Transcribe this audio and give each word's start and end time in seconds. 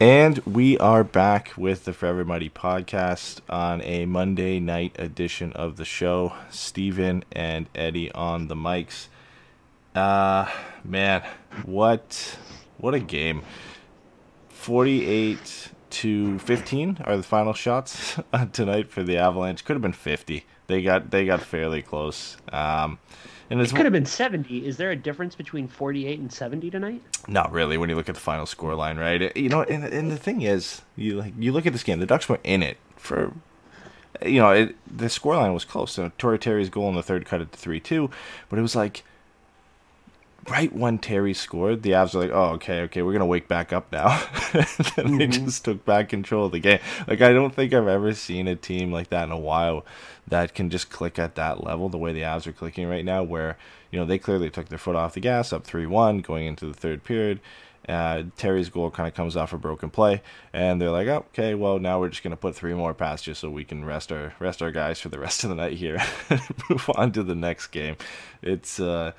And 0.00 0.38
we 0.46 0.78
are 0.78 1.04
back 1.04 1.52
with 1.58 1.84
the 1.84 1.92
Forever 1.92 2.24
Mighty 2.24 2.48
podcast 2.48 3.40
on 3.50 3.82
a 3.82 4.06
Monday 4.06 4.58
night 4.58 4.96
edition 4.98 5.52
of 5.52 5.76
the 5.76 5.84
show. 5.84 6.32
Steven 6.48 7.22
and 7.32 7.68
Eddie 7.74 8.10
on 8.12 8.48
the 8.48 8.54
mics. 8.54 9.08
Uh 9.94 10.50
man, 10.82 11.22
what 11.66 12.38
what 12.78 12.94
a 12.94 12.98
game. 12.98 13.42
48 14.48 15.72
to 15.90 16.38
15 16.38 16.98
are 17.04 17.18
the 17.18 17.22
final 17.22 17.52
shots 17.52 18.18
tonight 18.52 18.90
for 18.90 19.02
the 19.02 19.18
Avalanche. 19.18 19.66
Could 19.66 19.74
have 19.74 19.82
been 19.82 19.92
50. 19.92 20.46
They 20.66 20.82
got 20.82 21.10
they 21.10 21.26
got 21.26 21.42
fairly 21.42 21.82
close. 21.82 22.38
Um 22.50 22.98
and 23.50 23.60
It 23.60 23.70
could 23.70 23.84
have 23.84 23.92
been 23.92 24.06
70. 24.06 24.64
Is 24.64 24.76
there 24.76 24.92
a 24.92 24.96
difference 24.96 25.34
between 25.34 25.66
48 25.66 26.20
and 26.20 26.32
70 26.32 26.70
tonight? 26.70 27.02
Not 27.26 27.50
really 27.50 27.76
when 27.76 27.90
you 27.90 27.96
look 27.96 28.08
at 28.08 28.14
the 28.14 28.20
final 28.20 28.46
score 28.46 28.76
line, 28.76 28.96
right? 28.96 29.36
You 29.36 29.48
know, 29.48 29.62
and, 29.64 29.84
and 29.84 30.10
the 30.10 30.16
thing 30.16 30.42
is, 30.42 30.82
you 30.94 31.18
like 31.18 31.34
you 31.36 31.50
look 31.50 31.66
at 31.66 31.72
this 31.72 31.82
game. 31.82 31.98
The 31.98 32.06
Ducks 32.06 32.28
were 32.28 32.38
in 32.44 32.62
it 32.62 32.76
for, 32.96 33.32
you 34.24 34.40
know, 34.40 34.50
it, 34.50 34.76
the 34.86 35.08
score 35.08 35.36
line 35.36 35.52
was 35.52 35.64
close. 35.64 35.90
So 35.92 36.12
Troy 36.16 36.36
Terry's 36.36 36.70
goal 36.70 36.88
in 36.88 36.94
the 36.94 37.02
third 37.02 37.26
cut 37.26 37.40
it 37.40 37.50
to 37.50 37.58
three 37.58 37.80
two, 37.80 38.08
but 38.48 38.58
it 38.58 38.62
was 38.62 38.76
like 38.76 39.02
right 40.48 40.72
when 40.72 40.98
Terry 40.98 41.34
scored, 41.34 41.82
the 41.82 41.90
Avs 41.90 42.14
were 42.14 42.22
like, 42.22 42.30
"Oh, 42.30 42.54
okay, 42.54 42.82
okay, 42.82 43.02
we're 43.02 43.12
gonna 43.12 43.26
wake 43.26 43.48
back 43.48 43.72
up 43.72 43.90
now." 43.92 44.26
and 44.96 45.20
they 45.20 45.26
just 45.26 45.64
took 45.64 45.84
back 45.84 46.08
control 46.08 46.46
of 46.46 46.52
the 46.52 46.58
game. 46.58 46.80
Like 47.06 47.20
I 47.20 47.32
don't 47.32 47.54
think 47.54 47.72
I've 47.72 47.88
ever 47.88 48.14
seen 48.14 48.48
a 48.48 48.56
team 48.56 48.92
like 48.92 49.10
that 49.10 49.24
in 49.24 49.32
a 49.32 49.38
while 49.38 49.84
that 50.28 50.54
can 50.54 50.70
just 50.70 50.90
click 50.90 51.18
at 51.18 51.34
that 51.34 51.64
level 51.64 51.88
the 51.88 51.98
way 51.98 52.12
the 52.12 52.22
Avs 52.22 52.46
are 52.46 52.52
clicking 52.52 52.88
right 52.88 53.04
now. 53.04 53.22
Where 53.22 53.58
you 53.90 53.98
know 53.98 54.06
they 54.06 54.18
clearly 54.18 54.50
took 54.50 54.68
their 54.68 54.78
foot 54.78 54.96
off 54.96 55.14
the 55.14 55.20
gas, 55.20 55.52
up 55.52 55.64
three 55.64 55.86
one 55.86 56.18
going 56.18 56.46
into 56.46 56.66
the 56.66 56.74
third 56.74 57.04
period. 57.04 57.40
Uh, 57.88 58.24
Terry's 58.36 58.68
goal 58.68 58.90
kind 58.90 59.08
of 59.08 59.14
comes 59.14 59.36
off 59.36 59.52
a 59.52 59.58
broken 59.58 59.90
play, 59.90 60.22
and 60.52 60.80
they're 60.80 60.90
like, 60.90 61.08
oh, 61.08 61.24
"Okay, 61.32 61.54
well 61.54 61.78
now 61.78 61.98
we're 61.98 62.10
just 62.10 62.22
gonna 62.22 62.36
put 62.36 62.54
three 62.54 62.74
more 62.74 62.94
past 62.94 63.26
you 63.26 63.34
so 63.34 63.50
we 63.50 63.64
can 63.64 63.84
rest 63.84 64.12
our 64.12 64.34
rest 64.38 64.62
our 64.62 64.70
guys 64.70 65.00
for 65.00 65.08
the 65.08 65.18
rest 65.18 65.44
of 65.44 65.50
the 65.50 65.56
night 65.56 65.72
here, 65.72 66.00
move 66.70 66.90
on 66.94 67.10
to 67.12 67.22
the 67.22 67.34
next 67.34 67.68
game." 67.68 67.96
It's 68.42 68.78
uh, 68.78 69.12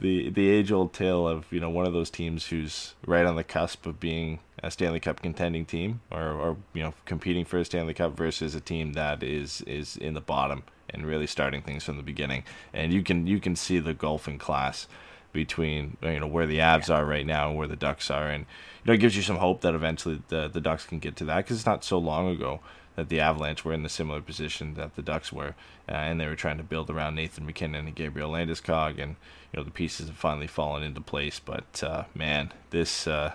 the 0.00 0.30
the 0.30 0.48
age 0.48 0.70
old 0.70 0.92
tale 0.92 1.26
of 1.26 1.46
you 1.52 1.60
know 1.60 1.70
one 1.70 1.86
of 1.86 1.92
those 1.92 2.10
teams 2.10 2.46
who's 2.46 2.94
right 3.06 3.26
on 3.26 3.36
the 3.36 3.44
cusp 3.44 3.86
of 3.86 3.98
being 4.00 4.40
a 4.62 4.70
Stanley 4.70 5.00
Cup 5.00 5.22
contending 5.22 5.64
team 5.64 6.00
or, 6.10 6.30
or 6.32 6.56
you 6.74 6.82
know 6.82 6.94
competing 7.04 7.44
for 7.44 7.58
a 7.58 7.64
Stanley 7.64 7.94
Cup 7.94 8.16
versus 8.16 8.54
a 8.54 8.60
team 8.60 8.92
that 8.94 9.22
is 9.22 9.62
is 9.62 9.96
in 9.96 10.14
the 10.14 10.20
bottom 10.20 10.62
and 10.90 11.06
really 11.06 11.26
starting 11.26 11.62
things 11.62 11.84
from 11.84 11.96
the 11.96 12.02
beginning. 12.02 12.44
And 12.72 12.92
you 12.92 13.02
can 13.02 13.26
you 13.26 13.40
can 13.40 13.56
see 13.56 13.78
the 13.78 13.94
gulf 13.94 14.28
in 14.28 14.38
class 14.38 14.86
between 15.32 15.96
you 16.02 16.20
know 16.20 16.26
where 16.26 16.46
the 16.46 16.58
Avs 16.58 16.94
are 16.94 17.04
right 17.04 17.26
now 17.26 17.48
and 17.48 17.58
where 17.58 17.68
the 17.68 17.76
Ducks 17.76 18.10
are, 18.10 18.28
and 18.28 18.46
you 18.84 18.86
know 18.86 18.92
it 18.94 18.98
gives 18.98 19.16
you 19.16 19.22
some 19.22 19.36
hope 19.36 19.60
that 19.62 19.74
eventually 19.74 20.22
the 20.28 20.48
the 20.48 20.60
Ducks 20.60 20.84
can 20.84 20.98
get 20.98 21.16
to 21.16 21.24
that 21.26 21.38
because 21.38 21.58
it's 21.58 21.66
not 21.66 21.84
so 21.84 21.98
long 21.98 22.28
ago 22.28 22.60
that 22.98 23.10
the 23.10 23.20
Avalanche 23.20 23.64
were 23.64 23.72
in 23.72 23.84
the 23.84 23.88
similar 23.88 24.20
position 24.20 24.74
that 24.74 24.96
the 24.96 25.02
Ducks 25.02 25.32
were, 25.32 25.54
uh, 25.88 25.92
and 25.92 26.20
they 26.20 26.26
were 26.26 26.34
trying 26.34 26.56
to 26.56 26.64
build 26.64 26.90
around 26.90 27.14
Nathan 27.14 27.46
MacKinnon 27.46 27.86
and 27.86 27.94
Gabriel 27.94 28.32
Landeskog, 28.32 29.00
and 29.00 29.14
you 29.52 29.56
know 29.56 29.62
the 29.62 29.70
pieces 29.70 30.08
have 30.08 30.16
finally 30.16 30.48
fallen 30.48 30.82
into 30.82 31.00
place. 31.00 31.38
But 31.38 31.80
uh, 31.84 32.04
man, 32.12 32.52
this 32.70 33.06
uh, 33.06 33.34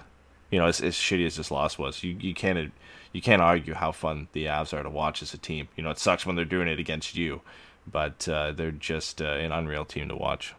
you 0.52 0.60
know 0.60 0.66
as, 0.66 0.82
as 0.82 0.96
shitty 0.96 1.26
as 1.26 1.38
this 1.38 1.50
loss 1.50 1.78
was, 1.78 2.04
you 2.04 2.18
you 2.20 2.34
can't 2.34 2.74
you 3.14 3.22
can't 3.22 3.42
argue 3.42 3.74
how 3.74 3.94
fun 3.94 4.28
the 4.34 4.48
Avs 4.48 4.78
are 4.78 4.84
to 4.84 4.90
watch 4.90 5.22
as 5.22 5.34
a 5.34 5.38
team. 5.38 5.70
You 5.78 5.84
know 5.84 5.92
it 5.92 5.98
sucks 5.98 6.26
when 6.26 6.36
they're 6.36 6.44
doing 6.44 6.68
it 6.68 6.78
against 6.78 7.16
you, 7.16 7.40
but 7.90 8.28
uh, 8.28 8.52
they're 8.52 8.72
just 8.72 9.22
uh, 9.22 9.26
an 9.26 9.54
unreal 9.54 9.86
team 9.86 10.10
to 10.10 10.16
watch. 10.18 10.54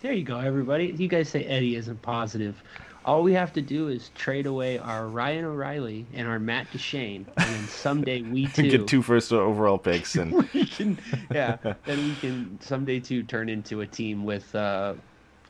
There 0.00 0.14
you 0.14 0.24
go, 0.24 0.38
everybody. 0.38 0.86
You 0.96 1.06
guys 1.06 1.28
say 1.28 1.44
Eddie 1.44 1.76
isn't 1.76 2.00
positive. 2.00 2.62
All 3.04 3.22
we 3.22 3.32
have 3.32 3.52
to 3.54 3.62
do 3.62 3.88
is 3.88 4.10
trade 4.14 4.44
away 4.46 4.78
our 4.78 5.06
Ryan 5.06 5.46
O'Reilly 5.46 6.06
and 6.12 6.28
our 6.28 6.38
Matt 6.38 6.70
Duchene, 6.70 7.26
and 7.38 7.54
then 7.54 7.64
someday 7.64 8.20
we 8.20 8.46
too 8.54 8.70
Get 8.70 8.86
two 8.86 9.00
first 9.00 9.32
overall 9.32 9.78
picks 9.78 10.16
and 10.16 10.48
can, 10.70 10.98
yeah, 11.32 11.56
then 11.86 11.98
we 11.98 12.14
can 12.16 12.58
someday 12.60 13.00
too 13.00 13.22
turn 13.22 13.48
into 13.48 13.80
a 13.80 13.86
team 13.86 14.24
with 14.24 14.54
uh, 14.54 14.94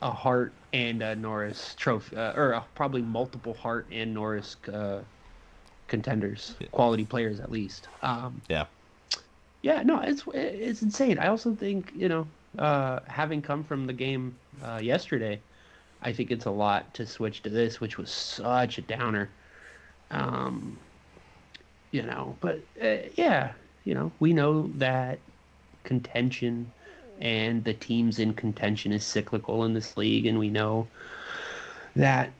a 0.00 0.10
Hart 0.10 0.52
and 0.72 1.02
a 1.02 1.16
Norris 1.16 1.74
trophy, 1.74 2.16
uh, 2.16 2.32
or 2.34 2.54
uh, 2.54 2.62
probably 2.76 3.02
multiple 3.02 3.54
Hart 3.54 3.86
and 3.90 4.14
Norris 4.14 4.56
uh, 4.72 5.00
contenders, 5.88 6.54
quality 6.70 7.04
players 7.04 7.40
at 7.40 7.50
least. 7.50 7.88
Um, 8.02 8.40
yeah. 8.48 8.66
yeah, 9.62 9.82
no, 9.82 10.00
it's 10.00 10.22
it's 10.32 10.82
insane. 10.82 11.18
I 11.18 11.26
also 11.26 11.54
think 11.54 11.92
you 11.96 12.08
know, 12.08 12.26
uh, 12.58 13.00
having 13.08 13.42
come 13.42 13.64
from 13.64 13.86
the 13.86 13.92
game 13.92 14.36
uh, 14.62 14.78
yesterday, 14.80 15.40
I 16.02 16.12
think 16.12 16.30
it's 16.30 16.46
a 16.46 16.50
lot 16.50 16.92
to 16.94 17.06
switch 17.06 17.42
to 17.42 17.50
this, 17.50 17.80
which 17.80 17.98
was 17.98 18.10
such 18.10 18.78
a 18.78 18.82
downer. 18.82 19.28
Um, 20.10 20.78
you 21.90 22.02
know, 22.02 22.36
but 22.40 22.60
uh, 22.82 23.08
yeah, 23.14 23.52
you 23.84 23.94
know, 23.94 24.12
we 24.20 24.32
know 24.32 24.70
that 24.76 25.18
contention 25.84 26.70
and 27.20 27.62
the 27.64 27.74
teams 27.74 28.18
in 28.18 28.32
contention 28.32 28.92
is 28.92 29.04
cyclical 29.04 29.64
in 29.64 29.74
this 29.74 29.96
league, 29.96 30.26
and 30.26 30.38
we 30.38 30.48
know 30.48 30.86
that 31.96 32.30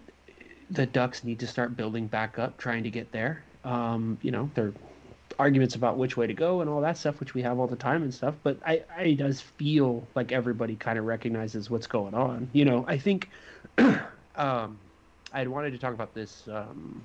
the 0.71 0.87
Ducks 0.87 1.25
need 1.25 1.41
to 1.41 1.47
start 1.47 1.77
building 1.77 2.07
back 2.07 2.39
up, 2.39 2.57
trying 2.57 2.85
to 2.85 2.91
get 2.91 3.13
there. 3.13 3.43
Um, 3.65 4.19
you 4.23 4.31
know, 4.31 4.51
there 4.55 4.67
are 4.67 4.75
arguments 5.41 5.75
about 5.75 5.97
which 5.97 6.19
way 6.19 6.27
to 6.27 6.35
go 6.35 6.61
and 6.61 6.69
all 6.69 6.83
that 6.83 6.99
stuff, 6.99 7.19
which 7.19 7.33
we 7.33 7.41
have 7.41 7.59
all 7.59 7.67
the 7.67 7.75
time 7.75 8.03
and 8.03 8.13
stuff. 8.13 8.35
But 8.43 8.59
I, 8.65 8.83
I 8.95 9.15
does 9.15 9.41
feel 9.41 10.07
like 10.15 10.33
everybody 10.33 10.77
kind 10.77 10.99
of 10.99 11.07
recognizes 11.07 11.71
what's 11.71 11.87
going 11.87 12.15
on. 12.15 12.51
You 12.53 12.67
know, 12.67 12.85
I 12.87 12.99
think 12.99 13.31
um, 13.79 14.79
I 15.33 15.39
had 15.39 15.49
wanted 15.49 15.71
to 15.73 15.79
talk 15.79 15.95
about 15.95 16.13
this 16.13 16.47
um, 16.53 17.03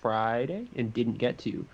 Friday 0.00 0.68
and 0.76 0.94
didn't 0.94 1.18
get 1.18 1.36
to. 1.38 1.66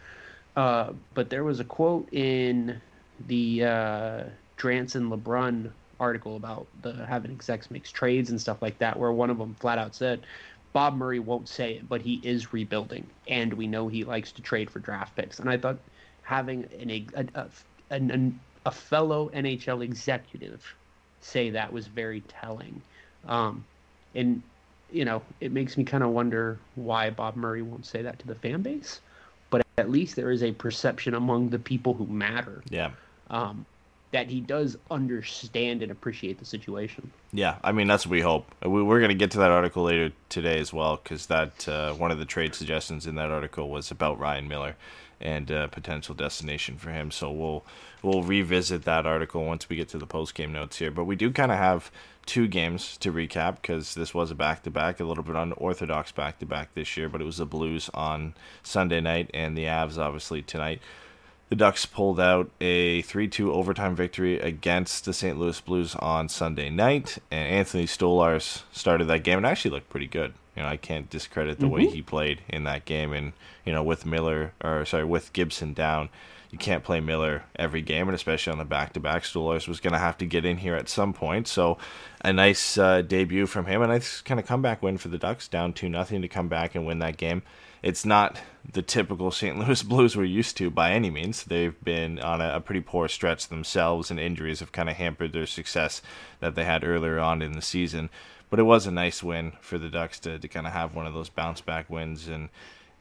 Uh, 0.56 0.92
but 1.12 1.28
there 1.28 1.44
was 1.44 1.60
a 1.60 1.64
quote 1.64 2.08
in 2.12 2.80
the 3.26 3.64
uh, 3.64 4.22
Dranson 4.56 5.10
LeBrun 5.10 5.70
article 6.00 6.36
about 6.36 6.66
the 6.82 7.04
having 7.06 7.30
execs 7.30 7.70
makes 7.70 7.90
trades 7.90 8.30
and 8.30 8.40
stuff 8.40 8.62
like 8.62 8.78
that, 8.78 8.98
where 8.98 9.12
one 9.12 9.28
of 9.28 9.36
them 9.36 9.54
flat 9.60 9.78
out 9.78 9.94
said, 9.94 10.20
Bob 10.74 10.96
Murray 10.96 11.20
won't 11.20 11.48
say 11.48 11.74
it, 11.76 11.88
but 11.88 12.02
he 12.02 12.20
is 12.24 12.52
rebuilding, 12.52 13.06
and 13.28 13.54
we 13.54 13.66
know 13.66 13.86
he 13.88 14.04
likes 14.04 14.32
to 14.32 14.42
trade 14.42 14.68
for 14.68 14.80
draft 14.80 15.14
picks. 15.16 15.38
And 15.38 15.48
I 15.48 15.56
thought 15.56 15.78
having 16.22 16.66
an, 16.80 16.90
a, 16.90 17.06
a, 17.40 17.46
an, 17.90 18.38
a 18.66 18.70
fellow 18.72 19.30
NHL 19.32 19.82
executive 19.84 20.74
say 21.20 21.50
that 21.50 21.72
was 21.72 21.86
very 21.86 22.20
telling. 22.22 22.82
Um, 23.28 23.64
and, 24.16 24.42
you 24.92 25.04
know, 25.04 25.22
it 25.40 25.52
makes 25.52 25.76
me 25.78 25.84
kind 25.84 26.02
of 26.02 26.10
wonder 26.10 26.58
why 26.74 27.08
Bob 27.10 27.36
Murray 27.36 27.62
won't 27.62 27.86
say 27.86 28.02
that 28.02 28.18
to 28.18 28.26
the 28.26 28.34
fan 28.34 28.62
base. 28.62 29.00
But 29.50 29.62
at 29.78 29.90
least 29.90 30.16
there 30.16 30.32
is 30.32 30.42
a 30.42 30.50
perception 30.52 31.14
among 31.14 31.50
the 31.50 31.58
people 31.58 31.94
who 31.94 32.06
matter 32.06 32.62
Yeah. 32.68 32.90
um, 33.30 33.64
that 34.14 34.30
he 34.30 34.40
does 34.40 34.76
understand 34.92 35.82
and 35.82 35.90
appreciate 35.90 36.38
the 36.38 36.44
situation. 36.44 37.10
Yeah, 37.32 37.56
I 37.64 37.72
mean 37.72 37.88
that's 37.88 38.06
what 38.06 38.12
we 38.12 38.20
hope. 38.20 38.46
We, 38.62 38.80
we're 38.80 39.00
going 39.00 39.08
to 39.08 39.16
get 39.16 39.32
to 39.32 39.38
that 39.38 39.50
article 39.50 39.82
later 39.82 40.12
today 40.28 40.60
as 40.60 40.72
well, 40.72 41.00
because 41.02 41.26
that 41.26 41.68
uh, 41.68 41.94
one 41.94 42.12
of 42.12 42.18
the 42.18 42.24
trade 42.24 42.54
suggestions 42.54 43.08
in 43.08 43.16
that 43.16 43.32
article 43.32 43.68
was 43.68 43.90
about 43.90 44.20
Ryan 44.20 44.46
Miller 44.46 44.76
and 45.20 45.50
uh, 45.50 45.66
potential 45.66 46.14
destination 46.14 46.76
for 46.76 46.90
him. 46.92 47.10
So 47.10 47.28
we'll 47.32 47.64
we'll 48.02 48.22
revisit 48.22 48.84
that 48.84 49.04
article 49.04 49.44
once 49.44 49.68
we 49.68 49.74
get 49.74 49.88
to 49.88 49.98
the 49.98 50.06
post 50.06 50.36
game 50.36 50.52
notes 50.52 50.78
here. 50.78 50.92
But 50.92 51.06
we 51.06 51.16
do 51.16 51.32
kind 51.32 51.50
of 51.50 51.58
have 51.58 51.90
two 52.24 52.46
games 52.46 52.96
to 52.98 53.12
recap 53.12 53.56
because 53.62 53.94
this 53.94 54.14
was 54.14 54.30
a 54.30 54.36
back 54.36 54.62
to 54.62 54.70
back, 54.70 55.00
a 55.00 55.04
little 55.04 55.24
bit 55.24 55.34
unorthodox 55.34 56.12
back 56.12 56.38
to 56.38 56.46
back 56.46 56.72
this 56.74 56.96
year. 56.96 57.08
But 57.08 57.20
it 57.20 57.24
was 57.24 57.38
the 57.38 57.46
Blues 57.46 57.90
on 57.92 58.34
Sunday 58.62 59.00
night 59.00 59.28
and 59.34 59.58
the 59.58 59.64
Avs 59.64 59.98
obviously 59.98 60.40
tonight. 60.40 60.80
The 61.50 61.56
Ducks 61.56 61.84
pulled 61.84 62.18
out 62.18 62.50
a 62.60 63.02
3 63.02 63.28
2 63.28 63.52
overtime 63.52 63.94
victory 63.94 64.40
against 64.40 65.04
the 65.04 65.12
St. 65.12 65.38
Louis 65.38 65.60
Blues 65.60 65.94
on 65.96 66.28
Sunday 66.28 66.70
night, 66.70 67.18
and 67.30 67.46
Anthony 67.46 67.86
Stolarz 67.86 68.62
started 68.72 69.04
that 69.06 69.24
game 69.24 69.38
and 69.38 69.46
actually 69.46 69.72
looked 69.72 69.90
pretty 69.90 70.06
good. 70.06 70.32
You 70.56 70.62
know, 70.62 70.68
I 70.68 70.76
can't 70.76 71.10
discredit 71.10 71.58
the 71.58 71.68
way 71.68 71.86
he 71.86 72.00
played 72.00 72.40
in 72.48 72.64
that 72.64 72.84
game, 72.84 73.12
and 73.12 73.32
you 73.64 73.72
know, 73.72 73.82
with 73.82 74.06
Miller 74.06 74.52
or 74.62 74.84
sorry, 74.86 75.04
with 75.04 75.32
Gibson 75.32 75.74
down, 75.74 76.08
you 76.50 76.58
can't 76.58 76.84
play 76.84 77.00
Miller 77.00 77.44
every 77.56 77.82
game, 77.82 78.08
and 78.08 78.14
especially 78.14 78.52
on 78.52 78.58
the 78.58 78.64
back 78.64 78.92
to 78.94 79.00
back. 79.00 79.24
Stolarz 79.24 79.68
was 79.68 79.80
going 79.80 79.92
to 79.92 79.98
have 79.98 80.16
to 80.18 80.26
get 80.26 80.44
in 80.44 80.58
here 80.58 80.76
at 80.76 80.88
some 80.88 81.12
point, 81.12 81.46
so 81.46 81.76
a 82.24 82.32
nice 82.32 82.78
uh, 82.78 83.02
debut 83.02 83.46
from 83.46 83.66
him, 83.66 83.82
a 83.82 83.88
nice 83.88 84.22
kind 84.22 84.40
of 84.40 84.46
comeback 84.46 84.82
win 84.82 84.96
for 84.96 85.08
the 85.08 85.18
Ducks, 85.18 85.48
down 85.48 85.74
two 85.74 85.88
nothing 85.90 86.22
to 86.22 86.28
come 86.28 86.48
back 86.48 86.74
and 86.74 86.86
win 86.86 87.00
that 87.00 87.18
game 87.18 87.42
it's 87.84 88.06
not 88.06 88.38
the 88.72 88.80
typical 88.80 89.30
St. 89.30 89.58
Louis 89.66 89.82
Blues 89.82 90.16
we're 90.16 90.24
used 90.24 90.56
to 90.56 90.70
by 90.70 90.92
any 90.92 91.10
means. 91.10 91.44
They've 91.44 91.78
been 91.84 92.18
on 92.18 92.40
a, 92.40 92.56
a 92.56 92.60
pretty 92.60 92.80
poor 92.80 93.08
stretch 93.08 93.48
themselves, 93.48 94.10
and 94.10 94.18
injuries 94.18 94.60
have 94.60 94.72
kind 94.72 94.88
of 94.88 94.96
hampered 94.96 95.34
their 95.34 95.44
success 95.44 96.00
that 96.40 96.54
they 96.54 96.64
had 96.64 96.82
earlier 96.82 97.20
on 97.20 97.42
in 97.42 97.52
the 97.52 97.60
season. 97.60 98.08
But 98.48 98.58
it 98.58 98.62
was 98.62 98.86
a 98.86 98.90
nice 98.90 99.22
win 99.22 99.52
for 99.60 99.76
the 99.76 99.90
Ducks 99.90 100.18
to, 100.20 100.38
to 100.38 100.48
kind 100.48 100.66
of 100.66 100.72
have 100.72 100.94
one 100.94 101.06
of 101.06 101.12
those 101.12 101.28
bounce 101.28 101.60
back 101.60 101.90
wins 101.90 102.26
and 102.26 102.48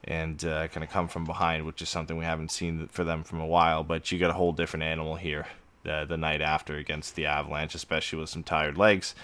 and 0.06 0.44
uh, 0.44 0.68
kind 0.68 0.84
of 0.84 0.90
come 0.90 1.08
from 1.08 1.24
behind, 1.24 1.66
which 1.66 1.82
is 1.82 1.88
something 1.88 2.18
we 2.18 2.26
haven't 2.26 2.52
seen 2.52 2.90
for 2.90 3.06
them 3.06 3.24
from 3.24 3.40
a 3.40 3.48
while. 3.48 3.86
But 3.86 4.12
you 4.12 4.20
got 4.20 4.32
a 4.32 4.34
whole 4.34 4.52
different 4.52 4.84
animal 4.84 5.16
here 5.16 5.48
the, 5.84 6.06
the 6.06 6.18
night 6.18 6.42
after 6.42 6.76
against 6.76 7.16
the 7.16 7.26
Avalanche, 7.26 7.74
especially 7.74 8.20
with 8.20 8.30
some 8.30 8.44
tired 8.44 8.78
legs. 8.78 9.16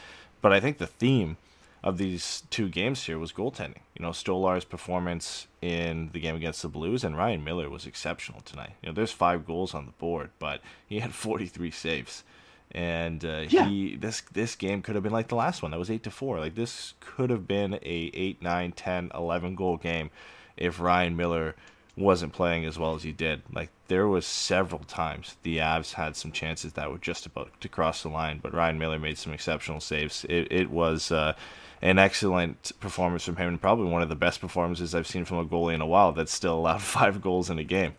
But 0.41 0.53
I 0.53 0.61
think 0.61 0.77
the 0.77 0.87
theme 0.87 1.35
of 1.83 1.97
these 1.97 2.43
two 2.49 2.69
games 2.69 3.03
here 3.03 3.19
was 3.19 3.33
goaltending. 3.33 3.79
You 3.97 4.03
know, 4.03 4.11
Stolarz's 4.11 4.63
performance 4.63 5.47
in 5.61 6.09
the 6.13 6.19
game 6.19 6.35
against 6.35 6.61
the 6.61 6.67
Blues 6.69 7.03
and 7.03 7.17
Ryan 7.17 7.43
Miller 7.43 7.69
was 7.69 7.85
exceptional 7.85 8.41
tonight. 8.41 8.73
You 8.81 8.89
know, 8.89 8.93
there's 8.93 9.11
five 9.11 9.45
goals 9.45 9.73
on 9.73 9.85
the 9.85 9.91
board, 9.93 10.29
but 10.39 10.61
he 10.87 10.99
had 10.99 11.13
43 11.13 11.71
saves. 11.71 12.23
And 12.71 13.25
uh, 13.25 13.45
Yeah. 13.49 13.65
he 13.67 13.95
this 13.95 14.21
this 14.31 14.55
game 14.55 14.81
could 14.81 14.95
have 14.95 15.03
been 15.03 15.11
like 15.11 15.27
the 15.29 15.35
last 15.35 15.61
one. 15.63 15.71
That 15.71 15.79
was 15.79 15.89
8 15.91 16.03
to 16.03 16.11
4. 16.11 16.39
Like 16.39 16.55
this 16.55 16.93
could 16.99 17.29
have 17.29 17.47
been 17.47 17.73
a 17.75 18.11
8, 18.13 18.41
9, 18.41 18.71
10, 18.73 19.11
11 19.15 19.55
goal 19.55 19.77
game 19.77 20.11
if 20.55 20.79
Ryan 20.79 21.15
Miller 21.17 21.55
wasn't 21.97 22.31
playing 22.31 22.65
as 22.65 22.77
well 22.79 22.95
as 22.95 23.03
he 23.03 23.11
did. 23.11 23.41
Like 23.51 23.71
there 23.87 24.07
was 24.07 24.25
several 24.25 24.83
times 24.83 25.35
the 25.43 25.57
Avs 25.57 25.93
had 25.93 26.15
some 26.15 26.31
chances 26.31 26.73
that 26.73 26.91
were 26.91 26.99
just 26.99 27.25
about 27.25 27.59
to 27.59 27.67
cross 27.67 28.03
the 28.03 28.09
line, 28.09 28.39
but 28.41 28.53
Ryan 28.53 28.77
Miller 28.77 28.99
made 28.99 29.17
some 29.17 29.33
exceptional 29.33 29.79
saves. 29.81 30.23
It 30.29 30.47
it 30.51 30.69
was 30.69 31.11
uh, 31.11 31.33
an 31.81 31.97
excellent 31.97 32.71
performance 32.79 33.23
from 33.23 33.37
him, 33.37 33.47
and 33.47 33.61
probably 33.61 33.89
one 33.89 34.01
of 34.01 34.09
the 34.09 34.15
best 34.15 34.41
performances 34.41 34.93
I've 34.93 35.07
seen 35.07 35.25
from 35.25 35.37
a 35.37 35.45
goalie 35.45 35.73
in 35.73 35.81
a 35.81 35.87
while. 35.87 36.11
That 36.11 36.29
still 36.29 36.57
allowed 36.57 36.81
five 36.97 37.21
goals 37.21 37.49
in 37.49 37.59
a 37.59 37.63
game. 37.63 37.93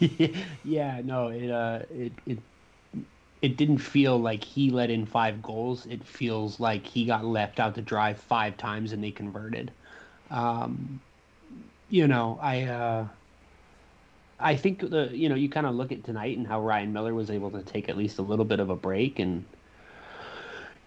yeah, 0.64 1.00
no, 1.04 1.28
it 1.28 1.50
uh, 1.50 1.80
it 1.90 2.12
it 2.26 2.38
it 3.42 3.56
didn't 3.56 3.78
feel 3.78 4.18
like 4.18 4.44
he 4.44 4.70
let 4.70 4.90
in 4.90 5.04
five 5.04 5.42
goals. 5.42 5.86
It 5.86 6.04
feels 6.04 6.60
like 6.60 6.86
he 6.86 7.06
got 7.06 7.24
left 7.24 7.58
out 7.60 7.74
to 7.74 7.82
dry 7.82 8.14
five 8.14 8.56
times 8.56 8.92
and 8.92 9.02
they 9.02 9.10
converted. 9.10 9.72
Um, 10.30 11.00
you 11.90 12.06
know, 12.06 12.38
I 12.40 12.62
uh, 12.62 13.06
I 14.40 14.56
think 14.56 14.80
the 14.80 15.10
you 15.12 15.28
know 15.28 15.34
you 15.34 15.48
kind 15.48 15.66
of 15.66 15.74
look 15.74 15.92
at 15.92 16.04
tonight 16.04 16.36
and 16.38 16.46
how 16.46 16.60
Ryan 16.60 16.92
Miller 16.92 17.14
was 17.14 17.30
able 17.30 17.50
to 17.50 17.62
take 17.62 17.88
at 17.88 17.96
least 17.96 18.18
a 18.18 18.22
little 18.22 18.44
bit 18.44 18.60
of 18.60 18.70
a 18.70 18.76
break 18.76 19.18
and 19.18 19.44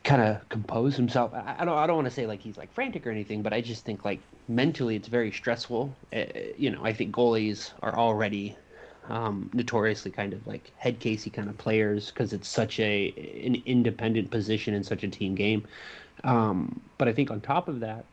kind 0.05 0.21
of 0.21 0.47
compose 0.49 0.95
himself. 0.95 1.33
I, 1.33 1.55
I 1.59 1.65
don't 1.65 1.77
I 1.77 1.87
don't 1.87 1.97
want 1.97 2.07
to 2.07 2.13
say 2.13 2.27
like 2.27 2.39
he's 2.39 2.57
like 2.57 2.71
frantic 2.73 3.05
or 3.05 3.11
anything, 3.11 3.41
but 3.41 3.51
I 3.51 3.59
just 3.59 3.83
think 3.83 4.05
like 4.05 4.21
mentally 4.47 4.95
it's 4.95 5.07
very 5.07 5.31
stressful. 5.31 5.93
Uh, 6.15 6.23
you 6.57 6.69
know, 6.69 6.85
I 6.85 6.93
think 6.93 7.13
goalies 7.13 7.71
are 7.81 7.97
already 7.97 8.55
um, 9.09 9.49
notoriously 9.53 10.11
kind 10.11 10.33
of 10.33 10.45
like 10.47 10.71
head 10.77 10.99
casey 10.99 11.29
kind 11.29 11.49
of 11.49 11.57
players 11.57 12.11
because 12.11 12.33
it's 12.33 12.47
such 12.47 12.79
a 12.79 13.13
an 13.45 13.61
independent 13.65 14.31
position 14.31 14.73
in 14.73 14.83
such 14.83 15.03
a 15.03 15.07
team 15.07 15.35
game. 15.35 15.65
Um, 16.23 16.79
but 16.97 17.07
I 17.07 17.13
think 17.13 17.31
on 17.31 17.41
top 17.41 17.67
of 17.67 17.81
that, 17.81 18.05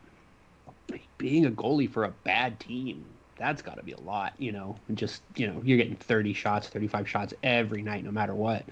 being 1.17 1.45
a 1.45 1.51
goalie 1.51 1.89
for 1.89 2.03
a 2.03 2.11
bad 2.23 2.59
team, 2.59 3.05
that's 3.37 3.61
got 3.61 3.77
to 3.77 3.83
be 3.83 3.93
a 3.93 4.01
lot. 4.01 4.33
You 4.39 4.51
know, 4.51 4.75
and 4.89 4.97
just 4.97 5.21
you 5.35 5.45
know 5.45 5.61
you're 5.63 5.77
getting 5.77 5.95
30 5.95 6.33
shots, 6.33 6.67
35 6.69 7.07
shots 7.07 7.33
every 7.43 7.83
night, 7.83 8.03
no 8.03 8.11
matter 8.11 8.33
what. 8.33 8.65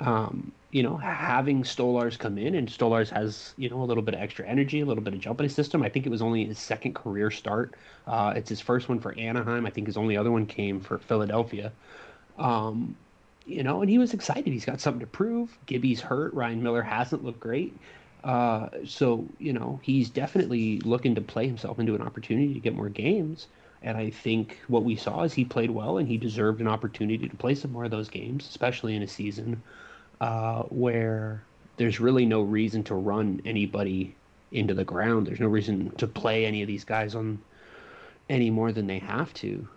Um, 0.00 0.52
you 0.70 0.82
know, 0.82 0.96
having 0.96 1.62
Stolarz 1.62 2.18
come 2.18 2.36
in 2.36 2.54
and 2.54 2.68
Stolarz 2.68 3.08
has, 3.08 3.54
you 3.56 3.70
know, 3.70 3.80
a 3.80 3.84
little 3.84 4.02
bit 4.02 4.14
of 4.14 4.20
extra 4.20 4.46
energy, 4.46 4.80
a 4.80 4.86
little 4.86 5.02
bit 5.02 5.14
of 5.14 5.20
jump 5.20 5.40
in 5.40 5.44
his 5.44 5.54
system. 5.54 5.82
I 5.82 5.88
think 5.88 6.04
it 6.04 6.10
was 6.10 6.20
only 6.20 6.44
his 6.44 6.58
second 6.58 6.94
career 6.94 7.30
start. 7.30 7.74
Uh, 8.06 8.34
it's 8.36 8.50
his 8.50 8.60
first 8.60 8.88
one 8.88 9.00
for 9.00 9.18
Anaheim. 9.18 9.64
I 9.64 9.70
think 9.70 9.86
his 9.86 9.96
only 9.96 10.16
other 10.16 10.30
one 10.30 10.44
came 10.44 10.80
for 10.80 10.98
Philadelphia. 10.98 11.72
Um, 12.38 12.96
you 13.46 13.62
know, 13.62 13.80
and 13.80 13.88
he 13.88 13.96
was 13.96 14.12
excited. 14.12 14.46
He's 14.46 14.66
got 14.66 14.78
something 14.78 15.00
to 15.00 15.06
prove. 15.06 15.56
Gibby's 15.64 16.02
hurt. 16.02 16.34
Ryan 16.34 16.62
Miller 16.62 16.82
hasn't 16.82 17.24
looked 17.24 17.40
great. 17.40 17.74
Uh, 18.22 18.68
so, 18.84 19.24
you 19.38 19.54
know, 19.54 19.80
he's 19.82 20.10
definitely 20.10 20.80
looking 20.80 21.14
to 21.14 21.22
play 21.22 21.46
himself 21.46 21.78
into 21.78 21.94
an 21.94 22.02
opportunity 22.02 22.52
to 22.52 22.60
get 22.60 22.74
more 22.74 22.90
games. 22.90 23.46
And 23.82 23.96
I 23.96 24.10
think 24.10 24.58
what 24.68 24.84
we 24.84 24.96
saw 24.96 25.22
is 25.22 25.32
he 25.32 25.46
played 25.46 25.70
well 25.70 25.96
and 25.96 26.08
he 26.08 26.18
deserved 26.18 26.60
an 26.60 26.68
opportunity 26.68 27.26
to 27.26 27.36
play 27.36 27.54
some 27.54 27.72
more 27.72 27.84
of 27.84 27.90
those 27.90 28.10
games, 28.10 28.46
especially 28.46 28.94
in 28.94 29.02
a 29.02 29.08
season 29.08 29.62
uh, 30.20 30.62
where 30.64 31.42
there's 31.76 32.00
really 32.00 32.26
no 32.26 32.42
reason 32.42 32.82
to 32.84 32.94
run 32.94 33.40
anybody 33.44 34.14
into 34.52 34.74
the 34.74 34.84
ground. 34.84 35.26
There's 35.26 35.40
no 35.40 35.46
reason 35.48 35.90
to 35.96 36.06
play 36.06 36.46
any 36.46 36.62
of 36.62 36.68
these 36.68 36.84
guys 36.84 37.14
on 37.14 37.40
any 38.28 38.50
more 38.50 38.72
than 38.72 38.86
they 38.86 38.98
have 38.98 39.32
to. 39.34 39.68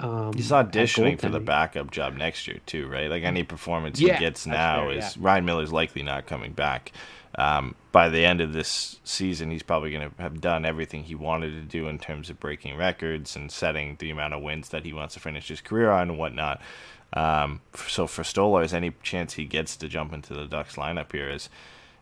Um, 0.00 0.32
He's 0.32 0.50
auditioning 0.50 1.20
for 1.20 1.28
the 1.28 1.40
backup 1.40 1.90
job 1.90 2.16
next 2.16 2.48
year 2.48 2.58
too, 2.64 2.88
right? 2.88 3.10
Like 3.10 3.22
any 3.22 3.42
performance 3.42 4.00
Yeah, 4.00 4.14
he 4.14 4.20
gets 4.20 4.46
now 4.46 4.86
fair, 4.86 4.92
is 4.92 5.16
yeah. 5.16 5.22
Ryan 5.22 5.44
Miller's 5.44 5.72
likely 5.72 6.02
not 6.02 6.26
coming 6.26 6.52
back. 6.52 6.92
Um, 7.36 7.76
by 7.92 8.08
the 8.08 8.24
end 8.24 8.40
of 8.40 8.52
this 8.52 8.98
season, 9.04 9.50
he's 9.50 9.62
probably 9.62 9.92
going 9.92 10.10
to 10.10 10.22
have 10.22 10.40
done 10.40 10.64
everything 10.64 11.04
he 11.04 11.14
wanted 11.14 11.50
to 11.52 11.62
do 11.62 11.86
in 11.86 11.98
terms 11.98 12.28
of 12.28 12.40
breaking 12.40 12.76
records 12.76 13.36
and 13.36 13.52
setting 13.52 13.96
the 14.00 14.10
amount 14.10 14.34
of 14.34 14.42
wins 14.42 14.70
that 14.70 14.84
he 14.84 14.92
wants 14.92 15.14
to 15.14 15.20
finish 15.20 15.48
his 15.48 15.60
career 15.60 15.90
on 15.90 16.10
and 16.10 16.18
whatnot. 16.18 16.60
Um, 17.12 17.60
so 17.74 18.06
for 18.06 18.22
Stolarz, 18.22 18.72
any 18.72 18.92
chance 19.02 19.34
he 19.34 19.44
gets 19.44 19.76
to 19.76 19.88
jump 19.88 20.12
into 20.12 20.34
the 20.34 20.46
Ducks 20.46 20.76
lineup 20.76 21.12
here 21.12 21.28
is 21.28 21.48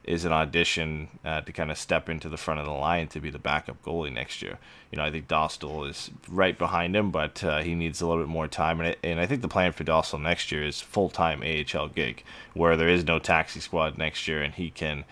is 0.05 0.25
an 0.25 0.33
audition 0.33 1.07
uh, 1.23 1.43
to 1.43 1.53
kind 1.53 1.71
of 1.71 1.77
step 1.77 2.09
into 2.09 2.31
the 2.31 2.37
front 2.39 2.59
of 2.59 2.65
the 2.65 2.73
line 2.73 3.07
to 3.07 3.21
be 3.21 3.29
the 3.29 3.39
backup 3.39 3.83
goalie 3.85 4.11
next 4.11 4.41
year. 4.41 4.59
You 4.91 4.97
know, 4.97 5.05
I 5.05 5.11
think 5.11 5.29
Dostal 5.29 5.87
is 5.87 6.11
right 6.27 6.57
behind 6.57 6.97
him, 6.97 7.11
but 7.11 7.45
uh, 7.45 7.59
he 7.61 7.75
needs 7.75 8.01
a 8.01 8.07
little 8.07 8.23
bit 8.23 8.31
more 8.31 8.49
time. 8.49 8.81
And, 8.81 8.89
it, 8.91 8.99
and 9.05 9.21
I 9.21 9.27
think 9.27 9.43
the 9.43 9.49
plan 9.49 9.73
for 9.73 9.85
Dostal 9.85 10.23
next 10.23 10.51
year 10.51 10.65
is 10.65 10.81
full 10.81 11.11
time 11.11 11.43
AHL 11.43 11.89
gig, 11.89 12.25
where 12.55 12.75
there 12.75 12.89
is 12.89 13.05
no 13.05 13.19
taxi 13.19 13.61
squad 13.61 13.99
next 13.99 14.27
year, 14.27 14.43
and 14.43 14.55
he 14.55 14.71
can 14.71 15.05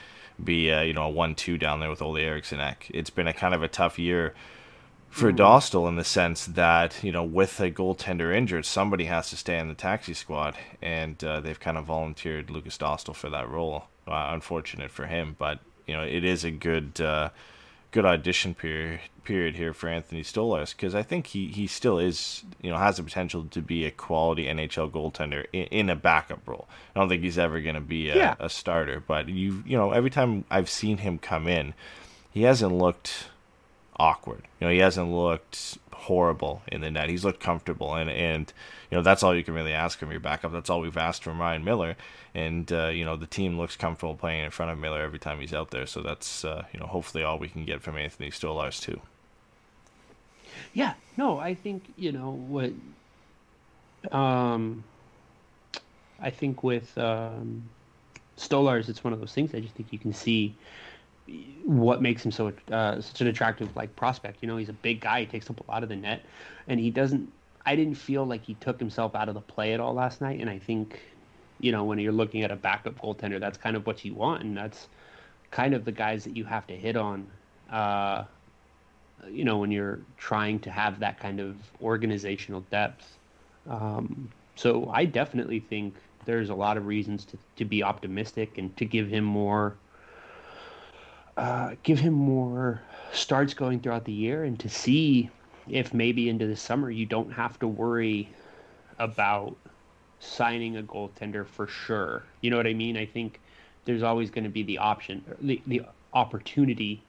be 0.43 0.71
uh, 0.71 0.81
you 0.81 0.95
know 0.95 1.05
a 1.05 1.11
one 1.11 1.35
two 1.35 1.59
down 1.59 1.81
there 1.81 1.91
with 1.91 2.01
Olle 2.01 2.17
Eriksson. 2.17 2.61
It's 2.89 3.11
been 3.11 3.29
a 3.29 3.35
kind 3.35 3.55
of 3.55 3.63
a 3.63 3.69
tough 3.69 3.99
year 3.99 4.35
for 5.17 5.33
Dostal 5.33 5.89
in 5.89 5.97
the 5.97 6.05
sense 6.05 6.45
that 6.47 7.03
you 7.03 7.11
know 7.11 7.25
with 7.25 7.59
a 7.61 7.71
goaltender 7.71 8.35
injured, 8.35 8.67
somebody 8.67 9.07
has 9.07 9.31
to 9.31 9.37
stay 9.37 9.59
in 9.59 9.69
the 9.69 9.75
taxi 9.75 10.15
squad, 10.15 10.57
and 10.83 11.23
uh, 11.25 11.41
they've 11.41 11.59
kind 11.59 11.79
of 11.79 11.85
volunteered 11.87 12.51
Lukas 12.51 12.77
Dostal 12.79 13.15
for 13.15 13.31
that 13.31 13.49
role. 13.49 13.85
Uh, 14.07 14.29
unfortunate 14.33 14.91
for 14.91 15.07
him, 15.07 15.35
but 15.39 15.59
you 15.87 15.95
know 15.97 16.03
it 16.03 16.23
is 16.25 16.45
a 16.45 16.51
good 16.51 17.01
uh, 17.01 17.31
good 17.93 18.05
audition 18.05 18.55
period 18.55 19.01
period 19.25 19.57
here 19.57 19.73
for 19.73 19.89
Anthony 19.89 20.23
Stolarz 20.23 20.71
because 20.71 20.95
I 20.95 21.03
think 21.03 21.27
he, 21.29 21.49
he 21.49 21.67
still 21.67 21.99
is 21.99 22.45
you 22.63 22.71
know 22.71 22.77
has 22.79 22.99
the 22.99 23.03
potential 23.03 23.45
to 23.51 23.61
be 23.63 23.85
a 23.85 23.91
quality 23.91 24.45
NHL 24.45 24.91
goaltender 24.93 25.47
in, 25.53 25.65
in 25.65 25.91
a 25.91 25.97
backup 25.97 26.47
role. 26.47 26.69
I 26.95 27.01
don't 27.01 27.09
think 27.09 27.23
he's 27.23 27.39
ever 27.39 27.61
going 27.61 27.75
to 27.75 27.81
be 27.81 28.11
a, 28.11 28.17
Yeah. 28.17 28.35
a 28.39 28.49
starter, 28.51 29.03
but 29.05 29.29
you 29.29 29.65
you 29.67 29.77
know 29.77 29.91
every 29.93 30.11
time 30.11 30.45
I've 30.51 30.69
seen 30.71 30.99
him 30.99 31.19
come 31.19 31.49
in, 31.49 31.75
he 32.31 32.43
hasn't 32.43 32.75
looked 32.75 33.29
awkward. 33.99 34.43
You 34.61 34.67
know, 34.67 34.73
he 34.73 34.79
hasn't 34.79 35.11
looked 35.11 35.79
horrible 35.93 36.63
in 36.69 36.81
the 36.81 36.91
net. 36.91 37.09
He's 37.09 37.25
looked 37.25 37.41
comfortable, 37.41 37.95
and 37.95 38.11
and 38.11 38.53
you 38.91 38.97
know 38.97 39.03
that's 39.03 39.23
all 39.23 39.35
you 39.35 39.45
can 39.45 39.55
really 39.55 39.73
ask 39.73 39.99
from 39.99 40.11
your 40.11 40.21
backup. 40.21 40.53
That's 40.53 40.71
all 40.71 40.81
we've 40.81 40.97
asked 40.97 41.23
from 41.23 41.41
Ryan 41.41 41.65
Miller, 41.65 41.97
and 42.35 42.71
uh, 42.73 42.89
you 42.89 43.05
know 43.05 43.17
the 43.17 43.27
team 43.27 43.59
looks 43.59 43.77
comfortable 43.77 44.15
playing 44.15 44.45
in 44.45 44.51
front 44.51 44.73
of 44.73 44.79
Miller 44.79 45.03
every 45.03 45.19
time 45.19 45.41
he's 45.41 45.55
out 45.55 45.71
there. 45.71 45.87
So 45.87 46.03
that's 46.03 46.45
uh, 46.45 46.65
you 46.73 46.81
know 46.81 46.87
hopefully 46.87 47.25
all 47.25 47.39
we 47.39 47.49
can 47.49 47.65
get 47.65 47.83
from 47.83 47.97
Anthony 47.97 48.31
Stolarz 48.31 48.81
too. 48.81 49.01
Yeah, 50.73 50.95
no, 51.17 51.39
I 51.39 51.55
think 51.55 51.85
you 51.97 52.13
know 52.13 52.31
what. 52.31 52.73
Um, 54.13 54.85
I 56.21 56.31
think 56.31 56.63
with 56.63 56.97
um, 56.97 57.69
Stolarz, 58.39 58.89
it's 58.89 59.03
one 59.03 59.13
of 59.13 59.21
those 59.21 59.33
things. 59.33 59.55
I 59.55 59.61
just 59.61 59.75
think 59.75 59.93
you 59.93 59.99
can 59.99 60.13
see 60.13 60.55
what 61.65 62.01
makes 62.01 62.25
him 62.25 62.31
so 62.31 62.53
uh, 62.71 63.01
such 63.01 63.21
an 63.21 63.27
attractive 63.27 63.75
like 63.77 63.95
prospect. 63.97 64.39
You 64.41 64.49
know, 64.49 64.57
he's 64.57 64.69
a 64.69 64.75
big 64.75 65.01
guy. 65.01 65.21
He 65.21 65.27
takes 65.27 65.51
up 65.51 65.61
a 65.67 65.71
lot 65.71 65.83
of 65.83 65.89
the 65.89 65.97
net, 65.97 66.23
and 66.69 66.79
he 66.79 66.91
doesn't. 66.91 67.33
I 67.65 67.75
didn't 67.75 67.97
feel 67.97 68.25
like 68.25 68.45
he 68.45 68.55
took 68.55 68.79
himself 68.79 69.15
out 69.17 69.29
of 69.29 69.35
the 69.35 69.41
play 69.41 69.75
at 69.75 69.81
all 69.81 69.93
last 69.93 70.21
night. 70.21 70.41
And 70.41 70.49
I 70.49 70.59
think, 70.59 71.01
you 71.59 71.73
know, 71.73 71.83
when 71.83 71.99
you're 71.99 72.13
looking 72.13 72.43
at 72.43 72.53
a 72.53 72.57
backup 72.57 73.01
goaltender, 73.01 73.41
that's 73.41 73.59
kind 73.59 73.75
of 73.75 73.87
what 73.87 74.05
you 74.05 74.15
want, 74.15 74.45
and 74.45 74.57
that's 74.57 74.89
kind 75.51 75.75
of 75.75 75.85
the 75.85 75.93
guys 75.93 76.23
that 76.25 76.37
you 76.37 76.45
have 76.45 76.67
to 76.69 76.77
hit 76.77 76.97
on. 76.97 77.27
Uh, 77.71 78.25
you 79.29 79.45
know, 79.45 79.59
when 79.59 79.73
you're 79.73 79.99
trying 80.17 80.61
to 80.61 80.71
have 80.71 81.01
that 81.01 81.19
kind 81.19 81.41
of 81.41 81.57
organizational 81.83 82.61
depth. 82.71 83.19
Um, 83.69 84.31
so 84.55 84.89
I 84.93 85.05
definitely 85.05 85.59
think 85.59 85.95
there's 86.25 86.51
a 86.51 86.55
lot 86.55 86.77
of 86.77 86.87
reasons 86.87 87.25
to, 87.25 87.39
to 87.57 87.65
be 87.65 87.83
optimistic 87.83 88.59
and 88.59 88.77
to 88.77 88.85
give 88.85 89.09
him 89.09 89.25
more 89.25 89.77
uh, 91.37 91.75
give 91.83 91.99
him 91.99 92.15
more 92.15 92.81
starts 93.13 93.55
going 93.55 93.81
throughout 93.81 94.05
the 94.05 94.13
year 94.13 94.45
and 94.45 94.59
to 94.61 94.69
see 94.69 95.31
if 95.69 95.93
maybe 95.93 96.29
into 96.29 96.47
the 96.47 96.57
summer 96.57 96.91
you 96.91 97.07
don't 97.07 97.33
have 97.33 97.59
to 97.59 97.69
worry 97.69 98.29
about 98.99 99.55
signing 100.21 100.77
a 100.77 100.83
goaltender 100.83 101.47
for 101.47 101.67
sure. 101.67 102.25
You 102.41 102.51
know 102.51 102.57
what 102.57 102.67
I 102.67 102.75
mean? 102.75 102.97
I 102.97 103.07
think 103.07 103.41
there's 103.85 104.03
always 104.03 104.31
going 104.31 104.45
to 104.45 104.51
be 104.51 104.63
the 104.63 104.79
option, 104.79 105.25
the, 105.41 105.61
the 105.67 105.83
opportunity 106.15 107.03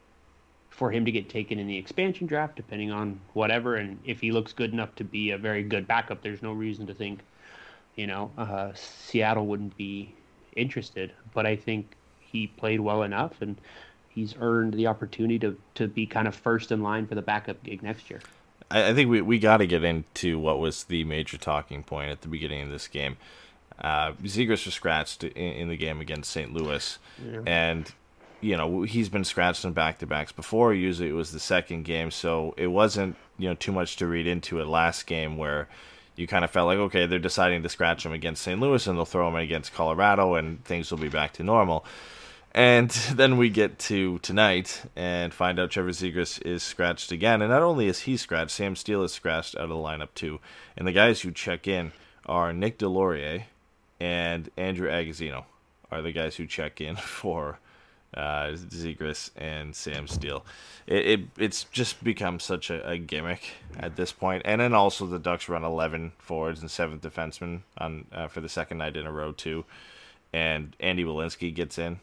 for 0.70 0.92
him 0.92 1.06
to 1.06 1.12
get 1.12 1.30
taken 1.30 1.58
in 1.58 1.66
the 1.66 1.78
expansion 1.78 2.28
draft, 2.28 2.56
depending 2.56 2.92
on 2.92 3.20
whatever. 3.34 3.76
And 3.76 3.98
if 4.06 4.20
he 4.20 4.32
looks 4.32 4.54
good 4.54 4.74
enough 4.74 4.94
to 4.96 5.04
be 5.04 5.32
a 5.32 5.38
very 5.38 5.64
good 5.64 5.88
backup, 5.88 6.22
there's 6.22 6.44
no 6.44 6.52
reason 6.54 6.86
to 6.88 6.94
think, 6.94 7.22
you 7.96 8.06
know, 8.06 8.30
uh, 8.38 8.72
Seattle 8.76 9.48
wouldn't 9.48 9.76
be 9.78 10.14
interested. 10.56 11.14
But 11.34 11.48
I 11.48 11.56
think 11.56 11.96
he 12.20 12.48
played 12.48 12.80
well 12.80 13.04
enough, 13.04 13.42
and 13.42 13.56
he's 14.18 14.34
earned 14.40 14.74
the 14.74 14.88
opportunity 14.88 15.38
to 15.38 15.56
to 15.76 15.88
be 15.88 16.08
kind 16.08 16.28
of 16.28 16.34
first 16.34 16.72
in 16.72 16.82
line 16.82 17.06
for 17.06 17.14
the 17.14 17.22
backup 17.22 17.62
gig 17.62 17.84
next 17.84 18.10
year. 18.10 18.20
I, 18.72 18.90
I 18.90 18.94
think 18.96 19.12
we 19.12 19.22
we 19.22 19.38
got 19.38 19.58
to 19.58 19.68
get 19.68 19.84
into 19.84 20.40
what 20.40 20.60
was 20.60 20.86
the 20.86 21.04
major 21.04 21.38
talking 21.38 21.84
point 21.84 22.10
at 22.10 22.22
the 22.22 22.28
beginning 22.28 22.64
of 22.64 22.70
this 22.70 22.88
game. 22.88 23.18
Uh, 23.80 24.14
Zegras 24.24 24.66
was 24.66 24.74
scratched 24.74 25.24
in, 25.24 25.32
in, 25.32 25.70
the 25.70 25.78
game 25.78 26.02
against 26.02 26.32
St. 26.32 26.52
Louis, 26.52 26.98
yeah. 27.24 27.42
and 27.46 27.92
you 28.42 28.58
know 28.58 28.82
he's 28.82 29.08
been 29.08 29.24
scratched 29.24 29.64
in 29.64 29.74
back 29.74 30.00
to 30.00 30.08
backs 30.08 30.32
before. 30.32 30.74
Usually 30.74 31.10
it 31.10 31.14
was 31.14 31.32
the 31.32 31.40
second 31.40 31.84
game, 31.84 32.10
so 32.10 32.56
it 32.58 32.68
wasn't 32.68 33.16
you 33.38 33.48
know 33.48 33.56
too 33.56 33.72
much 33.72 33.98
to 33.98 34.08
read 34.08 34.26
into 34.26 34.60
it 34.60 34.66
last 34.66 35.06
game 35.06 35.38
where 35.38 35.68
you 36.16 36.26
kind 36.26 36.44
of 36.44 36.50
felt 36.50 36.66
like 36.66 36.80
okay 36.80 37.06
they're 37.06 37.20
deciding 37.20 37.62
to 37.62 37.70
scratch 37.70 38.04
him 38.04 38.14
against 38.14 38.42
St. 38.42 38.60
Louis 38.60 38.88
and 38.88 38.98
they'll 38.98 39.06
throw 39.06 39.28
him 39.28 39.36
against 39.36 39.76
Colorado 39.76 40.34
and 40.34 40.66
things 40.66 40.90
will 40.90 40.98
be 40.98 41.10
back 41.10 41.34
to 41.34 41.44
normal. 41.44 41.86
And 42.54 42.90
then 42.90 43.38
we 43.38 43.50
get 43.50 43.78
to 43.80 44.18
tonight 44.20 44.84
and 44.96 45.34
find 45.34 45.60
out 45.60 45.72
Trevor 45.72 45.92
Zegras 45.92 46.44
is 46.44 46.64
scratched 46.64 47.12
again. 47.12 47.42
And 47.42 47.52
not 47.52 47.62
only 47.62 47.88
is 47.88 48.02
he 48.02 48.18
scratched, 48.18 48.52
Sam 48.52 48.76
Steele 48.76 49.04
is 49.04 49.14
scratched 49.14 49.56
out 49.56 49.64
of 49.64 49.70
the 49.70 49.76
lineup 49.76 50.10
too. 50.16 50.40
And 50.76 50.88
the 50.88 50.92
guys 50.92 51.22
who 51.22 51.32
check 51.32 51.68
in 51.68 51.92
are 52.26 52.54
Nick 52.54 52.80
Deslauriers 52.80 53.44
and 54.00 54.50
Andrew 54.58 54.90
Agozzino 54.90 55.46
are 55.92 56.02
the 56.02 56.12
guys 56.12 56.36
who 56.36 56.46
check 56.46 56.82
in 56.82 56.96
for 56.96 57.60
uh, 58.16 58.56
and 59.36 59.76
Sam 59.76 60.08
Steele. 60.08 60.46
It, 60.88 61.06
it, 61.06 61.20
it's 61.38 61.66
just 61.66 62.04
become 62.04 62.40
such 62.40 62.70
a, 62.70 62.88
a, 62.88 62.98
gimmick 62.98 63.52
at 63.78 63.96
this 63.96 64.12
point. 64.12 64.44
And 64.46 64.62
then 64.62 64.74
also 64.74 65.06
the 65.06 65.20
Ducks 65.20 65.50
run 65.50 65.64
11 65.64 66.14
forwards 66.18 66.62
and 66.62 66.72
seventh 66.72 67.02
defenseman 67.02 67.62
on 67.78 68.06
uh, 68.12 68.28
for 68.28 68.42
the 68.42 68.50
second 68.50 68.78
night 68.78 68.96
in 68.96 69.06
a 69.06 69.12
row 69.12 69.34
too. 69.34 69.66
And 70.34 70.76
Andy 70.80 71.04
Welinski 71.04 71.54
gets 71.54 71.78
in 71.78 72.00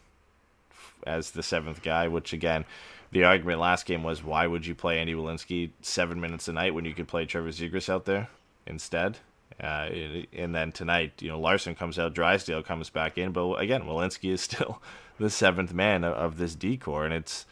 as 1.05 1.31
the 1.31 1.43
seventh 1.43 1.81
guy, 1.81 2.07
which 2.07 2.33
again, 2.33 2.65
the 3.11 3.23
argument 3.23 3.59
last 3.59 3.85
game 3.85 4.03
was 4.03 4.23
why 4.23 4.47
would 4.47 4.65
you 4.65 4.75
play 4.75 4.99
Andy 4.99 5.13
Welinski 5.13 5.71
seven 5.81 6.19
minutes 6.19 6.47
a 6.47 6.53
night 6.53 6.73
when 6.73 6.85
you 6.85 6.93
could 6.93 7.07
play 7.07 7.25
Trevor 7.25 7.49
Zegras 7.49 7.89
out 7.89 8.05
there 8.05 8.29
instead? 8.65 9.19
Uh, 9.59 9.89
and 10.33 10.53
then 10.53 10.71
tonight, 10.71 11.21
you 11.21 11.29
know, 11.29 11.39
Larsson 11.39 11.75
comes 11.75 11.97
out, 11.97 12.13
Drysdale 12.13 12.63
comes 12.63 12.89
back 12.89 13.17
in, 13.17 13.31
but 13.31 13.53
again, 13.53 13.83
Welinski 13.83 14.31
is 14.31 14.41
still 14.41 14.81
the 15.19 15.29
seventh 15.29 15.73
man 15.73 16.03
of, 16.03 16.13
of 16.13 16.37
this 16.37 16.55
decor, 16.55 17.05
and 17.05 17.13
it's 17.13 17.45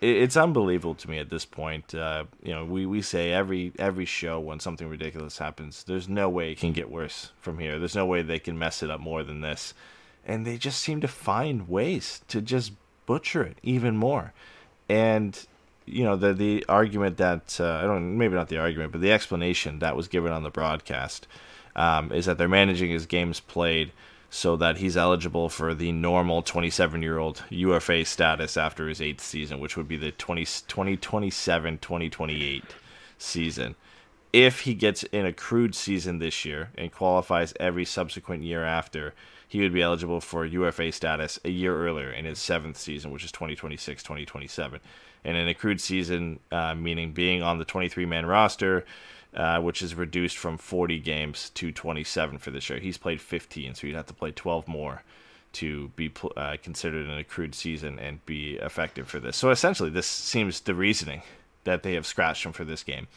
it's 0.00 0.36
unbelievable 0.36 0.94
to 0.94 1.10
me 1.10 1.18
at 1.18 1.28
this 1.28 1.44
point. 1.44 1.94
Uh, 1.94 2.24
you 2.42 2.52
know, 2.52 2.64
we, 2.64 2.86
we 2.86 3.02
say 3.02 3.32
every 3.32 3.72
every 3.78 4.06
show 4.06 4.40
when 4.40 4.58
something 4.58 4.88
ridiculous 4.88 5.38
happens, 5.38 5.84
there's 5.84 6.08
no 6.08 6.28
way 6.28 6.52
it 6.52 6.58
can 6.58 6.72
get 6.72 6.90
worse 6.90 7.32
from 7.38 7.58
here. 7.58 7.78
There's 7.78 7.94
no 7.94 8.06
way 8.06 8.22
they 8.22 8.38
can 8.38 8.58
mess 8.58 8.82
it 8.82 8.90
up 8.90 9.00
more 9.00 9.22
than 9.22 9.42
this, 9.42 9.74
and 10.26 10.46
they 10.46 10.56
just 10.56 10.80
seem 10.80 11.00
to 11.00 11.08
find 11.08 11.68
ways 11.68 12.22
to 12.28 12.40
just 12.40 12.72
butcher 13.06 13.42
it 13.42 13.58
even 13.62 13.96
more. 13.96 14.32
And 14.88 15.38
you 15.86 16.04
know 16.04 16.16
the 16.16 16.32
the 16.32 16.64
argument 16.68 17.16
that 17.16 17.58
uh, 17.60 17.80
I 17.82 17.82
don't 17.82 18.16
maybe 18.16 18.34
not 18.34 18.48
the 18.48 18.58
argument, 18.58 18.92
but 18.92 19.00
the 19.00 19.12
explanation 19.12 19.78
that 19.80 19.96
was 19.96 20.08
given 20.08 20.32
on 20.32 20.42
the 20.42 20.50
broadcast 20.50 21.26
um, 21.76 22.12
is 22.12 22.26
that 22.26 22.38
they're 22.38 22.48
managing 22.48 22.90
his 22.90 23.06
games 23.06 23.40
played 23.40 23.92
so 24.30 24.56
that 24.56 24.78
he's 24.78 24.96
eligible 24.96 25.48
for 25.48 25.74
the 25.74 25.90
normal 25.90 26.40
27 26.40 27.02
year 27.02 27.18
old 27.18 27.42
UFA 27.50 28.04
status 28.04 28.56
after 28.56 28.88
his 28.88 29.02
eighth 29.02 29.20
season, 29.20 29.58
which 29.58 29.76
would 29.76 29.88
be 29.88 29.96
the 29.96 30.12
20, 30.12 30.44
2027 30.44 31.78
2028 31.78 32.64
season. 33.18 33.74
If 34.32 34.60
he 34.60 34.74
gets 34.74 35.02
an 35.12 35.26
accrued 35.26 35.74
season 35.74 36.20
this 36.20 36.44
year 36.44 36.70
and 36.78 36.92
qualifies 36.92 37.52
every 37.58 37.84
subsequent 37.84 38.44
year 38.44 38.64
after, 38.64 39.14
he 39.50 39.60
would 39.60 39.72
be 39.72 39.82
eligible 39.82 40.20
for 40.20 40.46
UFA 40.46 40.92
status 40.92 41.40
a 41.44 41.50
year 41.50 41.76
earlier 41.76 42.12
in 42.12 42.24
his 42.24 42.38
seventh 42.38 42.76
season, 42.76 43.10
which 43.10 43.24
is 43.24 43.32
2026 43.32 44.00
2027 44.00 44.78
and 45.24 45.36
an 45.36 45.48
accrued 45.48 45.80
season, 45.80 46.38
uh, 46.52 46.72
meaning 46.76 47.10
being 47.10 47.42
on 47.42 47.58
the 47.58 47.64
23 47.64 48.06
man 48.06 48.26
roster, 48.26 48.84
uh, 49.34 49.60
which 49.60 49.82
is 49.82 49.96
reduced 49.96 50.38
from 50.38 50.56
40 50.56 51.00
games 51.00 51.50
to 51.50 51.72
27 51.72 52.38
for 52.38 52.52
this 52.52 52.70
year. 52.70 52.78
He's 52.78 52.96
played 52.96 53.20
15, 53.20 53.74
so 53.74 53.88
he'd 53.88 53.96
have 53.96 54.06
to 54.06 54.14
play 54.14 54.30
12 54.30 54.68
more 54.68 55.02
to 55.54 55.88
be 55.96 56.12
uh, 56.36 56.56
considered 56.62 57.08
an 57.08 57.18
accrued 57.18 57.56
season 57.56 57.98
and 57.98 58.24
be 58.24 58.54
effective 58.54 59.08
for 59.08 59.18
this. 59.18 59.36
So 59.36 59.50
essentially, 59.50 59.90
this 59.90 60.06
seems 60.06 60.60
the 60.60 60.76
reasoning 60.76 61.22
that 61.64 61.82
they 61.82 61.94
have 61.94 62.06
scratched 62.06 62.46
him 62.46 62.52
for 62.52 62.64
this 62.64 62.84
game. 62.84 63.08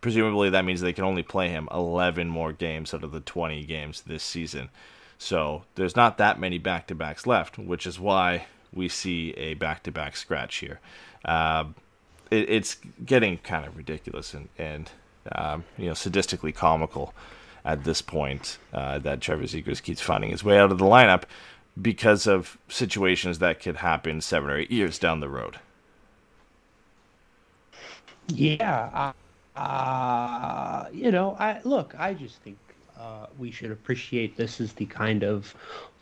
Presumably, 0.00 0.48
that 0.50 0.64
means 0.64 0.80
they 0.80 0.92
can 0.92 1.04
only 1.04 1.24
play 1.24 1.48
him 1.48 1.68
11 1.72 2.28
more 2.28 2.52
games 2.52 2.94
out 2.94 3.02
of 3.02 3.10
the 3.10 3.20
20 3.20 3.64
games 3.64 4.02
this 4.02 4.22
season. 4.22 4.70
So 5.22 5.62
there's 5.76 5.94
not 5.94 6.18
that 6.18 6.40
many 6.40 6.58
back 6.58 6.88
to 6.88 6.96
backs 6.96 7.28
left, 7.28 7.56
which 7.56 7.86
is 7.86 8.00
why 8.00 8.46
we 8.74 8.88
see 8.88 9.30
a 9.36 9.54
back 9.54 9.84
to 9.84 9.92
back 9.92 10.16
scratch 10.16 10.56
here. 10.56 10.80
Uh, 11.24 11.66
it, 12.28 12.50
it's 12.50 12.76
getting 13.06 13.38
kind 13.38 13.64
of 13.64 13.76
ridiculous 13.76 14.34
and, 14.34 14.48
and 14.58 14.90
um, 15.30 15.62
you 15.78 15.86
know, 15.86 15.92
sadistically 15.92 16.52
comical 16.52 17.14
at 17.64 17.84
this 17.84 18.02
point 18.02 18.58
uh, 18.72 18.98
that 18.98 19.20
Trevor 19.20 19.44
Zegras 19.44 19.80
keeps 19.80 20.00
finding 20.00 20.30
his 20.30 20.42
way 20.42 20.58
out 20.58 20.72
of 20.72 20.78
the 20.78 20.84
lineup 20.84 21.22
because 21.80 22.26
of 22.26 22.58
situations 22.68 23.38
that 23.38 23.60
could 23.60 23.76
happen 23.76 24.20
seven 24.20 24.50
or 24.50 24.58
eight 24.58 24.72
years 24.72 24.98
down 24.98 25.20
the 25.20 25.28
road. 25.28 25.60
Yeah, 28.26 29.12
uh, 29.56 29.58
uh, 29.60 30.86
you 30.92 31.12
know, 31.12 31.36
I 31.38 31.60
look. 31.62 31.94
I 31.96 32.12
just 32.14 32.38
think 32.42 32.58
uh, 33.02 33.26
we 33.38 33.50
should 33.50 33.72
appreciate 33.72 34.36
this 34.36 34.60
as 34.60 34.72
the 34.74 34.86
kind 34.86 35.24
of 35.24 35.54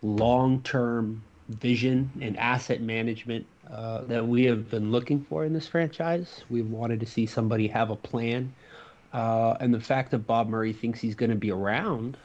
long-term 0.03 1.23
vision 1.49 2.11
and 2.21 2.39
asset 2.39 2.83
management 2.83 3.47
uh, 3.71 4.03
that 4.03 4.27
we 4.27 4.45
have 4.45 4.71
been 4.71 4.91
looking 4.91 5.25
for 5.25 5.45
in 5.45 5.53
this 5.53 5.67
franchise. 5.67 6.45
We've 6.51 6.69
wanted 6.69 7.01
to 7.01 7.07
see 7.07 7.25
somebody 7.25 7.69
have 7.69 7.91
a 7.91 7.97
plan. 7.97 8.53
Uh, 9.13 9.57
and 9.61 9.73
the 9.73 9.81
fact 9.81 10.11
that 10.11 10.19
Bob 10.19 10.49
Murray 10.49 10.73
thinks 10.73 11.01
he's 11.01 11.15
going 11.15 11.31
to 11.31 11.37
be 11.37 11.51
around 11.51 12.17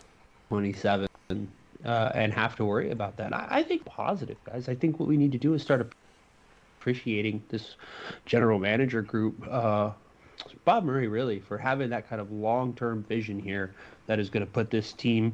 27 0.50 1.08
uh, 1.30 2.12
and 2.14 2.34
have 2.34 2.56
to 2.58 2.66
worry 2.66 2.92
about 2.92 3.18
that, 3.18 3.34
I, 3.34 3.48
I, 3.50 3.64
think 3.64 3.86
positive, 3.86 4.38
guys. 4.44 4.68
I 4.68 4.76
think 4.76 5.00
what 5.00 5.08
we 5.08 5.18
need 5.18 5.32
to 5.32 5.38
do 5.38 5.54
is 5.54 5.62
start 5.62 5.90
appreciating 6.80 7.44
this 7.50 7.76
general 8.26 8.60
manager 8.60 9.02
group, 9.02 9.36
uh, 9.50 9.92
Bob 10.66 10.84
Murray, 10.84 11.08
really, 11.08 11.40
for 11.40 11.58
having 11.58 11.90
that 11.90 12.08
kind 12.10 12.22
of 12.22 12.32
long 12.32 12.74
term 12.74 13.04
vision 13.04 13.40
here 13.40 13.74
that 14.08 14.20
is 14.20 14.30
going 14.30 14.46
to 14.46 14.52
put 14.52 14.70
this 14.70 14.94
team 14.94 15.34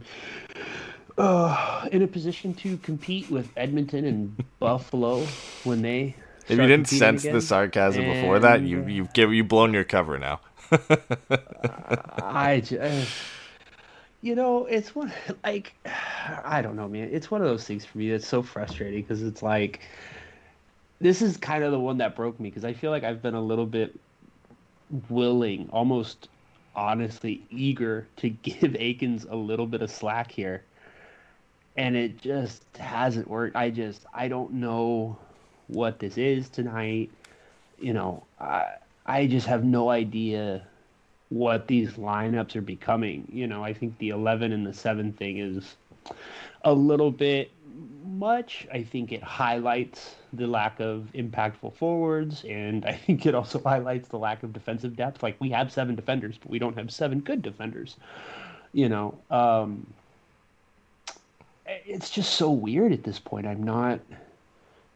uh, 1.17 1.87
in 1.91 2.01
a 2.01 2.07
position 2.07 2.53
to 2.55 2.77
compete 2.77 3.29
with 3.29 3.49
Edmonton 3.57 4.05
and 4.05 4.43
Buffalo 4.59 5.25
when 5.63 5.81
they. 5.81 6.15
If 6.47 6.57
you 6.57 6.67
didn't 6.67 6.87
sense 6.87 7.23
again. 7.23 7.35
the 7.35 7.41
sarcasm 7.41 8.03
and, 8.03 8.13
before 8.13 8.39
that, 8.39 8.61
you 8.61 8.83
you've 8.85 9.13
give 9.13 9.33
you 9.33 9.43
blown 9.43 9.73
your 9.73 9.83
cover 9.83 10.17
now. 10.17 10.41
uh, 10.71 11.37
I 12.23 12.61
just, 12.65 13.11
you 14.21 14.35
know, 14.35 14.65
it's 14.65 14.93
one 14.95 15.13
like 15.43 15.73
I 16.43 16.61
don't 16.61 16.75
know, 16.75 16.87
man. 16.87 17.09
It's 17.11 17.29
one 17.29 17.41
of 17.41 17.47
those 17.47 17.63
things 17.63 17.85
for 17.85 17.97
me 17.97 18.09
that's 18.09 18.27
so 18.27 18.41
frustrating 18.41 19.01
because 19.01 19.21
it's 19.21 19.41
like 19.41 19.81
this 20.99 21.21
is 21.21 21.37
kind 21.37 21.63
of 21.63 21.71
the 21.71 21.79
one 21.79 21.97
that 21.99 22.15
broke 22.15 22.39
me 22.39 22.49
because 22.49 22.65
I 22.65 22.73
feel 22.73 22.91
like 22.91 23.03
I've 23.03 23.21
been 23.21 23.35
a 23.35 23.41
little 23.41 23.65
bit 23.65 23.97
willing, 25.09 25.69
almost 25.71 26.27
honestly 26.75 27.45
eager 27.49 28.07
to 28.17 28.29
give 28.29 28.73
Eakins 28.73 29.29
a 29.29 29.35
little 29.35 29.67
bit 29.67 29.81
of 29.81 29.91
slack 29.91 30.31
here 30.31 30.63
and 31.77 31.95
it 31.95 32.17
just 32.17 32.63
hasn't 32.77 33.27
worked. 33.27 33.55
I 33.55 33.69
just 33.69 34.05
I 34.13 34.27
don't 34.27 34.53
know 34.53 35.17
what 35.67 35.99
this 35.99 36.17
is 36.17 36.49
tonight. 36.49 37.09
You 37.79 37.93
know, 37.93 38.23
I 38.39 38.75
I 39.05 39.27
just 39.27 39.47
have 39.47 39.63
no 39.63 39.89
idea 39.89 40.67
what 41.29 41.67
these 41.67 41.93
lineups 41.93 42.55
are 42.55 42.61
becoming. 42.61 43.27
You 43.31 43.47
know, 43.47 43.63
I 43.63 43.73
think 43.73 43.97
the 43.99 44.09
11 44.09 44.51
and 44.51 44.65
the 44.65 44.73
7 44.73 45.13
thing 45.13 45.37
is 45.37 45.75
a 46.63 46.73
little 46.73 47.11
bit 47.11 47.51
much. 48.21 48.67
I 48.71 48.83
think 48.83 49.11
it 49.11 49.23
highlights 49.23 50.15
the 50.31 50.47
lack 50.47 50.79
of 50.79 51.09
impactful 51.13 51.73
forwards, 51.75 52.45
and 52.45 52.85
I 52.85 52.93
think 52.93 53.25
it 53.25 53.35
also 53.35 53.59
highlights 53.65 54.07
the 54.07 54.19
lack 54.19 54.43
of 54.43 54.53
defensive 54.53 54.95
depth. 54.95 55.21
Like 55.21 55.35
we 55.39 55.49
have 55.49 55.73
seven 55.73 55.95
defenders, 55.95 56.37
but 56.37 56.49
we 56.49 56.59
don't 56.59 56.77
have 56.77 56.91
seven 56.91 57.19
good 57.19 57.41
defenders. 57.41 57.97
You 58.71 58.87
know, 58.87 59.17
um, 59.29 59.87
it's 61.65 62.09
just 62.09 62.35
so 62.35 62.51
weird 62.51 62.93
at 62.93 63.03
this 63.03 63.19
point. 63.19 63.47
I'm 63.47 63.63
not, 63.63 63.99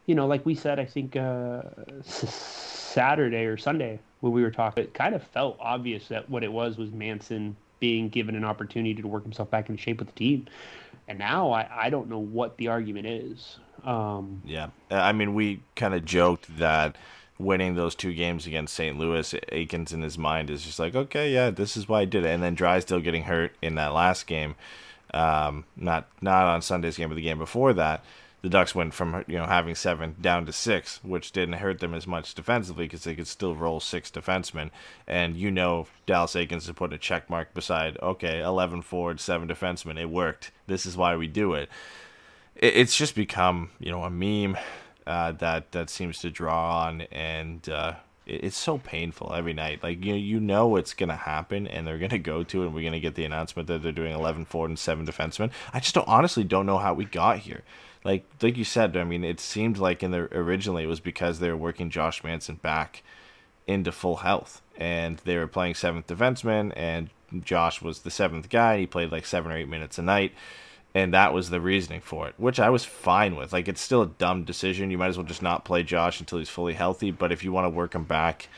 you 0.06 0.14
know, 0.14 0.26
like 0.26 0.46
we 0.46 0.54
said, 0.54 0.78
I 0.78 0.84
think 0.86 1.16
uh, 1.16 1.62
Saturday 2.02 3.44
or 3.44 3.56
Sunday 3.56 3.98
when 4.20 4.32
we 4.32 4.42
were 4.42 4.52
talking, 4.52 4.84
it 4.84 4.94
kind 4.94 5.14
of 5.14 5.22
felt 5.22 5.58
obvious 5.60 6.08
that 6.08 6.30
what 6.30 6.44
it 6.44 6.52
was 6.52 6.78
was 6.78 6.92
Manson 6.92 7.56
being 7.80 8.08
given 8.08 8.34
an 8.34 8.44
opportunity 8.44 9.00
to 9.00 9.08
work 9.08 9.22
himself 9.22 9.50
back 9.50 9.68
into 9.68 9.80
shape 9.80 9.98
with 9.98 10.08
the 10.08 10.14
team. 10.14 10.46
And 11.08 11.18
now 11.18 11.52
I, 11.52 11.68
I 11.86 11.90
don't 11.90 12.08
know 12.08 12.18
what 12.18 12.56
the 12.56 12.68
argument 12.68 13.06
is. 13.06 13.58
Um, 13.84 14.42
Yeah, 14.44 14.68
I 14.90 15.12
mean, 15.12 15.34
we 15.34 15.62
kind 15.76 15.94
of 15.94 16.04
joked 16.04 16.58
that 16.58 16.96
winning 17.38 17.74
those 17.74 17.94
two 17.94 18.14
games 18.14 18.46
against 18.46 18.74
St. 18.74 18.98
Louis, 18.98 19.34
Eakins 19.52 19.92
in 19.92 20.02
his 20.02 20.16
mind 20.16 20.50
is 20.50 20.64
just 20.64 20.78
like, 20.78 20.94
okay, 20.94 21.32
yeah, 21.32 21.50
this 21.50 21.76
is 21.76 21.88
why 21.88 22.00
I 22.00 22.04
did 22.04 22.24
it. 22.24 22.28
And 22.28 22.42
then 22.42 22.54
Drysdale 22.54 23.00
getting 23.00 23.24
hurt 23.24 23.52
in 23.60 23.74
that 23.76 23.92
last 23.92 24.26
game, 24.26 24.54
um, 25.12 25.64
not 25.76 26.08
not 26.20 26.46
on 26.46 26.62
Sunday's 26.62 26.96
game, 26.96 27.08
but 27.08 27.14
the 27.14 27.22
game 27.22 27.38
before 27.38 27.72
that, 27.74 28.04
the 28.46 28.50
Ducks 28.50 28.74
went 28.74 28.94
from 28.94 29.24
you 29.26 29.36
know 29.36 29.46
having 29.46 29.74
seven 29.74 30.16
down 30.20 30.46
to 30.46 30.52
six, 30.52 31.00
which 31.02 31.32
didn't 31.32 31.56
hurt 31.56 31.80
them 31.80 31.94
as 31.94 32.06
much 32.06 32.34
defensively 32.34 32.84
because 32.84 33.04
they 33.04 33.14
could 33.14 33.26
still 33.26 33.54
roll 33.54 33.80
six 33.80 34.10
defensemen. 34.10 34.70
And 35.06 35.36
you 35.36 35.50
know, 35.50 35.86
Dallas 36.06 36.34
Eakins 36.34 36.66
has 36.66 36.70
put 36.72 36.92
a 36.92 36.98
check 36.98 37.28
mark 37.28 37.54
beside, 37.54 37.98
okay, 38.00 38.40
eleven 38.40 38.82
forward, 38.82 39.20
seven 39.20 39.48
defensemen, 39.48 39.98
it 40.00 40.10
worked. 40.10 40.52
This 40.66 40.86
is 40.86 40.96
why 40.96 41.16
we 41.16 41.26
do 41.26 41.54
it 41.54 41.68
it, 42.56 42.76
it's 42.76 42.96
just 42.96 43.14
become 43.14 43.70
you 43.78 43.90
know 43.90 44.02
a 44.02 44.10
meme 44.10 44.56
uh, 45.06 45.32
that 45.32 45.72
that 45.72 45.90
seems 45.90 46.18
to 46.20 46.30
draw 46.30 46.86
on, 46.86 47.02
and 47.12 47.68
uh, 47.68 47.94
it, 48.26 48.44
it's 48.44 48.56
so 48.56 48.78
painful 48.78 49.32
every 49.34 49.52
night. 49.52 49.82
Like 49.82 50.04
you 50.04 50.14
you 50.14 50.40
know 50.40 50.76
it's 50.76 50.94
gonna 50.94 51.16
happen, 51.16 51.66
and 51.66 51.86
they're 51.86 51.98
gonna 51.98 52.18
go 52.18 52.42
to 52.44 52.62
it, 52.62 52.66
and 52.66 52.74
we're 52.74 52.84
gonna 52.84 53.00
get 53.00 53.14
the 53.14 53.24
announcement 53.24 53.68
that 53.68 53.82
they're 53.82 53.92
doing 53.92 54.12
eleven 54.12 54.44
forward 54.44 54.70
and 54.70 54.78
seven 54.78 55.06
defensemen. 55.06 55.50
I 55.72 55.80
just 55.80 55.94
don't 55.94 56.08
honestly 56.08 56.44
don't 56.44 56.66
know 56.66 56.78
how 56.78 56.94
we 56.94 57.04
got 57.04 57.38
here. 57.38 57.62
Like 58.06 58.24
like 58.40 58.56
you 58.56 58.64
said, 58.64 58.96
I 58.96 59.04
mean, 59.04 59.24
it 59.24 59.40
seemed 59.40 59.78
like 59.78 60.02
in 60.02 60.12
the 60.12 60.34
originally 60.34 60.84
it 60.84 60.88
was 60.88 61.00
because 61.00 61.38
they 61.38 61.50
were 61.50 61.56
working 61.56 61.90
Josh 61.90 62.22
Manson 62.22 62.56
back 62.56 63.02
into 63.66 63.90
full 63.92 64.16
health, 64.16 64.62
and 64.76 65.18
they 65.24 65.36
were 65.36 65.48
playing 65.48 65.74
seventh 65.74 66.06
defenseman, 66.06 66.72
and 66.76 67.10
Josh 67.42 67.82
was 67.82 68.00
the 68.00 68.10
seventh 68.10 68.48
guy. 68.48 68.78
He 68.78 68.86
played 68.86 69.10
like 69.10 69.26
seven 69.26 69.50
or 69.50 69.56
eight 69.56 69.68
minutes 69.68 69.98
a 69.98 70.02
night 70.02 70.32
and 70.96 71.12
that 71.12 71.34
was 71.34 71.50
the 71.50 71.60
reasoning 71.60 72.00
for 72.00 72.26
it, 72.26 72.32
which 72.38 72.58
I 72.58 72.70
was 72.70 72.86
fine 72.86 73.36
with. 73.36 73.52
Like 73.52 73.68
it's 73.68 73.82
still 73.82 74.00
a 74.00 74.06
dumb 74.06 74.44
decision. 74.44 74.90
You 74.90 74.96
might 74.96 75.08
as 75.08 75.18
well 75.18 75.26
just 75.26 75.42
not 75.42 75.62
play 75.62 75.82
Josh 75.82 76.20
until 76.20 76.38
he's 76.38 76.48
fully 76.48 76.72
healthy. 76.72 77.10
But 77.10 77.32
if 77.32 77.44
you 77.44 77.52
want 77.52 77.66
to 77.66 77.70
work 77.70 77.94
him 77.94 78.04
back 78.04 78.48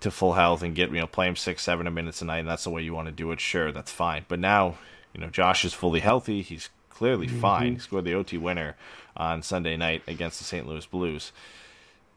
to 0.00 0.10
full 0.10 0.32
health 0.32 0.62
and 0.62 0.74
get 0.74 0.90
you 0.90 1.00
know 1.00 1.06
play 1.06 1.28
him 1.28 1.36
six, 1.36 1.62
seven 1.62 1.92
minutes 1.92 2.22
a 2.22 2.24
night, 2.24 2.38
and 2.38 2.48
that's 2.48 2.64
the 2.64 2.70
way 2.70 2.80
you 2.80 2.94
want 2.94 3.08
to 3.08 3.12
do 3.12 3.30
it, 3.32 3.40
sure, 3.40 3.70
that's 3.70 3.92
fine. 3.92 4.24
But 4.28 4.38
now, 4.38 4.78
you 5.12 5.20
know, 5.20 5.28
Josh 5.28 5.62
is 5.62 5.74
fully 5.74 6.00
healthy. 6.00 6.40
He's 6.40 6.70
clearly 6.94 7.26
mm-hmm. 7.26 7.40
fine. 7.40 7.72
He 7.74 7.78
scored 7.78 8.04
the 8.04 8.14
OT 8.14 8.38
winner 8.38 8.76
on 9.16 9.42
Sunday 9.42 9.76
night 9.76 10.02
against 10.06 10.38
the 10.38 10.44
St. 10.44 10.66
Louis 10.66 10.86
Blues 10.86 11.32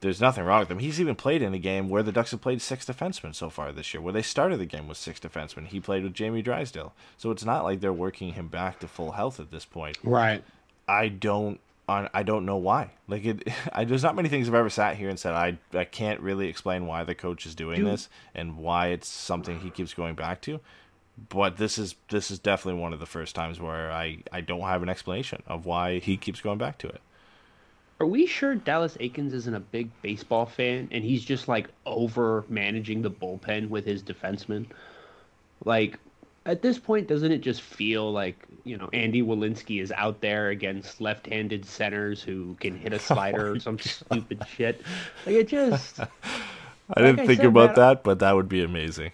there's 0.02 0.22
nothing 0.22 0.44
wrong 0.44 0.60
with 0.60 0.72
him. 0.72 0.80
He's 0.80 1.02
even 1.02 1.16
played 1.16 1.42
in 1.42 1.54
a 1.54 1.60
game 1.60 1.90
where 1.90 2.04
the 2.04 2.12
Ducks 2.12 2.32
have 2.32 2.42
played 2.42 2.62
six 2.62 2.86
defensemen 2.86 3.34
so 3.34 3.50
far 3.50 3.72
this 3.72 3.94
year, 3.94 4.02
where 4.02 4.14
they 4.14 4.22
started 4.22 4.60
the 4.60 4.66
game 4.66 4.88
with 4.88 4.98
six 4.98 5.20
defensemen. 5.20 5.68
He 5.68 5.80
played 5.80 6.04
with 6.04 6.14
Jamie 6.14 6.42
Drysdale. 6.42 6.94
So 7.18 7.32
it's 7.32 7.46
not 7.46 7.64
like 7.64 7.80
they're 7.80 7.94
working 7.94 8.34
him 8.34 8.48
back 8.48 8.80
to 8.80 8.88
full 8.88 9.14
health 9.14 9.40
at 9.40 9.52
this 9.52 9.66
point. 9.66 9.98
right. 10.04 10.44
I 10.90 11.10
don't 11.10 11.60
on 11.90 12.10
I 12.14 12.24
don't 12.24 12.46
know 12.46 12.58
why. 12.58 12.92
Like 13.08 13.26
it 13.26 13.48
I, 13.74 13.86
there's 13.86 14.04
not 14.04 14.16
many 14.16 14.30
things 14.30 14.48
I've 14.48 14.56
ever 14.56 14.70
sat 14.70 14.96
here 14.96 15.10
and 15.10 15.20
said 15.20 15.34
I 15.34 15.58
I 15.74 15.84
can't 15.84 16.20
really 16.22 16.48
explain 16.48 16.86
why 16.86 17.04
the 17.04 17.16
coach 17.16 17.46
is 17.46 17.56
doing 17.56 17.80
Dude. 17.80 17.88
this 17.88 18.10
and 18.36 18.58
why 18.58 18.88
it's 18.88 19.08
something 19.08 19.60
he 19.60 19.70
keeps 19.70 19.94
going 19.94 20.16
back 20.16 20.42
to. 20.42 20.62
But 21.30 21.58
this 21.58 21.78
is 21.78 21.96
this 22.10 22.30
is 22.30 22.40
definitely 22.40 22.80
one 22.82 22.94
of 22.94 23.00
the 23.00 23.06
first 23.06 23.36
times 23.36 23.60
where 23.60 23.92
I 23.92 24.20
I 24.32 24.42
don't 24.42 24.62
have 24.62 24.84
an 24.84 24.90
explanation 24.90 25.42
of 25.48 25.66
why 25.66 26.00
he 26.00 26.16
keeps 26.18 26.42
going 26.42 26.58
back 26.58 26.78
to 26.80 26.88
it. 26.88 27.02
Are 28.00 28.06
we 28.06 28.28
sure 28.28 28.54
Dallas 28.54 28.96
Eakins 28.98 29.34
isn't 29.34 29.54
a 29.54 29.60
big 29.60 29.90
baseball 30.04 30.46
fan 30.46 30.88
and 30.92 31.04
he's 31.04 31.26
just 31.26 31.48
like 31.48 31.70
over 31.86 32.46
managing 32.48 33.02
the 33.02 33.10
bullpen 33.10 33.70
with 33.70 33.86
his 33.86 34.04
defensemen? 34.04 34.68
Like, 35.66 35.98
at 36.46 36.62
this 36.62 36.78
point, 36.78 37.08
doesn't 37.08 37.32
it 37.32 37.40
just 37.40 37.62
feel 37.62 38.12
like, 38.12 38.46
you 38.64 38.78
know, 38.78 38.88
Andy 38.94 39.24
Welinski 39.24 39.82
is 39.82 39.92
out 39.92 40.22
there 40.22 40.50
against 40.50 41.02
left 41.02 41.26
handed 41.26 41.66
centers 41.66 42.22
who 42.22 42.56
can 42.60 42.78
hit 42.78 42.94
a 42.94 43.00
slider 43.00 43.54
or 43.54 43.56
oh 43.56 43.58
some 43.58 43.80
stupid 43.80 44.44
shit? 44.48 44.82
Like, 45.26 45.36
it 45.36 45.48
just. 45.48 46.00
I 46.90 47.02
didn't 47.02 47.22
I 47.22 47.26
think 47.26 47.38
said, 47.38 47.48
about 47.48 47.76
man, 47.76 47.88
that, 47.88 48.04
but 48.04 48.20
that 48.20 48.34
would 48.36 48.48
be 48.48 48.64
amazing. 48.64 49.12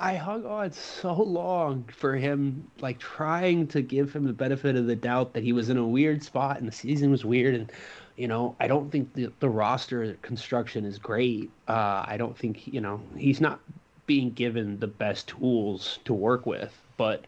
I 0.00 0.14
hung 0.14 0.46
on 0.46 0.72
so 0.72 1.12
long 1.12 1.84
for 1.94 2.16
him, 2.16 2.70
like 2.80 2.98
trying 2.98 3.66
to 3.68 3.82
give 3.82 4.14
him 4.14 4.24
the 4.24 4.32
benefit 4.32 4.74
of 4.74 4.86
the 4.86 4.96
doubt 4.96 5.34
that 5.34 5.42
he 5.42 5.52
was 5.52 5.68
in 5.68 5.76
a 5.76 5.86
weird 5.86 6.22
spot 6.22 6.58
and 6.58 6.66
the 6.66 6.72
season 6.72 7.10
was 7.10 7.22
weird. 7.22 7.54
And, 7.54 7.70
you 8.16 8.26
know, 8.26 8.56
I 8.58 8.66
don't 8.66 8.90
think 8.90 9.12
the, 9.12 9.30
the 9.40 9.50
roster 9.50 10.14
construction 10.22 10.86
is 10.86 10.96
great. 10.96 11.50
Uh, 11.68 12.02
I 12.06 12.16
don't 12.16 12.36
think, 12.36 12.66
you 12.66 12.80
know, 12.80 13.02
he's 13.14 13.42
not 13.42 13.60
being 14.06 14.30
given 14.30 14.80
the 14.80 14.86
best 14.86 15.28
tools 15.28 15.98
to 16.06 16.14
work 16.14 16.46
with, 16.46 16.74
but 16.96 17.26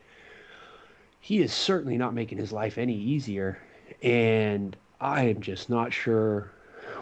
he 1.20 1.42
is 1.42 1.52
certainly 1.52 1.98
not 1.98 2.14
making 2.14 2.38
his 2.38 2.52
life 2.52 2.78
any 2.78 2.96
easier. 2.96 3.58
And 4.02 4.74
I 4.98 5.24
am 5.24 5.42
just 5.42 5.68
not 5.68 5.92
sure 5.92 6.50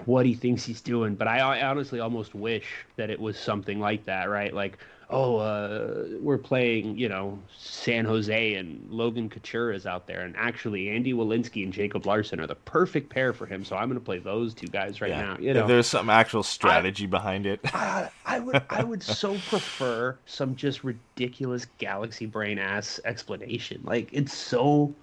what 0.05 0.27
he 0.27 0.35
thinks 0.35 0.65
he's 0.65 0.81
doing. 0.81 1.15
But 1.15 1.29
I, 1.29 1.39
I 1.39 1.63
honestly 1.69 2.01
almost 2.01 2.35
wish 2.35 2.67
that 2.97 3.09
it 3.09 3.21
was 3.21 3.39
something 3.39 3.79
like 3.79 4.05
that, 4.07 4.29
right? 4.29 4.53
Like, 4.53 4.79
oh, 5.11 5.37
uh, 5.37 6.05
we're 6.21 6.39
playing, 6.39 6.97
you 6.97 7.09
know, 7.09 7.39
San 7.59 8.05
Jose 8.05 8.55
and 8.55 8.87
Logan 8.91 9.29
Couture 9.29 9.73
is 9.73 9.87
out 9.87 10.07
there. 10.07 10.21
And 10.21 10.35
actually, 10.37 10.89
Andy 10.89 11.13
Welinski 11.13 11.65
and 11.65 11.73
Jacob 11.73 12.07
Larsson 12.07 12.41
are 12.41 12.47
the 12.47 12.55
perfect 12.55 13.11
pair 13.11 13.33
for 13.33 13.47
him. 13.47 13.65
So 13.65 13.77
I'm 13.77 13.89
going 13.89 13.99
to 13.99 14.05
play 14.05 14.19
those 14.19 14.55
two 14.55 14.69
guys 14.69 15.01
right 15.01 15.11
now. 15.11 15.37
You 15.39 15.51
if 15.51 15.57
know, 15.57 15.67
there's 15.67 15.87
some 15.87 16.09
actual 16.09 16.43
strategy 16.43 17.07
behind 17.07 17.47
it. 17.47 17.61
I, 17.65 18.11
I 18.25 18.39
would 18.39 18.63
I 18.71 18.85
would 18.85 19.03
so 19.03 19.37
prefer 19.49 20.17
some 20.27 20.55
just 20.57 20.85
ridiculous 20.85 21.67
galaxy 21.79 22.27
brain 22.27 22.59
ass 22.59 23.01
explanation. 23.05 23.81
Like 23.85 24.09
it's 24.13 24.35
so 24.35 24.95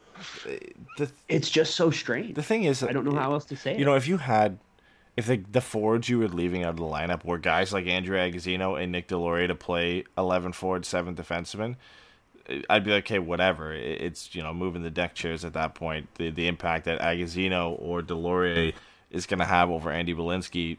the, 0.98 1.10
it's 1.28 1.50
just 1.50 1.76
so 1.76 1.91
strange. 1.91 2.36
the 2.36 2.43
thing 2.43 2.63
is, 2.63 2.84
I 2.84 2.91
don't 2.91 3.06
know 3.06 3.17
how 3.17 3.34
else 3.34 3.46
to 3.46 3.56
say 3.56 3.74
it. 3.74 3.80
You 3.80 3.86
know, 3.86 3.96
if 3.96 4.08
you 4.08 4.17
had, 4.17 4.58
if 5.17 5.25
the 5.25 5.38
the 5.51 5.62
forwards 5.62 6.08
you 6.08 6.19
were 6.19 6.27
leaving 6.27 6.63
out 6.63 6.69
of 6.69 6.77
the 6.77 6.84
lineup 6.84 7.25
were 7.25 7.39
guys 7.39 7.73
like 7.73 7.88
Andrew 7.88 8.15
Agozzino 8.15 8.82
and 8.82 8.91
Nick 8.91 9.08
Deslauriers 9.08 9.47
to 9.47 9.56
play 9.56 10.03
eleven 10.17 10.53
forward, 10.53 10.86
seven 10.86 11.15
defensemen, 11.15 11.75
I'd 12.69 12.84
be 12.86 12.91
like, 12.91 13.06
okay, 13.06 13.19
whatever. 13.19 13.73
It's 13.73 14.34
you 14.36 14.43
know 14.43 14.53
moving 14.53 14.84
the 14.84 14.91
deck 14.91 15.15
chairs 15.15 15.43
at 15.43 15.53
that 15.53 15.73
point. 15.73 16.08
The 16.15 16.30
the 16.30 16.47
impact 16.47 16.86
that 16.86 17.01
Agazino 17.01 17.75
or 17.80 18.01
Deloria 18.01 18.73
is 19.10 19.25
going 19.25 19.39
to 19.39 19.45
have 19.45 19.69
over 19.71 19.91
Andy 19.91 20.13
Welinski, 20.13 20.77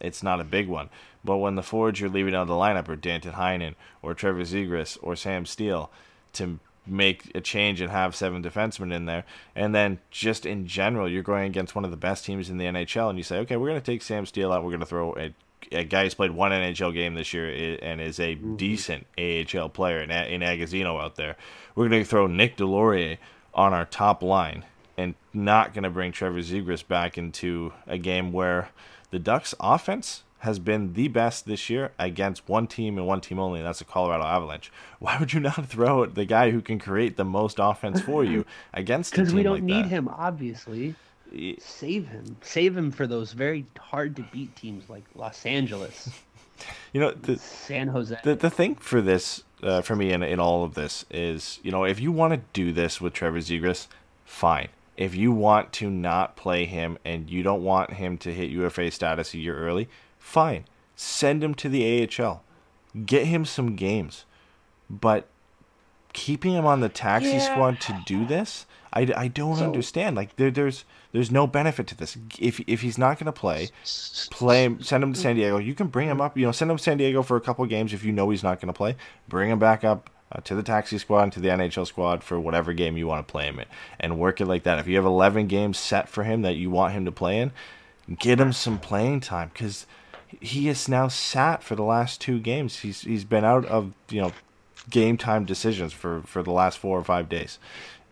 it's 0.00 0.22
not 0.22 0.40
a 0.40 0.44
big 0.44 0.66
one. 0.66 0.90
But 1.24 1.38
when 1.38 1.54
the 1.54 1.62
forwards 1.62 2.00
you're 2.00 2.10
leaving 2.10 2.34
out 2.34 2.42
of 2.42 2.48
the 2.48 2.54
lineup 2.54 2.88
are 2.88 2.96
Danton 2.96 3.32
Heinen 3.32 3.74
or 4.02 4.14
Trevor 4.14 4.42
Zegras 4.42 4.98
or 5.00 5.14
Sam 5.14 5.46
Steele, 5.46 5.90
to 6.34 6.58
make 6.86 7.30
a 7.34 7.40
change 7.40 7.80
and 7.80 7.90
have 7.90 8.14
seven 8.14 8.42
defensemen 8.42 8.92
in 8.92 9.06
there, 9.06 9.24
and 9.54 9.74
then 9.74 9.98
just 10.10 10.46
in 10.46 10.66
general, 10.66 11.08
you're 11.08 11.22
going 11.22 11.46
against 11.46 11.74
one 11.74 11.84
of 11.84 11.90
the 11.90 11.96
best 11.96 12.24
teams 12.24 12.50
in 12.50 12.58
the 12.58 12.64
NHL, 12.64 13.08
and 13.08 13.18
you 13.18 13.24
say, 13.24 13.38
okay, 13.38 13.56
we're 13.56 13.68
going 13.68 13.80
to 13.80 13.84
take 13.84 14.02
Sam 14.02 14.26
Steele 14.26 14.52
out. 14.52 14.62
We're 14.62 14.70
going 14.70 14.80
to 14.80 14.86
throw 14.86 15.14
a, 15.16 15.34
a 15.72 15.84
guy 15.84 16.04
who's 16.04 16.14
played 16.14 16.30
one 16.30 16.52
NHL 16.52 16.94
game 16.94 17.14
this 17.14 17.32
year 17.32 17.78
and 17.82 18.00
is 18.00 18.18
a 18.20 18.36
mm-hmm. 18.36 18.56
decent 18.56 19.06
AHL 19.18 19.68
player 19.68 20.00
in, 20.00 20.10
in 20.10 20.40
Agozzino 20.40 21.02
out 21.02 21.16
there. 21.16 21.36
We're 21.74 21.88
going 21.88 22.02
to 22.02 22.08
throw 22.08 22.26
Nick 22.26 22.56
Deslauriers 22.56 23.18
on 23.54 23.72
our 23.72 23.84
top 23.84 24.22
line 24.22 24.64
and 24.96 25.14
not 25.32 25.74
going 25.74 25.84
to 25.84 25.90
bring 25.90 26.12
Trevor 26.12 26.40
Zegras 26.40 26.86
back 26.86 27.18
into 27.18 27.72
a 27.86 27.98
game 27.98 28.32
where 28.32 28.70
the 29.10 29.18
Ducks' 29.18 29.54
offense 29.60 30.22
has 30.40 30.58
been 30.58 30.92
the 30.92 31.08
best 31.08 31.46
this 31.46 31.70
year 31.70 31.92
against 31.98 32.48
one 32.48 32.66
team 32.66 32.98
and 32.98 33.06
one 33.06 33.20
team 33.20 33.38
only, 33.38 33.60
and 33.60 33.66
that's 33.66 33.78
the 33.80 33.84
Colorado 33.84 34.24
Avalanche. 34.24 34.70
Why 34.98 35.18
would 35.18 35.32
you 35.32 35.40
not 35.40 35.66
throw 35.66 36.06
the 36.06 36.24
guy 36.24 36.50
who 36.50 36.60
can 36.60 36.78
create 36.78 37.16
the 37.16 37.24
most 37.24 37.58
offense 37.60 38.00
for 38.00 38.24
you 38.24 38.44
against 38.74 39.16
a 39.16 39.16
because 39.16 39.32
we 39.34 39.42
don't 39.42 39.54
like 39.54 39.62
need 39.62 39.84
that? 39.86 39.90
him, 39.90 40.08
obviously. 40.08 40.94
Save 41.58 42.08
him. 42.08 42.36
Save 42.42 42.76
him 42.76 42.90
for 42.92 43.06
those 43.06 43.32
very 43.32 43.66
hard 43.78 44.14
to 44.16 44.22
beat 44.22 44.54
teams 44.56 44.88
like 44.88 45.04
Los 45.14 45.44
Angeles, 45.44 46.08
You 46.92 47.00
know, 47.00 47.10
the, 47.12 47.36
San 47.36 47.88
Jose. 47.88 48.16
the 48.22 48.34
the 48.34 48.48
thing 48.48 48.76
for 48.76 49.02
this 49.02 49.42
uh, 49.62 49.82
for 49.82 49.94
me 49.96 50.12
in 50.12 50.22
in 50.22 50.40
all 50.40 50.64
of 50.64 50.74
this 50.74 51.04
is 51.10 51.58
you 51.62 51.70
know 51.70 51.84
if 51.84 52.00
you 52.00 52.10
want 52.12 52.32
to 52.32 52.40
do 52.54 52.72
this 52.72 52.98
with 53.00 53.12
Trevor 53.12 53.40
Zegras, 53.40 53.88
fine, 54.24 54.68
If 54.96 55.14
you 55.14 55.32
want 55.32 55.72
to 55.74 55.90
not 55.90 56.36
play 56.36 56.64
him 56.64 56.96
and 57.04 57.28
you 57.28 57.42
don't 57.42 57.62
want 57.62 57.94
him 57.94 58.16
to 58.18 58.32
hit 58.32 58.48
UFA 58.50 58.90
status 58.90 59.34
a 59.34 59.38
year 59.38 59.58
early, 59.58 59.88
fine. 60.26 60.64
Send 60.96 61.44
him 61.44 61.54
to 61.54 61.68
the 61.68 61.84
AHL. 62.02 62.42
Get 63.04 63.26
him 63.26 63.44
some 63.44 63.76
games. 63.76 64.24
But 64.88 65.28
keeping 66.12 66.52
him 66.54 66.64
on 66.66 66.80
the 66.80 66.88
taxi 66.88 67.30
Yeah. 67.32 67.38
squad 67.40 67.80
to 67.82 68.02
do 68.06 68.24
this, 68.24 68.66
I, 68.92 69.08
I 69.16 69.28
don't 69.28 69.56
So- 69.56 69.64
understand. 69.64 70.16
Like 70.16 70.36
there, 70.36 70.50
there's 70.50 70.84
there's 71.12 71.30
no 71.30 71.46
benefit 71.46 71.86
to 71.88 71.94
this. 71.96 72.16
If 72.38 72.60
if 72.66 72.80
he's 72.82 72.98
not 72.98 73.18
going 73.18 73.26
to 73.26 73.32
play, 73.32 73.68
play 74.30 74.64
him, 74.64 74.82
send 74.82 75.02
him 75.04 75.12
to 75.12 75.20
San 75.20 75.36
Diego. 75.36 75.58
You 75.58 75.74
can 75.74 75.86
bring 75.88 76.08
him 76.08 76.20
up. 76.20 76.36
You 76.36 76.46
know, 76.46 76.52
send 76.52 76.70
him 76.70 76.76
to 76.76 76.82
San 76.82 76.96
Diego 76.98 77.22
for 77.22 77.36
a 77.36 77.40
couple 77.40 77.64
games 77.66 77.92
if 77.92 78.04
you 78.04 78.12
know 78.12 78.28
he's 78.30 78.42
not 78.42 78.60
going 78.60 78.68
to 78.72 78.76
play. 78.76 78.96
Bring 79.28 79.50
him 79.50 79.58
back 79.58 79.84
up 79.84 80.10
uh, 80.32 80.40
to 80.44 80.54
the 80.54 80.62
taxi 80.62 80.98
squad 80.98 81.22
and 81.24 81.32
to 81.32 81.40
the 81.40 81.48
NHL 81.48 81.86
squad 81.86 82.22
for 82.24 82.38
whatever 82.40 82.72
game 82.72 82.96
you 82.96 83.06
want 83.06 83.26
to 83.26 83.30
play 83.30 83.44
him 83.46 83.58
in, 83.60 83.66
and 84.00 84.18
work 84.18 84.40
it 84.40 84.46
like 84.46 84.62
that. 84.64 84.78
If 84.78 84.88
you 84.88 84.96
have 84.96 85.04
11 85.06 85.46
games 85.46 85.78
set 85.78 86.08
for 86.08 86.24
him 86.24 86.42
that 86.42 86.56
you 86.56 86.70
want 86.70 86.92
him 86.94 87.04
to 87.06 87.12
play 87.12 87.38
in, 87.38 87.52
get 88.18 88.40
him 88.40 88.52
some 88.52 88.78
playing 88.78 89.20
time 89.20 89.50
because 89.52 89.86
he 90.40 90.68
is 90.68 90.88
now 90.88 91.08
sat 91.08 91.62
for 91.62 91.74
the 91.74 91.82
last 91.82 92.20
two 92.20 92.38
games. 92.38 92.80
He's 92.80 93.02
he's 93.02 93.24
been 93.24 93.44
out 93.44 93.64
of 93.66 93.92
you 94.08 94.20
know 94.20 94.32
game 94.90 95.16
time 95.16 95.44
decisions 95.44 95.92
for 95.92 96.22
for 96.22 96.42
the 96.42 96.52
last 96.52 96.78
four 96.78 96.98
or 96.98 97.04
five 97.04 97.28
days, 97.28 97.58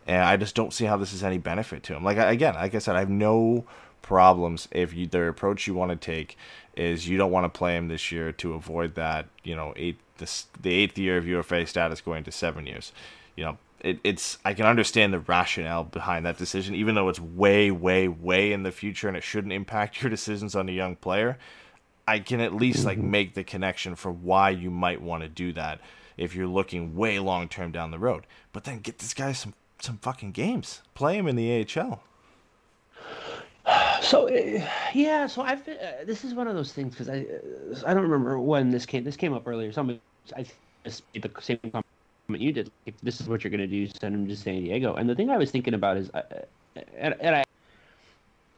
and 0.07 0.23
I 0.23 0.37
just 0.37 0.55
don't 0.55 0.73
see 0.73 0.85
how 0.85 0.97
this 0.97 1.13
is 1.13 1.23
any 1.23 1.37
benefit 1.37 1.83
to 1.83 1.95
him. 1.95 2.03
Like 2.03 2.17
again, 2.17 2.55
like 2.55 2.75
I 2.75 2.79
said, 2.79 2.95
I 2.95 2.99
have 2.99 3.09
no 3.09 3.65
problems 4.01 4.67
if 4.71 4.93
you 4.93 5.07
the 5.07 5.27
approach 5.27 5.67
you 5.67 5.73
want 5.73 5.89
to 5.89 5.97
take 5.97 6.37
is 6.75 7.07
you 7.07 7.17
don't 7.17 7.31
want 7.31 7.51
to 7.51 7.57
play 7.57 7.75
him 7.75 7.87
this 7.87 8.11
year 8.11 8.31
to 8.31 8.53
avoid 8.53 8.93
that 8.95 9.25
you 9.43 9.55
know 9.55 9.73
eight 9.75 9.97
the 10.17 10.73
eighth 10.73 10.97
year 10.97 11.17
of 11.17 11.27
UFA 11.27 11.65
status 11.65 12.01
going 12.01 12.23
to 12.23 12.31
seven 12.31 12.65
years. 12.65 12.91
You 13.35 13.45
know, 13.45 13.57
it, 13.81 13.99
it's 14.03 14.37
I 14.45 14.53
can 14.53 14.65
understand 14.65 15.13
the 15.13 15.19
rationale 15.19 15.83
behind 15.83 16.25
that 16.25 16.37
decision, 16.37 16.75
even 16.75 16.95
though 16.95 17.09
it's 17.09 17.19
way, 17.19 17.71
way, 17.71 18.07
way 18.07 18.51
in 18.51 18.63
the 18.63 18.71
future 18.71 19.07
and 19.07 19.17
it 19.17 19.23
shouldn't 19.23 19.53
impact 19.53 20.01
your 20.01 20.09
decisions 20.09 20.55
on 20.55 20.69
a 20.69 20.71
young 20.71 20.95
player. 20.95 21.37
I 22.07 22.19
can 22.19 22.39
at 22.39 22.53
least 22.53 22.85
like 22.85 22.97
make 22.97 23.33
the 23.33 23.43
connection 23.43 23.95
for 23.95 24.11
why 24.11 24.51
you 24.51 24.69
might 24.69 25.01
want 25.01 25.23
to 25.23 25.29
do 25.29 25.53
that 25.53 25.81
if 26.17 26.35
you're 26.35 26.47
looking 26.47 26.95
way 26.95 27.19
long 27.19 27.49
term 27.49 27.71
down 27.71 27.91
the 27.91 27.99
road. 27.99 28.25
But 28.53 28.63
then 28.63 28.79
get 28.79 28.99
this 28.99 29.13
guy 29.13 29.31
some 29.31 29.53
some 29.81 29.97
fucking 29.97 30.31
games. 30.31 30.81
Play 30.93 31.17
him 31.17 31.27
in 31.27 31.35
the 31.35 31.65
AHL. 31.65 32.03
So 34.01 34.27
uh, 34.29 34.63
yeah, 34.93 35.25
so 35.25 35.41
I've 35.41 35.65
been, 35.65 35.77
uh, 35.77 36.03
this 36.05 36.23
is 36.23 36.35
one 36.35 36.47
of 36.47 36.53
those 36.53 36.71
things 36.71 36.93
because 36.93 37.09
I 37.09 37.21
uh, 37.21 37.81
I 37.87 37.95
don't 37.95 38.03
remember 38.03 38.37
when 38.37 38.69
this 38.69 38.85
came 38.85 39.03
this 39.03 39.17
came 39.17 39.33
up 39.33 39.47
earlier. 39.47 39.71
Somebody 39.71 39.99
I 40.37 40.45
just 40.83 41.01
made 41.13 41.23
the 41.23 41.41
same 41.41 41.57
comment 41.71 41.85
you 42.29 42.51
did. 42.51 42.71
If 42.85 42.93
this 43.01 43.19
is 43.19 43.27
what 43.27 43.43
you're 43.43 43.49
gonna 43.49 43.65
do, 43.65 43.87
send 43.87 44.13
him 44.13 44.27
to 44.27 44.35
San 44.35 44.61
Diego. 44.61 44.93
And 44.93 45.09
the 45.09 45.15
thing 45.15 45.31
I 45.31 45.37
was 45.37 45.49
thinking 45.49 45.73
about 45.73 45.97
is, 45.97 46.11
uh, 46.11 46.21
and, 46.95 47.15
and 47.19 47.37
I, 47.37 47.43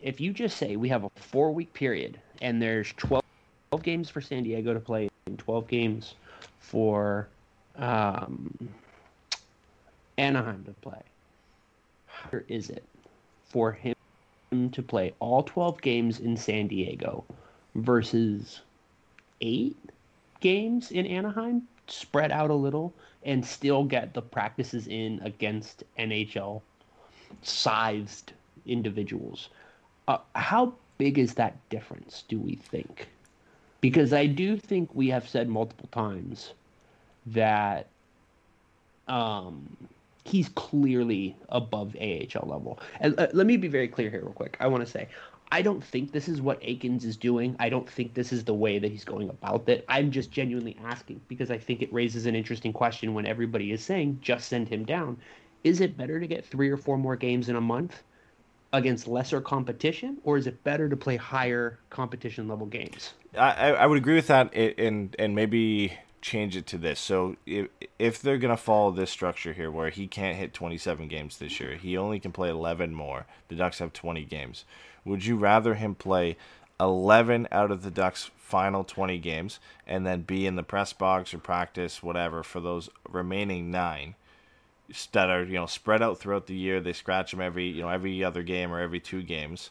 if 0.02 0.20
you 0.20 0.34
just 0.34 0.58
say 0.58 0.76
we 0.76 0.90
have 0.90 1.06
a 1.06 1.10
four 1.16 1.54
week 1.54 1.74
period 1.74 2.20
and 2.42 2.62
there's 2.62 2.92
12, 2.98 3.24
12 3.72 3.84
games 3.84 4.10
for 4.10 4.22
San 4.22 4.44
Diego 4.44 4.74
to 4.74 4.80
play 4.80 5.10
and 5.26 5.38
12 5.38 5.68
games 5.68 6.16
for 6.60 7.28
um, 7.76 8.70
Anaheim 10.18 10.64
to 10.66 10.72
play, 10.82 11.02
or 12.32 12.44
is 12.48 12.70
it 12.70 12.84
for 13.50 13.72
him? 13.72 13.94
to 14.72 14.82
play 14.82 15.14
all 15.20 15.44
12 15.44 15.82
games 15.82 16.20
in 16.20 16.38
San 16.38 16.68
Diego 16.68 17.26
versus 17.76 18.62
eight 19.42 19.76
games 20.40 20.92
in 20.92 21.06
Anaheim, 21.06 21.68
spread 21.88 22.32
out 22.32 22.50
a 22.50 22.54
little, 22.56 22.94
and 23.24 23.46
still 23.46 23.84
get 23.84 24.14
the 24.14 24.22
practices 24.22 24.88
in 24.88 25.20
against 25.24 25.84
NHL 26.00 26.62
sized 27.42 28.32
individuals. 28.66 29.50
Uh, 30.08 30.20
how 30.34 30.74
big 30.98 31.20
is 31.20 31.34
that 31.34 31.58
difference, 31.70 32.24
do 32.30 32.40
we 32.40 32.56
think? 32.56 33.10
Because 33.82 34.14
I 34.14 34.26
do 34.26 34.58
think 34.58 34.90
we 34.94 35.10
have 35.10 35.28
said 35.28 35.50
multiple 35.50 35.90
times 35.92 36.54
that 37.28 37.88
um, 39.08 39.78
he's 40.24 40.50
clearly 40.50 41.36
above 41.50 41.96
AHL 42.00 42.48
level. 42.48 42.80
And 43.00 43.20
uh, 43.20 43.28
let 43.34 43.48
me 43.48 43.58
be 43.58 43.68
very 43.68 43.88
clear 43.88 44.10
here, 44.10 44.22
real 44.22 44.34
quick. 44.34 44.58
I 44.60 44.68
want 44.68 44.86
to 44.86 44.92
say, 44.92 45.08
I 45.52 45.62
don't 45.62 45.84
think 45.84 46.12
this 46.12 46.28
is 46.28 46.42
what 46.42 46.62
Eakins 46.62 47.06
is 47.06 47.16
doing. 47.16 47.56
I 47.60 47.70
don't 47.70 47.90
think 47.90 48.14
this 48.14 48.34
is 48.34 48.44
the 48.44 48.54
way 48.54 48.80
that 48.80 48.92
he's 48.92 49.06
going 49.06 49.30
about 49.30 49.70
it. 49.70 49.86
I'm 49.88 50.12
just 50.12 50.32
genuinely 50.32 50.78
asking 50.84 51.22
because 51.28 51.52
I 51.52 51.58
think 51.58 51.82
it 51.82 51.94
raises 51.94 52.26
an 52.26 52.36
interesting 52.36 52.74
question 52.74 53.14
when 53.14 53.26
everybody 53.26 53.72
is 53.72 53.84
saying 53.84 54.20
just 54.22 54.50
send 54.50 54.68
him 54.68 54.84
down. 54.84 55.18
Is 55.64 55.80
it 55.80 55.98
better 55.98 56.20
to 56.20 56.28
get 56.28 56.46
three 56.46 56.70
or 56.70 56.78
four 56.78 56.98
more 56.98 57.16
games 57.16 57.48
in 57.48 57.56
a 57.56 57.62
month 57.62 58.04
against 58.74 59.08
lesser 59.08 59.42
competition, 59.42 60.18
or 60.24 60.38
is 60.38 60.48
it 60.48 60.64
better 60.64 60.90
to 60.90 60.98
play 60.98 61.16
higher 61.16 61.80
competition 61.90 62.48
level 62.48 62.66
games? 62.66 63.14
I, 63.38 63.72
I 63.72 63.86
would 63.86 63.98
agree 63.98 64.16
with 64.16 64.28
that, 64.28 64.54
and 64.56 65.16
and 65.18 65.36
maybe 65.36 65.98
change 66.22 66.58
it 66.58 66.66
to 66.68 66.78
this. 66.78 67.00
So 67.00 67.36
if 67.46 67.68
if 68.00 68.22
they're 68.22 68.38
gonna 68.38 68.58
follow 68.58 68.92
this 68.92 69.10
structure 69.10 69.54
here, 69.54 69.72
where 69.72 69.90
he 69.90 70.08
can't 70.08 70.38
hit 70.38 70.54
27 70.54 71.08
games 71.08 71.38
this 71.38 71.60
year, 71.60 71.76
he 71.76 71.98
only 71.98 72.20
can 72.20 72.32
play 72.32 72.50
11 72.50 72.94
more. 72.94 73.26
The 73.48 73.56
Ducks 73.56 73.80
have 73.80 73.94
20 73.94 74.24
games. 74.26 74.66
Would 75.06 75.26
you 75.26 75.38
rather 75.38 75.76
him 75.76 75.96
play 75.96 76.36
11 76.80 77.48
out 77.52 77.72
of 77.72 77.82
the 77.82 77.92
Ducks' 77.92 78.30
final 78.38 78.84
20 78.84 79.18
games 79.20 79.60
and 79.86 80.06
then 80.06 80.22
be 80.22 80.46
in 80.46 80.56
the 80.56 80.64
press 80.64 80.94
box 80.94 81.34
or 81.34 81.40
practice, 81.40 82.04
whatever, 82.04 82.44
for 82.44 82.60
those 82.60 82.90
remaining 83.10 83.72
nine? 83.72 84.16
That 85.12 85.30
are 85.30 85.44
you 85.44 85.54
know 85.54 85.66
spread 85.66 86.02
out 86.02 86.20
throughout 86.20 86.48
the 86.48 86.56
year. 86.56 86.80
They 86.80 86.94
scratch 86.94 87.34
him 87.34 87.42
every 87.42 87.68
you 87.68 87.82
know 87.82 87.90
every 87.90 88.24
other 88.24 88.44
game 88.44 88.72
or 88.72 88.80
every 88.80 89.00
two 89.00 89.22
games, 89.22 89.70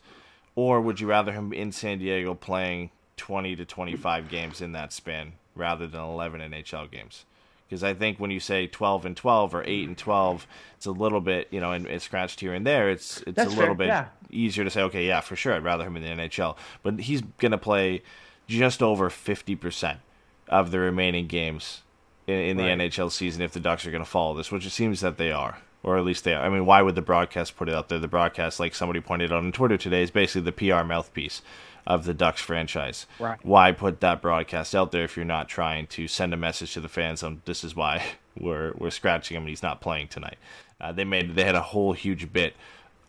or 0.55 0.81
would 0.81 1.01
you 1.01 1.07
rather 1.07 1.33
him 1.33 1.53
in 1.53 1.73
San 1.73 1.99
Diego 1.99 2.35
playing 2.35 2.91
twenty 3.17 3.57
to 3.57 3.65
twenty 3.65 3.97
five 3.97 4.29
games 4.29 4.61
in 4.61 4.73
that 4.73 4.93
span 4.93 5.33
rather 5.55 5.87
than 5.87 6.01
eleven 6.01 6.41
NHL 6.41 6.91
games? 6.91 7.25
Because 7.69 7.83
I 7.83 7.95
think 7.95 8.21
when 8.21 8.31
you 8.31 8.39
say 8.41 8.67
twelve 8.67 9.05
and 9.05 9.17
twelve 9.17 9.55
or 9.55 9.65
eight 9.65 9.89
and 9.89 9.97
twelve, 9.99 10.47
it's 10.77 10.87
a 10.87 10.93
little 10.93 11.21
bit 11.21 11.49
you 11.51 11.61
know 11.61 11.73
and 11.73 11.87
it's 11.87 12.05
scratched 12.05 12.41
here 12.41 12.55
and 12.55 12.67
there. 12.67 12.91
It's 12.91 13.23
it's 13.27 13.37
That's 13.37 13.55
a 13.55 13.57
little 13.57 13.75
fair, 13.75 13.75
bit 13.75 13.87
yeah. 13.89 14.07
easier 14.31 14.65
to 14.65 14.71
say 14.71 14.83
okay 14.83 15.07
yeah 15.07 15.21
for 15.21 15.35
sure 15.35 15.55
I'd 15.55 15.65
rather 15.65 15.85
him 15.85 15.97
in 15.97 16.03
the 16.03 16.23
NHL, 16.25 16.57
but 16.83 17.01
he's 17.01 17.23
gonna 17.39 17.59
play 17.59 18.03
just 18.47 18.83
over 18.83 19.11
fifty 19.11 19.57
percent 19.57 20.01
of 20.49 20.71
the 20.71 20.79
remaining 20.79 21.27
games 21.27 21.83
in, 22.27 22.35
in 22.39 22.57
the 22.57 22.65
Right. 22.65 22.79
NHL 22.79 23.11
season 23.13 23.43
if 23.43 23.53
the 23.53 23.61
Ducks 23.61 23.87
are 23.87 23.91
going 23.91 24.05
to 24.05 24.09
follow 24.11 24.37
this, 24.37 24.51
which 24.51 24.67
it 24.67 24.71
seems 24.71 25.01
that 25.01 25.17
they 25.17 25.31
are, 25.33 25.59
or 25.83 25.97
at 25.97 26.05
least 26.05 26.25
they 26.25 26.35
are. 26.35 26.45
I 26.45 26.49
mean, 26.49 26.67
why 26.67 26.83
would 26.83 26.95
the 26.95 27.03
broadcast 27.03 27.57
put 27.57 27.69
it 27.69 27.75
out 27.75 27.89
there? 27.89 27.99
The 27.99 28.09
broadcast, 28.09 28.59
like 28.61 28.75
somebody 28.75 29.01
pointed 29.01 29.33
out 29.33 29.39
on 29.45 29.53
Twitter 29.53 29.77
today, 29.77 30.03
is 30.03 30.11
basically 30.11 30.43
the 30.43 30.53
PR 30.53 30.83
mouthpiece 30.85 31.43
of 31.87 32.05
the 32.05 32.15
Ducks 32.15 32.41
franchise. 32.41 33.07
Right. 33.21 33.39
Why 33.45 33.71
put 33.73 34.01
that 34.01 34.21
broadcast 34.21 34.75
out 34.75 34.91
there 34.91 35.05
if 35.05 35.17
you're 35.17 35.25
not 35.25 35.49
trying 35.49 35.87
to 35.89 36.09
send 36.09 36.35
a 36.35 36.37
message 36.37 36.75
to 36.75 36.81
the 36.81 36.89
fans 36.89 37.23
on 37.23 37.43
this 37.45 37.63
is 37.63 37.77
why 37.77 38.05
we're 38.39 38.73
we're 38.77 38.91
scratching 38.91 39.37
him 39.37 39.45
and 39.45 39.51
he's 39.51 39.63
not 39.63 39.81
playing 39.81 40.09
tonight? 40.09 40.39
Uh, 40.81 40.91
they 40.93 41.05
made 41.05 41.37
they 41.37 41.45
had 41.45 41.55
a 41.55 41.63
whole 41.63 41.93
huge 41.93 42.33
bit 42.33 42.55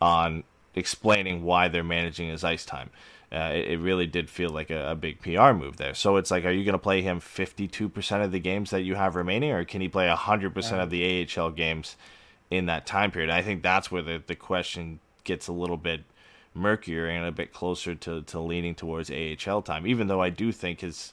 on 0.00 0.44
explaining 0.76 1.42
why 1.42 1.66
they're 1.66 1.82
managing 1.82 2.28
his 2.28 2.44
ice 2.44 2.64
time. 2.64 2.90
Uh, 3.30 3.52
it, 3.54 3.72
it 3.72 3.78
really 3.80 4.06
did 4.06 4.30
feel 4.30 4.48
like 4.50 4.70
a, 4.70 4.92
a 4.92 4.94
big 4.94 5.20
PR 5.20 5.52
move 5.52 5.76
there. 5.76 5.92
So 5.94 6.16
it's 6.16 6.30
like, 6.30 6.44
are 6.46 6.50
you 6.50 6.64
going 6.64 6.72
to 6.72 6.78
play 6.78 7.02
him 7.02 7.20
52% 7.20 8.24
of 8.24 8.32
the 8.32 8.38
games 8.40 8.70
that 8.70 8.82
you 8.82 8.94
have 8.94 9.16
remaining, 9.16 9.50
or 9.52 9.64
can 9.64 9.80
he 9.82 9.88
play 9.88 10.08
100% 10.08 10.72
of 10.82 10.88
the 10.90 11.28
AHL 11.36 11.50
games 11.50 11.96
in 12.50 12.64
that 12.66 12.86
time 12.86 13.10
period? 13.10 13.28
I 13.30 13.42
think 13.42 13.62
that's 13.62 13.90
where 13.90 14.00
the, 14.00 14.22
the 14.26 14.34
question 14.34 15.00
gets 15.24 15.46
a 15.46 15.52
little 15.52 15.76
bit 15.76 16.04
murkier 16.54 17.06
and 17.06 17.26
a 17.26 17.30
bit 17.32 17.52
closer 17.52 17.94
to, 17.94 18.22
to 18.22 18.40
leaning 18.40 18.74
towards 18.74 19.10
AHL 19.10 19.60
time, 19.62 19.86
even 19.86 20.06
though 20.08 20.22
I 20.22 20.30
do 20.30 20.50
think 20.52 20.80
his 20.80 21.12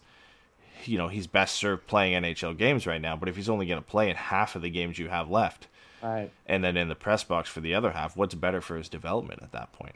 you 0.86 0.98
know 0.98 1.08
he's 1.08 1.26
best 1.28 1.56
served 1.56 1.88
playing 1.88 2.22
NHL 2.22 2.58
games 2.58 2.86
right 2.88 3.02
now. 3.02 3.16
But 3.16 3.28
if 3.30 3.36
he's 3.36 3.50
only 3.50 3.66
going 3.66 3.82
to 3.82 3.88
play 3.88 4.10
in 4.10 4.16
half 4.16 4.56
of 4.56 4.62
the 4.62 4.70
games 4.70 5.00
you 5.00 5.10
have 5.10 5.30
left, 5.30 5.68
Right. 6.02 6.30
and 6.46 6.64
then 6.64 6.78
in 6.78 6.88
the 6.90 6.96
press 6.96 7.24
box 7.24 7.50
for 7.50 7.60
the 7.60 7.74
other 7.74 7.92
half, 7.92 8.16
what's 8.16 8.36
better 8.36 8.62
for 8.62 8.78
his 8.78 8.88
development 8.90 9.42
at 9.42 9.52
that 9.52 9.74
point? 9.74 9.96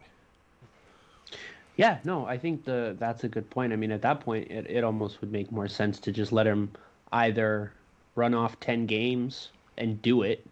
Yeah, 1.75 1.99
no, 2.03 2.25
I 2.25 2.37
think 2.37 2.65
the 2.65 2.95
that's 2.99 3.23
a 3.23 3.29
good 3.29 3.49
point. 3.49 3.71
I 3.71 3.77
mean, 3.77 3.91
at 3.91 4.01
that 4.01 4.19
point, 4.19 4.51
it, 4.51 4.69
it 4.69 4.83
almost 4.83 5.21
would 5.21 5.31
make 5.31 5.51
more 5.51 5.67
sense 5.67 5.99
to 6.01 6.11
just 6.11 6.31
let 6.31 6.45
him 6.45 6.71
either 7.11 7.71
run 8.15 8.33
off 8.33 8.59
10 8.59 8.85
games 8.85 9.49
and 9.77 10.01
do 10.01 10.23
it 10.23 10.45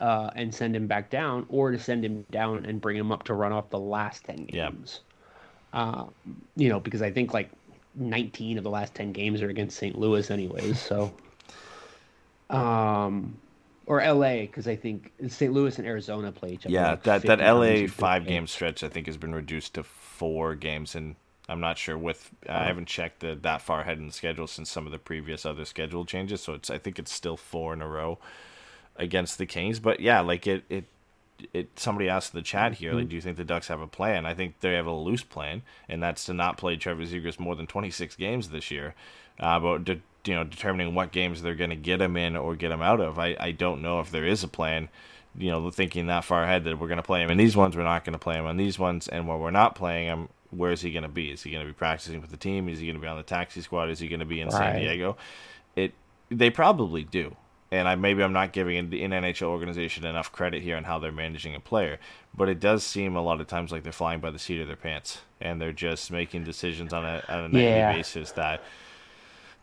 uh, 0.00 0.30
and 0.36 0.54
send 0.54 0.76
him 0.76 0.86
back 0.86 1.10
down, 1.10 1.46
or 1.48 1.70
to 1.70 1.78
send 1.78 2.04
him 2.04 2.26
down 2.30 2.66
and 2.66 2.80
bring 2.80 2.96
him 2.96 3.10
up 3.10 3.22
to 3.24 3.34
run 3.34 3.52
off 3.52 3.70
the 3.70 3.78
last 3.78 4.24
10 4.24 4.48
Yeah. 4.52 4.70
games. 4.70 5.00
Um, 5.72 6.12
you 6.56 6.68
know, 6.68 6.78
because 6.78 7.00
I 7.02 7.10
think 7.10 7.32
like 7.32 7.50
19 7.94 8.58
of 8.58 8.64
the 8.64 8.70
last 8.70 8.94
10 8.94 9.12
games 9.12 9.40
are 9.40 9.48
against 9.48 9.78
St. 9.78 9.98
Louis, 9.98 10.30
anyways. 10.30 10.78
So, 10.78 11.12
um, 12.50 13.36
or 13.86 14.00
LA, 14.02 14.40
because 14.42 14.66
I 14.66 14.76
think 14.76 15.12
St. 15.28 15.52
Louis 15.52 15.78
and 15.78 15.86
Arizona 15.86 16.32
play 16.32 16.50
each 16.52 16.66
other. 16.66 16.72
Yeah, 16.74 16.90
like 16.90 17.02
that 17.04 17.22
that 17.22 17.40
LA 17.40 17.86
five 17.86 18.26
game 18.26 18.46
stretch 18.46 18.82
I 18.82 18.88
think 18.88 19.06
has 19.06 19.16
been 19.16 19.34
reduced 19.34 19.74
to 19.74 19.82
four 19.82 20.54
games, 20.54 20.94
and 20.94 21.16
I'm 21.48 21.60
not 21.60 21.76
sure 21.78 21.98
with 21.98 22.30
I 22.48 22.64
haven't 22.64 22.86
checked 22.86 23.20
the, 23.20 23.34
that 23.42 23.60
far 23.62 23.80
ahead 23.82 23.98
in 23.98 24.06
the 24.06 24.12
schedule 24.12 24.46
since 24.46 24.70
some 24.70 24.86
of 24.86 24.92
the 24.92 24.98
previous 24.98 25.44
other 25.44 25.64
schedule 25.64 26.04
changes. 26.04 26.40
So 26.40 26.54
it's 26.54 26.70
I 26.70 26.78
think 26.78 26.98
it's 26.98 27.12
still 27.12 27.36
four 27.36 27.72
in 27.74 27.82
a 27.82 27.88
row 27.88 28.18
against 28.96 29.38
the 29.38 29.46
Kings. 29.46 29.80
But 29.80 30.00
yeah, 30.00 30.20
like 30.20 30.46
it 30.46 30.64
it 30.70 30.84
it 31.52 31.68
somebody 31.78 32.08
asked 32.08 32.32
in 32.32 32.38
the 32.38 32.44
chat 32.44 32.74
here, 32.74 32.90
Mm-hmm. 32.90 32.98
like, 33.00 33.08
do 33.08 33.16
you 33.16 33.20
think 33.20 33.36
the 33.36 33.44
Ducks 33.44 33.68
have 33.68 33.80
a 33.80 33.86
plan? 33.86 34.24
I 34.24 34.34
think 34.34 34.60
they 34.60 34.74
have 34.74 34.86
a 34.86 34.92
loose 34.94 35.24
plan, 35.24 35.62
and 35.88 36.02
that's 36.02 36.24
to 36.26 36.32
not 36.32 36.56
play 36.56 36.76
Trevor 36.76 37.02
Zegras 37.02 37.38
more 37.40 37.56
than 37.56 37.66
26 37.66 38.16
games 38.16 38.48
this 38.50 38.70
year. 38.70 38.94
Uh, 39.38 39.58
but 39.58 39.84
de- 39.84 40.00
you 40.24 40.34
know, 40.34 40.44
determining 40.44 40.94
what 40.94 41.12
games 41.12 41.42
they're 41.42 41.54
going 41.54 41.70
to 41.70 41.76
get 41.76 42.00
him 42.00 42.16
in 42.16 42.36
or 42.36 42.56
get 42.56 42.70
him 42.70 42.82
out 42.82 43.00
of, 43.00 43.18
I, 43.18 43.36
I 43.38 43.50
don't 43.52 43.82
know 43.82 44.00
if 44.00 44.10
there 44.10 44.24
is 44.26 44.42
a 44.42 44.48
plan. 44.48 44.88
You 45.36 45.50
know, 45.50 45.68
thinking 45.70 46.06
that 46.06 46.24
far 46.24 46.44
ahead 46.44 46.62
that 46.64 46.78
we're 46.78 46.86
going 46.86 46.96
to 46.98 47.02
play 47.02 47.20
him 47.20 47.28
in 47.30 47.36
these 47.38 47.56
ones, 47.56 47.76
we're 47.76 47.82
not 47.82 48.04
going 48.04 48.12
to 48.12 48.20
play 48.20 48.36
him 48.36 48.46
on 48.46 48.56
these 48.56 48.78
ones, 48.78 49.08
and 49.08 49.26
when 49.26 49.40
we're 49.40 49.50
not 49.50 49.74
playing 49.74 50.06
him, 50.06 50.28
where 50.50 50.70
is 50.70 50.82
he 50.82 50.92
going 50.92 51.02
to 51.02 51.08
be? 51.08 51.30
Is 51.32 51.42
he 51.42 51.50
going 51.50 51.66
to 51.66 51.68
be 51.68 51.74
practicing 51.76 52.20
with 52.20 52.30
the 52.30 52.36
team? 52.36 52.68
Is 52.68 52.78
he 52.78 52.86
going 52.86 52.94
to 52.94 53.00
be 53.00 53.08
on 53.08 53.16
the 53.16 53.24
taxi 53.24 53.60
squad? 53.60 53.90
Is 53.90 53.98
he 53.98 54.06
going 54.06 54.20
to 54.20 54.26
be 54.26 54.40
in 54.40 54.48
San 54.52 54.74
Diego? 54.78 55.16
It 55.74 55.92
they 56.30 56.50
probably 56.50 57.02
do, 57.02 57.34
and 57.72 57.88
I 57.88 57.96
maybe 57.96 58.22
I'm 58.22 58.32
not 58.32 58.52
giving 58.52 58.76
an 58.78 58.94
an 58.94 59.10
NHL 59.24 59.48
organization 59.48 60.06
enough 60.06 60.30
credit 60.30 60.62
here 60.62 60.76
on 60.76 60.84
how 60.84 61.00
they're 61.00 61.10
managing 61.10 61.56
a 61.56 61.60
player, 61.60 61.98
but 62.32 62.48
it 62.48 62.60
does 62.60 62.84
seem 62.84 63.16
a 63.16 63.20
lot 63.20 63.40
of 63.40 63.48
times 63.48 63.72
like 63.72 63.82
they're 63.82 63.90
flying 63.92 64.20
by 64.20 64.30
the 64.30 64.38
seat 64.38 64.60
of 64.60 64.68
their 64.68 64.76
pants, 64.76 65.18
and 65.40 65.60
they're 65.60 65.72
just 65.72 66.12
making 66.12 66.44
decisions 66.44 66.92
on 66.92 67.04
a 67.04 67.24
on 67.28 67.40
a 67.40 67.48
nightly 67.48 67.58
Yeah. 67.60 67.92
basis 67.92 68.30
that 68.32 68.62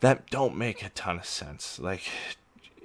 that 0.02 0.28
don't 0.30 0.56
make 0.56 0.84
a 0.84 0.90
ton 0.90 1.18
of 1.18 1.24
sense. 1.24 1.78
Like 1.78 2.02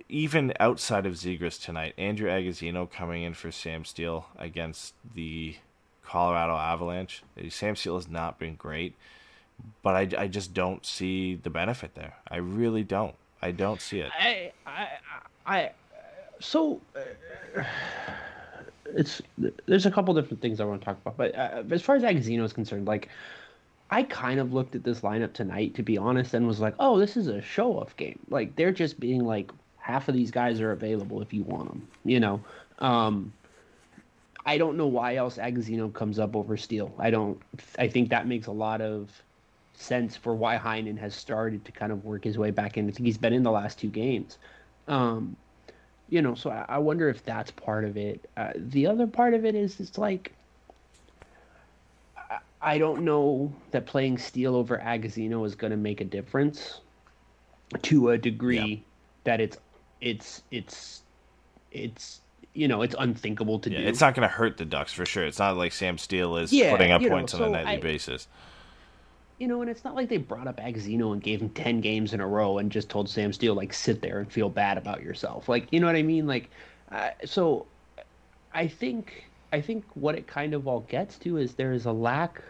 even 0.08 0.54
outside 0.60 1.06
of 1.06 1.14
Zegras 1.14 1.62
tonight, 1.62 1.94
Andrew 1.98 2.30
Agozzino 2.30 2.90
coming 2.90 3.24
in 3.24 3.34
for 3.34 3.52
Sam 3.52 3.84
Steele 3.84 4.28
against 4.38 4.94
the 5.16 5.56
Colorado 6.06 6.56
Avalanche. 6.56 7.24
Sam 7.50 7.76
Steele 7.76 7.96
has 7.96 8.08
not 8.08 8.40
been 8.40 8.56
great, 8.56 8.96
but 9.82 9.96
I, 9.96 10.24
I 10.24 10.28
just 10.28 10.54
don't 10.54 10.86
see 10.86 11.36
the 11.36 11.50
benefit 11.50 11.96
there. 11.96 12.14
I 12.30 12.38
really 12.38 12.84
don't. 12.84 13.16
I 13.42 13.52
don't 13.52 13.82
see 13.82 14.00
it. 14.00 14.12
I, 14.18 14.52
I, 14.66 14.88
I, 15.46 15.72
so 16.40 16.80
uh, 16.96 17.64
it's 18.94 19.22
there's 19.66 19.88
a 19.88 19.92
couple 19.92 20.14
different 20.14 20.42
things 20.42 20.62
I 20.62 20.66
want 20.66 20.82
to 20.82 20.86
talk 20.86 20.98
about, 21.04 21.18
but 21.18 21.36
uh, 21.36 21.64
as 21.72 21.82
far 21.82 21.96
as 21.96 22.04
Agozzino 22.04 22.44
is 22.44 22.54
concerned, 22.54 22.88
like 22.88 23.10
I 23.90 24.04
kind 24.04 24.40
of 24.40 24.54
looked 24.54 24.76
at 24.76 24.84
this 24.84 25.02
lineup 25.02 25.34
tonight, 25.34 25.76
to 25.76 25.84
be 25.84 25.98
honest, 25.98 26.34
and 26.34 26.46
was 26.46 26.60
like, 26.60 26.76
oh, 26.80 27.00
this 27.00 27.16
is 27.16 27.28
a 27.28 27.42
show 27.42 27.80
off 27.80 27.96
game. 27.96 28.20
Like 28.30 28.56
they're 28.56 28.72
just 28.72 29.00
being 29.00 29.24
like, 29.24 29.52
half 29.88 30.10
of 30.10 30.16
these 30.16 30.32
guys 30.32 30.60
are 30.60 30.74
available 30.74 31.22
if 31.22 31.34
you 31.34 31.44
want 31.44 31.70
them, 31.70 31.88
you 32.04 32.20
know. 32.20 32.42
Um, 32.80 33.32
I 34.46 34.58
don't 34.58 34.76
know 34.76 34.88
why 34.88 35.16
else 35.16 35.38
Agozzino 35.38 35.94
comes 35.94 36.20
up 36.20 36.36
over 36.36 36.58
Steele. 36.58 36.94
I 37.00 37.10
don't. 37.10 37.42
I 37.80 37.88
think 37.88 38.10
that 38.10 38.28
makes 38.28 38.48
a 38.48 38.52
lot 38.52 38.82
of 38.82 39.10
sense 39.74 40.16
for 40.18 40.36
why 40.36 40.58
Heinen 40.58 40.98
has 40.98 41.16
started 41.16 41.64
to 41.66 41.72
kind 41.72 41.92
of 41.92 42.04
work 42.04 42.24
his 42.26 42.38
way 42.38 42.52
back 42.52 42.78
in. 42.78 42.88
I 42.88 42.92
think 42.92 43.06
he's 43.06 43.18
been 43.18 43.34
in 43.34 43.44
the 43.44 43.52
last 43.52 43.80
two 43.80 43.90
games. 43.90 44.38
Um, 44.88 45.38
you 46.10 46.22
know, 46.22 46.36
so 46.36 46.50
I, 46.50 46.66
I 46.68 46.78
wonder 46.80 47.10
if 47.10 47.24
that's 47.24 47.52
part 47.52 47.86
of 47.86 47.96
it. 47.98 48.30
Uh, 48.36 48.52
the 48.56 48.88
other 48.88 49.08
part 49.08 49.34
of 49.34 49.46
it 49.46 49.56
is 49.56 49.80
it's 49.80 49.98
like 49.98 50.34
I, 52.62 52.78
don't 52.78 53.04
know 53.04 53.54
that 53.72 53.86
playing 53.86 54.18
Steele 54.18 54.56
over 54.56 54.78
Agozzino 54.78 55.46
is 55.46 55.56
going 55.56 55.72
to 55.72 55.78
make 55.78 56.02
a 56.02 56.06
difference 56.06 56.82
to 57.84 58.10
a 58.10 58.18
degree 58.18 58.84
that 59.26 59.42
it's 59.42 59.58
it's 60.00 60.42
it's 60.52 61.02
it's 61.72 62.22
you 62.54 62.68
know 62.68 62.82
it's 62.82 62.96
unthinkable 62.98 63.60
to 63.60 63.70
Yeah, 63.72 63.80
do. 63.82 63.88
it's 63.88 64.00
not 64.00 64.16
going 64.16 64.28
to 64.28 64.34
hurt 64.34 64.58
the 64.58 64.66
Ducks 64.66 64.94
for 64.94 65.06
sure. 65.06 65.26
It's 65.26 65.40
not 65.40 65.58
like 65.58 65.72
Sam 65.74 65.98
Steele 65.98 66.38
is 66.38 66.54
Yeah, 66.54 66.72
putting 66.72 66.92
up 66.92 67.02
you 67.02 67.10
know, 67.10 67.16
points 67.16 67.34
on 67.34 67.42
a 67.44 67.50
nightly 67.50 67.74
I- 67.74 67.80
basis. 67.80 68.28
you 69.38 69.48
know, 69.48 69.62
and 69.62 69.70
it's 69.70 69.84
not 69.84 69.96
like 69.96 70.10
they 70.10 70.18
brought 70.18 70.48
up 70.48 70.58
Agozzino 70.58 71.14
and 71.14 71.22
gave 71.22 71.42
him 71.42 71.50
ten 71.50 71.82
games 71.82 72.14
in 72.14 72.22
a 72.22 72.28
row 72.28 72.58
and 72.58 72.72
just 72.72 72.90
told 72.90 73.10
Sam 73.10 73.34
Steele 73.34 73.54
like 73.54 73.74
sit 73.74 74.02
there 74.02 74.20
and 74.20 74.32
feel 74.32 74.50
bad 74.50 74.78
about 74.78 75.04
yourself. 75.04 75.48
Like, 75.50 75.68
you 75.72 75.80
know 75.80 75.88
what 75.88 75.96
I 75.96 76.04
mean? 76.04 76.26
Like, 76.26 76.50
uh, 76.92 77.10
so 77.26 77.66
I 78.54 78.68
think 78.68 79.26
I 79.52 79.62
think 79.62 79.86
what 79.94 80.16
it 80.16 80.28
kind 80.28 80.54
of 80.54 80.68
all 80.68 80.82
gets 80.82 81.18
to 81.20 81.38
is 81.38 81.56
there 81.56 81.74
is 81.74 81.86
a 81.86 81.92
lack. 81.92 82.42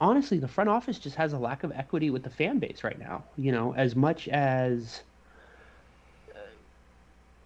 Honestly, 0.00 0.38
the 0.38 0.48
front 0.48 0.70
office 0.70 0.98
just 0.98 1.16
has 1.16 1.32
a 1.32 1.38
lack 1.38 1.64
of 1.64 1.72
equity 1.72 2.10
with 2.10 2.22
the 2.22 2.30
fan 2.30 2.58
base 2.58 2.84
right 2.84 2.98
now. 2.98 3.24
You 3.36 3.52
know, 3.52 3.74
as 3.74 3.96
much 3.96 4.28
as 4.28 5.02
uh, 6.34 6.38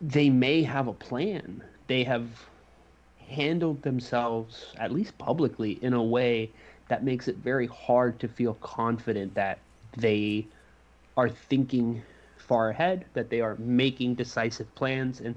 they 0.00 0.30
may 0.30 0.62
have 0.62 0.88
a 0.88 0.92
plan, 0.92 1.62
they 1.86 2.04
have 2.04 2.28
handled 3.28 3.82
themselves, 3.82 4.74
at 4.78 4.92
least 4.92 5.16
publicly, 5.18 5.72
in 5.82 5.92
a 5.92 6.02
way 6.02 6.50
that 6.88 7.04
makes 7.04 7.28
it 7.28 7.36
very 7.36 7.66
hard 7.66 8.18
to 8.20 8.28
feel 8.28 8.54
confident 8.54 9.34
that 9.34 9.58
they 9.96 10.46
are 11.16 11.28
thinking 11.28 12.02
far 12.36 12.70
ahead, 12.70 13.04
that 13.14 13.30
they 13.30 13.40
are 13.40 13.56
making 13.56 14.14
decisive 14.14 14.72
plans, 14.74 15.20
and 15.20 15.34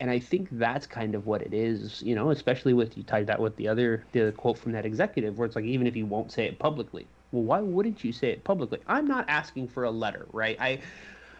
and 0.00 0.10
I 0.10 0.18
think 0.18 0.48
that's 0.52 0.86
kind 0.86 1.14
of 1.14 1.26
what 1.26 1.42
it 1.42 1.54
is, 1.54 2.02
you 2.02 2.14
know, 2.14 2.30
especially 2.30 2.74
with 2.74 2.96
you 2.96 3.02
tied 3.04 3.26
that 3.28 3.40
with 3.40 3.56
the 3.56 3.68
other 3.68 4.04
the 4.12 4.32
quote 4.36 4.58
from 4.58 4.72
that 4.72 4.84
executive 4.84 5.38
where 5.38 5.46
it's 5.46 5.56
like 5.56 5.64
even 5.64 5.86
if 5.86 5.96
you 5.96 6.06
won't 6.06 6.32
say 6.32 6.46
it 6.46 6.58
publicly, 6.58 7.06
well, 7.32 7.42
why 7.42 7.60
wouldn't 7.60 8.04
you 8.04 8.12
say 8.12 8.30
it 8.30 8.44
publicly? 8.44 8.80
I'm 8.86 9.06
not 9.06 9.28
asking 9.28 9.68
for 9.68 9.84
a 9.84 9.90
letter, 9.90 10.26
right? 10.32 10.56
I 10.60 10.80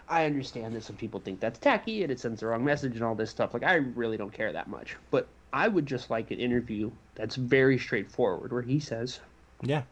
I 0.09 0.27
understand 0.27 0.75
that 0.75 0.85
some 0.85 0.97
people 0.97 1.21
think 1.21 1.41
that's 1.41 1.59
tacky 1.59 2.03
and 2.03 2.13
it 2.13 2.21
sends 2.21 2.41
the 2.41 2.47
wrong 2.47 2.65
message 2.65 2.95
and 2.95 3.03
all 3.03 3.15
this 3.15 3.31
stuff. 3.31 3.55
Like 3.55 3.65
I 3.65 3.75
really 3.75 4.17
don't 4.17 4.33
care 4.33 4.53
that 4.53 4.69
much, 4.69 4.97
but 5.11 5.29
I 5.53 5.69
would 5.69 5.87
just 5.87 6.11
like 6.11 6.31
an 6.31 6.41
interview 6.41 6.91
that's 7.15 7.37
very 7.37 7.79
straightforward 7.79 8.53
where 8.53 8.63
he 8.63 8.81
says, 8.81 9.21
Yeah. 9.63 9.83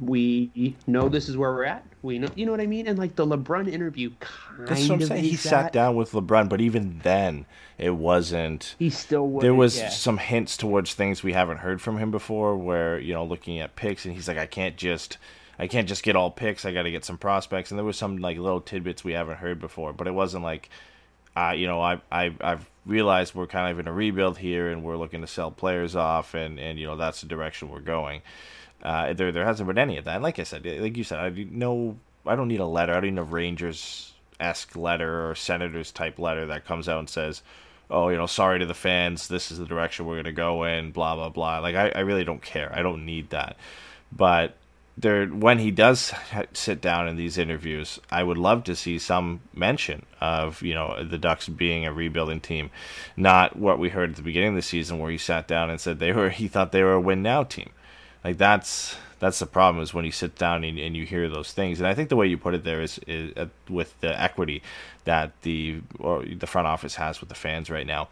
"We 0.00 0.76
know 0.86 1.08
this 1.08 1.28
is 1.28 1.36
where 1.36 1.52
we're 1.52 1.64
at. 1.64 1.84
We 2.02 2.18
know, 2.18 2.28
you 2.34 2.46
know 2.46 2.52
what 2.52 2.60
I 2.60 2.66
mean." 2.66 2.86
And 2.86 2.98
like 2.98 3.16
the 3.16 3.26
LeBrun 3.26 3.70
interview, 3.70 4.10
kind 4.20 4.68
That's 4.68 4.88
what 4.88 4.96
I'm 4.96 5.02
of 5.02 5.08
saying. 5.08 5.24
He 5.24 5.34
is 5.34 5.40
sat 5.40 5.72
down 5.72 5.96
with 5.96 6.12
LeBrun, 6.12 6.48
but 6.48 6.60
even 6.60 7.00
then, 7.02 7.46
it 7.80 7.96
wasn't. 7.96 8.74
He 8.78 8.90
still 8.90 9.38
there 9.38 9.54
was 9.54 9.78
yeah. 9.78 9.88
some 9.88 10.18
hints 10.18 10.56
towards 10.56 10.92
things 10.92 11.22
we 11.22 11.32
haven't 11.32 11.58
heard 11.58 11.80
from 11.80 11.96
him 11.96 12.10
before 12.10 12.56
where 12.56 12.98
you 12.98 13.14
know 13.14 13.24
looking 13.24 13.58
at 13.58 13.74
picks 13.74 14.04
and 14.04 14.14
he's 14.14 14.28
like 14.28 14.36
i 14.36 14.46
can't 14.46 14.76
just 14.76 15.16
i 15.58 15.66
can't 15.66 15.88
just 15.88 16.02
get 16.02 16.14
all 16.14 16.30
picks 16.30 16.64
i 16.64 16.72
got 16.72 16.82
to 16.82 16.90
get 16.90 17.04
some 17.04 17.16
prospects 17.16 17.70
and 17.70 17.78
there 17.78 17.84
was 17.84 17.96
some 17.96 18.18
like 18.18 18.36
little 18.36 18.60
tidbits 18.60 19.02
we 19.02 19.12
haven't 19.12 19.38
heard 19.38 19.58
before 19.60 19.92
but 19.92 20.06
it 20.06 20.12
wasn't 20.12 20.42
like 20.42 20.68
uh, 21.36 21.54
you 21.56 21.66
know 21.66 21.80
I, 21.80 22.00
I 22.12 22.34
i've 22.42 22.68
realized 22.84 23.34
we're 23.34 23.46
kind 23.46 23.70
of 23.70 23.78
in 23.78 23.88
a 23.88 23.92
rebuild 23.92 24.38
here 24.38 24.70
and 24.70 24.82
we're 24.82 24.96
looking 24.96 25.20
to 25.20 25.26
sell 25.26 25.50
players 25.50 25.96
off 25.96 26.34
and 26.34 26.58
and 26.58 26.78
you 26.78 26.86
know 26.86 26.96
that's 26.96 27.20
the 27.20 27.28
direction 27.28 27.70
we're 27.70 27.80
going 27.80 28.20
uh, 28.82 29.12
there 29.12 29.32
there 29.32 29.44
hasn't 29.44 29.66
been 29.66 29.78
any 29.78 29.96
of 29.96 30.04
that 30.04 30.22
like 30.22 30.38
i 30.38 30.42
said 30.42 30.64
like 30.64 30.96
you 30.96 31.04
said 31.04 31.18
i 31.18 31.46
no 31.50 31.96
i 32.26 32.34
don't 32.34 32.48
need 32.48 32.60
a 32.60 32.66
letter 32.66 32.92
i 32.92 33.00
don't 33.00 33.14
need 33.14 33.20
a 33.20 33.24
rangers 33.24 34.12
esque 34.38 34.74
letter 34.76 35.28
or 35.28 35.34
senators 35.34 35.92
type 35.92 36.18
letter 36.18 36.46
that 36.46 36.64
comes 36.64 36.88
out 36.88 36.98
and 36.98 37.08
says 37.08 37.42
oh, 37.90 38.08
you 38.08 38.16
know, 38.16 38.26
sorry 38.26 38.60
to 38.60 38.66
the 38.66 38.74
fans, 38.74 39.28
this 39.28 39.50
is 39.50 39.58
the 39.58 39.66
direction 39.66 40.06
we're 40.06 40.14
going 40.14 40.24
to 40.24 40.32
go 40.32 40.64
in, 40.64 40.92
blah, 40.92 41.14
blah, 41.16 41.28
blah. 41.28 41.58
Like, 41.58 41.74
I, 41.74 41.90
I 41.90 42.00
really 42.00 42.24
don't 42.24 42.42
care. 42.42 42.72
I 42.74 42.82
don't 42.82 43.04
need 43.04 43.30
that. 43.30 43.56
But 44.12 44.56
there, 44.96 45.26
when 45.26 45.58
he 45.58 45.70
does 45.70 46.12
sit 46.52 46.80
down 46.80 47.08
in 47.08 47.16
these 47.16 47.36
interviews, 47.36 47.98
I 48.10 48.22
would 48.22 48.38
love 48.38 48.64
to 48.64 48.76
see 48.76 48.98
some 48.98 49.40
mention 49.54 50.06
of, 50.20 50.62
you 50.62 50.74
know, 50.74 51.02
the 51.02 51.18
Ducks 51.18 51.48
being 51.48 51.84
a 51.84 51.92
rebuilding 51.92 52.40
team. 52.40 52.70
Not 53.16 53.56
what 53.56 53.78
we 53.78 53.88
heard 53.88 54.10
at 54.10 54.16
the 54.16 54.22
beginning 54.22 54.50
of 54.50 54.54
the 54.56 54.62
season 54.62 54.98
where 54.98 55.10
he 55.10 55.18
sat 55.18 55.48
down 55.48 55.68
and 55.68 55.80
said 55.80 55.98
they 55.98 56.12
were, 56.12 56.30
he 56.30 56.48
thought 56.48 56.72
they 56.72 56.82
were 56.82 56.94
a 56.94 57.00
win 57.00 57.22
now 57.22 57.42
team. 57.42 57.70
Like, 58.24 58.38
that's. 58.38 58.96
That's 59.20 59.38
the 59.38 59.44
problem 59.44 59.82
is 59.82 59.92
when 59.92 60.06
you 60.06 60.12
sit 60.12 60.36
down 60.36 60.64
and, 60.64 60.78
and 60.78 60.96
you 60.96 61.04
hear 61.04 61.28
those 61.28 61.52
things, 61.52 61.78
and 61.78 61.86
I 61.86 61.92
think 61.92 62.08
the 62.08 62.16
way 62.16 62.26
you 62.26 62.38
put 62.38 62.54
it 62.54 62.64
there 62.64 62.80
is, 62.80 62.98
is 63.06 63.36
uh, 63.36 63.48
with 63.68 63.92
the 64.00 64.18
equity 64.18 64.62
that 65.04 65.32
the 65.42 65.82
the 65.98 66.46
front 66.46 66.66
office 66.66 66.94
has 66.94 67.20
with 67.20 67.28
the 67.28 67.34
fans 67.34 67.68
right 67.68 67.86
now, 67.86 68.08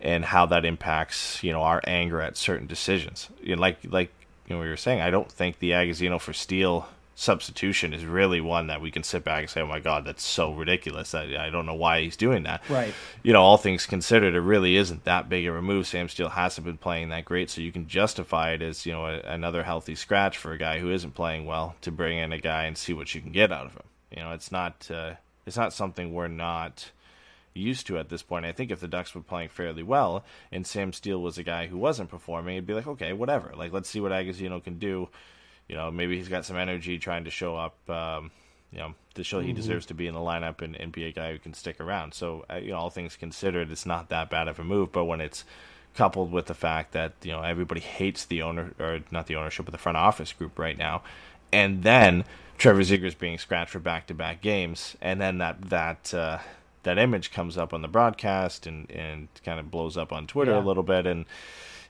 and 0.00 0.24
how 0.24 0.46
that 0.46 0.64
impacts 0.64 1.42
you 1.42 1.50
know 1.50 1.62
our 1.62 1.80
anger 1.88 2.20
at 2.20 2.36
certain 2.36 2.68
decisions. 2.68 3.28
You 3.42 3.56
know, 3.56 3.62
like 3.62 3.78
like 3.90 4.12
you 4.46 4.54
know 4.54 4.62
we 4.62 4.68
were 4.68 4.76
saying, 4.76 5.00
I 5.00 5.10
don't 5.10 5.30
think 5.30 5.58
the 5.58 5.72
Agozzino 5.72 6.20
for 6.20 6.32
Steele 6.32 6.86
substitution 7.14 7.92
is 7.92 8.04
really 8.04 8.40
one 8.40 8.66
that 8.66 8.80
we 8.80 8.90
can 8.90 9.02
sit 9.02 9.24
back 9.24 9.42
and 9.42 9.50
say, 9.50 9.60
oh 9.60 9.66
my 9.66 9.80
god, 9.80 10.04
that's 10.04 10.24
so 10.24 10.52
ridiculous. 10.52 11.14
I, 11.14 11.36
I 11.38 11.50
don't 11.50 11.66
know 11.66 11.74
why 11.74 12.02
he's 12.02 12.16
doing 12.16 12.42
that. 12.44 12.62
Right. 12.68 12.92
You 13.22 13.32
know, 13.32 13.42
all 13.42 13.56
things 13.56 13.86
considered, 13.86 14.34
it 14.34 14.40
really 14.40 14.76
isn't 14.76 15.04
that 15.04 15.28
big 15.28 15.46
of 15.46 15.54
a 15.54 15.62
move. 15.62 15.86
Sam 15.86 16.08
Steele 16.08 16.30
hasn't 16.30 16.64
been 16.64 16.78
playing 16.78 17.10
that 17.10 17.24
great, 17.24 17.50
so 17.50 17.60
you 17.60 17.72
can 17.72 17.86
justify 17.86 18.52
it 18.52 18.62
as 18.62 18.84
you 18.84 18.92
know 18.92 19.06
a, 19.06 19.20
another 19.20 19.62
healthy 19.62 19.94
scratch 19.94 20.36
for 20.36 20.52
a 20.52 20.58
guy 20.58 20.78
who 20.78 20.90
isn't 20.90 21.14
playing 21.14 21.46
well 21.46 21.76
to 21.82 21.92
bring 21.92 22.18
in 22.18 22.32
a 22.32 22.38
guy 22.38 22.64
and 22.64 22.76
see 22.76 22.92
what 22.92 23.14
you 23.14 23.20
can 23.20 23.32
get 23.32 23.52
out 23.52 23.66
of 23.66 23.72
him. 23.72 23.86
You 24.10 24.22
know, 24.22 24.32
it's 24.32 24.50
not 24.50 24.88
uh, 24.90 25.14
it's 25.46 25.56
not 25.56 25.72
something 25.72 26.12
we're 26.12 26.28
not 26.28 26.90
used 27.54 27.86
to 27.86 27.98
at 27.98 28.08
this 28.08 28.22
point. 28.22 28.44
I 28.44 28.52
think 28.52 28.70
if 28.70 28.80
the 28.80 28.88
Ducks 28.88 29.14
were 29.14 29.20
playing 29.20 29.48
fairly 29.48 29.82
well 29.82 30.24
and 30.50 30.66
Sam 30.66 30.92
Steele 30.92 31.22
was 31.22 31.38
a 31.38 31.44
guy 31.44 31.68
who 31.68 31.78
wasn't 31.78 32.10
performing, 32.10 32.56
it'd 32.56 32.66
be 32.66 32.74
like, 32.74 32.86
okay, 32.86 33.12
whatever. 33.12 33.52
Like, 33.56 33.72
let's 33.72 33.88
see 33.88 34.00
what 34.00 34.12
Agozzino 34.12 34.62
can 34.62 34.78
do. 34.78 35.08
You 35.68 35.76
know, 35.76 35.90
maybe 35.90 36.16
he's 36.16 36.28
got 36.28 36.44
some 36.44 36.56
energy 36.56 36.98
trying 36.98 37.24
to 37.24 37.30
show 37.30 37.56
up, 37.56 37.76
um, 37.90 38.30
you 38.70 38.78
know, 38.78 38.94
to 39.14 39.24
show 39.24 39.40
he 39.40 39.52
deserves 39.52 39.86
to 39.86 39.94
be 39.94 40.06
in 40.06 40.14
the 40.14 40.20
lineup 40.20 40.60
and, 40.60 40.74
and 40.76 40.90
be 40.92 41.04
a 41.04 41.12
guy 41.12 41.32
who 41.32 41.38
can 41.38 41.54
stick 41.54 41.80
around. 41.80 42.12
So, 42.14 42.44
uh, 42.50 42.56
you 42.56 42.72
know, 42.72 42.76
all 42.78 42.90
things 42.90 43.16
considered, 43.16 43.70
it's 43.70 43.86
not 43.86 44.08
that 44.10 44.28
bad 44.30 44.48
of 44.48 44.58
a 44.58 44.64
move. 44.64 44.92
But 44.92 45.04
when 45.04 45.20
it's 45.20 45.44
coupled 45.94 46.32
with 46.32 46.46
the 46.46 46.54
fact 46.54 46.92
that, 46.92 47.12
you 47.22 47.30
know, 47.32 47.42
everybody 47.42 47.80
hates 47.80 48.24
the 48.24 48.42
owner, 48.42 48.72
or 48.80 49.00
not 49.10 49.26
the 49.26 49.36
ownership, 49.36 49.64
but 49.64 49.72
the 49.72 49.78
front 49.78 49.96
office 49.96 50.32
group 50.32 50.58
right 50.58 50.76
now, 50.76 51.02
and 51.52 51.82
then 51.84 52.24
Trevor 52.58 52.80
Zegras 52.82 53.16
being 53.18 53.38
scratched 53.38 53.70
for 53.70 53.78
back-to-back 53.78 54.40
games, 54.40 54.96
and 55.00 55.20
then 55.20 55.38
that 55.38 55.70
that 55.70 56.12
uh, 56.12 56.38
that 56.82 56.98
image 56.98 57.30
comes 57.32 57.56
up 57.56 57.72
on 57.72 57.80
the 57.80 57.88
broadcast 57.88 58.66
and 58.66 58.90
and 58.90 59.28
kind 59.44 59.58
of 59.60 59.70
blows 59.70 59.96
up 59.96 60.12
on 60.12 60.26
Twitter 60.26 60.52
Yeah. 60.52 60.58
a 60.58 60.66
little 60.66 60.82
bit 60.82 61.06
and 61.06 61.24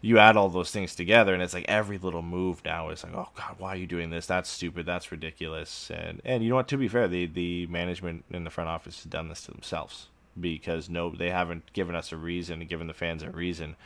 you 0.04 0.18
add 0.18 0.36
all 0.36 0.50
those 0.50 0.70
things 0.70 0.94
together 0.94 1.32
and 1.32 1.42
it's 1.42 1.54
like 1.54 1.64
every 1.66 1.96
little 1.96 2.20
move 2.20 2.62
now 2.62 2.90
is 2.90 3.02
like 3.02 3.14
oh 3.14 3.28
god 3.34 3.54
why 3.58 3.70
are 3.70 3.76
you 3.76 3.86
doing 3.86 4.10
this? 4.10 4.26
That's 4.26 4.50
stupid. 4.50 4.84
That's 4.84 5.10
ridiculous. 5.10 5.90
And 5.90 6.20
and 6.24 6.42
you 6.42 6.50
know 6.50 6.56
what? 6.56 6.68
To 6.68 6.76
be 6.76 6.88
fair 6.88 7.08
the 7.08 7.26
the 7.26 7.66
management 7.68 8.24
in 8.30 8.44
the 8.44 8.50
front 8.50 8.68
office 8.68 8.96
has 9.02 9.04
done 9.04 9.28
this 9.28 9.42
to 9.42 9.50
themselves 9.50 10.08
because 10.38 10.90
no 10.90 11.10
they 11.10 11.30
haven't 11.30 11.72
given 11.72 11.94
us 11.94 12.12
a 12.12 12.16
reason 12.16 12.60
given 12.66 12.86
the 12.86 12.92
fans 12.92 13.22
a 13.22 13.30
reason 13.30 13.76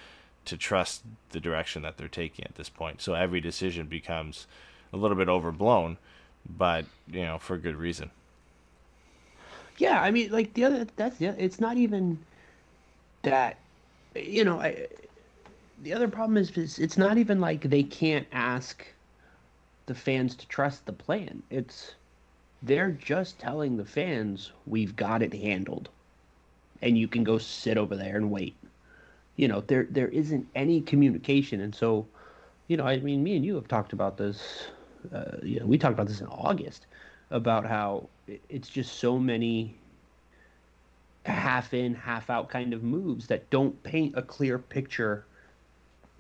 to 0.44 0.57
trust 0.57 1.02
the 1.31 1.40
direction 1.40 1.83
that 1.83 1.98
they're 1.98 2.09
taking 2.09 2.44
at 2.44 2.57
this 2.57 2.68
point. 2.68 3.00
So 3.00 3.14
every 3.14 3.40
decision 3.40 3.87
becomes 3.87 4.46
a 4.92 4.96
little 4.96 5.16
bit 5.16 5.28
overblown 5.28 5.98
but 6.48 6.85
you 7.07 7.22
know 7.22 7.38
for 7.38 7.57
good 7.59 7.76
reason. 7.76 8.11
Yeah, 9.76 10.02
I 10.02 10.11
mean, 10.11 10.33
like 10.33 10.54
the 10.54 10.64
other 10.64 10.87
that's 10.96 11.20
yeah 11.20 11.35
it's 11.38 11.61
not 11.61 11.76
even 11.76 12.18
that 13.22 13.59
you 14.14 14.44
know, 14.44 14.61
I 14.61 14.87
the 15.82 15.92
other 15.92 16.08
problem 16.08 16.36
is, 16.36 16.50
is 16.56 16.78
it's 16.78 16.98
not 16.98 17.18
even 17.18 17.40
like 17.40 17.62
they 17.62 17.82
can't 17.82 18.26
ask 18.32 18.84
the 19.86 19.94
fans 19.94 20.34
to 20.36 20.48
trust 20.48 20.84
the 20.86 20.92
plan. 20.92 21.42
It's 21.50 21.94
they're 22.62 22.90
just 22.90 23.38
telling 23.38 23.76
the 23.76 23.84
fans 23.84 24.52
we've 24.66 24.96
got 24.96 25.22
it 25.22 25.32
handled. 25.32 25.88
And 26.82 26.98
you 26.98 27.08
can 27.08 27.24
go 27.24 27.38
sit 27.38 27.78
over 27.78 27.96
there 27.96 28.16
and 28.16 28.30
wait. 28.30 28.56
You 29.36 29.48
know, 29.48 29.60
there 29.62 29.86
there 29.90 30.08
isn't 30.08 30.46
any 30.54 30.80
communication 30.80 31.60
and 31.60 31.74
so 31.74 32.06
you 32.66 32.76
know, 32.76 32.86
I 32.86 32.98
mean, 32.98 33.22
me 33.22 33.34
and 33.34 33.44
you 33.44 33.54
have 33.54 33.66
talked 33.66 33.92
about 33.94 34.18
this. 34.18 34.68
Uh, 35.12 35.38
you 35.42 35.58
know, 35.58 35.66
we 35.66 35.78
talked 35.78 35.94
about 35.94 36.06
this 36.06 36.20
in 36.20 36.26
August 36.26 36.86
about 37.30 37.64
how 37.64 38.08
it's 38.48 38.68
just 38.68 38.98
so 38.98 39.18
many 39.18 39.74
half 41.24 41.72
in, 41.72 41.94
half 41.94 42.28
out 42.30 42.48
kind 42.48 42.74
of 42.74 42.82
moves 42.82 43.26
that 43.28 43.48
don't 43.50 43.82
paint 43.82 44.14
a 44.16 44.22
clear 44.22 44.58
picture 44.58 45.24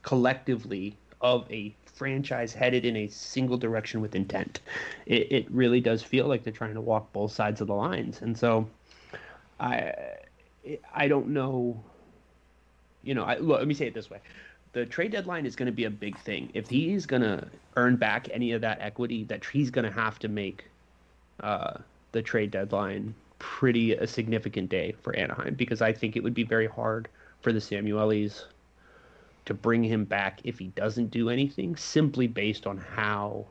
collectively 0.02 0.96
of 1.20 1.50
a 1.50 1.74
franchise 1.98 2.52
headed 2.54 2.84
in 2.84 2.96
a 2.96 3.08
single 3.08 3.56
direction 3.56 4.00
with 4.00 4.14
intent. 4.14 4.60
It, 5.06 5.32
it 5.32 5.50
really 5.50 5.80
does 5.80 6.02
feel 6.02 6.26
like 6.26 6.44
they're 6.44 6.52
trying 6.52 6.74
to 6.74 6.80
walk 6.80 7.12
both 7.12 7.32
sides 7.32 7.60
of 7.60 7.66
the 7.66 7.74
lines, 7.74 8.22
and 8.22 8.38
so 8.38 8.68
I 9.58 9.92
I 10.94 11.08
don't 11.08 11.28
know. 11.28 11.82
You 13.02 13.14
know, 13.14 13.24
I, 13.24 13.38
look, 13.38 13.58
let 13.58 13.68
me 13.68 13.74
say 13.74 13.86
it 13.86 13.94
this 13.94 14.10
way: 14.10 14.20
the 14.72 14.86
trade 14.86 15.12
deadline 15.12 15.46
is 15.46 15.56
going 15.56 15.66
to 15.66 15.72
be 15.72 15.84
a 15.84 15.90
big 15.90 16.18
thing. 16.18 16.50
If 16.54 16.68
he's 16.68 17.06
going 17.06 17.22
to 17.22 17.48
earn 17.76 17.96
back 17.96 18.28
any 18.30 18.52
of 18.52 18.60
that 18.60 18.78
equity, 18.80 19.24
that 19.24 19.44
he's 19.44 19.70
going 19.70 19.84
to 19.84 19.90
have 19.90 20.18
to 20.20 20.28
make 20.28 20.64
uh, 21.40 21.78
the 22.12 22.22
trade 22.22 22.50
deadline 22.50 23.14
pretty 23.38 23.92
a 23.92 24.06
significant 24.06 24.68
day 24.68 24.94
for 25.00 25.14
Anaheim 25.14 25.54
because 25.54 25.80
I 25.80 25.92
think 25.92 26.16
it 26.16 26.22
would 26.22 26.34
be 26.34 26.42
very 26.42 26.66
hard 26.66 27.08
for 27.40 27.52
the 27.52 27.60
Samuelis 27.60 28.44
to 29.48 29.54
bring 29.54 29.82
him 29.82 30.04
back 30.04 30.40
if 30.44 30.58
he 30.58 30.66
doesn't 30.68 31.10
do 31.10 31.30
anything 31.30 31.74
simply 31.74 32.26
based 32.26 32.66
on 32.66 32.76
how 32.76 33.46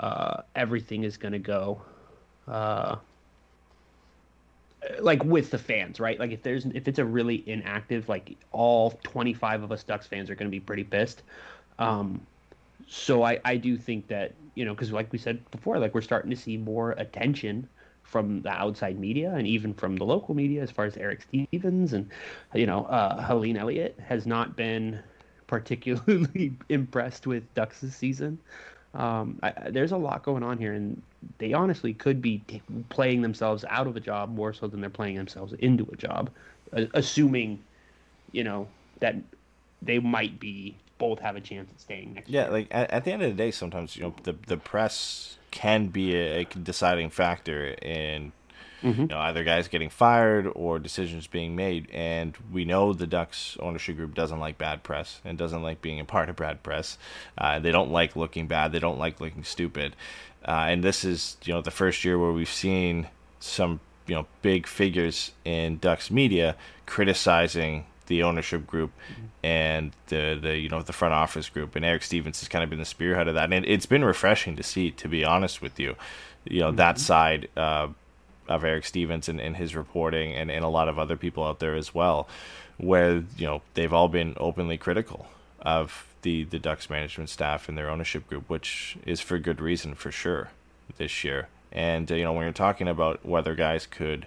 uh, 0.00 0.40
everything 0.56 1.04
is 1.04 1.18
going 1.18 1.32
to 1.32 1.38
go. 1.38 1.82
Uh, 2.48 2.96
like 5.00 5.22
with 5.22 5.50
the 5.50 5.58
fans, 5.58 6.00
right? 6.00 6.18
Like 6.18 6.32
if 6.32 6.42
there's 6.42 6.64
if 6.66 6.88
it's 6.88 6.98
a 6.98 7.04
really 7.04 7.44
inactive, 7.46 8.08
like 8.08 8.36
all 8.52 8.98
25 9.04 9.62
of 9.62 9.70
us 9.70 9.84
Ducks 9.84 10.06
fans 10.06 10.30
are 10.30 10.34
going 10.34 10.50
to 10.50 10.50
be 10.50 10.60
pretty 10.60 10.82
pissed. 10.82 11.22
Um, 11.78 12.20
so 12.88 13.22
I 13.22 13.38
I 13.44 13.56
do 13.56 13.76
think 13.76 14.08
that 14.08 14.32
you 14.54 14.64
know 14.64 14.74
because 14.74 14.92
like 14.92 15.12
we 15.12 15.18
said 15.18 15.48
before, 15.50 15.78
like 15.78 15.94
we're 15.94 16.00
starting 16.00 16.30
to 16.30 16.36
see 16.36 16.56
more 16.56 16.92
attention 16.92 17.68
from 18.02 18.42
the 18.42 18.50
outside 18.50 18.98
media 18.98 19.32
and 19.34 19.46
even 19.46 19.72
from 19.72 19.96
the 19.96 20.04
local 20.04 20.34
media 20.34 20.62
as 20.62 20.70
far 20.70 20.84
as 20.84 20.96
Eric 20.96 21.22
Stephens 21.22 21.92
and 21.92 22.10
you 22.54 22.66
know 22.66 22.84
uh, 22.84 23.22
Helene 23.22 23.56
Elliott 23.56 23.98
has 24.06 24.26
not 24.26 24.56
been 24.56 25.00
particularly 25.46 26.52
impressed 26.68 27.26
with 27.26 27.42
Ducks 27.54 27.80
season. 27.80 28.38
Um, 28.94 29.38
I, 29.42 29.70
there's 29.70 29.92
a 29.92 29.96
lot 29.96 30.22
going 30.22 30.42
on 30.42 30.58
here, 30.58 30.74
and 30.74 31.00
they 31.38 31.54
honestly 31.54 31.94
could 31.94 32.20
be 32.20 32.38
t- 32.46 32.60
playing 32.90 33.22
themselves 33.22 33.64
out 33.70 33.86
of 33.86 33.96
a 33.96 34.00
job 34.00 34.34
more 34.34 34.52
so 34.52 34.66
than 34.66 34.80
they're 34.82 34.90
playing 34.90 35.16
themselves 35.16 35.54
into 35.60 35.88
a 35.90 35.96
job, 35.96 36.28
a- 36.72 36.88
assuming, 36.92 37.58
you 38.32 38.44
know, 38.44 38.66
that 39.00 39.16
they 39.80 39.98
might 39.98 40.38
be 40.38 40.76
both 40.98 41.18
have 41.20 41.36
a 41.36 41.40
chance 41.40 41.70
at 41.70 41.80
staying 41.80 42.12
next 42.14 42.28
Yeah, 42.28 42.42
year. 42.44 42.50
like 42.50 42.68
at, 42.70 42.90
at 42.90 43.04
the 43.04 43.12
end 43.12 43.22
of 43.22 43.30
the 43.30 43.36
day, 43.36 43.50
sometimes 43.50 43.96
you 43.96 44.02
know 44.02 44.14
the 44.24 44.34
the 44.46 44.58
press 44.58 45.38
can 45.52 45.86
be 45.86 46.16
a, 46.16 46.44
deciding 46.44 47.10
factor 47.10 47.68
in 47.80 48.32
you 48.82 49.06
know 49.06 49.18
either 49.18 49.44
guys 49.44 49.68
getting 49.68 49.90
fired 49.90 50.50
or 50.54 50.80
decisions 50.80 51.28
being 51.28 51.54
made. 51.54 51.88
And 51.92 52.36
we 52.52 52.64
know 52.64 52.92
the 52.92 53.06
Ducks 53.06 53.56
ownership 53.60 53.96
group 53.96 54.14
doesn't 54.14 54.40
like 54.40 54.58
bad 54.58 54.82
press 54.82 55.20
and 55.24 55.38
doesn't 55.38 55.62
like 55.62 55.80
being 55.80 56.00
a 56.00 56.04
part 56.04 56.28
of 56.28 56.34
bad 56.36 56.64
press. 56.64 56.98
Uh, 57.38 57.60
they 57.60 57.70
don't 57.70 57.92
like 57.92 58.16
looking 58.16 58.48
bad. 58.48 58.72
They 58.72 58.80
don't 58.80 58.98
like 58.98 59.20
looking 59.20 59.44
stupid. 59.44 59.94
Uh, 60.44 60.66
and 60.68 60.82
this 60.82 61.04
is 61.04 61.36
you 61.44 61.54
know 61.54 61.62
the 61.62 61.70
first 61.70 62.04
year 62.04 62.18
where 62.18 62.32
we've 62.32 62.48
seen 62.48 63.06
some 63.38 63.78
you 64.06 64.14
know 64.16 64.26
big 64.42 64.66
figures 64.66 65.32
in 65.44 65.78
Ducks 65.78 66.10
media 66.10 66.56
criticizing 66.86 67.86
the 68.06 68.22
ownership 68.22 68.66
group 68.66 68.92
and 69.42 69.92
the 70.08 70.38
the 70.40 70.56
you 70.56 70.68
know 70.68 70.82
the 70.82 70.92
front 70.92 71.14
office 71.14 71.48
group. 71.48 71.76
And 71.76 71.84
Eric 71.84 72.02
Stephens 72.02 72.40
has 72.40 72.48
kind 72.48 72.64
of 72.64 72.70
been 72.70 72.78
the 72.78 72.84
spearhead 72.84 73.28
of 73.28 73.34
that. 73.34 73.52
And 73.52 73.64
it's 73.66 73.86
been 73.86 74.04
refreshing 74.04 74.56
to 74.56 74.62
see 74.62 74.90
to 74.92 75.08
be 75.08 75.24
honest 75.24 75.62
with 75.62 75.78
you 75.78 75.96
you 76.44 76.60
know 76.60 76.72
that 76.72 76.98
side 76.98 77.48
uh, 77.56 77.88
of 78.48 78.64
Eric 78.64 78.84
Stephens 78.84 79.28
and, 79.28 79.40
and 79.40 79.56
his 79.56 79.76
reporting 79.76 80.32
and, 80.32 80.50
and 80.50 80.64
a 80.64 80.68
lot 80.68 80.88
of 80.88 80.98
other 80.98 81.16
people 81.16 81.44
out 81.44 81.60
there 81.60 81.74
as 81.74 81.94
well 81.94 82.28
where 82.78 83.24
you 83.36 83.46
know 83.46 83.62
they've 83.74 83.92
all 83.92 84.08
been 84.08 84.34
openly 84.38 84.76
critical 84.76 85.26
of 85.60 86.06
the 86.22 86.44
the 86.44 86.58
Ducks 86.58 86.90
management 86.90 87.30
staff 87.30 87.68
and 87.68 87.78
their 87.78 87.88
ownership 87.88 88.26
group 88.28 88.48
which 88.48 88.96
is 89.06 89.20
for 89.20 89.38
good 89.38 89.60
reason 89.60 89.94
for 89.94 90.10
sure 90.10 90.50
this 90.96 91.24
year. 91.24 91.48
And 91.70 92.10
uh, 92.10 92.14
you 92.14 92.24
know 92.24 92.32
when 92.32 92.42
you're 92.42 92.52
talking 92.52 92.88
about 92.88 93.24
whether 93.24 93.54
guys 93.54 93.86
could 93.86 94.26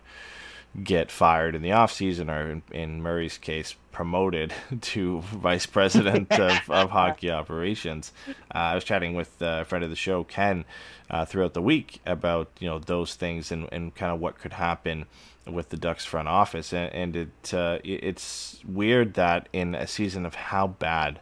get 0.83 1.09
fired 1.11 1.55
in 1.55 1.61
the 1.61 1.69
offseason 1.69 2.29
or 2.29 2.51
in, 2.51 2.63
in 2.71 3.01
Murray's 3.01 3.37
case 3.37 3.75
promoted 3.91 4.53
to 4.81 5.21
vice 5.21 5.65
president 5.65 6.31
of, 6.39 6.69
of 6.69 6.89
hockey 6.89 7.31
operations. 7.31 8.11
Uh, 8.27 8.57
I 8.57 8.75
was 8.75 8.83
chatting 8.83 9.15
with 9.15 9.41
uh, 9.41 9.59
a 9.61 9.65
friend 9.65 9.83
of 9.83 9.89
the 9.89 9.95
show, 9.95 10.23
Ken, 10.23 10.65
uh, 11.09 11.23
throughout 11.25 11.53
the 11.53 11.61
week 11.61 12.01
about 12.05 12.49
you 12.59 12.67
know 12.67 12.79
those 12.79 13.15
things 13.15 13.51
and, 13.51 13.69
and 13.71 13.95
kind 13.95 14.11
of 14.11 14.19
what 14.19 14.37
could 14.37 14.53
happen 14.53 15.05
with 15.49 15.69
the 15.69 15.77
Ducks 15.77 16.03
front 16.03 16.27
office, 16.27 16.73
and, 16.73 16.91
and 16.93 17.15
it 17.15 17.53
uh, 17.53 17.77
it- 17.83 18.03
it's 18.03 18.59
weird 18.67 19.13
that 19.13 19.47
in 19.53 19.75
a 19.75 19.85
season 19.87 20.25
of 20.25 20.33
how 20.35 20.65
bad 20.67 21.19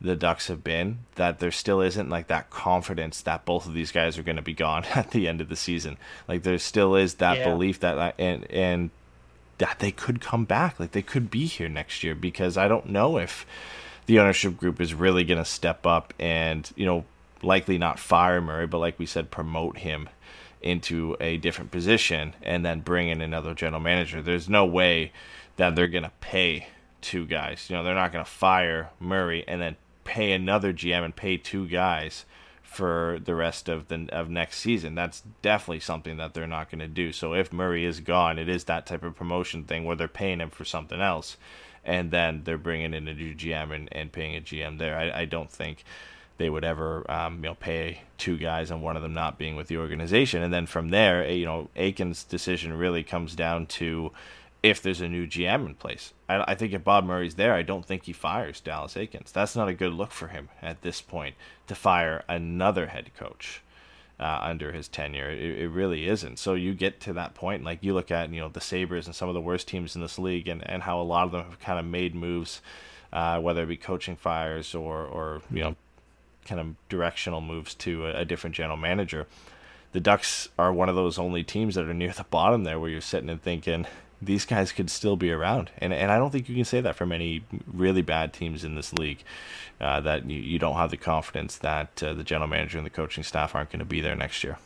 the 0.00 0.16
Ducks 0.16 0.48
have 0.48 0.64
been, 0.64 1.00
that 1.16 1.40
there 1.40 1.50
still 1.50 1.80
isn't 1.82 2.08
like 2.08 2.28
that 2.28 2.48
confidence 2.50 3.20
that 3.22 3.44
both 3.44 3.66
of 3.66 3.74
these 3.74 3.92
guys 3.92 4.16
are 4.16 4.22
going 4.22 4.36
to 4.36 4.42
be 4.42 4.54
gone 4.54 4.84
at 4.94 5.10
the 5.10 5.28
end 5.28 5.40
of 5.40 5.48
the 5.48 5.56
season. 5.56 5.98
Like 6.26 6.42
there 6.42 6.58
still 6.58 6.94
is 6.96 7.14
that 7.14 7.38
Yeah. 7.38 7.50
belief 7.50 7.80
that 7.80 8.14
and 8.18 8.50
and 8.50 8.90
that 9.58 9.78
they 9.80 9.92
could 9.92 10.20
come 10.22 10.46
back, 10.46 10.80
like 10.80 10.92
they 10.92 11.02
could 11.02 11.30
be 11.30 11.44
here 11.44 11.68
next 11.68 12.02
year 12.02 12.14
because 12.14 12.56
I 12.56 12.66
don't 12.66 12.88
know 12.88 13.18
if 13.18 13.44
the 14.06 14.18
ownership 14.18 14.56
group 14.56 14.80
is 14.80 14.94
really 14.94 15.22
going 15.22 15.38
to 15.38 15.44
step 15.44 15.84
up 15.86 16.14
and 16.18 16.70
you 16.76 16.86
know 16.86 17.04
likely 17.42 17.76
not 17.76 17.98
fire 17.98 18.40
Murray, 18.40 18.66
but 18.66 18.78
like 18.78 18.98
we 18.98 19.04
said, 19.06 19.30
promote 19.30 19.78
him 19.78 20.08
into 20.62 21.16
a 21.20 21.36
different 21.38 21.70
position 21.70 22.34
and 22.42 22.64
then 22.64 22.80
bring 22.80 23.08
in 23.08 23.20
another 23.20 23.54
general 23.54 23.80
manager. 23.80 24.20
There's 24.22 24.48
no 24.48 24.64
way 24.64 25.12
that 25.56 25.74
they're 25.74 25.88
going 25.88 26.04
to 26.04 26.12
pay 26.20 26.68
two 27.00 27.24
guys. 27.26 27.66
You 27.68 27.76
know, 27.76 27.82
they're 27.84 27.94
not 27.94 28.12
going 28.12 28.24
to 28.24 28.30
fire 28.30 28.90
Murray 28.98 29.44
and 29.48 29.60
then 29.60 29.76
pay 30.10 30.32
another 30.32 30.72
GM 30.72 31.04
and 31.04 31.14
pay 31.14 31.36
two 31.36 31.68
guys 31.68 32.24
for 32.64 33.20
the 33.24 33.34
rest 33.36 33.68
of 33.68 33.86
the 33.86 34.08
of 34.10 34.28
next 34.28 34.58
season. 34.58 34.96
That's 34.96 35.22
definitely 35.40 35.78
something 35.78 36.16
that 36.16 36.34
they're 36.34 36.48
not 36.48 36.68
going 36.68 36.80
to 36.80 36.88
do. 36.88 37.12
So 37.12 37.32
if 37.32 37.52
Murray 37.52 37.84
is 37.84 38.00
gone, 38.00 38.36
it 38.36 38.48
is 38.48 38.64
that 38.64 38.86
type 38.86 39.04
of 39.04 39.14
promotion 39.14 39.62
thing 39.62 39.84
where 39.84 39.94
they're 39.94 40.08
paying 40.08 40.40
him 40.40 40.50
for 40.50 40.64
something 40.64 41.00
else, 41.00 41.36
and 41.84 42.10
then 42.10 42.42
they're 42.42 42.58
bringing 42.58 42.92
in 42.92 43.06
a 43.06 43.14
new 43.14 43.36
GM 43.36 43.72
and, 43.72 43.88
and 43.92 44.10
paying 44.10 44.34
a 44.34 44.40
GM 44.40 44.78
there. 44.78 44.98
I, 44.98 45.20
I 45.20 45.24
don't 45.26 45.50
think 45.50 45.84
they 46.38 46.50
would 46.50 46.64
ever 46.64 47.08
um, 47.08 47.36
you 47.36 47.50
know 47.50 47.54
pay 47.54 48.02
two 48.18 48.36
guys 48.36 48.72
and 48.72 48.82
one 48.82 48.96
of 48.96 49.02
them 49.02 49.14
not 49.14 49.38
being 49.38 49.54
with 49.54 49.68
the 49.68 49.76
organization. 49.76 50.42
And 50.42 50.52
then 50.52 50.66
from 50.66 50.88
there, 50.88 51.30
you 51.30 51.46
know, 51.46 51.68
Eakins' 51.76 52.28
decision 52.28 52.72
really 52.72 53.04
comes 53.04 53.36
down 53.36 53.66
to 53.66 54.10
if 54.62 54.82
there's 54.82 55.00
a 55.00 55.08
new 55.08 55.26
GM 55.26 55.66
in 55.66 55.74
place. 55.74 56.12
I, 56.28 56.52
I 56.52 56.54
think 56.54 56.72
if 56.72 56.84
Bob 56.84 57.04
Murray's 57.04 57.36
there, 57.36 57.54
I 57.54 57.62
don't 57.62 57.84
think 57.84 58.04
he 58.04 58.12
fires 58.12 58.60
Dallas 58.60 58.94
Eakins. 58.94 59.32
That's 59.32 59.56
not 59.56 59.68
a 59.68 59.74
good 59.74 59.92
look 59.92 60.12
for 60.12 60.28
him 60.28 60.48
at 60.60 60.82
this 60.82 61.00
point 61.00 61.34
to 61.66 61.74
fire 61.74 62.24
another 62.28 62.88
head 62.88 63.10
coach 63.16 63.62
uh, 64.20 64.38
under 64.42 64.72
his 64.72 64.86
tenure. 64.86 65.30
It, 65.30 65.58
it 65.58 65.68
really 65.68 66.06
isn't. 66.06 66.38
So 66.38 66.54
you 66.54 66.74
get 66.74 67.00
to 67.00 67.12
that 67.14 67.34
point, 67.34 67.64
like 67.64 67.82
you 67.82 67.94
look 67.94 68.10
at 68.10 68.30
you 68.30 68.40
know 68.40 68.50
the 68.50 68.60
Sabres 68.60 69.06
and 69.06 69.14
some 69.14 69.28
of 69.28 69.34
the 69.34 69.40
worst 69.40 69.66
teams 69.66 69.94
in 69.94 70.02
this 70.02 70.18
league, 70.18 70.46
and, 70.46 70.68
and 70.68 70.82
how 70.82 71.00
a 71.00 71.02
lot 71.02 71.24
of 71.24 71.32
them 71.32 71.44
have 71.44 71.58
kind 71.58 71.78
of 71.78 71.86
made 71.86 72.14
moves, 72.14 72.60
uh, 73.12 73.40
whether 73.40 73.62
it 73.62 73.68
be 73.68 73.78
coaching 73.78 74.16
fires 74.16 74.74
or 74.74 75.04
or 75.04 75.40
you 75.50 75.60
know 75.60 75.76
kind 76.44 76.60
of 76.60 76.88
directional 76.88 77.40
moves 77.40 77.74
to 77.74 78.06
a, 78.06 78.20
a 78.20 78.24
different 78.24 78.54
general 78.54 78.76
manager. 78.76 79.26
The 79.92 80.00
Ducks 80.00 80.50
are 80.58 80.72
one 80.72 80.88
of 80.88 80.94
those 80.94 81.18
only 81.18 81.42
teams 81.42 81.74
that 81.74 81.88
are 81.88 81.94
near 81.94 82.12
the 82.12 82.24
bottom 82.24 82.64
there, 82.64 82.78
where 82.78 82.90
you're 82.90 83.00
sitting 83.00 83.30
and 83.30 83.42
thinking, 83.42 83.86
these 84.22 84.44
guys 84.44 84.72
could 84.72 84.90
still 84.90 85.16
be 85.16 85.30
around. 85.30 85.70
And 85.78 85.92
and 85.92 86.10
I 86.10 86.18
don't 86.18 86.30
think 86.30 86.48
you 86.48 86.54
can 86.54 86.64
say 86.64 86.80
that 86.80 86.96
for 86.96 87.06
many 87.06 87.44
really 87.66 88.02
bad 88.02 88.32
teams 88.32 88.64
in 88.64 88.74
this 88.74 88.92
league. 88.92 89.22
Uh, 89.80 89.98
that 89.98 90.28
you, 90.28 90.38
you 90.38 90.58
don't 90.58 90.76
have 90.76 90.90
the 90.90 90.96
confidence 90.96 91.56
that 91.56 92.02
uh, 92.02 92.12
the 92.12 92.22
general 92.22 92.48
manager 92.48 92.76
and 92.76 92.84
the 92.84 92.90
coaching 92.90 93.24
staff 93.24 93.54
aren't 93.54 93.70
going 93.70 93.78
to 93.78 93.84
be 93.84 94.02
there 94.02 94.14
next 94.14 94.44
year. 94.44 94.58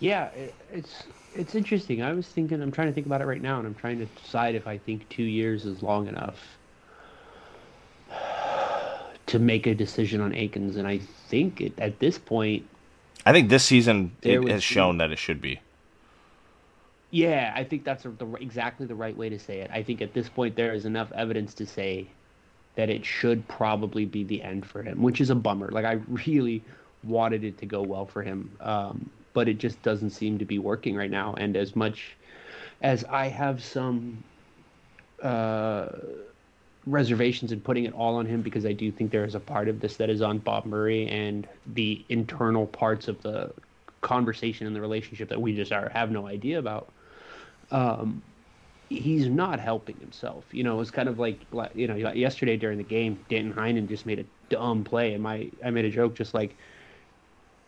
Yeah, 0.00 0.26
it, 0.26 0.54
it's 0.70 1.04
it's 1.34 1.54
interesting. 1.54 2.02
I 2.02 2.12
was 2.12 2.26
thinking, 2.28 2.60
I'm 2.60 2.70
trying 2.70 2.88
to 2.88 2.92
think 2.92 3.06
about 3.06 3.22
it 3.22 3.26
right 3.26 3.40
now, 3.40 3.58
and 3.58 3.66
I'm 3.66 3.74
trying 3.74 3.98
to 3.98 4.04
decide 4.04 4.54
if 4.54 4.66
I 4.66 4.76
think 4.76 5.08
two 5.08 5.22
years 5.22 5.64
is 5.64 5.82
long 5.82 6.08
enough 6.08 6.38
to 9.26 9.38
make 9.38 9.66
a 9.66 9.74
decision 9.74 10.20
on 10.20 10.32
Eakins. 10.32 10.76
And 10.76 10.86
I 10.86 10.98
think 11.28 11.60
it, 11.60 11.78
at 11.78 11.98
this 12.00 12.18
point, 12.18 12.68
I 13.26 13.32
think 13.32 13.48
this 13.48 13.64
season 13.64 14.14
it 14.22 14.46
has 14.48 14.60
be- 14.60 14.60
shown 14.60 14.98
that 14.98 15.10
it 15.10 15.18
should 15.18 15.40
be. 15.40 15.60
Yeah, 17.14 17.52
I 17.54 17.62
think 17.62 17.84
that's 17.84 18.04
a, 18.06 18.08
the, 18.08 18.26
exactly 18.40 18.86
the 18.86 18.94
right 18.96 19.16
way 19.16 19.28
to 19.28 19.38
say 19.38 19.60
it. 19.60 19.70
I 19.72 19.84
think 19.84 20.02
at 20.02 20.14
this 20.14 20.28
point, 20.28 20.56
there 20.56 20.74
is 20.74 20.84
enough 20.84 21.12
evidence 21.12 21.54
to 21.54 21.64
say 21.64 22.08
that 22.74 22.90
it 22.90 23.06
should 23.06 23.46
probably 23.46 24.04
be 24.04 24.24
the 24.24 24.42
end 24.42 24.66
for 24.66 24.82
him, 24.82 25.00
which 25.00 25.20
is 25.20 25.30
a 25.30 25.36
bummer. 25.36 25.70
Like, 25.70 25.84
I 25.84 26.00
really 26.08 26.60
wanted 27.04 27.44
it 27.44 27.56
to 27.58 27.66
go 27.66 27.82
well 27.82 28.04
for 28.04 28.24
him, 28.24 28.50
um, 28.60 29.08
but 29.32 29.48
it 29.48 29.58
just 29.58 29.80
doesn't 29.82 30.10
seem 30.10 30.38
to 30.38 30.44
be 30.44 30.58
working 30.58 30.96
right 30.96 31.10
now. 31.10 31.34
And 31.34 31.56
as 31.56 31.76
much 31.76 32.16
as 32.82 33.04
I 33.04 33.28
have 33.28 33.62
some 33.62 34.24
uh, 35.22 35.90
reservations 36.84 37.52
in 37.52 37.60
putting 37.60 37.84
it 37.84 37.94
all 37.94 38.16
on 38.16 38.26
him 38.26 38.42
because 38.42 38.66
I 38.66 38.72
do 38.72 38.90
think 38.90 39.12
there 39.12 39.24
is 39.24 39.36
a 39.36 39.40
part 39.40 39.68
of 39.68 39.78
this 39.78 39.98
that 39.98 40.10
is 40.10 40.20
on 40.20 40.38
Bob 40.38 40.64
Murray 40.64 41.06
and 41.06 41.46
the 41.74 42.04
internal 42.08 42.66
parts 42.66 43.06
of 43.06 43.22
the 43.22 43.52
conversation 44.00 44.66
and 44.66 44.74
the 44.74 44.80
relationship 44.80 45.28
that 45.28 45.40
we 45.40 45.54
just 45.54 45.70
are 45.70 45.88
have 45.90 46.10
no 46.10 46.26
idea 46.26 46.58
about. 46.58 46.88
Um, 47.70 48.22
he's 48.88 49.26
not 49.26 49.60
helping 49.60 49.96
himself. 49.96 50.44
You 50.52 50.64
know, 50.64 50.80
it's 50.80 50.90
kind 50.90 51.08
of 51.08 51.18
like 51.18 51.40
you 51.74 51.86
know 51.86 51.96
yesterday 51.96 52.56
during 52.56 52.78
the 52.78 52.84
game, 52.84 53.18
Danton 53.28 53.54
Heinen 53.54 53.88
just 53.88 54.06
made 54.06 54.18
a 54.18 54.24
dumb 54.48 54.84
play, 54.84 55.14
and 55.14 55.22
my 55.22 55.50
I 55.64 55.70
made 55.70 55.84
a 55.84 55.90
joke 55.90 56.14
just 56.14 56.34
like. 56.34 56.56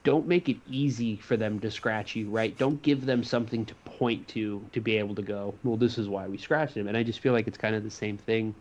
Don't 0.04 0.28
make 0.28 0.48
it 0.48 0.58
easy 0.70 1.16
for 1.16 1.36
them 1.36 1.58
to 1.58 1.68
scratch 1.68 2.14
you, 2.14 2.30
right? 2.30 2.56
Don't 2.56 2.80
give 2.80 3.06
them 3.06 3.24
something 3.24 3.64
to 3.66 3.74
point 3.84 4.28
to 4.28 4.64
to 4.72 4.80
be 4.80 4.98
able 4.98 5.16
to 5.16 5.22
go. 5.22 5.52
Well, 5.64 5.76
this 5.76 5.98
is 5.98 6.08
why 6.08 6.28
we 6.28 6.38
scratched 6.38 6.76
him, 6.76 6.86
and 6.86 6.96
I 6.96 7.02
just 7.02 7.18
feel 7.18 7.32
like 7.32 7.48
it's 7.48 7.58
kind 7.58 7.74
of 7.74 7.82
the 7.82 7.90
same 7.90 8.16
thing. 8.16 8.54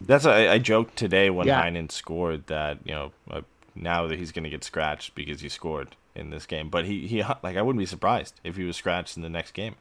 That's 0.00 0.24
I, 0.24 0.46
I 0.46 0.58
joked 0.60 0.94
today 0.94 1.30
when 1.30 1.48
Yeah. 1.48 1.64
Heinen 1.64 1.90
scored 1.90 2.46
that 2.46 2.78
you 2.84 2.94
know 2.94 3.10
uh, 3.28 3.40
now 3.74 4.06
that 4.06 4.20
he's 4.20 4.30
going 4.30 4.44
to 4.44 4.50
get 4.50 4.62
scratched 4.62 5.16
because 5.16 5.40
he 5.40 5.48
scored 5.48 5.96
in 6.14 6.30
this 6.30 6.46
game, 6.46 6.68
but 6.68 6.84
he 6.84 7.08
he 7.08 7.24
like 7.42 7.56
I 7.56 7.62
wouldn't 7.62 7.80
be 7.80 7.86
surprised 7.86 8.40
if 8.44 8.54
he 8.56 8.62
was 8.62 8.76
scratched 8.76 9.16
in 9.16 9.24
the 9.24 9.28
next 9.28 9.54
game 9.54 9.74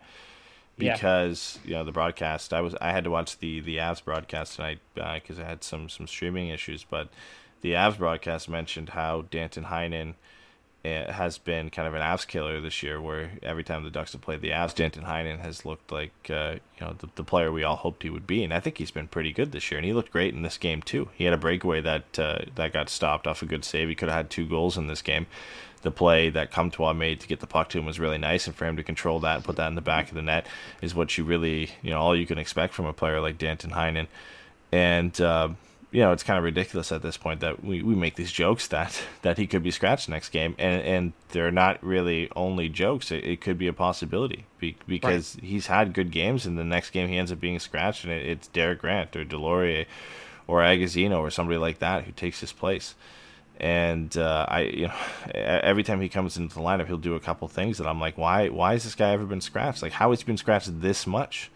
Yeah. 0.78 0.94
because 0.94 1.60
you 1.66 1.74
know 1.74 1.84
the 1.84 1.92
broadcast 1.92 2.54
I 2.54 2.62
was 2.62 2.76
I 2.80 2.92
had 2.92 3.04
to 3.06 3.10
watch 3.10 3.40
the 3.40 3.60
the 3.62 3.78
Avs 3.78 4.04
broadcast 4.04 4.56
tonight 4.56 4.80
because 4.94 5.40
I 5.40 5.44
had 5.44 5.64
some 5.64 5.90
some 5.90 6.08
streaming 6.08 6.50
issues, 6.50 6.84
but 6.84 7.10
the 7.62 7.72
Avs 7.72 7.98
broadcast 7.98 8.48
mentioned 8.48 8.90
how 8.90 9.24
Danton 9.32 9.66
Heinen 9.66 10.12
uh, 10.12 10.14
has 10.86 11.38
been 11.38 11.70
kind 11.70 11.88
of 11.88 11.94
an 11.94 12.02
Avs 12.02 12.26
killer 12.26 12.62
this 12.62 12.82
year, 12.82 13.02
where 13.02 13.32
every 13.44 13.64
time 13.64 13.84
the 13.84 13.90
Ducks 13.90 14.14
have 14.14 14.22
played 14.22 14.42
the 14.42 14.52
Avs, 14.52 14.74
Danton 14.74 15.04
Heinen 15.04 15.40
has 15.40 15.66
looked 15.66 15.92
like 15.92 16.14
uh, 16.30 16.56
you 16.80 16.86
know 16.86 16.96
the, 16.98 17.10
the 17.16 17.24
player 17.24 17.52
we 17.52 17.64
all 17.64 17.76
hoped 17.76 18.04
he 18.04 18.10
would 18.10 18.28
be, 18.28 18.44
and 18.44 18.54
I 18.54 18.60
think 18.60 18.78
he's 18.78 18.92
been 18.92 19.08
pretty 19.08 19.32
good 19.34 19.52
this 19.52 19.70
year, 19.72 19.78
and 19.78 19.86
he 19.86 19.94
looked 19.94 20.12
great 20.12 20.34
in 20.34 20.44
this 20.44 20.58
game 20.58 20.82
too. 20.82 21.10
He 21.16 21.26
had 21.26 21.34
a 21.34 21.38
breakaway 21.38 21.82
that 21.82 22.20
uh, 22.20 22.40
that 22.56 22.74
got 22.74 22.90
stopped 22.90 23.28
off 23.28 23.42
a 23.42 23.46
good 23.46 23.66
save. 23.66 23.90
He 23.90 23.96
could 23.96 24.10
have 24.10 24.18
had 24.18 24.30
two 24.30 24.48
goals 24.48 24.78
in 24.78 24.88
this 24.88 25.02
game. 25.02 25.28
The 25.82 25.92
play 25.92 26.30
that 26.30 26.52
Comtois 26.52 26.94
made 26.94 27.20
to 27.20 27.28
get 27.28 27.40
the 27.40 27.48
puck 27.48 27.70
to 27.70 27.80
him 27.80 27.86
was 27.86 28.00
really 28.00 28.18
nice, 28.18 28.48
and 28.48 28.56
for 28.56 28.66
him 28.66 28.78
to 28.78 28.84
control 28.84 29.20
that 29.22 29.36
and 29.36 29.44
put 29.44 29.58
that 29.58 29.68
in 29.68 29.76
the 29.76 29.82
back 29.82 30.10
of 30.10 30.16
the 30.16 30.22
net 30.22 30.48
is 30.82 30.96
what 30.96 31.18
you 31.18 31.24
really 31.24 31.72
you 31.82 31.90
know 31.90 32.00
all 32.00 32.16
you 32.16 32.26
can 32.26 32.38
expect 32.38 32.74
from 32.74 32.86
a 32.86 32.94
player 32.94 33.20
like 33.20 33.38
Danton 33.38 33.72
Heinen, 33.72 34.08
and. 34.72 35.20
Uh, 35.20 35.50
you 35.92 36.02
know, 36.02 36.12
it's 36.12 36.24
kind 36.24 36.38
of 36.38 36.44
ridiculous 36.44 36.92
at 36.92 37.02
this 37.02 37.16
point 37.18 37.40
that 37.40 37.64
we, 37.64 37.82
we 37.82 37.96
make 37.96 38.16
these 38.16 38.32
jokes 38.32 38.68
that, 38.68 39.02
that 39.22 39.38
he 39.38 39.48
could 39.48 39.64
be 39.64 39.72
scratched 39.72 40.10
next 40.10 40.30
game, 40.30 40.56
and 40.58 40.82
and 40.82 41.14
they're 41.30 41.52
not 41.52 41.82
really 41.84 42.30
only 42.36 42.68
jokes. 42.68 43.12
It, 43.12 43.24
it 43.24 43.42
could 43.42 43.58
be 43.58 43.68
a 43.68 43.74
possibility 43.74 44.46
be, 44.60 44.76
because 44.88 45.38
he's 45.42 45.68
had 45.68 45.94
good 45.94 46.12
games, 46.12 46.46
and 46.46 46.58
the 46.58 46.64
next 46.64 46.90
game 46.90 47.08
he 47.08 47.18
ends 47.18 47.32
up 47.32 47.40
being 47.40 47.60
scratched, 47.60 48.04
and 48.04 48.12
it, 48.12 48.26
it's 48.26 48.48
Derek 48.48 48.80
Grant 48.80 49.16
or 49.16 49.24
Deslauriers 49.24 49.86
or 50.48 50.62
Agozzino 50.62 51.20
or 51.20 51.30
somebody 51.30 51.58
like 51.58 51.80
that 51.80 52.04
who 52.04 52.12
takes 52.12 52.40
his 52.40 52.54
place. 52.54 52.96
And 53.60 54.16
uh, 54.18 54.46
I, 54.48 54.62
you 54.62 54.88
know, 54.88 54.94
every 55.36 55.84
time 55.84 56.00
he 56.02 56.10
comes 56.10 56.38
into 56.38 56.56
the 56.56 56.62
lineup, 56.62 56.88
he'll 56.88 56.98
do 56.98 57.16
a 57.16 57.20
couple 57.20 57.48
things 57.48 57.78
that 57.78 57.88
I'm 57.88 58.00
like, 58.00 58.18
why? 58.18 58.50
Why 58.50 58.74
has 58.74 58.84
this 58.84 58.96
guy 58.96 59.12
ever 59.12 59.26
been 59.26 59.42
scratched? 59.42 59.82
Like, 59.82 59.94
how 59.94 60.12
has 60.12 60.20
he 60.20 60.26
been 60.26 60.38
scratched 60.38 60.82
this 60.82 61.08
much? 61.08 61.50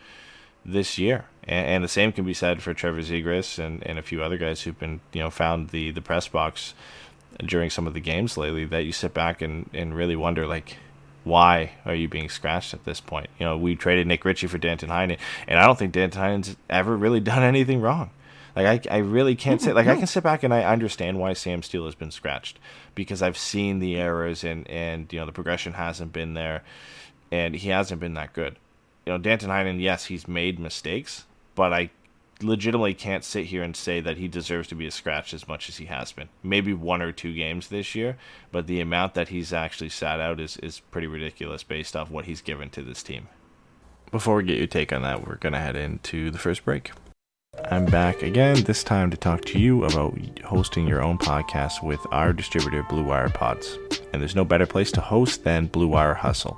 This 0.63 0.97
year. 0.97 1.25
And, 1.43 1.67
and 1.67 1.83
the 1.83 1.89
same 1.89 2.11
can 2.11 2.25
be 2.25 2.33
said 2.33 2.61
for 2.61 2.73
Trevor 2.73 3.01
Zegras 3.01 3.57
and, 3.57 3.85
and 3.85 3.97
a 3.97 4.03
few 4.03 4.23
other 4.23 4.37
guys 4.37 4.61
who've 4.61 4.77
been, 4.77 5.01
you 5.13 5.21
know, 5.21 5.29
found 5.29 5.69
the, 5.69 5.91
the 5.91 6.01
press 6.01 6.27
box 6.27 6.73
during 7.43 7.69
some 7.69 7.87
of 7.87 7.93
the 7.93 7.99
games 7.99 8.37
lately 8.37 8.65
that 8.65 8.83
you 8.83 8.91
sit 8.91 9.13
back 9.13 9.41
and, 9.41 9.69
and 9.73 9.95
really 9.95 10.15
wonder, 10.15 10.45
like, 10.45 10.77
why 11.23 11.71
are 11.85 11.95
you 11.95 12.07
being 12.07 12.29
scratched 12.29 12.73
at 12.73 12.83
this 12.83 12.99
point? 12.99 13.29
You 13.39 13.45
know, 13.45 13.57
we 13.57 13.75
traded 13.75 14.07
Nick 14.07 14.25
Ritchie 14.25 14.47
for 14.47 14.57
Danton 14.57 14.89
Heinen, 14.89 15.17
and 15.47 15.59
I 15.59 15.65
don't 15.65 15.77
think 15.77 15.93
Danton 15.93 16.21
Heinen's 16.21 16.55
ever 16.69 16.95
really 16.95 17.19
done 17.19 17.43
anything 17.43 17.81
wrong. 17.81 18.11
Like 18.55 18.87
I, 18.87 18.95
I 18.95 18.97
really 18.97 19.35
can't 19.35 19.61
say 19.61 19.71
like 19.71 19.87
I 19.87 19.95
can 19.95 20.07
sit 20.07 20.23
back 20.23 20.43
and 20.43 20.53
I 20.53 20.63
understand 20.63 21.19
why 21.19 21.31
Sam 21.31 21.63
Steel 21.63 21.85
has 21.85 21.95
been 21.95 22.11
scratched 22.11 22.59
because 22.95 23.21
I've 23.21 23.37
seen 23.37 23.79
the 23.79 23.95
errors 23.95 24.43
and 24.43 24.69
and 24.69 25.11
you 25.13 25.19
know 25.19 25.25
the 25.25 25.31
progression 25.31 25.71
hasn't 25.73 26.11
been 26.11 26.33
there, 26.33 26.63
and 27.31 27.55
he 27.55 27.69
hasn't 27.69 28.01
been 28.01 28.15
that 28.15 28.33
good 28.33 28.57
you 29.05 29.11
know, 29.11 29.17
Danton 29.17 29.49
Heinen, 29.49 29.81
yes, 29.81 30.05
he's 30.05 30.27
made 30.27 30.59
mistakes, 30.59 31.25
but 31.55 31.73
I 31.73 31.89
legitimately 32.43 32.93
can't 32.93 33.23
sit 33.23 33.47
here 33.47 33.63
and 33.63 33.75
say 33.75 33.99
that 33.99 34.17
he 34.17 34.27
deserves 34.27 34.67
to 34.69 34.75
be 34.75 34.87
a 34.87 34.91
scratch 34.91 35.33
as 35.33 35.47
much 35.47 35.69
as 35.69 35.77
he 35.77 35.85
has 35.85 36.11
been. 36.11 36.29
Maybe 36.43 36.73
one 36.73 37.01
or 37.01 37.11
two 37.11 37.33
games 37.33 37.67
this 37.67 37.95
year, 37.95 38.17
but 38.51 38.67
the 38.67 38.79
amount 38.79 39.13
that 39.13 39.29
he's 39.29 39.53
actually 39.53 39.89
sat 39.89 40.19
out 40.19 40.39
is, 40.39 40.57
is 40.57 40.79
pretty 40.79 41.07
ridiculous 41.07 41.63
based 41.63 41.95
off 41.95 42.09
what 42.09 42.25
he's 42.25 42.41
given 42.41 42.69
to 42.71 42.81
this 42.81 43.03
team. 43.03 43.27
Before 44.11 44.35
we 44.37 44.43
get 44.43 44.57
your 44.57 44.67
take 44.67 44.91
on 44.91 45.03
that, 45.03 45.25
we're 45.25 45.35
going 45.35 45.53
to 45.53 45.59
head 45.59 45.75
into 45.75 46.31
the 46.31 46.37
first 46.37 46.65
break. 46.65 46.91
I'm 47.69 47.85
back 47.85 48.23
again, 48.23 48.63
this 48.63 48.83
time 48.83 49.09
to 49.11 49.17
talk 49.17 49.43
to 49.45 49.59
you 49.59 49.83
about 49.83 50.17
hosting 50.43 50.87
your 50.87 51.01
own 51.01 51.17
podcast 51.17 51.83
with 51.83 51.99
our 52.11 52.33
distributor, 52.33 52.83
Blue 52.83 53.03
Wire 53.03 53.29
Pods. 53.29 53.77
And 54.13 54.21
there's 54.21 54.35
no 54.35 54.45
better 54.45 54.65
place 54.65 54.91
to 54.93 55.01
host 55.01 55.43
than 55.43 55.67
Blue 55.67 55.87
Wire 55.87 56.13
Hustle. 56.13 56.57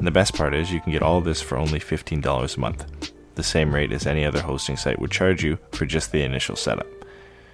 And 0.00 0.06
the 0.06 0.10
best 0.10 0.34
part 0.34 0.54
is 0.54 0.72
you 0.72 0.80
can 0.80 0.92
get 0.92 1.02
all 1.02 1.20
this 1.20 1.42
for 1.42 1.58
only 1.58 1.78
$15 1.78 2.56
a 2.56 2.60
month, 2.60 3.12
the 3.34 3.42
same 3.42 3.74
rate 3.74 3.92
as 3.92 4.06
any 4.06 4.24
other 4.24 4.40
hosting 4.40 4.78
site 4.78 4.98
would 4.98 5.10
charge 5.10 5.44
you 5.44 5.58
for 5.72 5.84
just 5.84 6.10
the 6.10 6.22
initial 6.22 6.56
setup. 6.56 6.86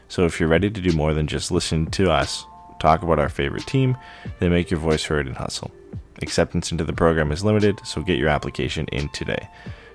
So 0.07 0.27
if 0.27 0.39
you're 0.39 0.49
ready 0.49 0.71
to 0.71 0.81
do 0.81 0.97
more 0.97 1.13
than 1.13 1.27
just 1.27 1.51
listen 1.51 1.91
to 1.91 2.13
us 2.13 2.45
talk 2.79 3.03
about 3.03 3.19
our 3.19 3.29
favorite 3.29 3.67
team, 3.67 3.97
then 4.39 4.53
make 4.53 4.71
your 4.71 4.79
voice 4.79 5.03
heard 5.03 5.27
and 5.27 5.37
hustle. 5.37 5.73
Acceptance 6.23 6.71
into 6.71 6.85
the 6.85 6.93
program 6.93 7.33
is 7.33 7.45
limited, 7.45 7.81
so 7.85 8.01
get 8.01 8.17
your 8.17 8.29
application 8.29 8.87
in 8.93 9.09
today. 9.09 9.49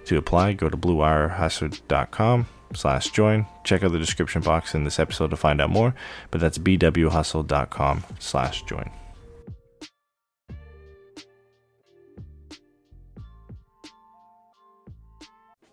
To 0.07 0.17
apply, 0.17 0.51
go 0.53 0.67
to 0.67 0.75
bluewirehustle.com 0.75 2.47
slash 2.73 3.11
join. 3.11 3.45
Check 3.63 3.81
out 3.81 3.93
the 3.93 3.97
description 3.97 4.41
box 4.41 4.75
in 4.75 4.83
this 4.83 4.99
episode 4.99 5.29
to 5.29 5.37
find 5.37 5.61
out 5.61 5.69
more, 5.69 5.95
but 6.31 6.41
that's 6.41 6.57
bwhustle.com 6.57 8.03
slash 8.19 8.63
join. 8.63 8.91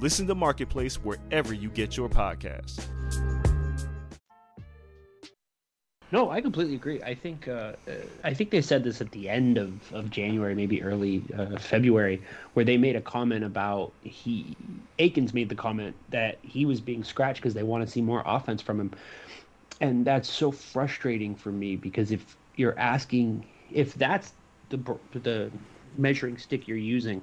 Listen 0.00 0.26
to 0.28 0.34
Marketplace 0.34 0.96
wherever 0.96 1.52
you 1.52 1.68
get 1.68 1.96
your 1.96 2.08
podcasts. 2.08 2.82
No, 6.12 6.30
I 6.30 6.40
completely 6.40 6.74
agree. 6.74 7.00
I 7.02 7.14
think 7.14 7.46
uh, 7.46 7.74
uh, 7.86 7.92
I 8.24 8.34
think 8.34 8.50
they 8.50 8.62
said 8.62 8.82
this 8.82 9.00
at 9.00 9.12
the 9.12 9.28
end 9.28 9.58
of, 9.58 9.92
of 9.92 10.10
January, 10.10 10.54
maybe 10.54 10.82
early 10.82 11.22
uh, 11.38 11.56
February, 11.58 12.20
where 12.54 12.64
they 12.64 12.76
made 12.76 12.96
a 12.96 13.00
comment 13.00 13.44
about 13.44 13.92
he 14.02 14.56
Eakins 14.98 15.32
made 15.34 15.48
the 15.48 15.54
comment 15.54 15.94
that 16.08 16.38
he 16.42 16.64
was 16.64 16.80
being 16.80 17.04
scratched 17.04 17.40
because 17.40 17.54
they 17.54 17.62
want 17.62 17.84
to 17.84 17.90
see 17.90 18.00
more 18.00 18.22
offense 18.26 18.60
from 18.60 18.80
him, 18.80 18.90
and 19.80 20.04
that's 20.04 20.28
so 20.28 20.50
frustrating 20.50 21.36
for 21.36 21.52
me 21.52 21.76
because 21.76 22.10
if 22.10 22.36
you're 22.56 22.76
asking 22.78 23.44
if 23.70 23.94
that's 23.94 24.32
the 24.70 24.78
the 25.12 25.50
measuring 25.96 26.38
stick 26.38 26.66
you're 26.66 26.76
using, 26.76 27.22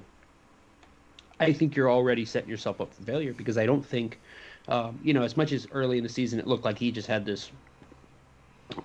I 1.39 1.53
think 1.53 1.75
you're 1.75 1.91
already 1.91 2.25
setting 2.25 2.49
yourself 2.49 2.81
up 2.81 2.93
for 2.93 3.03
failure 3.03 3.33
because 3.33 3.57
I 3.57 3.65
don't 3.65 3.85
think, 3.85 4.19
um, 4.67 4.99
you 5.03 5.13
know, 5.13 5.23
as 5.23 5.37
much 5.37 5.51
as 5.51 5.67
early 5.71 5.97
in 5.97 6.03
the 6.03 6.09
season 6.09 6.39
it 6.39 6.47
looked 6.47 6.65
like 6.65 6.77
he 6.79 6.91
just 6.91 7.07
had 7.07 7.25
this 7.25 7.51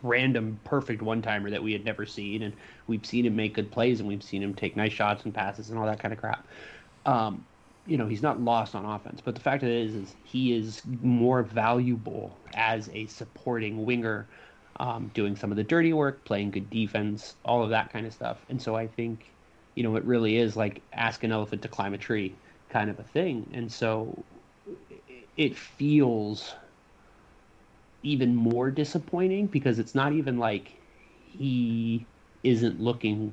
random 0.03 0.59
perfect 0.65 1.03
one 1.03 1.23
timer 1.23 1.51
that 1.51 1.63
we 1.63 1.73
had 1.73 1.85
never 1.85 2.07
seen, 2.07 2.43
and 2.43 2.55
we've 2.87 3.05
seen 3.05 3.27
him 3.27 3.37
make 3.37 3.55
good 3.55 3.71
plays 3.71 4.01
and 4.01 4.09
we've 4.09 4.23
seen 4.23 4.43
him 4.43 4.55
take 4.55 4.77
nice 4.77 4.93
shots 4.93 5.25
and 5.25 5.35
passes 5.35 5.71
and 5.71 5.79
all 5.79 5.87
that 5.87 5.99
kind 5.99 6.13
of 6.13 6.21
crap. 6.21 6.47
Um, 7.05 7.45
you 7.87 7.97
know, 7.97 8.07
he's 8.07 8.23
not 8.23 8.41
lost 8.41 8.75
on 8.75 8.85
offense, 8.85 9.21
but 9.25 9.35
the 9.35 9.41
fact 9.41 9.63
of 9.63 9.69
it 9.69 9.75
is, 9.75 9.95
is 9.95 10.15
he 10.23 10.57
is 10.57 10.83
more 11.01 11.43
valuable 11.43 12.39
as 12.55 12.89
a 12.93 13.07
supporting 13.07 13.85
winger, 13.85 14.29
um, 14.79 15.11
doing 15.15 15.35
some 15.35 15.51
of 15.51 15.57
the 15.57 15.65
dirty 15.65 15.93
work, 15.93 16.25
playing 16.25 16.53
good 16.53 16.71
defense, 16.71 17.35
all 17.45 17.63
of 17.65 17.71
that 17.71 17.93
kind 17.93 18.07
of 18.07 18.13
stuff. 18.13 18.39
And 18.49 18.63
so 18.63 18.77
I 18.77 18.87
think, 18.87 19.35
you 19.75 19.83
know, 19.83 19.97
it 19.97 20.05
really 20.05 20.37
is 20.37 20.57
like 20.57 20.83
ask 20.93 21.25
an 21.25 21.33
elephant 21.33 21.63
to 21.63 21.69
climb 21.69 21.95
a 21.95 21.99
tree 21.99 22.35
kind 22.69 22.91
of 22.91 22.99
a 22.99 23.03
thing. 23.03 23.49
And 23.53 23.71
so 23.71 24.25
it 25.37 25.57
feels 25.57 26.55
even 28.03 28.35
more 28.35 28.71
disappointing 28.71 29.47
because 29.47 29.79
it's 29.79 29.95
not 29.95 30.13
even 30.13 30.39
like 30.39 30.73
he 31.27 32.05
isn't 32.43 32.81
looking 32.81 33.33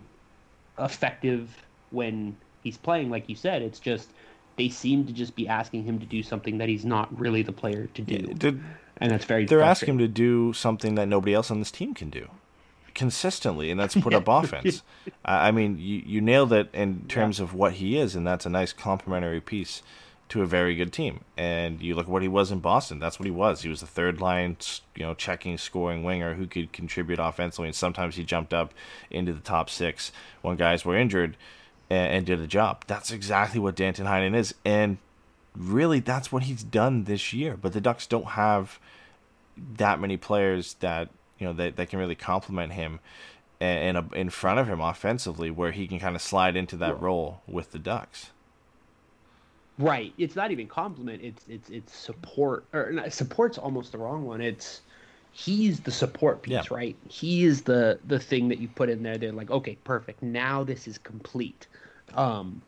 effective 0.78 1.50
when 1.90 2.38
he's 2.64 2.78
playing 2.78 3.10
like 3.10 3.28
you 3.28 3.36
said. 3.36 3.62
It's 3.62 3.80
just 3.80 4.10
they 4.58 4.70
seem 4.70 5.06
to 5.08 5.14
just 5.14 5.36
be 5.36 5.48
asking 5.48 5.84
him 5.84 6.00
to 6.00 6.06
do 6.06 6.22
something 6.22 6.58
that 6.60 6.70
he's 6.70 6.86
not 6.86 7.18
really 7.18 7.42
the 7.42 7.52
player 7.52 7.88
to 7.94 8.02
do. 8.02 8.18
Did, 8.34 8.62
and 8.98 9.12
that's 9.12 9.26
very 9.26 9.46
they're 9.46 9.62
asking 9.62 9.96
him 9.96 9.98
to 10.00 10.08
do 10.08 10.54
something 10.54 10.96
that 10.96 11.08
nobody 11.08 11.34
else 11.34 11.50
on 11.50 11.60
this 11.60 11.72
team 11.72 11.94
can 11.94 12.10
do 12.10 12.30
consistently, 13.00 13.72
and 13.72 13.80
that's 13.80 13.95
put 14.02 14.14
up 14.14 14.28
offense. 14.28 14.84
I 15.24 15.47
I 15.47 15.52
mean, 15.52 15.80
you, 15.80 16.04
you 16.06 16.22
nailed 16.22 16.52
it 16.52 16.70
in 16.74 17.06
terms 17.08 17.39
of 17.39 17.54
what 17.54 17.74
he 17.74 17.97
is, 17.97 18.14
and 18.14 18.28
that's 18.28 18.45
a 18.45 18.50
nice 18.50 18.74
complementary 18.74 19.39
piece 19.39 19.82
to 20.28 20.43
a 20.43 20.45
very 20.45 20.76
good 20.76 20.91
team. 20.91 21.22
And 21.38 21.82
you 21.82 21.95
look 21.95 22.06
at 22.06 22.12
what 22.12 22.22
he 22.22 22.28
was 22.28 22.52
in 22.52 22.60
Boston. 22.60 23.00
That's 23.00 23.18
what 23.18 23.26
he 23.26 23.32
was. 23.32 23.64
He 23.64 23.70
was 23.70 23.82
a 23.82 23.88
third 23.88 24.22
line, 24.22 24.58
you 24.95 25.04
know, 25.04 25.16
checking, 25.16 25.58
scoring 25.58 26.04
winger 26.04 26.36
who 26.36 26.45
could 26.45 26.74
contribute 26.74 27.20
offensively, 27.20 27.70
and 27.70 27.76
sometimes 27.76 28.18
he 28.18 28.24
jumped 28.26 28.54
up 28.54 28.74
into 29.10 29.34
the 29.34 29.39
top 29.39 29.70
six 29.70 30.12
when 30.41 30.58
guys 30.58 30.84
were 30.84 30.97
injured 30.97 31.38
and, 31.89 32.14
and 32.14 32.26
did 32.26 32.41
a 32.41 32.47
job. 32.47 32.84
That's 32.86 33.12
exactly 33.12 33.62
what 33.62 33.76
Danton 33.76 34.08
Heinen 34.08 34.36
is, 34.36 34.54
and 34.66 34.97
really, 35.56 36.02
that's 36.02 36.34
what 36.34 36.43
he's 36.43 36.64
done 36.64 37.06
this 37.06 37.32
year. 37.32 37.56
But 37.56 37.72
the 37.72 37.82
Ducks 37.82 38.06
don't 38.06 38.32
have 38.32 38.78
that 39.78 40.00
many 40.00 40.18
players 40.18 40.76
that 40.76 41.10
you 41.40 41.48
know 41.48 41.54
that, 41.54 41.76
that 41.78 41.90
can 41.90 42.00
really 42.00 42.16
complement 42.16 42.74
him 42.74 43.00
and, 43.60 43.98
and 43.98 44.14
in 44.14 44.30
front 44.30 44.60
of 44.60 44.68
him 44.68 44.80
offensively, 44.82 45.52
where 45.52 45.72
he 45.72 45.88
can 45.88 46.00
kind 46.00 46.16
of 46.16 46.22
slide 46.22 46.56
into 46.56 46.78
that 46.78 47.00
role 47.02 47.42
with 47.48 47.72
the 47.72 47.80
Ducks. 47.80 48.32
Right. 49.78 50.14
It's 50.18 50.36
not 50.36 50.52
even 50.52 50.68
compliment. 50.68 51.22
It's 51.24 51.46
it's 51.48 51.70
it's 51.70 51.96
support. 51.96 52.66
Or 52.74 52.92
not, 52.92 53.14
support's 53.14 53.58
almost 53.58 53.92
the 53.94 53.98
wrong 53.98 54.26
one. 54.26 54.42
It's 54.42 54.82
he's 55.32 55.80
the 55.80 55.92
support 55.92 56.42
piece, 56.42 56.52
Yeah. 56.54 56.64
right? 56.70 56.96
He 57.08 57.46
is 57.46 57.62
the 57.62 58.00
the 58.06 58.20
thing 58.20 58.50
that 58.50 58.60
you 58.60 58.68
put 58.68 58.90
in 58.90 59.04
there. 59.04 59.18
They're 59.18 59.32
like, 59.32 59.52
okay, 59.52 59.78
perfect. 59.86 60.22
Now 60.22 60.64
this 60.66 60.88
is 60.88 60.98
complete. 60.98 61.68
Um, 62.14 62.62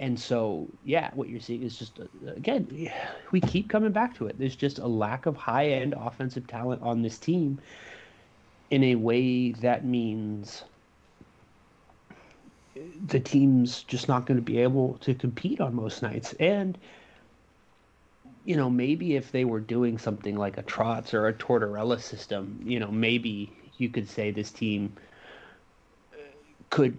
and 0.00 0.18
so 0.18 0.66
yeah, 0.82 1.10
what 1.14 1.28
you're 1.28 1.40
seeing 1.40 1.62
is 1.62 1.78
just 1.78 2.00
uh, 2.00 2.32
again, 2.34 2.90
we 3.32 3.40
keep 3.40 3.68
coming 3.68 3.92
back 3.92 4.16
to 4.16 4.26
it. 4.26 4.38
There's 4.38 4.56
just 4.56 4.78
a 4.78 4.86
lack 4.86 5.26
of 5.26 5.36
high 5.36 5.68
end 5.68 5.94
offensive 5.96 6.46
talent 6.46 6.82
on 6.82 7.02
this 7.02 7.18
team. 7.18 7.60
In 8.70 8.82
a 8.82 8.94
way 8.94 9.52
that 9.52 9.84
means 9.84 10.64
the 13.04 13.20
team's 13.20 13.82
just 13.82 14.08
not 14.08 14.26
going 14.26 14.38
to 14.38 14.42
be 14.42 14.58
able 14.58 14.96
to 14.98 15.14
compete 15.14 15.60
on 15.60 15.74
most 15.74 16.02
nights. 16.02 16.32
And 16.40 16.78
you 18.44 18.56
know, 18.56 18.70
maybe 18.70 19.16
if 19.16 19.32
they 19.32 19.44
were 19.44 19.60
doing 19.60 19.98
something 19.98 20.34
like 20.34 20.56
a 20.56 20.62
Trotz 20.62 21.12
or 21.12 21.28
a 21.28 21.34
Tortorella 21.34 22.00
system, 22.00 22.58
you 22.64 22.80
know, 22.80 22.90
maybe 22.90 23.52
you 23.76 23.90
could 23.90 24.08
say 24.08 24.30
this 24.30 24.50
team 24.50 24.96
uh, 26.14 26.16
could 26.70 26.96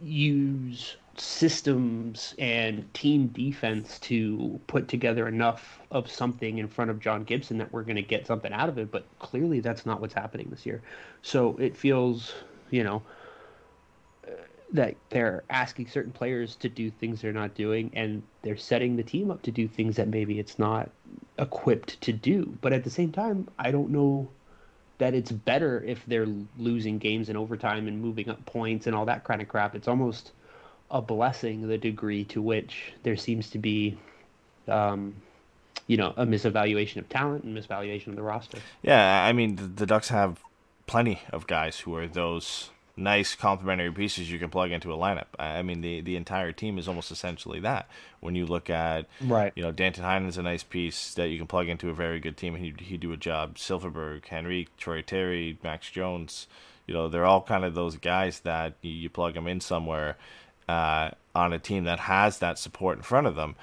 use 0.00 0.96
systems 1.20 2.34
and 2.38 2.92
team 2.94 3.28
defense 3.28 3.98
to 4.00 4.60
put 4.66 4.88
together 4.88 5.28
enough 5.28 5.80
of 5.90 6.10
something 6.10 6.58
in 6.58 6.68
front 6.68 6.90
of 6.90 7.00
John 7.00 7.24
Gibson 7.24 7.58
that 7.58 7.72
we're 7.72 7.82
going 7.82 7.96
to 7.96 8.02
get 8.02 8.26
something 8.26 8.52
out 8.52 8.68
of 8.68 8.78
it. 8.78 8.90
But 8.90 9.04
clearly, 9.18 9.60
that's 9.60 9.84
not 9.84 10.00
what's 10.00 10.14
happening 10.14 10.48
this 10.50 10.64
year. 10.64 10.82
So 11.22 11.56
it 11.58 11.76
feels, 11.76 12.32
you 12.70 12.84
know, 12.84 13.02
uh, 14.26 14.32
that 14.72 14.96
they're 15.10 15.44
asking 15.50 15.88
certain 15.88 16.12
players 16.12 16.56
to 16.56 16.68
do 16.68 16.90
things 16.90 17.20
they're 17.20 17.32
not 17.32 17.54
doing 17.54 17.90
and 17.94 18.22
they're 18.42 18.56
setting 18.56 18.96
the 18.96 19.02
team 19.02 19.30
up 19.30 19.42
to 19.42 19.50
do 19.50 19.68
things 19.68 19.96
that 19.96 20.08
maybe 20.08 20.38
it's 20.38 20.58
not 20.58 20.90
equipped 21.38 22.00
to 22.02 22.12
do 22.12 22.56
but 22.60 22.72
at 22.72 22.84
the 22.84 22.90
same 22.90 23.10
time 23.10 23.48
i 23.58 23.70
don't 23.70 23.88
know 23.88 24.28
that 24.98 25.14
it's 25.14 25.32
better 25.32 25.82
if 25.84 26.04
they're 26.06 26.26
losing 26.58 26.98
games 26.98 27.30
in 27.30 27.36
overtime 27.36 27.88
and 27.88 28.00
moving 28.00 28.28
up 28.28 28.44
points 28.44 28.86
and 28.86 28.94
all 28.94 29.06
that 29.06 29.24
kind 29.24 29.40
of 29.40 29.48
crap 29.48 29.74
it's 29.74 29.88
almost 29.88 30.32
a 30.90 31.00
blessing 31.00 31.68
the 31.68 31.78
degree 31.78 32.24
to 32.24 32.42
which 32.42 32.92
there 33.02 33.16
seems 33.16 33.50
to 33.50 33.58
be 33.58 33.96
um, 34.68 35.14
you 35.86 35.96
know 35.96 36.12
a 36.16 36.24
misevaluation 36.26 36.96
of 36.96 37.08
talent 37.08 37.44
and 37.44 37.56
misvaluation 37.56 38.08
of 38.08 38.16
the 38.16 38.22
roster 38.22 38.58
Yeah, 38.82 39.24
I 39.24 39.32
mean 39.32 39.56
the, 39.56 39.62
the 39.64 39.86
Ducks 39.86 40.08
have 40.08 40.40
plenty 40.86 41.22
of 41.32 41.46
guys 41.46 41.80
who 41.80 41.94
are 41.96 42.06
those 42.08 42.70
nice 42.96 43.34
complementary 43.34 43.90
pieces 43.92 44.30
you 44.30 44.38
can 44.38 44.50
plug 44.50 44.70
into 44.72 44.92
a 44.92 44.96
lineup. 44.96 45.26
I 45.38 45.62
mean 45.62 45.80
the 45.80 46.00
the 46.00 46.16
entire 46.16 46.52
team 46.52 46.78
is 46.78 46.86
almost 46.88 47.10
essentially 47.10 47.60
that. 47.60 47.88
When 48.20 48.34
you 48.34 48.44
look 48.46 48.68
at 48.68 49.06
Right. 49.20 49.52
you 49.56 49.62
know 49.62 49.72
Danton 49.72 50.04
Heinen 50.04 50.28
is 50.28 50.38
a 50.38 50.42
nice 50.42 50.62
piece 50.64 51.14
that 51.14 51.28
you 51.28 51.38
can 51.38 51.46
plug 51.46 51.68
into 51.68 51.88
a 51.88 51.94
very 51.94 52.20
good 52.20 52.36
team 52.36 52.54
and 52.54 52.64
he 52.64 52.74
he 52.84 52.96
do 52.96 53.12
a 53.12 53.16
job. 53.16 53.56
Silfverberg, 53.56 54.24
Henrique, 54.32 54.76
Troy 54.76 55.02
Terry, 55.02 55.58
Max 55.62 55.90
Jones, 55.90 56.46
you 56.86 56.94
know 56.94 57.08
they're 57.08 57.24
all 57.24 57.42
kind 57.42 57.64
of 57.64 57.74
those 57.74 57.96
guys 57.96 58.40
that 58.40 58.74
you, 58.82 58.90
you 58.92 59.08
plug 59.08 59.34
them 59.34 59.46
in 59.46 59.60
somewhere 59.60 60.16
uh, 60.70 61.10
on 61.34 61.52
a 61.52 61.58
team 61.58 61.84
that 61.84 62.00
has 62.00 62.38
that 62.38 62.58
support 62.58 62.96
in 62.96 63.02
front 63.02 63.26
of 63.26 63.34
them 63.34 63.56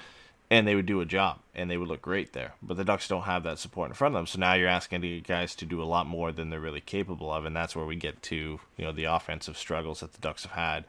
and 0.50 0.66
they 0.66 0.74
would 0.74 0.86
do 0.86 1.00
a 1.00 1.06
job 1.06 1.40
and 1.54 1.70
they 1.70 1.76
would 1.76 1.88
look 1.88 2.02
great 2.02 2.32
there. 2.32 2.54
But 2.62 2.76
the 2.76 2.84
Ducks 2.84 3.08
don't 3.08 3.22
have 3.22 3.42
that 3.42 3.58
support 3.58 3.90
in 3.90 3.94
front 3.94 4.14
of 4.14 4.18
them. 4.18 4.26
So 4.26 4.38
now 4.38 4.54
you're 4.54 4.68
asking 4.68 5.00
the 5.02 5.20
guys 5.20 5.54
to 5.56 5.66
do 5.66 5.82
a 5.82 5.84
lot 5.84 6.06
more 6.06 6.32
than 6.32 6.50
they're 6.50 6.60
really 6.60 6.80
capable 6.80 7.32
of, 7.32 7.44
and 7.44 7.54
that's 7.54 7.76
where 7.76 7.84
we 7.86 7.96
get 7.96 8.22
to 8.24 8.60
you 8.76 8.84
know 8.84 8.92
the 8.92 9.04
offensive 9.04 9.58
struggles 9.58 10.00
that 10.00 10.12
the 10.12 10.20
Ducks 10.20 10.44
have 10.44 10.52
had 10.52 10.84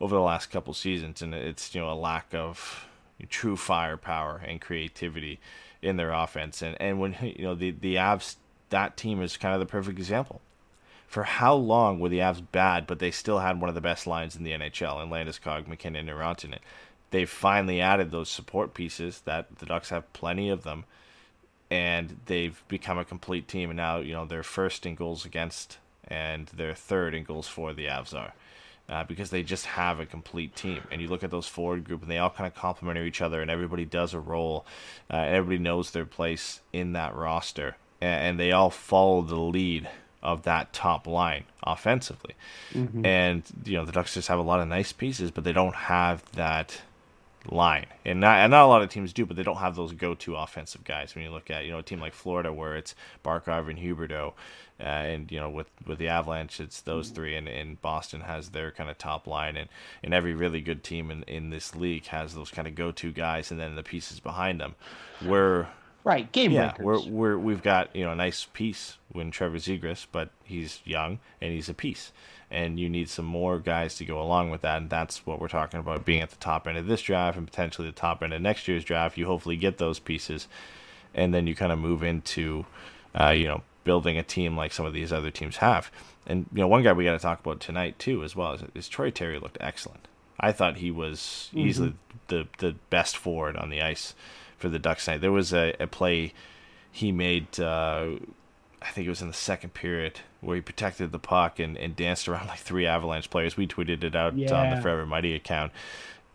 over 0.00 0.14
the 0.14 0.20
last 0.20 0.50
couple 0.50 0.74
seasons, 0.74 1.22
and 1.22 1.34
it's 1.34 1.74
you 1.74 1.80
know 1.80 1.90
a 1.90 1.94
lack 1.94 2.34
of 2.34 2.86
true 3.28 3.56
firepower 3.56 4.42
and 4.44 4.60
creativity 4.60 5.40
in 5.80 5.96
their 5.96 6.12
offense. 6.12 6.62
And 6.62 6.76
and 6.80 7.00
when 7.00 7.16
you 7.22 7.44
know 7.44 7.54
the 7.54 7.72
the 7.72 7.96
Avs 7.96 8.36
that 8.70 8.96
team 8.96 9.20
is 9.20 9.36
kind 9.36 9.54
of 9.54 9.60
the 9.60 9.66
perfect 9.66 9.98
example. 9.98 10.40
For 11.12 11.24
how 11.24 11.54
long 11.54 12.00
were 12.00 12.08
the 12.08 12.18
Avs 12.18 12.42
bad, 12.52 12.86
but 12.86 12.98
they 12.98 13.10
still 13.10 13.38
had 13.38 13.60
one 13.60 13.68
of 13.68 13.74
the 13.74 13.80
best 13.80 14.06
lines 14.06 14.34
in 14.34 14.44
the 14.44 14.52
NHL, 14.52 15.00
and 15.00 15.12
Landeskog, 15.12 15.68
MacKinnon, 15.68 16.08
and 16.08 16.18
Rantanen 16.18 16.58
they've 17.12 17.30
finally 17.30 17.80
added 17.80 18.10
those 18.10 18.28
support 18.28 18.74
pieces 18.74 19.20
that 19.24 19.58
the 19.58 19.66
Ducks 19.66 19.90
have 19.90 20.12
plenty 20.12 20.48
of 20.48 20.64
them, 20.64 20.84
and 21.70 22.18
they've 22.26 22.60
become 22.66 22.98
a 22.98 23.04
complete 23.04 23.46
team. 23.46 23.70
And 23.70 23.76
now 23.76 23.98
you 23.98 24.12
know 24.12 24.26
they're 24.26 24.42
first 24.42 24.84
in 24.84 24.96
goals 24.96 25.24
against, 25.24 25.78
and 26.08 26.48
they're 26.48 26.74
third 26.74 27.14
in 27.14 27.22
goals 27.22 27.46
for. 27.46 27.72
The 27.72 27.86
Avs 27.86 28.12
are. 28.12 28.34
Uh, 28.88 29.04
because 29.04 29.30
they 29.30 29.44
just 29.44 29.64
have 29.64 30.00
a 30.00 30.04
complete 30.04 30.56
team, 30.56 30.82
and 30.90 31.00
you 31.00 31.08
look 31.08 31.22
at 31.22 31.30
those 31.30 31.46
forward 31.46 31.84
group, 31.84 32.02
and 32.02 32.10
they 32.10 32.18
all 32.18 32.28
kind 32.28 32.48
of 32.48 32.54
complement 32.54 32.98
each 32.98 33.22
other, 33.22 33.40
and 33.40 33.50
everybody 33.50 33.84
does 33.84 34.12
a 34.12 34.18
role, 34.18 34.66
uh, 35.08 35.18
everybody 35.18 35.56
knows 35.56 35.92
their 35.92 36.04
place 36.04 36.60
in 36.72 36.92
that 36.92 37.14
roster, 37.14 37.76
and, 38.00 38.22
and 38.24 38.40
they 38.40 38.50
all 38.50 38.70
follow 38.70 39.22
the 39.22 39.36
lead 39.36 39.88
of 40.22 40.42
that 40.44 40.72
top 40.72 41.06
line 41.06 41.44
offensively. 41.62 42.34
And 43.04 43.42
you 43.64 43.76
know 43.76 43.84
the 43.84 43.92
Ducks 43.92 44.14
just 44.14 44.28
have 44.28 44.38
a 44.38 44.42
lot 44.42 44.60
of 44.60 44.68
nice 44.68 44.92
pieces, 44.92 45.30
but 45.30 45.44
they 45.44 45.52
don't 45.52 45.74
have 45.74 46.24
that 46.32 46.82
line, 47.50 47.86
and 48.04 48.20
not 48.20 48.38
and 48.38 48.50
not 48.50 48.64
a 48.64 48.68
lot 48.68 48.82
of 48.82 48.88
teams 48.88 49.12
do, 49.12 49.26
but 49.26 49.36
they 49.36 49.42
don't 49.42 49.56
have 49.56 49.74
those 49.74 49.92
go-to 49.92 50.36
offensive 50.36 50.84
guys. 50.84 51.14
When 51.14 51.24
you 51.24 51.30
look 51.30 51.50
at 51.50 51.64
you 51.64 51.72
know 51.72 51.78
a 51.78 51.82
team 51.82 52.00
like 52.00 52.14
Florida, 52.14 52.52
where 52.52 52.76
it's 52.76 52.94
Barkov 53.24 53.68
and 53.68 53.78
Huberdeau, 53.78 54.32
uh, 54.80 54.82
and 54.82 55.30
you 55.30 55.40
know 55.40 55.50
with 55.50 55.68
with 55.86 55.98
the 55.98 56.08
Avalanche, 56.08 56.60
it's 56.60 56.80
those 56.80 57.10
three, 57.10 57.34
and, 57.34 57.48
and 57.48 57.82
Boston 57.82 58.22
has 58.22 58.50
their 58.50 58.70
kind 58.70 58.88
of 58.88 58.98
top 58.98 59.26
line, 59.26 59.56
and 59.56 59.68
and 60.04 60.14
every 60.14 60.34
really 60.34 60.60
good 60.60 60.84
team 60.84 61.10
in 61.10 61.24
in 61.24 61.50
this 61.50 61.74
league 61.74 62.06
has 62.06 62.34
those 62.34 62.50
kind 62.50 62.68
of 62.68 62.74
go-to 62.74 63.10
guys, 63.12 63.50
and 63.50 63.58
then 63.58 63.74
the 63.74 63.82
pieces 63.82 64.20
behind 64.20 64.60
them. 64.60 64.74
Where 65.20 65.68
Right, 66.04 66.30
game 66.32 66.50
yeah, 66.50 66.72
breakers. 66.72 67.06
we're, 67.06 67.36
we're 67.36 67.38
we've 67.38 67.62
got 67.62 67.94
you 67.94 68.04
know 68.04 68.12
a 68.12 68.16
nice 68.16 68.46
piece 68.52 68.96
when 69.12 69.30
Trevor 69.30 69.58
Zegras, 69.58 70.06
but 70.10 70.30
he's 70.42 70.80
young 70.84 71.20
and 71.40 71.52
he's 71.52 71.68
a 71.68 71.74
piece, 71.74 72.12
and 72.50 72.80
you 72.80 72.88
need 72.88 73.08
some 73.08 73.24
more 73.24 73.58
guys 73.60 73.94
to 73.96 74.04
go 74.04 74.20
along 74.20 74.50
with 74.50 74.62
that, 74.62 74.78
and 74.78 74.90
that's 74.90 75.24
what 75.24 75.40
we're 75.40 75.48
talking 75.48 75.78
about 75.78 76.04
being 76.04 76.20
at 76.20 76.30
the 76.30 76.36
top 76.36 76.66
end 76.66 76.76
of 76.76 76.86
this 76.86 77.02
draft 77.02 77.38
and 77.38 77.46
potentially 77.46 77.86
the 77.86 77.92
top 77.92 78.22
end 78.22 78.32
of 78.32 78.42
next 78.42 78.66
year's 78.66 78.84
draft. 78.84 79.16
You 79.16 79.26
hopefully 79.26 79.56
get 79.56 79.78
those 79.78 80.00
pieces, 80.00 80.48
and 81.14 81.32
then 81.32 81.46
you 81.46 81.54
kind 81.54 81.70
of 81.70 81.78
move 81.78 82.02
into, 82.02 82.66
uh, 83.14 83.30
you 83.30 83.46
know, 83.46 83.62
building 83.84 84.18
a 84.18 84.24
team 84.24 84.56
like 84.56 84.72
some 84.72 84.86
of 84.86 84.92
these 84.92 85.12
other 85.12 85.30
teams 85.30 85.58
have. 85.58 85.92
And 86.26 86.46
you 86.52 86.60
know, 86.60 86.68
one 86.68 86.82
guy 86.82 86.92
we 86.92 87.04
got 87.04 87.12
to 87.12 87.18
talk 87.20 87.38
about 87.38 87.60
tonight 87.60 88.00
too, 88.00 88.24
as 88.24 88.34
well, 88.34 88.54
is, 88.54 88.62
is 88.74 88.88
Troy 88.88 89.10
Terry 89.10 89.38
looked 89.38 89.58
excellent. 89.60 90.08
I 90.40 90.50
thought 90.50 90.78
he 90.78 90.90
was 90.90 91.48
easily 91.54 91.94
the 92.26 92.48
the 92.58 92.74
best 92.90 93.16
forward 93.16 93.56
on 93.56 93.70
the 93.70 93.80
ice 93.80 94.14
for 94.62 94.70
the 94.70 94.78
Ducks 94.78 95.04
tonight. 95.04 95.20
There 95.20 95.32
was 95.32 95.52
a, 95.52 95.74
a 95.78 95.86
play 95.86 96.32
he 96.90 97.12
made. 97.12 97.60
Uh, 97.60 98.12
I 98.80 98.90
think 98.90 99.06
it 99.06 99.10
was 99.10 99.20
in 99.20 99.28
the 99.28 99.34
second 99.34 99.74
period 99.74 100.20
where 100.40 100.56
he 100.56 100.62
protected 100.62 101.12
the 101.12 101.18
puck 101.18 101.58
and, 101.58 101.76
and 101.76 101.94
danced 101.94 102.28
around 102.28 102.48
like 102.48 102.58
three 102.60 102.86
Avalanche 102.86 103.30
players. 103.30 103.56
We 103.56 103.66
tweeted 103.66 104.02
it 104.02 104.16
out 104.16 104.32
on 104.32 104.70
the 104.76 104.80
Forever 104.80 105.06
Mighty 105.06 105.34
account. 105.34 105.72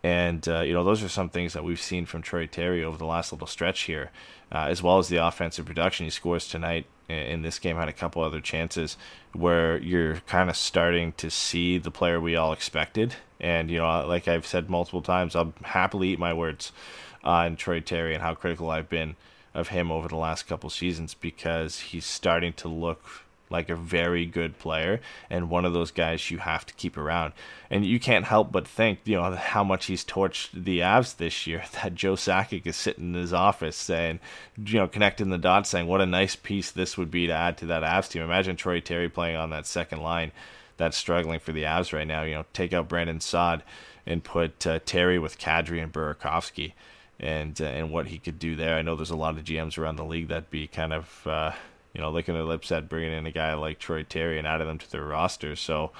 And, 0.02 0.48
uh, 0.48 0.60
you 0.60 0.72
know, 0.72 0.84
those 0.84 1.02
are 1.02 1.08
some 1.08 1.28
things 1.28 1.52
that 1.54 1.64
we've 1.64 1.80
seen 1.80 2.06
from 2.06 2.22
Troy 2.22 2.46
Terry 2.46 2.84
over 2.84 2.96
the 2.96 3.04
last 3.04 3.32
little 3.32 3.48
stretch 3.48 3.82
here, 3.82 4.10
uh, 4.52 4.66
as 4.68 4.82
well 4.82 4.98
as 4.98 5.08
the 5.08 5.16
offensive 5.16 5.66
production. 5.66 6.06
He 6.06 6.10
scores 6.10 6.46
tonight 6.48 6.86
in 7.08 7.42
this 7.42 7.58
game, 7.58 7.76
had 7.76 7.88
a 7.88 7.92
couple 7.92 8.22
other 8.22 8.40
chances 8.40 8.96
where 9.32 9.78
you're 9.78 10.16
kind 10.26 10.48
of 10.48 10.56
starting 10.56 11.12
to 11.12 11.30
see 11.30 11.78
the 11.78 11.90
player 11.90 12.20
we 12.20 12.36
all 12.36 12.52
expected. 12.52 13.16
And, 13.40 13.70
you 13.70 13.78
know, 13.78 14.06
like 14.06 14.28
I've 14.28 14.46
said 14.46 14.70
multiple 14.70 15.02
times, 15.02 15.34
I'll 15.34 15.52
happily 15.62 16.10
eat 16.10 16.18
my 16.18 16.32
words 16.32 16.72
on 17.24 17.56
Troy 17.56 17.80
Terry 17.80 18.14
and 18.14 18.22
how 18.22 18.34
critical 18.34 18.70
I've 18.70 18.88
been 18.88 19.16
of 19.54 19.68
him 19.68 19.90
over 19.90 20.08
the 20.08 20.16
last 20.16 20.46
couple 20.46 20.70
seasons 20.70 21.14
because 21.14 21.80
he's 21.80 22.04
starting 22.04 22.52
to 22.54 22.68
look 22.68 23.24
like 23.50 23.70
a 23.70 23.76
very 23.76 24.26
good 24.26 24.58
player 24.58 25.00
and 25.30 25.48
one 25.48 25.64
of 25.64 25.72
those 25.72 25.90
guys 25.90 26.30
you 26.30 26.38
have 26.38 26.66
to 26.66 26.74
keep 26.74 26.96
around. 26.96 27.32
And 27.70 27.84
you 27.84 27.98
can't 27.98 28.26
help 28.26 28.52
but 28.52 28.68
think, 28.68 29.00
you 29.04 29.16
know, 29.16 29.34
how 29.34 29.64
much 29.64 29.86
he's 29.86 30.04
torched 30.04 30.50
the 30.52 30.80
Avs 30.80 31.16
this 31.16 31.46
year. 31.46 31.64
That 31.82 31.94
Joe 31.94 32.14
Sakic 32.14 32.66
is 32.66 32.76
sitting 32.76 33.14
in 33.14 33.20
his 33.20 33.32
office 33.32 33.76
saying, 33.76 34.20
you 34.62 34.78
know, 34.78 34.88
connecting 34.88 35.30
the 35.30 35.38
dots, 35.38 35.70
saying 35.70 35.86
what 35.86 36.00
a 36.00 36.06
nice 36.06 36.36
piece 36.36 36.70
this 36.70 36.98
would 36.98 37.10
be 37.10 37.26
to 37.26 37.32
add 37.32 37.56
to 37.58 37.66
that 37.66 37.82
Avs 37.82 38.10
team. 38.10 38.22
Imagine 38.22 38.56
Troy 38.56 38.80
Terry 38.80 39.08
playing 39.08 39.36
on 39.36 39.50
that 39.50 39.66
second 39.66 40.00
line 40.02 40.32
that's 40.76 40.96
struggling 40.96 41.40
for 41.40 41.52
the 41.52 41.62
Avs 41.62 41.92
right 41.92 42.06
now. 42.06 42.22
You 42.22 42.34
know, 42.34 42.44
take 42.52 42.72
out 42.72 42.88
Brandon 42.88 43.20
Saad 43.20 43.62
and 44.06 44.24
put 44.24 44.66
uh, 44.66 44.80
Terry 44.84 45.18
with 45.18 45.38
Kadri 45.38 45.82
and 45.82 45.92
Burakovsky 45.92 46.72
and 47.20 47.60
uh, 47.60 47.64
and 47.64 47.90
what 47.90 48.08
he 48.08 48.18
could 48.18 48.38
do 48.38 48.56
there. 48.56 48.76
I 48.76 48.82
know 48.82 48.96
there's 48.96 49.10
a 49.10 49.16
lot 49.16 49.36
of 49.36 49.44
GMs 49.44 49.78
around 49.78 49.96
the 49.96 50.04
league 50.04 50.28
that'd 50.28 50.50
be 50.50 50.66
kind 50.66 50.92
of 50.92 51.26
uh, 51.26 51.52
you 51.92 52.00
know 52.00 52.10
licking 52.10 52.34
their 52.34 52.44
lips 52.44 52.70
at 52.70 52.88
bringing 52.88 53.12
in 53.12 53.26
a 53.26 53.30
guy 53.32 53.54
like 53.54 53.78
Troy 53.78 54.02
Terry 54.02 54.38
and 54.38 54.46
adding 54.46 54.66
them 54.66 54.78
to 54.78 54.90
their 54.90 55.04
roster. 55.04 55.56
So, 55.56 55.90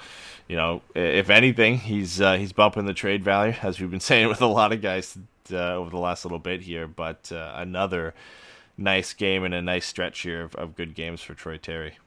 you 0.47 0.55
know, 0.55 0.81
if 0.95 1.29
anything, 1.29 1.79
he's 1.79 2.21
uh, 2.21 2.37
he's 2.37 2.53
bumping 2.53 2.85
the 2.85 2.93
trade 2.93 3.23
value 3.23 3.55
as 3.61 3.79
we've 3.79 3.91
been 3.91 3.99
saying 3.99 4.27
with 4.27 4.41
a 4.41 4.47
lot 4.47 4.71
of 4.71 4.81
guys 4.81 5.17
uh, 5.51 5.75
over 5.75 5.89
the 5.89 5.97
last 5.97 6.25
little 6.25 6.39
bit 6.39 6.61
here. 6.61 6.87
But 6.87 7.31
uh, 7.31 7.53
another 7.55 8.13
nice 8.77 9.13
game 9.13 9.43
and 9.43 9.53
a 9.53 9.61
nice 9.61 9.85
stretch 9.85 10.21
here 10.21 10.41
of, 10.41 10.55
of 10.55 10.75
good 10.75 10.95
games 10.95 11.21
for 11.21 11.33
Troy 11.33 11.57
Terry. 11.57 11.97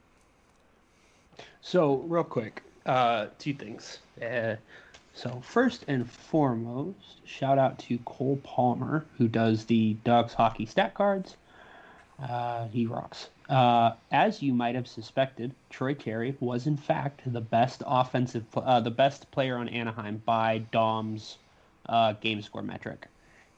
So, 1.61 1.97
real 2.07 2.25
quick, 2.25 2.61
uh, 2.85 3.27
two 3.39 3.53
things. 3.53 3.99
So, 5.15 5.41
first 5.41 5.85
and 5.87 6.09
foremost, 6.09 7.25
shout 7.25 7.59
out 7.59 7.77
to 7.79 7.99
Cole 7.99 8.39
Palmer, 8.43 9.05
who 9.17 9.27
does 9.27 9.65
the 9.65 9.93
Ducks 10.03 10.33
hockey 10.33 10.65
stat 10.65 10.95
cards. 10.95 11.37
Uh, 12.19 12.67
he 12.67 12.85
rocks. 12.85 13.29
Uh, 13.49 13.91
as 14.11 14.41
you 14.41 14.53
might 14.53 14.75
have 14.75 14.87
suspected, 14.87 15.53
Troy 15.69 15.93
Terry 15.93 16.35
was 16.39 16.67
in 16.67 16.77
fact 16.77 17.21
the 17.25 17.41
best 17.41 17.83
offensive, 17.85 18.45
uh, 18.55 18.79
the 18.79 18.91
best 18.91 19.29
player 19.31 19.57
on 19.57 19.67
Anaheim 19.69 20.21
by 20.25 20.59
Dom's 20.71 21.37
uh, 21.87 22.13
game 22.13 22.41
score 22.41 22.63
metric. 22.63 23.07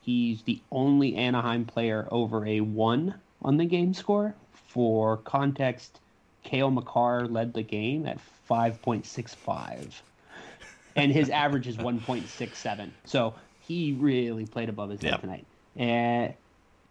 He's 0.01 0.43
the 0.43 0.62
only 0.72 1.16
Anaheim 1.16 1.66
player 1.66 2.08
over 2.12 2.45
a 2.45 2.62
one 2.62 3.16
on 3.41 3.58
the 3.58 3.66
game 3.66 3.93
score. 3.93 4.36
For 4.51 5.18
context, 5.18 5.99
Cale 6.43 6.72
Makar 6.72 7.28
led 7.28 7.53
the 7.53 7.64
game 7.64 8.06
at 8.06 8.20
5.65, 8.49 10.01
and 10.96 11.12
his 11.12 11.30
average 11.30 11.68
is 11.68 11.78
1.67. 11.78 12.91
So 13.06 13.36
he 13.60 13.93
really 13.93 14.46
played 14.46 14.70
above 14.70 14.89
his 14.89 15.02
head 15.02 15.12
Yep. 15.12 15.22
tonight. 15.22 15.48
And 15.76 16.34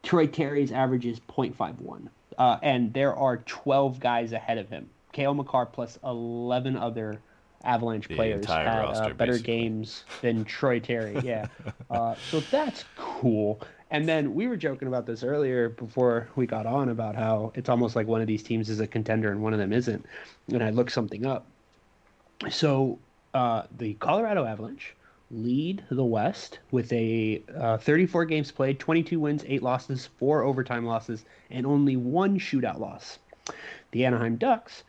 Troy 0.03 0.27
Terry's 0.27 0.73
average 0.73 1.07
is 1.07 1.21
0.51. 1.21 2.09
Uh, 2.37 2.59
and 2.63 2.93
there 2.93 3.15
are 3.15 3.39
12 3.39 4.01
guys 4.01 4.33
ahead 4.33 4.59
of 4.59 4.69
him. 4.69 4.91
Cale 5.13 5.35
Makar 5.35 5.67
plus 5.67 5.99
11 6.05 6.77
other 6.77 7.21
Avalanche 7.63 8.09
The 8.09 8.17
players 8.17 8.45
had 8.47 8.67
uh, 8.67 9.09
better 9.15 9.33
basically. 9.33 9.43
games 9.43 10.05
than 10.21 10.45
Troy 10.45 10.81
Terry. 10.81 11.21
Yeah. 11.25 11.47
uh, 11.91 12.17
so 12.21 12.41
that's 12.41 12.85
cool. 12.97 13.63
And 13.91 14.09
then 14.09 14.35
we 14.35 14.49
were 14.49 14.57
joking 14.57 14.89
about 14.89 15.07
this 15.07 15.23
earlier 15.23 15.69
before 15.71 16.29
we 16.35 16.47
got 16.47 16.67
on 16.67 16.89
about 16.89 17.15
how 17.15 17.53
it's 17.55 17.69
almost 17.69 17.95
like 17.97 18.07
one 18.09 18.21
of 18.21 18.27
these 18.27 18.43
teams 18.43 18.69
is 18.69 18.81
a 18.81 18.87
contender 18.87 19.31
and 19.31 19.41
one 19.43 19.53
of 19.55 19.59
them 19.61 19.73
isn't. 19.73 20.05
And 20.53 20.63
I 20.63 20.71
looked 20.71 20.93
something 20.93 21.25
up. 21.25 21.47
So 22.51 22.99
uh, 23.35 23.65
the 23.77 23.95
Colorado 23.95 24.45
Avalanche 24.45 24.95
lead 25.31 25.85
the 25.91 26.05
West 26.05 26.61
with 26.71 26.93
a 26.93 27.43
uh, 27.57 27.77
34 27.79 28.25
games 28.27 28.51
played, 28.53 28.79
22 28.79 29.19
wins, 29.19 29.45
8 29.47 29.63
losses, 29.63 30.09
4 30.19 30.43
overtime 30.43 30.87
losses, 30.87 31.25
and 31.51 31.67
only 31.67 31.97
one 31.97 32.39
shootout 32.39 32.79
loss. 32.79 33.19
The 33.91 34.05
Anaheim 34.05 34.37
Ducks 34.37 34.85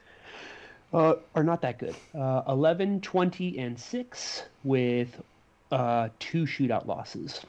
uh, 0.93 1.15
are 1.33 1.43
not 1.43 1.61
that 1.61 1.79
good. 1.79 1.95
Uh, 2.13 2.43
11, 2.47 3.01
20, 3.01 3.59
and 3.59 3.79
6 3.79 4.43
with 4.63 5.21
uh, 5.71 6.09
two 6.19 6.43
shootout 6.45 6.85
losses. 6.85 7.41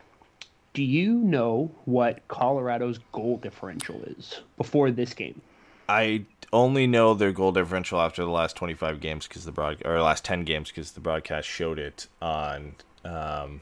Do 0.73 0.83
you 0.83 1.15
know 1.15 1.71
what 1.85 2.27
Colorado's 2.29 2.99
goal 3.13 3.39
differential 3.39 4.03
is 4.03 4.41
before 4.57 4.91
this 4.91 5.15
game? 5.15 5.41
I 5.89 6.25
only 6.53 6.87
know 6.87 7.15
their 7.15 7.33
goal 7.33 7.53
differential 7.53 8.01
after 8.01 8.23
the 8.23 8.31
last 8.31 8.57
25 8.57 9.01
games 9.01 9.27
because 9.27 9.45
the 9.45 9.53
broad 9.53 9.83
or 9.85 10.01
last 10.01 10.25
10 10.25 10.45
games 10.45 10.71
because 10.71 10.93
the 10.93 11.01
broadcast 11.01 11.49
showed 11.49 11.79
it 11.79 12.07
on 12.21 12.75
um, 13.05 13.61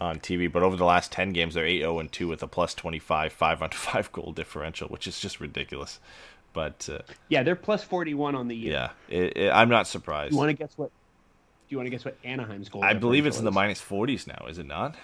on 0.00 0.18
TV. 0.20 0.50
But 0.50 0.62
over 0.62 0.76
the 0.76 0.84
last 0.84 1.12
10 1.12 1.32
games, 1.32 1.54
they're 1.54 1.66
8 1.66 1.80
0 1.80 1.98
and 2.00 2.12
2 2.12 2.28
with 2.28 2.42
a 2.42 2.46
plus 2.48 2.74
25 2.74 3.32
5 3.32 3.62
on 3.62 3.70
5 3.72 4.12
goal 4.12 4.32
differential, 4.32 4.88
which 4.88 5.06
is 5.06 5.20
just 5.20 5.40
ridiculous. 5.40 6.00
But 6.52 6.88
uh, 6.90 7.00
Yeah, 7.28 7.42
they're 7.42 7.56
plus 7.56 7.84
41 7.84 8.34
on 8.34 8.48
the 8.48 8.56
year. 8.56 8.72
yeah, 8.72 8.90
it, 9.08 9.36
it, 9.36 9.50
I'm 9.50 9.68
not 9.68 9.86
surprised. 9.86 10.32
You 10.32 10.38
want 10.38 10.50
to 10.50 10.54
guess 10.54 10.72
what? 10.76 10.90
Do 11.68 11.74
you 11.74 11.76
want 11.78 11.86
to 11.86 11.90
guess 11.90 12.04
what 12.04 12.16
Anaheim's 12.24 12.68
goal? 12.70 12.82
I 12.82 12.94
believe 12.94 13.26
it's 13.26 13.38
in 13.38 13.44
the 13.44 13.50
is? 13.50 13.54
minus 13.54 13.80
40s 13.82 14.26
now, 14.26 14.46
is 14.48 14.58
it 14.58 14.66
not? 14.66 14.96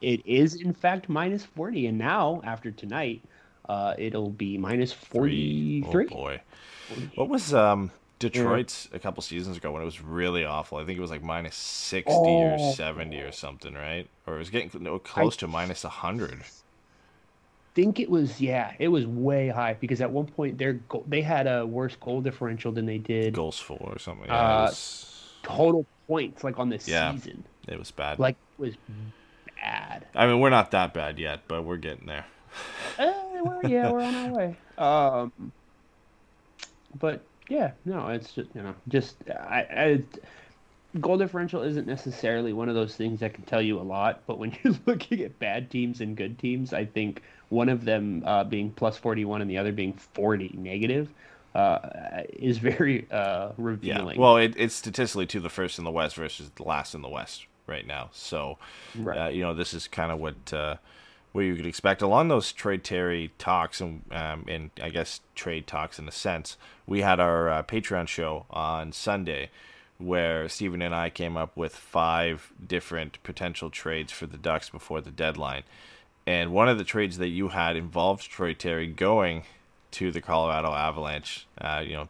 It 0.00 0.26
is 0.26 0.54
in 0.60 0.74
fact 0.74 1.08
minus 1.08 1.44
40, 1.44 1.86
and 1.86 1.96
now 1.98 2.40
after 2.44 2.72
tonight, 2.72 3.22
uh, 3.68 3.94
it'll 3.98 4.30
be 4.30 4.58
minus 4.58 4.92
43. 4.92 6.06
Oh 6.06 6.08
boy. 6.08 6.40
What 7.14 7.28
was 7.28 7.52
um 7.54 7.90
Detroit's 8.18 8.88
a 8.92 8.98
couple 8.98 9.22
seasons 9.22 9.56
ago 9.56 9.72
when 9.72 9.82
it 9.82 9.84
was 9.84 10.00
really 10.00 10.44
awful? 10.44 10.78
I 10.78 10.84
think 10.84 10.98
it 10.98 11.00
was 11.00 11.10
like 11.10 11.22
minus 11.22 11.56
60 11.56 12.12
or 12.12 12.56
Oh. 12.58 12.72
70 12.72 13.18
or 13.20 13.32
something, 13.32 13.74
right? 13.74 14.08
Or 14.26 14.36
it 14.36 14.38
was 14.38 14.50
getting 14.50 14.70
close 15.00 15.36
to 15.38 15.48
minus 15.48 15.84
100. 15.84 16.42
think 17.74 17.98
it 17.98 18.10
was 18.10 18.38
yeah, 18.40 18.74
it 18.78 18.88
was 18.88 19.06
way 19.06 19.48
high 19.48 19.72
because 19.74 20.00
at 20.02 20.10
one 20.10 20.26
point 20.26 20.58
their 20.58 20.74
goal, 20.74 21.04
they 21.08 21.22
had 21.22 21.46
a 21.46 21.64
worse 21.64 21.96
goal 21.96 22.20
differential 22.20 22.70
than 22.70 22.84
they 22.84 22.98
did 22.98 23.32
goals 23.32 23.58
for 23.58 23.78
or 23.80 23.98
something. 23.98 24.26
Yeah, 24.28 24.58
Uh, 24.58 24.62
was, 24.64 25.38
total 25.42 25.86
points 26.06 26.44
like 26.44 26.58
on 26.58 26.68
the 26.68 26.78
Yeah. 26.84 27.12
season. 27.12 27.44
it 27.66 27.78
was 27.78 27.90
bad. 27.90 28.18
Like 28.18 28.36
it 28.58 28.60
was 28.62 28.74
bad. 29.56 30.06
I 30.14 30.26
mean, 30.26 30.38
we're 30.40 30.50
not 30.50 30.70
that 30.72 30.92
bad 30.92 31.18
yet, 31.18 31.40
but 31.48 31.62
we're 31.62 31.78
getting 31.78 32.06
there. 32.06 32.26
We're, 33.44 33.64
yeah, 33.64 33.90
we're 33.90 34.02
on 34.02 34.14
our 34.14 34.28
way. 34.28 34.56
Um, 34.78 35.52
but 36.98 37.26
yeah, 37.48 37.72
no, 37.84 38.08
it's 38.08 38.32
just 38.32 38.50
you 38.54 38.62
know, 38.62 38.74
just 38.88 39.16
I, 39.28 39.66
I, 39.70 40.02
goal 41.00 41.18
differential 41.18 41.62
isn't 41.62 41.86
necessarily 41.86 42.52
one 42.52 42.68
of 42.68 42.74
those 42.74 42.96
things 42.96 43.20
that 43.20 43.34
can 43.34 43.44
tell 43.44 43.62
you 43.62 43.78
a 43.78 43.82
lot. 43.82 44.22
But 44.26 44.38
when 44.38 44.56
you're 44.64 44.74
looking 44.86 45.20
at 45.22 45.38
bad 45.38 45.70
teams 45.70 46.00
and 46.00 46.16
good 46.16 46.38
teams, 46.38 46.72
I 46.72 46.84
think 46.84 47.22
one 47.48 47.68
of 47.68 47.84
them 47.84 48.22
uh, 48.26 48.44
being 48.44 48.70
plus 48.72 48.96
forty 48.96 49.24
one 49.24 49.40
and 49.42 49.50
the 49.50 49.58
other 49.58 49.72
being 49.72 49.94
forty 49.94 50.50
negative 50.54 51.12
uh, 51.54 52.22
is 52.32 52.58
very 52.58 53.06
uh, 53.10 53.52
Yeah. 53.80 54.02
Well, 54.16 54.36
it, 54.36 54.54
it's 54.56 54.74
statistically 54.74 55.26
to 55.26 55.40
the 55.40 55.50
first 55.50 55.78
in 55.78 55.84
the 55.84 55.90
West 55.90 56.16
versus 56.16 56.50
the 56.54 56.62
last 56.62 56.94
in 56.94 57.02
the 57.02 57.08
West 57.08 57.46
right 57.66 57.86
now. 57.86 58.10
So, 58.12 58.58
Right. 58.94 59.18
uh, 59.18 59.28
you 59.28 59.42
know, 59.42 59.54
this 59.54 59.74
is 59.74 59.88
kind 59.88 60.10
of 60.10 60.18
what 60.18 60.52
uh, 60.52 60.76
what 61.32 61.42
you 61.42 61.56
could 61.56 61.66
expect 61.66 62.02
along 62.02 62.28
those 62.28 62.52
trade 62.52 62.84
Terry 62.84 63.32
talks 63.38 63.80
and 63.80 64.02
um, 64.12 64.44
and 64.48 64.70
I 64.82 64.90
guess 64.90 65.20
trade 65.34 65.66
talks 65.66 65.98
in 65.98 66.06
a 66.06 66.12
sense. 66.12 66.56
We 66.86 67.00
had 67.00 67.20
our 67.20 67.48
uh, 67.48 67.62
Patreon 67.62 68.08
show 68.08 68.46
on 68.50 68.92
Sunday 68.92 69.50
where 69.98 70.48
Stephen 70.48 70.82
and 70.82 70.94
I 70.94 71.10
came 71.10 71.36
up 71.36 71.56
with 71.56 71.74
five 71.74 72.52
different 72.66 73.22
potential 73.22 73.70
trades 73.70 74.12
for 74.12 74.26
the 74.26 74.36
Ducks 74.36 74.68
before 74.68 75.00
the 75.00 75.10
deadline. 75.10 75.62
And 76.26 76.52
one 76.52 76.68
of 76.68 76.78
the 76.78 76.84
trades 76.84 77.18
that 77.18 77.28
you 77.28 77.48
had 77.48 77.76
involved 77.76 78.30
Troy 78.30 78.52
Terry 78.54 78.86
going 78.86 79.44
to 79.92 80.10
the 80.10 80.20
Colorado 80.20 80.72
Avalanche. 80.72 81.46
Uh, 81.58 81.82
you 81.86 81.94
know, 81.94 82.08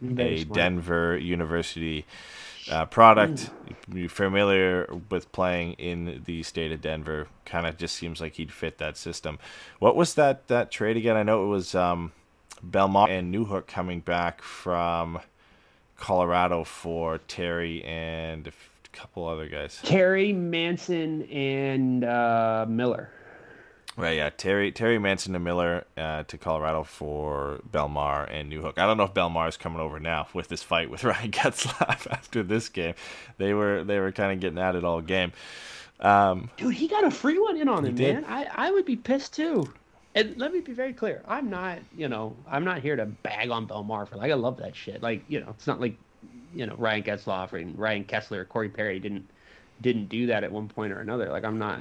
Very 0.00 0.34
a 0.34 0.42
smart. 0.42 0.54
Denver 0.54 1.18
University 1.18 2.04
uh, 2.70 2.86
product. 2.86 3.50
You're 3.92 4.08
familiar 4.08 4.88
with 5.10 5.30
playing 5.32 5.72
in 5.74 6.22
the 6.24 6.42
state 6.42 6.72
of 6.72 6.80
Denver. 6.80 7.28
Kind 7.44 7.66
of 7.66 7.76
just 7.76 7.96
seems 7.96 8.20
like 8.20 8.34
he'd 8.34 8.52
fit 8.52 8.78
that 8.78 8.96
system. 8.96 9.38
What 9.78 9.96
was 9.96 10.14
that 10.14 10.48
that 10.48 10.70
trade 10.70 10.96
again? 10.96 11.16
I 11.16 11.22
know 11.22 11.44
it 11.44 11.48
was 11.48 11.74
um, 11.74 12.12
Belmont 12.62 13.10
and 13.10 13.34
Newhook 13.34 13.66
coming 13.66 14.00
back 14.00 14.42
from 14.42 15.20
Colorado 15.96 16.64
for 16.64 17.18
Terry 17.28 17.84
and 17.84 18.46
a 18.46 18.52
couple 18.92 19.26
other 19.26 19.48
guys. 19.48 19.80
Terry 19.82 20.32
Manson 20.32 21.22
and 21.24 22.04
uh, 22.04 22.66
Miller. 22.68 23.10
Right, 23.96 24.16
yeah, 24.16 24.30
Terry 24.30 24.70
Terry 24.72 24.98
Manson 24.98 25.34
and 25.34 25.44
Miller 25.44 25.84
uh, 25.96 26.22
to 26.24 26.38
Colorado 26.38 26.84
for 26.84 27.60
Bellemare 27.70 28.32
and 28.32 28.50
Newhook. 28.50 28.78
I 28.78 28.86
don't 28.86 28.96
know 28.96 29.04
if 29.04 29.14
Bellemare 29.14 29.48
is 29.48 29.56
coming 29.56 29.80
over 29.80 29.98
now 29.98 30.28
with 30.32 30.48
this 30.48 30.62
fight 30.62 30.90
with 30.90 31.02
Ryan 31.04 31.30
Getzlaf 31.32 32.06
after 32.10 32.42
this 32.42 32.68
game. 32.68 32.94
They 33.38 33.52
were 33.52 33.82
they 33.84 33.98
were 33.98 34.12
kind 34.12 34.32
of 34.32 34.40
getting 34.40 34.58
at 34.58 34.76
it 34.76 34.84
all 34.84 35.00
game. 35.00 35.32
Um, 35.98 36.50
Dude, 36.56 36.74
he 36.74 36.88
got 36.88 37.04
a 37.04 37.10
free 37.10 37.38
one 37.38 37.56
in 37.56 37.68
on 37.68 37.84
him, 37.84 37.94
did. 37.94 38.14
man. 38.14 38.24
I, 38.26 38.46
I 38.54 38.70
would 38.70 38.86
be 38.86 38.96
pissed 38.96 39.34
too. 39.34 39.72
And 40.14 40.36
let 40.38 40.52
me 40.52 40.60
be 40.60 40.72
very 40.72 40.92
clear. 40.92 41.22
I'm 41.28 41.50
not, 41.50 41.78
you 41.96 42.08
know, 42.08 42.34
I'm 42.48 42.64
not 42.64 42.80
here 42.80 42.96
to 42.96 43.06
bag 43.06 43.50
on 43.50 43.66
Bellemare 43.68 44.08
for 44.08 44.16
like 44.16 44.30
I 44.30 44.34
love 44.34 44.56
that 44.58 44.74
shit. 44.74 45.02
Like, 45.02 45.24
you 45.28 45.40
know, 45.40 45.50
it's 45.50 45.66
not 45.66 45.80
like, 45.80 45.96
you 46.54 46.66
know, 46.66 46.74
Ryan 46.76 47.02
Getzlaf 47.02 47.52
and 47.52 47.78
Ryan 47.78 48.04
Kesler, 48.04 48.38
or 48.38 48.44
Corey 48.44 48.68
Perry 48.68 48.98
didn't 48.98 49.28
didn't 49.80 50.08
do 50.08 50.26
that 50.26 50.42
at 50.44 50.50
one 50.52 50.68
point 50.68 50.92
or 50.92 51.00
another. 51.00 51.28
Like 51.28 51.44
I'm 51.44 51.58
not 51.58 51.80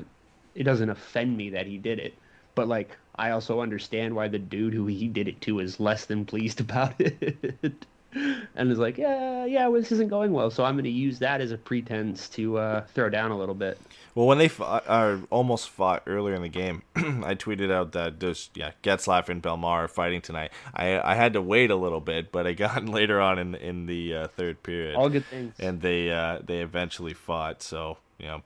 it 0.59 0.63
doesn't 0.63 0.89
offend 0.89 1.35
me 1.35 1.49
that 1.51 1.65
he 1.65 1.77
did 1.79 1.97
it. 1.97 2.13
But 2.53 2.67
like 2.67 2.97
I 3.15 3.31
also 3.31 3.61
understand 3.61 4.15
why 4.15 4.27
the 4.27 4.37
dude 4.39 4.73
who 4.73 4.85
he 4.85 5.07
did 5.07 5.27
it 5.27 5.41
to 5.41 5.59
is 5.59 5.79
less 5.79 6.05
than 6.05 6.25
pleased 6.25 6.59
about 6.67 6.93
it. 6.99 7.85
and 8.55 8.71
is 8.71 8.79
like, 8.79 8.97
yeah, 8.97 9.45
yeah, 9.45 9.67
well, 9.67 9.79
this 9.79 9.91
isn't 9.91 10.09
going 10.09 10.31
well, 10.33 10.49
so 10.49 10.63
I'm 10.65 10.73
going 10.75 10.83
to 10.85 10.89
use 10.89 11.19
that 11.19 11.41
as 11.41 11.51
a 11.51 11.57
pretense 11.57 12.27
to 12.29 12.57
uh, 12.57 12.85
throw 12.95 13.07
down 13.09 13.29
a 13.31 13.37
little 13.37 13.53
bit. 13.53 13.79
well, 14.15 14.25
when 14.25 14.39
they 14.39 14.47
fought, 14.47 14.83
uh, 14.87 15.17
almost 15.29 15.69
fought 15.69 16.01
earlier 16.07 16.33
in 16.33 16.41
the 16.41 16.49
game, 16.49 16.81
I 16.95 17.35
tweeted 17.35 17.71
out 17.71 17.91
that 17.91 18.19
there's 18.19 18.49
yeah 18.55 18.71
Getzlaf 18.83 19.29
and 19.29 19.43
Bellemare 19.43 19.63
are 19.85 19.87
fighting 19.87 20.21
tonight. 20.21 20.51
I 20.73 20.99
I 20.99 21.13
had 21.15 21.33
to 21.33 21.41
wait 21.41 21.69
a 21.71 21.75
little 21.75 22.01
bit, 22.01 22.31
but 22.31 22.47
I 22.47 22.53
got 22.53 22.83
later 22.99 23.21
on 23.21 23.37
in 23.37 23.53
in 23.55 23.85
the 23.85 24.15
uh, 24.15 24.27
third 24.27 24.63
period. 24.63 24.95
All 24.95 25.09
good 25.09 25.25
things. 25.25 25.53
and 25.59 25.79
they 25.81 26.11
uh, 26.11 26.39
they 26.43 26.59
eventually 26.61 27.13
fought. 27.13 27.61
So 27.61 27.97
you 28.17 28.25
know, 28.25 28.41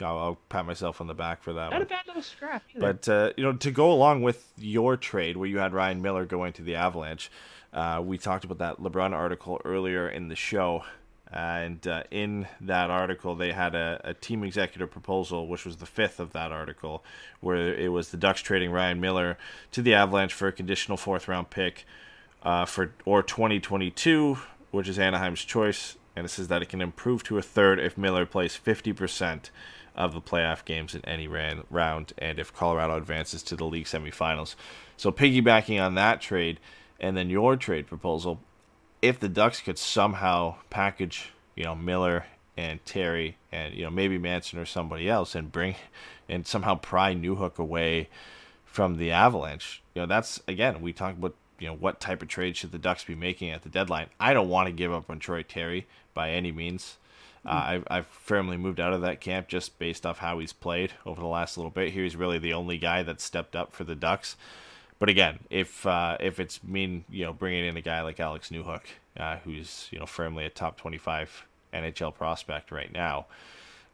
I'll, 0.00 0.18
I'll 0.18 0.38
pat 0.48 0.64
myself 0.64 1.00
on 1.00 1.06
the 1.06 1.14
back 1.14 1.42
for 1.42 1.52
that 1.52 1.70
Not 1.70 1.72
one. 1.72 1.82
a 1.82 1.86
bad 1.86 2.06
little 2.06 2.22
scrap 2.22 2.62
either. 2.74 2.80
But 2.92 3.08
uh, 3.08 3.32
you 3.36 3.44
know, 3.44 3.52
to 3.54 3.70
go 3.70 3.92
along 3.92 4.22
with 4.22 4.52
your 4.56 4.96
trade, 4.96 5.36
where 5.36 5.48
you 5.48 5.58
had 5.58 5.74
Ryan 5.74 6.00
Miller 6.00 6.24
going 6.24 6.52
to 6.54 6.62
the 6.62 6.74
Avalanche, 6.76 7.30
uh, 7.72 8.00
we 8.04 8.18
talked 8.18 8.44
about 8.44 8.58
that 8.58 8.78
LeBrun 8.78 9.12
article 9.12 9.60
earlier 9.64 10.08
in 10.08 10.28
the 10.28 10.36
show, 10.36 10.84
and 11.32 11.86
uh, 11.86 12.02
in 12.10 12.46
that 12.60 12.90
article, 12.90 13.34
they 13.34 13.52
had 13.52 13.74
a, 13.74 14.00
a 14.04 14.14
team 14.14 14.44
executive 14.44 14.90
proposal, 14.90 15.46
which 15.48 15.64
was 15.64 15.76
the 15.78 15.86
fifth 15.86 16.20
of 16.20 16.32
that 16.32 16.52
article, 16.52 17.02
where 17.40 17.74
it 17.74 17.90
was 17.90 18.10
the 18.10 18.18
Ducks 18.18 18.40
trading 18.42 18.70
Ryan 18.70 19.00
Miller 19.00 19.38
to 19.72 19.80
the 19.82 19.94
Avalanche 19.94 20.34
for 20.34 20.48
a 20.48 20.52
conditional 20.52 20.96
fourth 20.98 21.28
round 21.28 21.48
pick 21.50 21.86
uh, 22.42 22.64
for 22.66 22.92
or 23.04 23.22
2022, 23.22 24.38
which 24.70 24.88
is 24.88 24.98
Anaheim's 24.98 25.44
choice, 25.44 25.96
and 26.14 26.26
it 26.26 26.28
says 26.28 26.48
that 26.48 26.60
it 26.60 26.68
can 26.68 26.82
improve 26.82 27.22
to 27.24 27.38
a 27.38 27.42
third 27.42 27.78
if 27.78 27.96
Miller 27.96 28.26
plays 28.26 28.58
50% 28.62 29.48
of 29.94 30.12
the 30.12 30.20
playoff 30.20 30.64
games 30.64 30.94
in 30.94 31.04
any 31.04 31.28
ran, 31.28 31.64
round, 31.70 32.12
and 32.18 32.38
if 32.38 32.54
Colorado 32.54 32.96
advances 32.96 33.42
to 33.44 33.56
the 33.56 33.64
league 33.64 33.86
semifinals. 33.86 34.54
So 34.96 35.12
piggybacking 35.12 35.82
on 35.84 35.94
that 35.96 36.20
trade, 36.20 36.60
and 36.98 37.16
then 37.16 37.30
your 37.30 37.56
trade 37.56 37.86
proposal, 37.86 38.40
if 39.00 39.18
the 39.18 39.28
Ducks 39.28 39.60
could 39.60 39.78
somehow 39.78 40.56
package, 40.70 41.32
you 41.56 41.64
know, 41.64 41.74
Miller 41.74 42.26
and 42.56 42.84
Terry 42.84 43.38
and 43.50 43.74
you 43.74 43.82
know 43.82 43.90
maybe 43.90 44.18
Manson 44.18 44.58
or 44.58 44.66
somebody 44.66 45.08
else 45.08 45.34
and 45.34 45.50
bring 45.50 45.74
and 46.28 46.46
somehow 46.46 46.74
pry 46.74 47.14
Newhook 47.14 47.58
away 47.58 48.08
from 48.64 48.96
the 48.96 49.10
Avalanche, 49.10 49.82
you 49.94 50.02
know, 50.02 50.06
that's 50.06 50.40
again 50.48 50.80
we 50.80 50.92
talk 50.92 51.16
about 51.16 51.34
you 51.58 51.66
know 51.66 51.74
what 51.74 52.00
type 52.00 52.22
of 52.22 52.28
trade 52.28 52.56
should 52.56 52.72
the 52.72 52.78
Ducks 52.78 53.04
be 53.04 53.14
making 53.14 53.50
at 53.50 53.62
the 53.62 53.68
deadline. 53.68 54.08
I 54.18 54.32
don't 54.32 54.48
want 54.48 54.66
to 54.66 54.72
give 54.72 54.92
up 54.92 55.10
on 55.10 55.18
Troy 55.18 55.42
Terry 55.42 55.86
by 56.14 56.30
any 56.30 56.52
means. 56.52 56.96
Uh, 57.44 57.64
I've, 57.66 57.84
I've 57.90 58.06
firmly 58.06 58.56
moved 58.56 58.78
out 58.78 58.92
of 58.92 59.00
that 59.00 59.20
camp 59.20 59.48
just 59.48 59.78
based 59.78 60.06
off 60.06 60.18
how 60.18 60.38
he's 60.38 60.52
played 60.52 60.92
over 61.04 61.20
the 61.20 61.26
last 61.26 61.56
little 61.56 61.70
bit. 61.70 61.92
Here, 61.92 62.04
he's 62.04 62.14
really 62.14 62.38
the 62.38 62.52
only 62.52 62.78
guy 62.78 63.02
that 63.02 63.20
stepped 63.20 63.56
up 63.56 63.72
for 63.72 63.84
the 63.84 63.96
Ducks. 63.96 64.36
But 65.00 65.08
again, 65.08 65.40
if 65.50 65.84
uh, 65.84 66.16
if 66.20 66.38
it's 66.38 66.62
mean 66.62 67.04
you 67.10 67.24
know 67.24 67.32
bringing 67.32 67.64
in 67.64 67.76
a 67.76 67.80
guy 67.80 68.02
like 68.02 68.20
Alex 68.20 68.50
Newhook, 68.50 68.82
uh, 69.18 69.38
who's 69.38 69.88
you 69.90 69.98
know 69.98 70.06
firmly 70.06 70.44
a 70.44 70.50
top 70.50 70.76
twenty 70.76 70.98
five 70.98 71.44
NHL 71.74 72.14
prospect 72.14 72.70
right 72.70 72.92
now, 72.92 73.26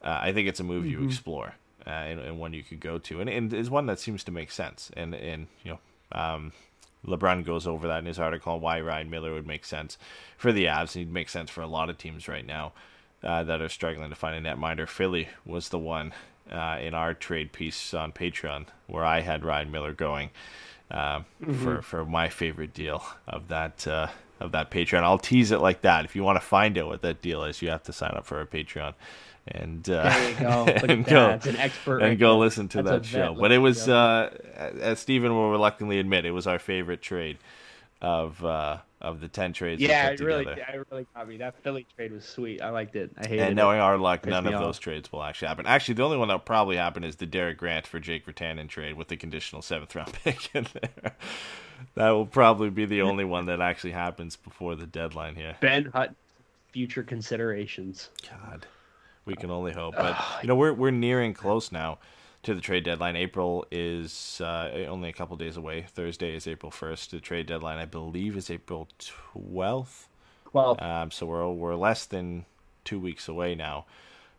uh, 0.03 0.19
I 0.21 0.35
think 0.35 0.49
it's 0.49 0.61
a 0.61 0.65
move 0.65 0.85
you 0.85 1.03
explore 1.03 1.55
uh, 1.87 1.91
and, 1.91 2.21
and 2.21 2.39
one 2.39 2.53
you 2.53 2.63
could 2.63 2.81
go 2.81 2.99
to, 2.99 3.23
and, 3.23 3.31
and 3.31 3.55
is 3.55 3.71
one 3.71 3.87
that 3.87 3.99
seems 3.99 4.23
to 4.25 4.31
make 4.31 4.51
sense. 4.51 4.91
And 4.95 5.15
and 5.15 5.47
you 5.65 5.71
know, 5.71 5.79
um, 6.13 6.53
LeBrun 7.07 7.47
goes 7.47 7.67
over 7.67 7.89
that 7.89 8.01
in 8.01 8.05
his 8.05 8.19
article 8.19 8.53
on 8.53 8.61
why 8.61 8.79
Ryan 8.79 9.09
Miller 9.09 9.33
would 9.33 9.47
make 9.47 9.65
sense 9.65 9.97
for 10.37 10.53
the 10.53 10.67
Avs, 10.67 10.95
and 10.95 11.07
he'd 11.07 11.13
make 11.13 11.31
sense 11.31 11.49
for 11.49 11.63
a 11.63 11.67
lot 11.67 11.89
of 11.89 11.97
teams 11.97 12.29
right 12.29 12.47
now 12.47 12.75
uh, 13.23 13.43
that 13.45 13.61
are 13.61 13.69
struggling 13.69 14.11
to 14.11 14.17
find 14.17 14.47
a 14.47 14.51
netminder. 14.51 14.89
Philly 14.89 15.29
was 15.45 15.69
the 15.71 15.79
one 15.79 16.13
uh, 16.51 16.79
in 16.81 16.95
our 16.95 17.15
trade 17.15 17.53
piece 17.53 17.93
on 17.95 18.13
Patreon 18.13 18.67
where 18.87 19.05
I 19.05 19.21
had 19.21 19.45
Ryan 19.45 19.71
Miller 19.71 19.93
going 19.93 20.31
uh, 20.91 21.23
for 21.61 21.83
for 21.83 22.05
my 22.07 22.29
favorite 22.29 22.73
deal 22.73 23.05
of 23.27 23.49
that 23.49 23.87
uh, 23.87 24.09
of 24.41 24.53
that 24.53 24.71
Patreon. 24.71 25.03
I'll 25.03 25.19
tease 25.19 25.51
it 25.51 25.61
like 25.61 25.83
that. 25.83 26.05
If 26.05 26.15
you 26.17 26.23
want 26.23 26.41
to 26.41 26.47
find 26.47 26.79
out 26.79 26.87
what 26.87 27.03
that 27.03 27.21
deal 27.21 27.45
is, 27.45 27.61
you 27.61 27.69
have 27.71 27.83
to 27.85 27.93
sign 27.93 28.13
up 28.17 28.25
for 28.25 28.39
our 28.39 28.47
Patreon. 28.47 28.95
And 29.51 29.89
uh, 29.89 30.03
There 30.05 30.31
you 30.31 30.37
go. 30.37 30.65
Look 30.81 30.85
at 30.85 30.91
and 30.91 31.05
that. 31.07 31.11
go 31.11 31.31
It's 31.31 31.47
an 31.47 31.57
expert 31.57 32.01
and 32.01 32.11
right 32.11 32.19
go 32.19 32.33
there. 32.33 32.39
listen 32.41 32.69
to 32.69 32.83
That's 32.83 33.11
that 33.11 33.19
show. 33.19 33.35
But 33.35 33.51
it 33.51 33.59
was, 33.59 33.89
uh, 33.89 34.31
as 34.57 34.99
Stephen 35.01 35.35
will 35.35 35.51
reluctantly 35.51 35.99
admit, 35.99 36.25
it 36.27 36.33
was 36.33 36.47
our 36.47 36.59
favorite 36.59 37.01
trade 37.03 37.39
of 38.01 38.45
uh, 38.45 38.79
of 39.01 39.21
the 39.21 39.29
ten 39.29 39.53
trades. 39.53 39.81
yeah, 39.81 40.09
it 40.11 40.21
really, 40.21 40.45
together. 40.45 40.63
it 40.73 40.87
really 40.91 41.07
got 41.15 41.29
me. 41.29 41.37
That 41.39 41.63
Philly 41.63 41.87
trade 41.97 42.13
was 42.13 42.25
sweet. 42.25 42.61
I 42.61 42.71
liked 42.71 42.97
it. 42.97 43.11
I 43.17 43.27
hated 43.27 43.39
it. 43.39 43.43
And 43.43 43.53
it. 43.53 43.55
knowing 43.55 43.81
our 43.81 43.97
luck, 43.97 44.27
none 44.27 44.47
of 44.47 44.55
off. 44.55 44.61
those 44.61 44.79
trades 44.79 45.13
will 45.13 45.23
actually 45.23 45.49
happen. 45.49 45.67
Actually, 45.67 45.95
the 45.95 46.03
only 46.03 46.17
one 46.17 46.29
that 46.29 46.35
will 46.35 46.41
probably 46.41 46.77
happen 46.77 47.05
is 47.05 47.17
the 47.17 47.27
Derek 47.27 47.59
Grant 47.59 47.87
for 47.87 48.01
Jake 48.01 48.27
Virtanen 48.27 48.69
trade 48.69 48.95
with 48.95 49.09
the 49.09 49.17
conditional 49.17 49.63
seventh 49.63 49.95
round 49.95 50.13
pick 50.25 50.55
in 50.55 50.67
there. 50.73 51.13
That 51.95 52.11
will 52.11 52.27
probably 52.27 52.71
be 52.71 52.87
the 52.87 53.03
only 53.03 53.25
one 53.25 53.47
that 53.47 53.61
actually 53.61 53.93
happens 53.93 54.37
before 54.37 54.75
the 54.75 54.87
deadline 54.87 55.37
here. 55.37 55.57
Ben 55.61 55.87
Hutt, 55.87 56.15
future 56.73 57.05
considerations. 57.05 58.11
God, 58.29 58.67
we 59.25 59.37
can 59.37 59.51
only 59.51 59.73
hope. 59.73 59.95
But 59.95 60.21
you 60.43 60.49
know, 60.49 60.57
we're 60.57 60.73
we're 60.73 60.91
nearing 60.91 61.35
close 61.35 61.71
now 61.71 61.99
to 62.49 62.55
the 62.55 62.61
trade 62.63 62.85
deadline. 62.85 63.15
April 63.15 63.67
is 63.71 64.41
uh, 64.43 64.87
only 64.89 65.11
a 65.11 65.13
couple 65.13 65.37
days 65.37 65.59
away. 65.59 65.83
Thursday 65.83 66.35
is 66.35 66.47
April 66.47 66.71
first. 66.71 67.11
The 67.11 67.21
trade 67.21 67.47
deadline, 67.47 67.77
I 67.77 67.85
believe, 67.85 68.39
is 68.39 68.51
April 68.51 68.89
twelfth. 68.99 70.09
Well, 70.55 70.79
Um, 70.81 71.11
so 71.11 71.27
we're 71.27 71.47
we're 71.51 71.75
less 71.75 72.07
than 72.07 72.47
two 72.85 72.99
weeks 72.99 73.29
away 73.29 73.55
now 73.55 73.85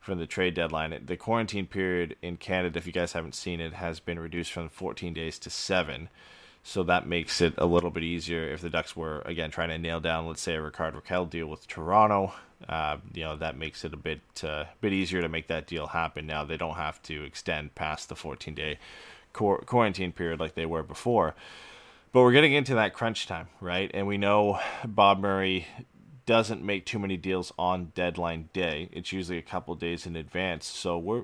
from 0.01 0.17
the 0.17 0.25
trade 0.25 0.55
deadline. 0.55 0.99
The 1.05 1.17
quarantine 1.17 1.67
period 1.67 2.15
in 2.23 2.37
Canada, 2.37 2.79
if 2.79 2.87
you 2.87 2.93
guys 2.93 3.13
haven't 3.13 3.35
seen 3.35 3.61
it, 3.61 3.73
has 3.73 3.99
been 3.99 4.17
reduced 4.17 4.51
from 4.51 4.69
14 4.69 5.13
days 5.13 5.37
to 5.39 5.51
seven. 5.51 6.09
So 6.63 6.81
that 6.83 7.05
makes 7.07 7.41
it 7.41 7.53
a 7.59 7.67
little 7.67 7.91
bit 7.91 8.03
easier 8.03 8.51
if 8.51 8.61
the 8.61 8.71
Ducks 8.71 8.95
were 8.95 9.21
again 9.21 9.51
trying 9.51 9.69
to 9.69 9.77
nail 9.77 9.99
down, 9.99 10.25
let's 10.25 10.41
say, 10.41 10.55
a 10.55 10.61
Rickard 10.63 10.95
Rakell 10.95 11.29
deal 11.29 11.45
with 11.45 11.67
Toronto. 11.67 12.33
Uh, 12.67 12.97
you 13.13 13.23
know 13.23 13.37
that 13.37 13.57
makes 13.57 13.85
it 13.85 13.93
a 13.93 13.97
bit 13.97 14.19
uh, 14.43 14.65
bit 14.81 14.91
easier 14.91 15.21
to 15.21 15.29
make 15.29 15.47
that 15.47 15.65
deal 15.65 15.87
happen. 15.87 16.27
Now 16.27 16.43
they 16.43 16.57
don't 16.57 16.75
have 16.75 17.01
to 17.03 17.23
extend 17.23 17.73
past 17.75 18.09
the 18.09 18.15
14 18.15 18.53
day 18.53 18.79
quar- 19.31 19.59
quarantine 19.59 20.11
period 20.11 20.39
like 20.39 20.55
they 20.55 20.65
were 20.65 20.83
before. 20.83 21.35
But 22.11 22.21
we're 22.21 22.31
getting 22.33 22.53
into 22.53 22.75
that 22.75 22.93
crunch 22.93 23.27
time, 23.27 23.47
right? 23.61 23.89
And 23.93 24.07
we 24.07 24.17
know 24.17 24.59
Bob 24.85 25.19
Murray 25.19 25.67
doesn't 26.25 26.61
make 26.63 26.85
too 26.85 26.99
many 26.99 27.17
deals 27.17 27.53
on 27.57 27.91
deadline 27.95 28.49
day. 28.51 28.89
It's 28.91 29.13
usually 29.13 29.37
a 29.37 29.41
couple 29.43 29.73
days 29.75 30.05
in 30.05 30.15
advance. 30.15 30.65
So 30.67 30.97
we're 30.97 31.23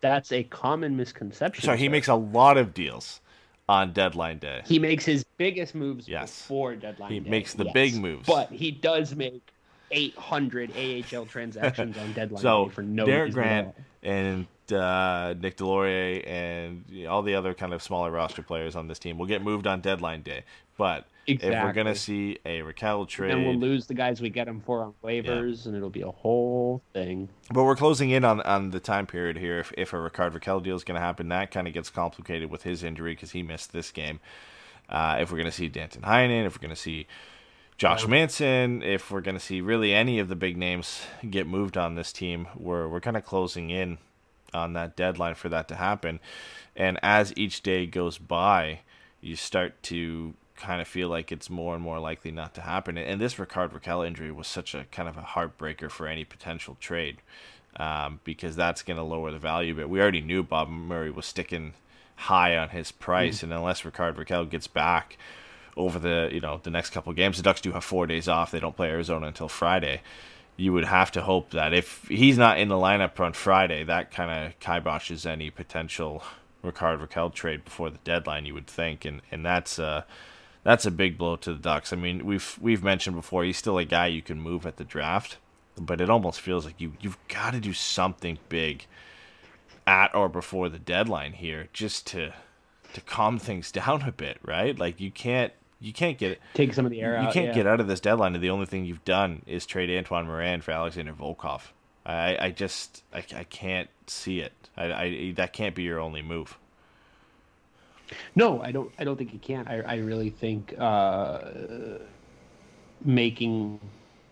that's 0.00 0.32
a 0.32 0.42
common 0.44 0.96
misconception. 0.96 1.64
sorry, 1.64 1.78
he 1.78 1.86
sir. 1.86 1.90
makes 1.90 2.08
a 2.08 2.14
lot 2.14 2.56
of 2.56 2.72
deals 2.74 3.20
on 3.68 3.92
deadline 3.92 4.38
day. 4.38 4.62
he 4.66 4.78
makes 4.78 5.04
his 5.04 5.24
biggest 5.36 5.74
moves 5.74 6.08
Yes. 6.08 6.42
before 6.42 6.74
deadline. 6.74 7.12
He 7.12 7.20
day, 7.20 7.30
makes 7.30 7.54
the 7.54 7.64
yes. 7.64 7.72
big 7.74 7.94
moves. 7.96 8.26
but 8.26 8.50
he 8.50 8.70
does 8.70 9.14
make 9.14 9.42
800 9.90 10.72
AHL 10.76 11.26
transactions 11.26 11.96
on 11.98 12.12
deadline 12.14 12.42
So 12.42 12.66
day 12.66 12.70
for 12.72 12.82
no 12.82 13.06
Derek 13.06 13.32
Grant 13.32 13.74
and 14.02 14.46
uh, 14.72 15.34
Nick 15.38 15.56
Deslauriers 15.56 16.26
and 16.26 16.84
all 17.08 17.22
the 17.22 17.34
other 17.34 17.54
kind 17.54 17.72
of 17.72 17.82
smaller 17.82 18.10
roster 18.10 18.42
players 18.42 18.76
on 18.76 18.88
this 18.88 18.98
team 18.98 19.18
will 19.18 19.26
get 19.26 19.42
moved 19.42 19.66
on 19.66 19.80
deadline 19.80 20.22
day. 20.22 20.44
But 20.76 21.06
if 21.26 21.42
we're 21.42 21.72
gonna 21.72 21.94
see 21.94 22.38
a 22.44 22.60
Rakell 22.60 23.06
trade, 23.06 23.30
Then 23.32 23.44
we'll 23.44 23.56
lose 23.56 23.86
the 23.86 23.94
guys 23.94 24.20
we 24.20 24.30
get 24.30 24.46
them 24.46 24.60
for 24.60 24.82
on 24.82 24.94
waivers, 25.04 25.66
and 25.66 25.76
it'll 25.76 25.90
be 25.90 26.02
a 26.02 26.10
whole 26.10 26.82
thing. 26.92 27.28
But 27.52 27.64
we're 27.64 27.76
closing 27.76 28.10
in 28.10 28.24
on, 28.24 28.40
on 28.40 28.70
the 28.70 28.80
time 28.80 29.06
period 29.06 29.36
here. 29.36 29.58
If, 29.58 29.72
if 29.76 29.92
a 29.92 30.00
Rickard 30.00 30.32
Rakell 30.32 30.62
deal 30.62 30.76
is 30.76 30.84
going 30.84 30.96
to 30.98 31.00
happen, 31.04 31.28
that 31.28 31.50
kind 31.50 31.68
of 31.68 31.74
gets 31.74 31.90
complicated 31.90 32.50
with 32.50 32.62
his 32.62 32.82
injury 32.82 33.12
because 33.12 33.32
he 33.32 33.42
missed 33.42 33.72
this 33.72 33.90
game. 33.90 34.20
Uh, 34.88 35.18
if 35.20 35.30
we're 35.30 35.36
going 35.38 35.50
to 35.50 35.56
see 35.56 35.68
Danton 35.68 36.02
Heinen, 36.02 36.46
if 36.46 36.56
we're 36.56 36.62
going 36.62 36.74
to 36.74 36.80
see 36.80 37.06
Josh 37.80 38.06
Manson, 38.06 38.82
if 38.82 39.10
we're 39.10 39.22
going 39.22 39.38
to 39.38 39.42
see 39.42 39.62
really 39.62 39.94
any 39.94 40.18
of 40.18 40.28
the 40.28 40.36
big 40.36 40.58
names 40.58 41.00
get 41.30 41.46
moved 41.46 41.78
on 41.78 41.94
this 41.94 42.12
team, 42.12 42.46
we're 42.54 42.86
we're 42.86 43.00
kind 43.00 43.16
of 43.16 43.24
closing 43.24 43.70
in 43.70 43.96
on 44.52 44.74
that 44.74 44.96
deadline 44.96 45.34
for 45.34 45.48
that 45.48 45.66
to 45.68 45.76
happen. 45.76 46.20
And 46.76 46.98
as 47.02 47.32
each 47.38 47.62
day 47.62 47.86
goes 47.86 48.18
by, 48.18 48.80
you 49.22 49.34
start 49.34 49.82
to 49.84 50.34
kind 50.56 50.82
of 50.82 50.88
feel 50.88 51.08
like 51.08 51.32
it's 51.32 51.48
more 51.48 51.74
and 51.74 51.82
more 51.82 51.98
likely 51.98 52.30
not 52.30 52.52
to 52.56 52.60
happen. 52.60 52.98
And 52.98 53.18
this 53.18 53.38
Rickard 53.38 53.72
Rakell 53.72 54.06
injury 54.06 54.30
was 54.30 54.46
such 54.46 54.74
a 54.74 54.84
kind 54.92 55.08
of 55.08 55.16
a 55.16 55.22
heartbreaker 55.22 55.90
for 55.90 56.06
any 56.06 56.26
potential 56.26 56.76
trade 56.80 57.22
um, 57.76 58.20
because 58.24 58.56
that's 58.56 58.82
going 58.82 58.98
to 58.98 59.02
lower 59.02 59.30
the 59.30 59.38
value. 59.38 59.74
But 59.74 59.88
we 59.88 60.02
already 60.02 60.20
knew 60.20 60.42
Bob 60.42 60.68
Murray 60.68 61.10
was 61.10 61.24
sticking 61.24 61.72
high 62.16 62.58
on 62.58 62.68
his 62.68 62.92
price, 62.92 63.42
and 63.42 63.54
unless 63.54 63.86
Rickard 63.86 64.16
Rakell 64.16 64.50
gets 64.50 64.66
back 64.66 65.16
over 65.76 65.98
the 65.98 66.28
you 66.32 66.40
know 66.40 66.60
the 66.62 66.70
next 66.70 66.90
couple 66.90 67.12
games, 67.12 67.36
the 67.36 67.42
Ducks 67.42 67.60
do 67.60 67.72
have 67.72 67.84
four 67.84 68.06
days 68.06 68.28
off. 68.28 68.50
They 68.50 68.60
don't 68.60 68.76
play 68.76 68.88
Arizona 68.88 69.26
until 69.26 69.48
Friday. 69.48 70.02
You 70.56 70.72
would 70.72 70.84
have 70.84 71.10
to 71.12 71.22
hope 71.22 71.50
that 71.50 71.72
if 71.72 72.06
he's 72.08 72.36
not 72.36 72.58
in 72.58 72.68
the 72.68 72.74
lineup 72.74 73.18
on 73.18 73.32
Friday, 73.32 73.82
that 73.84 74.10
kind 74.10 74.46
of 74.46 74.58
kiboshes 74.60 75.24
any 75.24 75.50
potential 75.50 76.22
Rickard 76.62 77.00
Rakell 77.00 77.32
trade 77.32 77.64
before 77.64 77.90
the 77.90 77.98
deadline. 78.04 78.46
You 78.46 78.54
would 78.54 78.66
think, 78.66 79.04
and 79.04 79.22
and 79.30 79.44
that's 79.44 79.78
uh 79.78 80.02
that's 80.62 80.84
a 80.84 80.90
big 80.90 81.16
blow 81.16 81.36
to 81.36 81.54
the 81.54 81.58
Ducks. 81.58 81.92
I 81.92 81.96
mean, 81.96 82.26
we've 82.26 82.58
we've 82.60 82.82
mentioned 82.82 83.16
before 83.16 83.44
he's 83.44 83.56
still 83.56 83.78
a 83.78 83.84
guy 83.84 84.06
you 84.08 84.22
can 84.22 84.40
move 84.40 84.66
at 84.66 84.76
the 84.76 84.84
draft, 84.84 85.38
but 85.76 86.00
it 86.00 86.10
almost 86.10 86.40
feels 86.40 86.64
like 86.64 86.80
you 86.80 86.92
you've 87.00 87.18
got 87.28 87.52
to 87.52 87.60
do 87.60 87.72
something 87.72 88.38
big 88.48 88.86
at 89.86 90.14
or 90.14 90.28
before 90.28 90.68
the 90.68 90.78
deadline 90.78 91.32
here 91.32 91.68
just 91.72 92.06
to 92.08 92.34
to 92.92 93.00
calm 93.00 93.38
things 93.38 93.72
down 93.72 94.02
a 94.02 94.12
bit, 94.12 94.38
right? 94.44 94.78
Like 94.78 95.00
you 95.00 95.10
can't 95.10 95.52
you 95.80 95.92
can't 95.92 96.18
get 96.18 96.32
it. 96.32 96.40
Take 96.54 96.74
some 96.74 96.84
of 96.84 96.90
the 96.90 97.00
air 97.00 97.12
You 97.20 97.28
out. 97.28 97.32
can't 97.32 97.46
yeah. 97.46 97.54
get 97.54 97.66
out 97.66 97.80
of 97.80 97.88
this 97.88 98.00
deadline, 98.00 98.34
and 98.34 98.42
the 98.42 98.50
only 98.50 98.66
thing 98.66 98.84
you've 98.84 99.04
done 99.04 99.42
is 99.46 99.66
trade 99.66 99.90
Antoine 99.90 100.26
Morand 100.26 100.62
for 100.62 100.72
Alexander 100.72 101.12
Volkov. 101.12 101.62
I, 102.04 102.36
I 102.40 102.50
just 102.50 103.02
I, 103.12 103.24
I 103.34 103.44
can't 103.44 103.88
see 104.06 104.40
it. 104.40 104.52
I, 104.76 104.92
I 104.92 105.32
that 105.36 105.52
can't 105.52 105.74
be 105.74 105.82
your 105.82 106.00
only 106.00 106.22
move. 106.22 106.58
No, 108.34 108.60
I 108.62 108.72
don't. 108.72 108.92
I 108.98 109.04
don't 109.04 109.16
think 109.16 109.32
you 109.32 109.38
can. 109.38 109.68
I, 109.68 109.80
I 109.82 109.96
really 109.98 110.30
think 110.30 110.74
uh, 110.78 111.40
making 113.04 113.80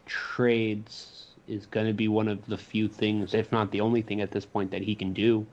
trades 0.06 1.26
is 1.46 1.66
going 1.66 1.86
to 1.86 1.92
be 1.92 2.08
one 2.08 2.28
of 2.28 2.44
the 2.46 2.58
few 2.58 2.88
things, 2.88 3.34
if 3.34 3.50
not 3.52 3.70
the 3.70 3.80
only 3.80 4.02
thing 4.02 4.20
at 4.20 4.30
this 4.32 4.44
point, 4.44 4.70
that 4.70 4.82
he 4.82 4.94
can 4.94 5.12
do 5.12 5.46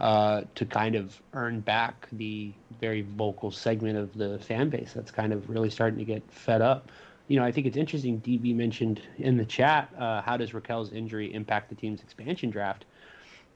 uh, 0.00 0.42
to 0.54 0.64
kind 0.64 0.94
of 0.94 1.20
earn 1.34 1.60
back 1.60 2.08
the 2.12 2.52
very 2.80 3.02
vocal 3.02 3.50
segment 3.50 3.98
of 3.98 4.14
the 4.14 4.38
fan 4.38 4.70
base 4.70 4.92
that's 4.94 5.10
kind 5.10 5.32
of 5.32 5.48
really 5.50 5.68
starting 5.68 5.98
to 5.98 6.04
get 6.06 6.22
fed 6.30 6.62
up. 6.62 6.90
You 7.28 7.38
know, 7.38 7.44
I 7.44 7.52
think 7.52 7.66
it's 7.66 7.76
interesting. 7.76 8.20
DB 8.20 8.54
mentioned 8.54 9.02
in 9.18 9.36
the 9.36 9.44
chat, 9.44 9.92
uh, 9.98 10.22
how 10.22 10.38
does 10.38 10.52
Rakell's 10.52 10.90
injury 10.92 11.32
impact 11.34 11.68
the 11.68 11.74
team's 11.74 12.00
expansion 12.00 12.48
draft? 12.48 12.86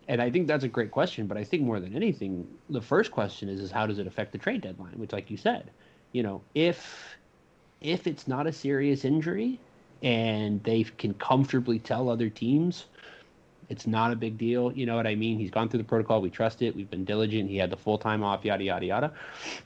And 0.06 0.20
I 0.20 0.30
think 0.30 0.46
that's 0.46 0.64
a 0.64 0.68
great 0.68 0.90
question, 0.90 1.26
but 1.26 1.38
I 1.38 1.44
think 1.44 1.62
more 1.62 1.80
than 1.80 1.96
anything, 1.96 2.46
the 2.68 2.82
first 2.82 3.10
question 3.10 3.48
is 3.48 3.58
is 3.58 3.70
how 3.70 3.86
does 3.86 3.98
it 3.98 4.06
affect 4.06 4.32
the 4.32 4.38
trade 4.38 4.60
deadline? 4.60 4.98
Which, 4.98 5.12
like 5.12 5.30
you 5.30 5.38
said, 5.38 5.70
you 6.12 6.22
know, 6.22 6.42
if 6.54 7.16
if 7.80 8.06
it's 8.06 8.28
not 8.28 8.46
a 8.46 8.52
serious 8.52 9.04
injury 9.04 9.58
and 10.02 10.62
they 10.62 10.82
can 10.84 11.14
comfortably 11.14 11.78
tell 11.78 12.10
other 12.10 12.28
teams 12.28 12.84
it's 13.74 13.86
not 13.88 14.12
a 14.12 14.16
big 14.16 14.38
deal, 14.38 14.72
you 14.72 14.86
know 14.86 14.94
what 14.94 15.06
I 15.06 15.16
mean? 15.16 15.38
He's 15.38 15.50
gone 15.50 15.68
through 15.68 15.78
the 15.78 15.84
protocol, 15.84 16.22
we 16.22 16.30
trust 16.30 16.62
it, 16.62 16.76
we've 16.76 16.90
been 16.90 17.04
diligent, 17.04 17.50
he 17.50 17.56
had 17.56 17.70
the 17.70 17.76
full 17.76 17.98
time 17.98 18.22
off, 18.22 18.44
yada 18.44 18.62
yada 18.62 18.86
yada. 18.86 19.12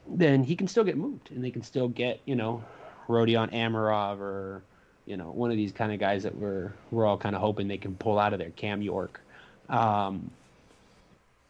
Then 0.07 0.43
he 0.43 0.57
can 0.57 0.67
still 0.67 0.85
get 0.85 0.97
moved, 0.97 1.31
and 1.31 1.45
they 1.45 1.51
can 1.51 1.63
still 1.63 1.89
get 1.89 2.21
you 2.25 2.35
know 2.35 2.65
Rodion 3.07 3.53
Amirov 3.53 4.19
or 4.21 4.63
you 5.05 5.19
know 5.19 5.31
one 5.31 5.51
of 5.51 5.59
these 5.59 5.73
kind 5.73 5.93
of 5.93 6.01
guys 6.01 6.23
that 6.23 6.35
we're 6.35 6.73
we're 6.91 7.05
all 7.05 7.19
kind 7.19 7.35
of 7.37 7.43
hoping 7.43 7.69
they 7.69 7.77
can 7.77 7.95
pull 7.97 8.19
out 8.19 8.33
of 8.33 8.39
there, 8.39 8.51
Cam 8.51 8.81
York. 8.81 9.21
Um, 9.69 10.31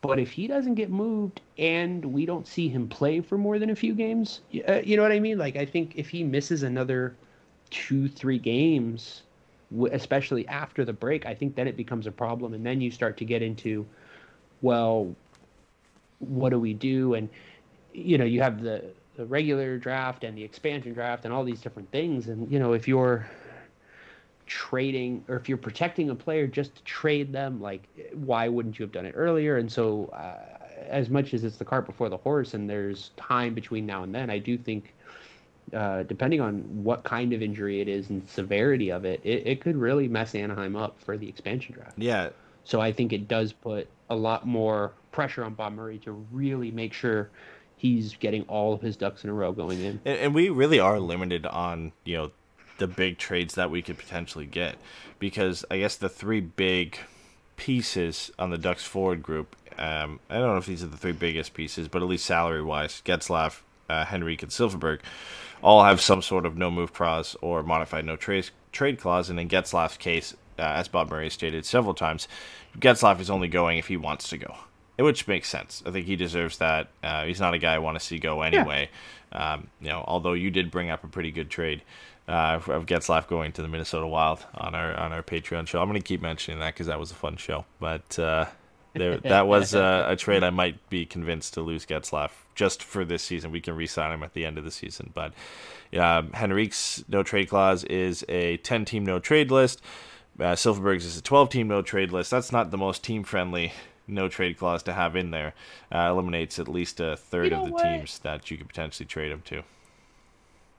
but 0.00 0.18
if 0.18 0.30
he 0.30 0.46
doesn't 0.46 0.74
get 0.74 0.90
moved 0.90 1.40
and 1.58 2.04
we 2.04 2.24
don't 2.26 2.46
see 2.46 2.68
him 2.68 2.88
play 2.88 3.20
for 3.20 3.36
more 3.36 3.58
than 3.58 3.70
a 3.70 3.76
few 3.76 3.94
games, 3.94 4.40
uh, 4.68 4.80
you 4.84 4.96
know 4.96 5.02
what 5.02 5.12
I 5.12 5.20
mean? 5.20 5.38
Like, 5.38 5.56
I 5.56 5.64
think 5.64 5.94
if 5.96 6.08
he 6.08 6.22
misses 6.22 6.62
another 6.62 7.16
two, 7.70 8.08
three 8.08 8.38
games, 8.38 9.22
especially 9.90 10.46
after 10.48 10.84
the 10.84 10.92
break, 10.92 11.26
I 11.26 11.34
think 11.34 11.54
then 11.54 11.68
it 11.68 11.76
becomes 11.76 12.06
a 12.06 12.12
problem. 12.12 12.54
And 12.54 12.64
then 12.64 12.80
you 12.80 12.90
start 12.90 13.16
to 13.18 13.24
get 13.24 13.42
into, 13.42 13.86
well, 14.62 15.14
what 16.20 16.50
do 16.50 16.58
we 16.58 16.74
do? 16.74 17.14
And, 17.14 17.28
you 17.92 18.18
know, 18.18 18.24
you 18.24 18.40
have 18.40 18.62
the, 18.62 18.84
the 19.16 19.26
regular 19.26 19.78
draft 19.78 20.24
and 20.24 20.36
the 20.36 20.42
expansion 20.42 20.92
draft 20.92 21.24
and 21.24 21.34
all 21.34 21.44
these 21.44 21.60
different 21.60 21.90
things. 21.90 22.28
And, 22.28 22.50
you 22.50 22.58
know, 22.58 22.72
if 22.72 22.88
you're 22.88 23.28
trading 24.48 25.22
or 25.28 25.36
if 25.36 25.48
you're 25.48 25.58
protecting 25.58 26.10
a 26.10 26.14
player 26.14 26.46
just 26.46 26.74
to 26.74 26.82
trade 26.82 27.32
them 27.32 27.60
like 27.60 27.86
why 28.14 28.48
wouldn't 28.48 28.78
you 28.78 28.82
have 28.82 28.90
done 28.90 29.04
it 29.04 29.12
earlier 29.14 29.58
and 29.58 29.70
so 29.70 30.06
uh, 30.06 30.58
as 30.88 31.10
much 31.10 31.34
as 31.34 31.44
it's 31.44 31.58
the 31.58 31.64
cart 31.64 31.84
before 31.84 32.08
the 32.08 32.16
horse 32.16 32.54
and 32.54 32.68
there's 32.68 33.10
time 33.18 33.52
between 33.52 33.84
now 33.84 34.02
and 34.02 34.14
then 34.14 34.30
i 34.30 34.38
do 34.38 34.56
think 34.56 34.94
uh, 35.72 36.02
depending 36.04 36.40
on 36.40 36.62
what 36.84 37.04
kind 37.04 37.32
of 37.32 37.42
injury 37.42 37.80
it 37.80 37.88
is 37.88 38.10
and 38.10 38.26
severity 38.28 38.90
of 38.90 39.04
it, 39.04 39.20
it 39.24 39.46
it 39.46 39.60
could 39.60 39.76
really 39.76 40.08
mess 40.08 40.34
anaheim 40.34 40.76
up 40.76 40.98
for 41.00 41.16
the 41.16 41.28
expansion 41.28 41.74
draft 41.74 41.94
Yeah, 41.96 42.30
so 42.64 42.80
i 42.80 42.92
think 42.92 43.12
it 43.12 43.28
does 43.28 43.52
put 43.52 43.88
a 44.10 44.16
lot 44.16 44.46
more 44.46 44.92
pressure 45.12 45.44
on 45.44 45.54
bob 45.54 45.72
murray 45.74 45.98
to 45.98 46.12
really 46.32 46.70
make 46.70 46.92
sure 46.92 47.30
he's 47.76 48.14
getting 48.14 48.42
all 48.44 48.72
of 48.72 48.80
his 48.80 48.96
ducks 48.96 49.24
in 49.24 49.30
a 49.30 49.34
row 49.34 49.52
going 49.52 49.80
in 49.80 50.00
and, 50.04 50.18
and 50.18 50.34
we 50.34 50.48
really 50.48 50.80
are 50.80 50.98
limited 50.98 51.46
on 51.46 51.92
you 52.04 52.16
know 52.16 52.30
the 52.78 52.86
big 52.86 53.18
trades 53.18 53.54
that 53.54 53.70
we 53.70 53.82
could 53.82 53.98
potentially 53.98 54.46
get 54.46 54.76
because 55.18 55.64
I 55.70 55.78
guess 55.78 55.96
the 55.96 56.08
three 56.08 56.40
big 56.40 56.98
pieces 57.56 58.30
on 58.38 58.50
the 58.50 58.58
Ducks 58.58 58.84
forward 58.84 59.22
group. 59.22 59.54
Um, 59.78 60.20
I 60.30 60.34
don't 60.38 60.46
know 60.48 60.56
if 60.56 60.66
these 60.66 60.82
are 60.82 60.86
the 60.88 60.96
three 60.96 61.12
biggest 61.12 61.54
pieces, 61.54 61.88
but 61.88 62.02
at 62.02 62.08
least 62.08 62.24
salary 62.24 62.62
wise, 62.62 63.02
Getzlaf, 63.04 63.60
uh, 63.88 64.06
Henrique, 64.10 64.42
and 64.42 64.50
Silfverberg 64.50 65.00
all 65.62 65.84
have 65.84 66.00
some 66.00 66.22
sort 66.22 66.46
of 66.46 66.56
no 66.56 66.70
move 66.70 66.92
clause 66.92 67.36
or 67.40 67.62
modified 67.62 68.04
no 68.04 68.16
trade 68.16 68.50
trade 68.72 68.98
clause. 68.98 69.30
And 69.30 69.38
in 69.40 69.48
Getzlaf's 69.48 69.96
case, 69.96 70.34
uh, 70.58 70.62
as 70.62 70.88
Bob 70.88 71.10
Murray 71.10 71.30
stated 71.30 71.64
several 71.64 71.94
times, 71.94 72.28
Getzlaf 72.78 73.20
is 73.20 73.30
only 73.30 73.48
going 73.48 73.78
if 73.78 73.88
he 73.88 73.96
wants 73.96 74.28
to 74.30 74.38
go, 74.38 74.54
which 74.96 75.26
makes 75.28 75.48
sense. 75.48 75.82
I 75.86 75.90
think 75.90 76.06
he 76.06 76.16
deserves 76.16 76.58
that. 76.58 76.88
Uh, 77.02 77.24
he's 77.24 77.40
not 77.40 77.54
a 77.54 77.58
guy 77.58 77.74
I 77.74 77.78
want 77.78 77.98
to 77.98 78.04
see 78.04 78.18
go 78.18 78.42
anyway. 78.42 78.90
Um, 79.32 79.68
you 79.80 79.88
know, 79.88 80.04
although 80.06 80.32
you 80.32 80.50
did 80.50 80.70
bring 80.70 80.90
up 80.90 81.04
a 81.04 81.08
pretty 81.08 81.30
good 81.30 81.50
trade 81.50 81.82
uh, 82.28 82.60
of 82.66 82.86
Getzlaf 82.86 83.26
going 83.26 83.52
to 83.52 83.62
the 83.62 83.68
Minnesota 83.68 84.06
Wild 84.06 84.44
on 84.54 84.74
our 84.74 84.94
on 84.96 85.12
our 85.12 85.22
Patreon 85.22 85.66
show. 85.66 85.80
I'm 85.80 85.88
going 85.88 86.00
to 86.00 86.06
keep 86.06 86.20
mentioning 86.20 86.60
that 86.60 86.74
because 86.74 86.86
that 86.86 87.00
was 87.00 87.10
a 87.10 87.14
fun 87.14 87.36
show. 87.36 87.64
But 87.80 88.18
uh, 88.18 88.46
there, 88.94 89.16
that 89.22 89.46
was 89.46 89.74
uh, 89.74 90.06
a 90.08 90.16
trade 90.16 90.42
I 90.42 90.50
might 90.50 90.88
be 90.88 91.06
convinced 91.06 91.54
to 91.54 91.60
lose 91.60 91.86
Getzlaf 91.86 92.30
just 92.54 92.82
for 92.82 93.04
this 93.04 93.22
season. 93.22 93.50
We 93.50 93.60
can 93.60 93.76
re-sign 93.76 94.12
him 94.12 94.22
at 94.22 94.34
the 94.34 94.44
end 94.44 94.58
of 94.58 94.64
the 94.64 94.70
season. 94.70 95.10
But 95.14 95.32
uh, 95.96 96.22
Henrique's 96.34 97.04
no 97.08 97.22
trade 97.22 97.48
clause 97.48 97.84
is 97.84 98.24
a 98.28 98.58
10 98.58 98.84
team 98.84 99.04
no 99.04 99.18
trade 99.18 99.50
list. 99.50 99.80
Uh, 100.38 100.54
Silfverberg's 100.54 101.04
is 101.04 101.16
a 101.16 101.22
12 101.22 101.50
team 101.50 101.68
no 101.68 101.82
trade 101.82 102.12
list. 102.12 102.30
That's 102.30 102.52
not 102.52 102.70
the 102.70 102.78
most 102.78 103.02
team 103.02 103.24
friendly 103.24 103.72
no 104.06 104.28
trade 104.28 104.58
clause 104.58 104.82
to 104.84 104.92
have 104.92 105.16
in 105.16 105.30
there. 105.30 105.54
Uh, 105.92 106.08
eliminates 106.10 106.58
at 106.58 106.68
least 106.68 107.00
a 107.00 107.16
third 107.16 107.46
You 107.46 107.50
know 107.50 107.60
of 107.60 107.66
the 107.66 107.72
what? 107.72 107.82
teams 107.82 108.18
that 108.20 108.50
you 108.50 108.56
could 108.56 108.68
potentially 108.68 109.06
trade 109.06 109.30
him 109.32 109.42
to. 109.46 109.62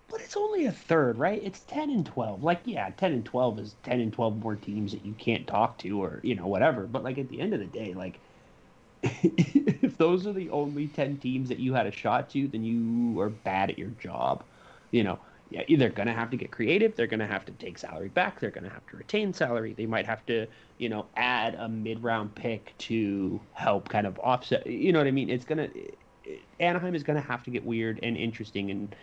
But 0.10 0.22
it's 0.22 0.36
only 0.36 0.66
a 0.66 0.72
third, 0.72 1.18
right? 1.18 1.42
It's 1.44 1.60
10 1.62 1.90
and 1.92 2.06
12. 2.06 2.44
Like, 2.44 2.62
yeah, 2.66 2.90
10 2.98 3.14
and 3.14 3.26
12 3.26 3.60
is 3.60 3.76
10 3.84 4.00
and 4.00 4.12
12 4.12 4.38
more 4.38 4.56
teams 4.56 4.92
that 4.92 5.06
you 5.06 5.14
can't 5.14 5.46
talk 5.46 5.78
to 5.80 6.02
or, 6.02 6.20
you 6.24 6.36
know, 6.36 6.48
whatever. 6.48 6.88
But, 6.88 7.04
like, 7.04 7.18
at 7.18 7.30
the 7.30 7.40
end 7.40 7.54
of 7.54 7.60
the 7.60 7.66
day, 7.68 7.94
like, 7.94 8.20
if 9.04 9.98
those 9.98 10.26
are 10.26 10.34
the 10.34 10.50
only 10.50 10.88
10 10.88 11.18
teams 11.18 11.50
that 11.50 11.60
you 11.60 11.74
had 11.74 11.86
a 11.88 11.92
shot 11.92 12.30
to, 12.32 12.48
then 12.48 12.64
you 12.64 13.20
are 13.20 13.30
bad 13.30 13.70
at 13.70 13.78
your 13.78 13.90
job. 14.02 14.44
You 14.92 15.04
know, 15.04 15.20
yeah, 15.50 15.64
they're 15.78 15.90
going 15.90 16.08
to 16.08 16.14
have 16.14 16.30
to 16.32 16.38
get 16.38 16.52
creative. 16.52 16.96
They're 16.96 17.08
going 17.08 17.20
to 17.20 17.28
have 17.28 17.46
to 17.46 17.52
take 17.54 17.78
salary 17.78 18.10
back. 18.10 18.40
They're 18.40 18.52
going 18.52 18.66
to 18.66 18.70
have 18.70 18.86
to 18.88 18.98
retain 18.98 19.34
salary. 19.34 19.74
They 19.74 19.86
might 19.86 20.06
have 20.06 20.26
to, 20.28 20.48
you 20.78 20.90
know, 20.90 21.08
add 21.16 21.56
a 21.56 21.68
mid 21.68 22.04
round 22.04 22.36
pick 22.36 22.74
to 22.80 23.40
help 23.54 23.90
kind 23.90 24.06
of 24.06 24.20
offset. 24.20 24.68
You 24.68 24.92
know 24.92 25.00
what 25.00 25.08
I 25.08 25.12
mean? 25.12 25.30
It's 25.30 25.46
going 25.46 25.70
to, 25.70 26.40
Anaheim 26.60 26.94
is 26.94 27.04
going 27.04 27.20
to 27.20 27.28
have 27.28 27.44
to 27.44 27.52
get 27.52 27.66
weird 27.66 28.00
and 28.04 28.16
interesting 28.16 28.70
and 28.70 28.96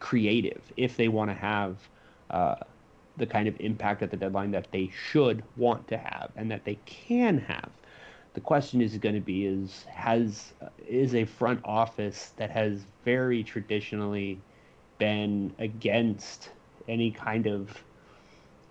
creative 0.00 0.60
if 0.76 0.96
they 0.96 1.08
want 1.08 1.30
to 1.30 1.34
have 1.34 1.76
uh, 2.30 2.56
the 3.16 3.26
kind 3.26 3.48
of 3.48 3.60
impact 3.60 4.02
at 4.02 4.10
the 4.10 4.16
deadline 4.16 4.50
that 4.52 4.68
they 4.70 4.90
should 5.10 5.42
want 5.56 5.86
to 5.88 5.96
have 5.96 6.30
and 6.36 6.50
that 6.50 6.64
they 6.64 6.78
can 6.86 7.38
have. 7.38 7.70
The 8.34 8.40
question 8.40 8.80
is 8.80 8.96
going 8.98 9.14
to 9.14 9.20
be 9.20 9.46
is 9.46 9.84
has 9.90 10.52
is 10.86 11.14
a 11.14 11.24
front 11.24 11.60
office 11.64 12.32
that 12.36 12.50
has 12.50 12.84
very 13.04 13.42
traditionally 13.42 14.38
been 14.98 15.52
against 15.58 16.50
any 16.88 17.10
kind 17.10 17.46
of 17.46 17.82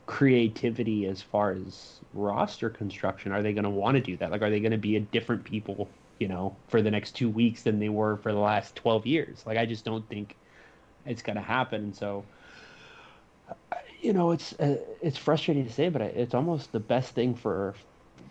creativity 0.05 1.05
as 1.05 1.21
far 1.21 1.51
as 1.51 1.99
roster 2.13 2.69
construction 2.69 3.33
are 3.33 3.43
they 3.43 3.51
going 3.51 3.65
to 3.65 3.69
want 3.69 3.95
to 3.95 4.01
do 4.01 4.15
that 4.15 4.31
like 4.31 4.41
are 4.41 4.49
they 4.49 4.61
going 4.61 4.71
to 4.71 4.77
be 4.77 4.95
a 4.95 5.01
different 5.01 5.43
people 5.43 5.89
you 6.19 6.29
know 6.29 6.55
for 6.69 6.81
the 6.81 6.89
next 6.89 7.11
two 7.11 7.29
weeks 7.29 7.63
than 7.63 7.77
they 7.77 7.89
were 7.89 8.15
for 8.15 8.31
the 8.31 8.39
last 8.39 8.73
12 8.77 9.05
years 9.05 9.43
like 9.45 9.57
i 9.57 9.65
just 9.65 9.83
don't 9.83 10.07
think 10.07 10.37
it's 11.07 11.21
going 11.21 11.35
to 11.35 11.41
happen 11.41 11.83
and 11.83 11.95
so 11.95 12.23
you 14.01 14.13
know 14.13 14.31
it's 14.31 14.53
uh, 14.53 14.77
it's 15.01 15.17
frustrating 15.17 15.65
to 15.65 15.71
say 15.71 15.89
but 15.89 16.01
it's 16.01 16.33
almost 16.33 16.71
the 16.71 16.79
best 16.79 17.13
thing 17.15 17.33
for 17.33 17.73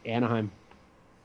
anaheim 0.04 0.50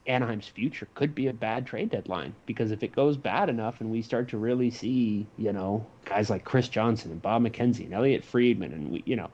Anaheim's 0.08 0.48
future 0.48 0.88
could 0.96 1.14
be 1.14 1.28
a 1.28 1.34
bad 1.34 1.68
trade 1.68 1.90
deadline 1.92 2.34
because 2.46 2.72
if 2.72 2.82
it 2.82 2.92
goes 2.92 3.18
bad 3.18 3.50
enough 3.50 3.82
and 3.82 3.92
we 3.92 4.02
start 4.02 4.30
to 4.30 4.38
really 4.38 4.72
see, 4.72 5.28
you 5.38 5.54
know, 5.54 5.86
guys 6.06 6.30
like 6.30 6.44
Chris 6.44 6.68
Johnston 6.68 7.12
and 7.12 7.22
Bob 7.22 7.44
McKenzie 7.44 7.86
and 7.86 7.94
Elliotte 7.94 8.26
Friedman 8.26 8.74
and 8.74 8.92
we, 8.92 9.04
you 9.06 9.16
know, 9.16 9.30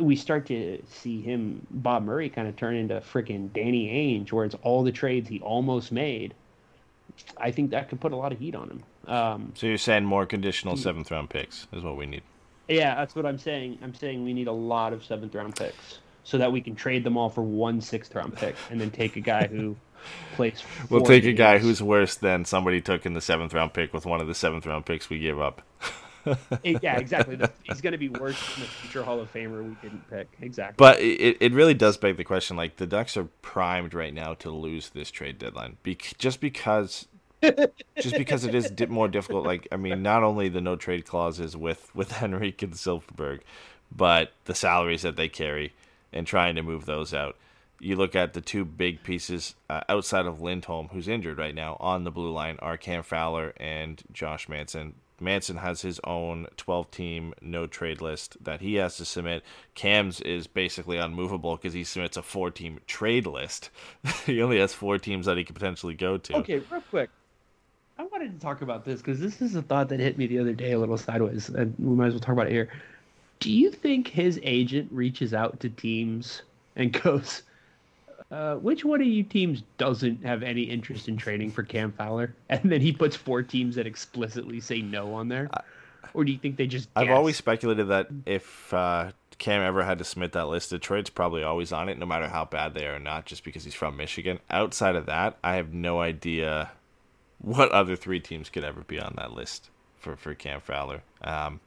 we 0.00 0.16
start 0.16 0.46
to 0.46 0.82
see 0.88 1.20
him, 1.20 1.66
Bob 1.70 2.04
Murray, 2.04 2.28
kind 2.28 2.48
of 2.48 2.56
turn 2.56 2.74
into 2.74 3.00
freaking 3.00 3.52
Danny 3.52 3.88
Ainge, 3.88 4.32
where 4.32 4.44
it's 4.44 4.56
all 4.62 4.82
the 4.82 4.92
trades 4.92 5.28
he 5.28 5.40
almost 5.40 5.92
made. 5.92 6.34
I 7.36 7.50
think 7.50 7.70
that 7.70 7.88
could 7.88 8.00
put 8.00 8.12
a 8.12 8.16
lot 8.16 8.32
of 8.32 8.38
heat 8.38 8.54
on 8.54 8.68
him. 8.68 8.82
Um, 9.06 9.52
So 9.54 9.66
you're 9.66 9.78
saying 9.78 10.04
more 10.04 10.26
conditional 10.26 10.76
seventh 10.76 11.10
round 11.10 11.30
picks 11.30 11.66
is 11.72 11.82
what 11.82 11.96
we 11.96 12.06
need. 12.06 12.22
yeah, 12.68 12.94
that's 12.96 13.14
what 13.14 13.24
I'm 13.26 13.38
saying. 13.38 13.78
I'm 13.82 13.94
saying 13.94 14.24
we 14.24 14.32
need 14.32 14.48
a 14.48 14.52
lot 14.52 14.92
of 14.92 15.04
seventh 15.04 15.34
round 15.34 15.54
picks 15.56 15.98
so 16.24 16.38
that 16.38 16.50
we 16.50 16.60
can 16.60 16.74
trade 16.74 17.04
them 17.04 17.16
all 17.16 17.28
for 17.30 17.42
one 17.42 17.80
sixth 17.80 18.14
round 18.14 18.34
pick 18.36 18.56
and 18.70 18.80
then 18.80 18.90
take 18.90 19.14
a 19.16 19.20
guy 19.20 19.46
who 19.46 19.76
plays. 20.34 20.62
We'll 20.90 21.02
take 21.02 21.24
a 21.24 21.32
guy 21.32 21.58
who's 21.58 21.80
worse 21.82 22.16
than 22.16 22.44
somebody 22.44 22.80
took 22.80 23.06
in 23.06 23.14
the 23.14 23.20
seventh 23.20 23.54
round 23.54 23.72
pick 23.74 23.92
with 23.92 24.06
one 24.06 24.20
of 24.20 24.26
the 24.26 24.34
seventh 24.34 24.66
round 24.66 24.86
picks 24.86 25.08
we 25.08 25.18
gave 25.20 25.38
up. 25.38 25.62
Yeah, 26.64 26.96
exactly. 26.98 27.38
He's 27.62 27.80
going 27.80 27.92
to 27.92 27.98
be 27.98 28.08
worse 28.08 28.36
than 28.54 28.64
the 28.64 28.68
future 28.68 29.04
Hall 29.04 29.20
of 29.20 29.32
Famer 29.32 29.62
we 29.62 29.76
didn't 29.80 30.10
pick. 30.10 30.26
Exactly. 30.40 30.74
But 30.76 30.98
it, 30.98 31.36
it 31.40 31.52
really 31.52 31.74
does 31.74 31.96
beg 31.96 32.16
the 32.16 32.24
question. 32.24 32.56
Like 32.56 32.76
the 32.78 32.86
Ducks 32.88 33.16
are 33.16 33.28
primed 33.42 33.94
right 33.94 34.12
now 34.12 34.34
to 34.34 34.50
lose 34.50 34.88
this 34.88 35.12
trade 35.12 35.38
deadline, 35.38 35.76
Bec- 35.84 36.14
just 36.18 36.40
because, 36.40 37.06
just 37.42 38.16
because 38.16 38.44
it 38.44 38.54
is 38.54 38.72
more 38.88 39.08
difficult. 39.08 39.44
Like 39.44 39.68
I 39.70 39.76
mean, 39.76 40.02
not 40.02 40.22
only 40.22 40.48
the 40.48 40.60
no 40.60 40.76
trade 40.76 41.06
clauses 41.06 41.56
with 41.56 41.94
with 41.94 42.22
Henrique 42.22 42.62
and 42.62 42.74
Silfverberg, 42.74 43.40
but 43.94 44.32
the 44.44 44.54
salaries 44.54 45.02
that 45.02 45.16
they 45.16 45.28
carry 45.28 45.72
and 46.12 46.26
trying 46.26 46.54
to 46.56 46.62
move 46.62 46.86
those 46.86 47.12
out. 47.12 47.36
You 47.78 47.96
look 47.96 48.16
at 48.16 48.32
the 48.32 48.40
two 48.40 48.64
big 48.64 49.02
pieces 49.02 49.54
uh, 49.68 49.82
outside 49.88 50.24
of 50.24 50.40
Lindholm, 50.40 50.88
who's 50.88 51.08
injured 51.08 51.36
right 51.36 51.54
now 51.54 51.76
on 51.78 52.04
the 52.04 52.10
blue 52.10 52.32
line, 52.32 52.56
are 52.60 52.78
Cam 52.78 53.02
Fowler 53.02 53.52
and 53.58 54.02
Josh 54.12 54.48
Manson. 54.48 54.94
Manson 55.20 55.56
has 55.56 55.82
his 55.82 56.00
own 56.04 56.46
12 56.56 56.90
team 56.90 57.34
no 57.40 57.66
trade 57.66 58.00
list 58.00 58.36
that 58.42 58.60
he 58.60 58.74
has 58.74 58.96
to 58.98 59.04
submit. 59.04 59.42
Cam's 59.74 60.20
is 60.20 60.46
basically 60.46 60.98
unmovable 60.98 61.56
because 61.56 61.72
he 61.72 61.84
submits 61.84 62.16
a 62.16 62.22
four 62.22 62.50
team 62.50 62.80
trade 62.86 63.26
list. 63.26 63.70
he 64.26 64.42
only 64.42 64.58
has 64.58 64.74
four 64.74 64.98
teams 64.98 65.26
that 65.26 65.36
he 65.36 65.44
could 65.44 65.54
potentially 65.54 65.94
go 65.94 66.18
to. 66.18 66.36
Okay, 66.36 66.58
real 66.70 66.82
quick. 66.90 67.10
I 67.98 68.04
wanted 68.04 68.34
to 68.34 68.40
talk 68.40 68.62
about 68.62 68.84
this 68.84 69.00
because 69.00 69.20
this 69.20 69.40
is 69.40 69.54
a 69.54 69.62
thought 69.62 69.88
that 69.88 70.00
hit 70.00 70.18
me 70.18 70.26
the 70.26 70.38
other 70.38 70.52
day 70.52 70.72
a 70.72 70.78
little 70.78 70.98
sideways, 70.98 71.48
and 71.48 71.74
we 71.78 71.94
might 71.94 72.08
as 72.08 72.12
well 72.12 72.20
talk 72.20 72.34
about 72.34 72.46
it 72.46 72.52
here. 72.52 72.68
Do 73.40 73.50
you 73.50 73.70
think 73.70 74.08
his 74.08 74.38
agent 74.42 74.88
reaches 74.92 75.32
out 75.32 75.60
to 75.60 75.68
teams 75.70 76.42
and 76.76 76.92
goes, 77.02 77.42
uh, 78.30 78.56
which 78.56 78.84
one 78.84 79.00
of 79.00 79.06
you 79.06 79.22
teams 79.22 79.62
doesn't 79.78 80.24
have 80.24 80.42
any 80.42 80.62
interest 80.62 81.08
in 81.08 81.16
trading 81.16 81.50
for 81.50 81.62
Cam 81.62 81.92
Fowler? 81.92 82.34
And 82.50 82.70
then 82.70 82.80
he 82.80 82.92
puts 82.92 83.16
four 83.16 83.42
teams 83.42 83.76
that 83.76 83.86
explicitly 83.86 84.60
say 84.60 84.82
no 84.82 85.14
on 85.14 85.28
there? 85.28 85.48
Or 86.14 86.24
do 86.24 86.32
you 86.32 86.38
think 86.38 86.56
they 86.56 86.66
just 86.66 86.88
I've 86.96 87.10
always 87.10 87.36
speculated 87.36 87.88
that 87.88 88.08
if 88.24 88.72
uh, 88.72 89.12
Cam 89.38 89.62
ever 89.62 89.84
had 89.84 89.98
to 89.98 90.04
submit 90.04 90.32
that 90.32 90.48
list, 90.48 90.70
Detroit's 90.70 91.10
probably 91.10 91.42
always 91.42 91.72
on 91.72 91.88
it, 91.88 91.98
no 91.98 92.06
matter 92.06 92.28
how 92.28 92.44
bad 92.44 92.74
they 92.74 92.86
are 92.86 92.96
or 92.96 92.98
not, 92.98 93.26
just 93.26 93.44
because 93.44 93.64
he's 93.64 93.74
from 93.74 93.96
Michigan. 93.96 94.38
Outside 94.50 94.96
of 94.96 95.06
that, 95.06 95.36
I 95.42 95.56
have 95.56 95.74
no 95.74 96.00
idea 96.00 96.70
what 97.38 97.70
other 97.70 97.96
three 97.96 98.20
teams 98.20 98.48
could 98.48 98.64
ever 98.64 98.82
be 98.82 98.98
on 98.98 99.14
that 99.16 99.32
list 99.32 99.70
for, 99.96 100.16
for 100.16 100.34
Cam 100.34 100.60
Fowler. 100.60 101.02
Um, 101.22 101.60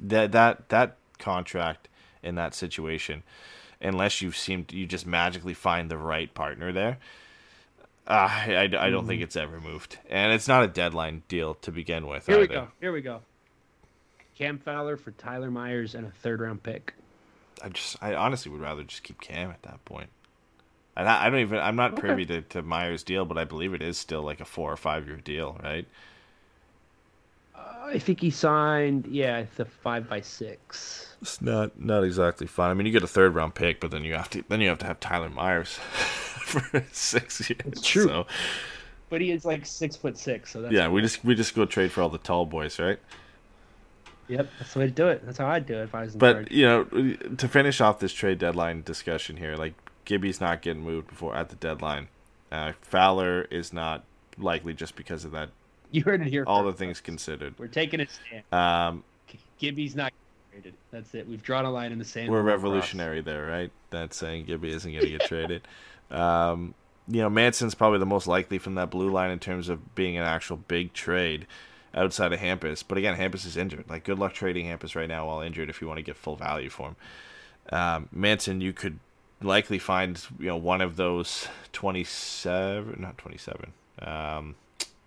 that 0.00 0.32
that 0.32 0.68
that 0.68 0.96
contract 1.18 1.88
in 2.22 2.34
that 2.34 2.54
situation, 2.54 3.22
unless 3.80 4.20
you 4.20 4.32
seem 4.32 4.64
to, 4.66 4.76
you 4.76 4.86
just 4.86 5.06
magically 5.06 5.54
find 5.54 5.90
the 5.90 5.98
right 5.98 6.32
partner 6.34 6.72
there. 6.72 6.98
Uh, 8.06 8.28
I, 8.30 8.54
I, 8.54 8.86
I 8.86 8.90
don't 8.90 9.06
think 9.06 9.22
it's 9.22 9.36
ever 9.36 9.60
moved, 9.60 9.98
and 10.08 10.32
it's 10.32 10.46
not 10.46 10.62
a 10.62 10.68
deadline 10.68 11.22
deal 11.28 11.54
to 11.54 11.72
begin 11.72 12.06
with. 12.06 12.26
Here 12.26 12.38
we 12.38 12.46
go. 12.46 12.68
Here 12.80 12.92
we 12.92 13.00
go. 13.00 13.22
Cam 14.36 14.58
Fowler 14.58 14.96
for 14.96 15.12
Tyler 15.12 15.50
Myers 15.50 15.94
and 15.94 16.06
a 16.06 16.10
third 16.10 16.40
round 16.40 16.62
pick. 16.62 16.94
I 17.62 17.70
just, 17.70 17.96
I 18.02 18.14
honestly 18.14 18.52
would 18.52 18.60
rather 18.60 18.84
just 18.84 19.02
keep 19.02 19.20
Cam 19.20 19.50
at 19.50 19.62
that 19.62 19.84
point. 19.86 20.10
And 20.96 21.08
I, 21.08 21.26
I 21.26 21.30
don't 21.30 21.40
even, 21.40 21.58
I'm 21.58 21.76
not 21.76 21.96
Okay. 21.96 21.96
privy 21.96 22.26
to, 22.26 22.42
to 22.42 22.62
Myers' 22.62 23.02
deal, 23.04 23.24
but 23.24 23.38
I 23.38 23.44
believe 23.44 23.74
it 23.74 23.82
is 23.82 23.98
still 23.98 24.22
like 24.22 24.40
a 24.40 24.44
four 24.44 24.72
or 24.72 24.76
five 24.76 25.06
year 25.06 25.18
deal, 25.18 25.58
right? 25.62 25.86
I 27.56 27.98
think 27.98 28.20
he 28.20 28.30
signed, 28.30 29.06
yeah, 29.06 29.38
it's 29.38 29.58
a 29.58 29.64
five 29.64 30.08
by 30.08 30.20
six. 30.20 31.16
It's 31.22 31.40
not, 31.40 31.80
not 31.80 32.04
exactly 32.04 32.46
fun. 32.46 32.70
I 32.70 32.74
mean, 32.74 32.86
you 32.86 32.92
get 32.92 33.02
a 33.02 33.06
third 33.08 33.34
round 33.34 33.54
pick, 33.54 33.80
but 33.80 33.90
then 33.90 34.04
you 34.04 34.14
have 34.14 34.28
to, 34.30 34.44
then 34.48 34.60
you 34.60 34.68
have 34.68 34.78
to 34.78 34.86
have 34.86 35.00
Tyler 35.00 35.30
Myers 35.30 35.74
for 36.44 36.84
six 36.92 37.48
years. 37.48 37.64
It's 37.64 37.82
true. 37.82 38.12
So, 38.12 38.26
But 39.10 39.20
he 39.22 39.32
is 39.32 39.44
like 39.44 39.66
six 39.66 39.96
foot 39.96 40.18
six, 40.18 40.52
so 40.52 40.62
that's 40.62 40.80
yeah, 40.80 40.88
we 40.88 41.00
just, 41.00 41.24
we 41.24 41.34
just 41.34 41.54
go 41.54 41.64
trade 41.64 41.92
for 41.92 42.02
all 42.02 42.08
the 42.08 42.18
tall 42.18 42.46
boys, 42.46 42.78
right? 42.78 42.98
Yep, 44.28 44.54
that's 44.58 44.72
the 44.72 44.78
way 44.80 44.86
to 44.86 44.92
do 44.92 45.08
it. 45.08 45.24
That's 45.24 45.38
how 45.38 45.46
I'd 45.48 45.66
do 45.66 45.74
it 45.80 45.84
if 45.84 45.94
I 45.94 46.02
was 46.02 46.14
in 46.14 46.20
But 46.20 46.22
charge. 46.22 46.48
you 46.50 46.64
know, 46.64 46.84
to 46.84 47.48
finish 47.48 47.80
off 47.80 47.98
this 47.98 48.12
trade 48.12 48.38
deadline 48.38 48.82
discussion 48.82 49.36
here, 49.36 49.56
like 49.56 49.74
Gibby's 50.06 50.40
not 50.40 50.62
getting 50.62 50.82
moved 50.82 51.08
before 51.08 51.36
at 51.36 51.50
the 51.50 51.56
deadline. 51.56 52.08
Uh, 52.50 52.72
Fowler 52.80 53.42
is 53.50 53.72
not 53.72 54.04
likely 54.38 54.72
just 54.72 54.96
because 54.96 55.24
of 55.24 55.32
that. 55.32 55.50
You 55.90 56.02
heard 56.02 56.22
it 56.22 56.28
here. 56.28 56.44
All 56.46 56.64
the 56.64 56.72
things 56.72 57.00
considered. 57.00 57.54
We're 57.58 57.66
taking 57.66 58.00
a 58.00 58.06
stand. 58.08 58.42
Um, 58.52 59.04
Gibby's 59.58 59.94
not 59.94 60.12
getting 60.12 60.62
traded. 60.62 60.78
That's 60.90 61.14
it. 61.14 61.28
We've 61.28 61.42
drawn 61.42 61.64
a 61.64 61.70
line 61.70 61.92
in 61.92 61.98
the 61.98 62.04
sand. 62.04 62.30
we're 62.30 62.40
across. 62.40 62.52
revolutionary 62.52 63.20
there, 63.20 63.46
right? 63.46 63.70
That's 63.90 64.16
saying 64.16 64.46
Gibby 64.46 64.70
isn't 64.70 64.90
going 64.90 65.04
to 65.04 65.10
get 65.10 65.22
traded. 65.22 65.68
Um, 66.10 66.74
you 67.08 67.20
know, 67.20 67.30
Manson's 67.30 67.74
probably 67.74 67.98
the 67.98 68.06
most 68.06 68.26
likely 68.26 68.58
from 68.58 68.74
that 68.76 68.90
blue 68.90 69.10
line 69.10 69.30
in 69.30 69.38
terms 69.38 69.68
of 69.68 69.94
being 69.94 70.16
an 70.16 70.22
actual 70.24 70.56
big 70.56 70.92
trade 70.92 71.46
outside 71.94 72.32
of 72.32 72.40
Hampus. 72.40 72.84
But 72.86 72.98
again, 72.98 73.16
Hampus 73.16 73.46
is 73.46 73.56
injured. 73.56 73.84
Like, 73.88 74.04
good 74.04 74.18
luck 74.18 74.34
trading 74.34 74.66
Hampus 74.66 74.94
right 74.94 75.08
now 75.08 75.26
while 75.26 75.40
injured 75.40 75.70
if 75.70 75.80
you 75.80 75.88
want 75.88 75.98
to 75.98 76.02
get 76.02 76.16
full 76.16 76.36
value 76.36 76.68
for 76.68 76.88
him. 76.88 76.96
Um, 77.70 78.08
Manson, 78.12 78.60
you 78.60 78.72
could 78.72 78.98
likely 79.42 79.78
find 79.78 80.20
you 80.38 80.46
know 80.46 80.56
one 80.56 80.80
of 80.80 80.96
those 80.96 81.48
twenty 81.72 82.04
seven, 82.04 82.96
not 83.00 83.18
twenty 83.18 83.38
seven. 83.38 83.72
Um, 84.00 84.54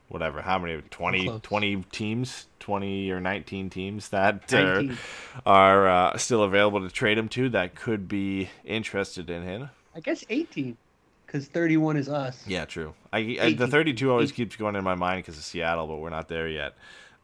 whatever, 0.08 0.42
how 0.42 0.58
many 0.58 0.82
20, 0.90 1.40
20 1.42 1.84
teams, 1.92 2.48
twenty 2.60 3.12
or 3.12 3.20
nineteen 3.20 3.70
teams 3.70 4.10
that 4.10 4.52
are 4.54 4.82
19. 4.82 4.98
are 5.46 5.88
uh, 5.88 6.18
still 6.18 6.44
available 6.44 6.82
to 6.82 6.90
trade 6.90 7.18
him 7.18 7.30
to 7.30 7.50
that 7.50 7.76
could 7.76 8.08
be 8.08 8.50
interested 8.66 9.30
in 9.30 9.44
him. 9.44 9.70
I 9.96 10.00
guess 10.00 10.24
18, 10.30 10.78
because 11.26 11.48
31 11.48 11.98
is 11.98 12.10
us. 12.10 12.44
Yeah, 12.48 12.66
true. 12.66 12.94
I, 13.14 13.38
I 13.42 13.54
the 13.54 13.68
thirty-two 13.68 14.10
always 14.12 14.32
Eight- 14.32 14.36
keeps 14.36 14.56
going 14.56 14.76
in 14.76 14.84
my 14.84 14.96
mind 14.96 15.24
because 15.24 15.38
of 15.38 15.44
Seattle, 15.44 15.88
but 15.88 15.98
we're 15.98 16.10
not 16.10 16.28
there 16.28 16.48
yet. 16.48 16.76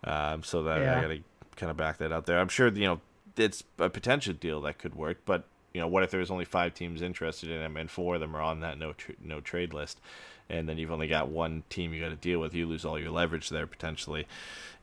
Um, 0.04 0.44
so 0.44 0.64
that 0.64 0.80
I 0.82 1.02
gotta 1.02 1.20
kind 1.56 1.72
of 1.72 1.78
back 1.78 1.98
that 1.98 2.12
out 2.12 2.26
there. 2.28 2.40
I'm 2.40 2.48
sure 2.50 2.68
you 2.68 2.86
know 2.86 3.02
it's 3.38 3.64
a 3.80 3.90
potential 3.90 4.34
deal 4.34 4.62
that 4.62 4.78
could 4.78 4.94
work, 4.94 5.18
but 5.26 5.46
you 5.76 5.82
know 5.82 5.88
what 5.88 6.04
if 6.04 6.12
there's 6.12 6.32
only 6.32 6.46
five 6.46 6.74
teams 6.74 7.02
interested 7.02 7.52
in 7.52 7.62
him 7.62 7.76
and 7.76 7.92
four 7.92 8.16
of 8.16 8.22
them 8.22 8.36
are 8.36 8.42
on 8.42 8.62
that 8.62 8.80
no 8.80 8.94
no 9.22 9.42
trade 9.42 9.74
list, 9.74 10.00
and 10.50 10.70
then 10.70 10.78
you've 10.78 10.92
only 10.92 11.08
got 11.08 11.28
one 11.28 11.64
team 11.70 11.94
you 11.94 12.02
got 12.02 12.10
to 12.10 12.16
deal 12.16 12.40
with. 12.40 12.54
You 12.54 12.66
lose 12.66 12.86
all 12.86 12.98
your 12.98 13.12
leverage 13.12 13.50
there 13.50 13.68
potentially. 13.68 14.26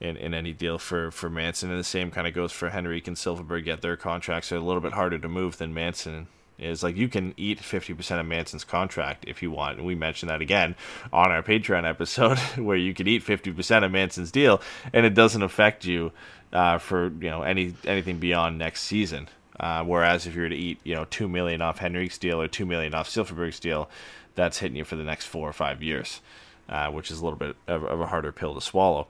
In, 0.01 0.17
in 0.17 0.35
any 0.35 0.53
deal 0.53 0.79
for, 0.79 1.13
for 1.13 1.31
Manson, 1.31 1.71
and 1.71 1.79
the 1.79 1.85
same 1.85 2.11
kind 2.11 2.27
of 2.27 2.35
goes 2.35 2.51
for 2.51 2.69
Henrique 2.69 3.07
and 3.07 3.17
Silfverberg. 3.17 3.67
Yet 3.67 3.83
their 3.83 3.97
contracts 3.97 4.51
are 4.51 4.57
a 4.57 4.61
little 4.61 4.81
bit 4.81 4.95
harder 4.95 5.17
to 5.17 5.29
move 5.29 5.59
than 5.59 5.73
Manson 5.73 6.27
is 6.59 6.83
like 6.83 6.97
you 6.97 7.09
can 7.09 7.35
eat 7.37 7.61
50% 7.61 8.21
of 8.21 8.27
Manson's 8.27 8.65
contract 8.65 9.25
if 9.27 9.43
you 9.43 9.51
want. 9.51 9.79
And 9.79 9.87
we 9.87 9.95
mentioned 9.95 10.31
that 10.31 10.41
again 10.41 10.75
on 11.13 11.31
our 11.31 11.43
Patreon 11.43 11.89
episode 11.89 12.39
where 12.57 12.77
you 12.77 12.95
can 12.95 13.07
eat 13.07 13.25
50% 13.25 13.85
of 13.85 13.93
Manson's 13.93 14.31
deal 14.31 14.61
and 14.93 15.07
it 15.07 15.15
doesn't 15.15 15.43
affect 15.43 15.85
you 15.85 16.13
uh, 16.53 16.79
for, 16.79 17.09
you 17.21 17.31
know, 17.31 17.43
any 17.43 17.75
anything 17.85 18.19
beyond 18.19 18.59
next 18.59 18.83
season. 18.83 19.29
Uh, 19.61 19.85
whereas 19.85 20.27
if 20.27 20.35
you 20.35 20.43
were 20.43 20.49
to 20.49 20.57
eat, 20.57 20.79
you 20.83 20.95
know, 20.95 21.05
2 21.05 21.29
million 21.29 21.61
off 21.61 21.79
Henrique's 21.79 22.19
deal 22.19 22.41
or 22.41 22.49
2 22.49 22.65
million 22.67 22.95
off 22.95 23.09
Silfverberg's 23.09 23.61
deal, 23.61 23.89
that's 24.35 24.59
hitting 24.59 24.77
you 24.77 24.85
for 24.85 24.97
the 24.97 25.05
next 25.05 25.27
4 25.27 25.49
or 25.49 25.53
5 25.53 25.83
years. 25.83 26.21
Uh, 26.69 26.89
which 26.91 27.11
is 27.11 27.19
a 27.19 27.25
little 27.25 27.39
bit 27.39 27.55
of, 27.67 27.85
of 27.85 28.01
a 28.01 28.07
harder 28.07 28.33
pill 28.33 28.55
to 28.55 28.61
swallow. 28.61 29.07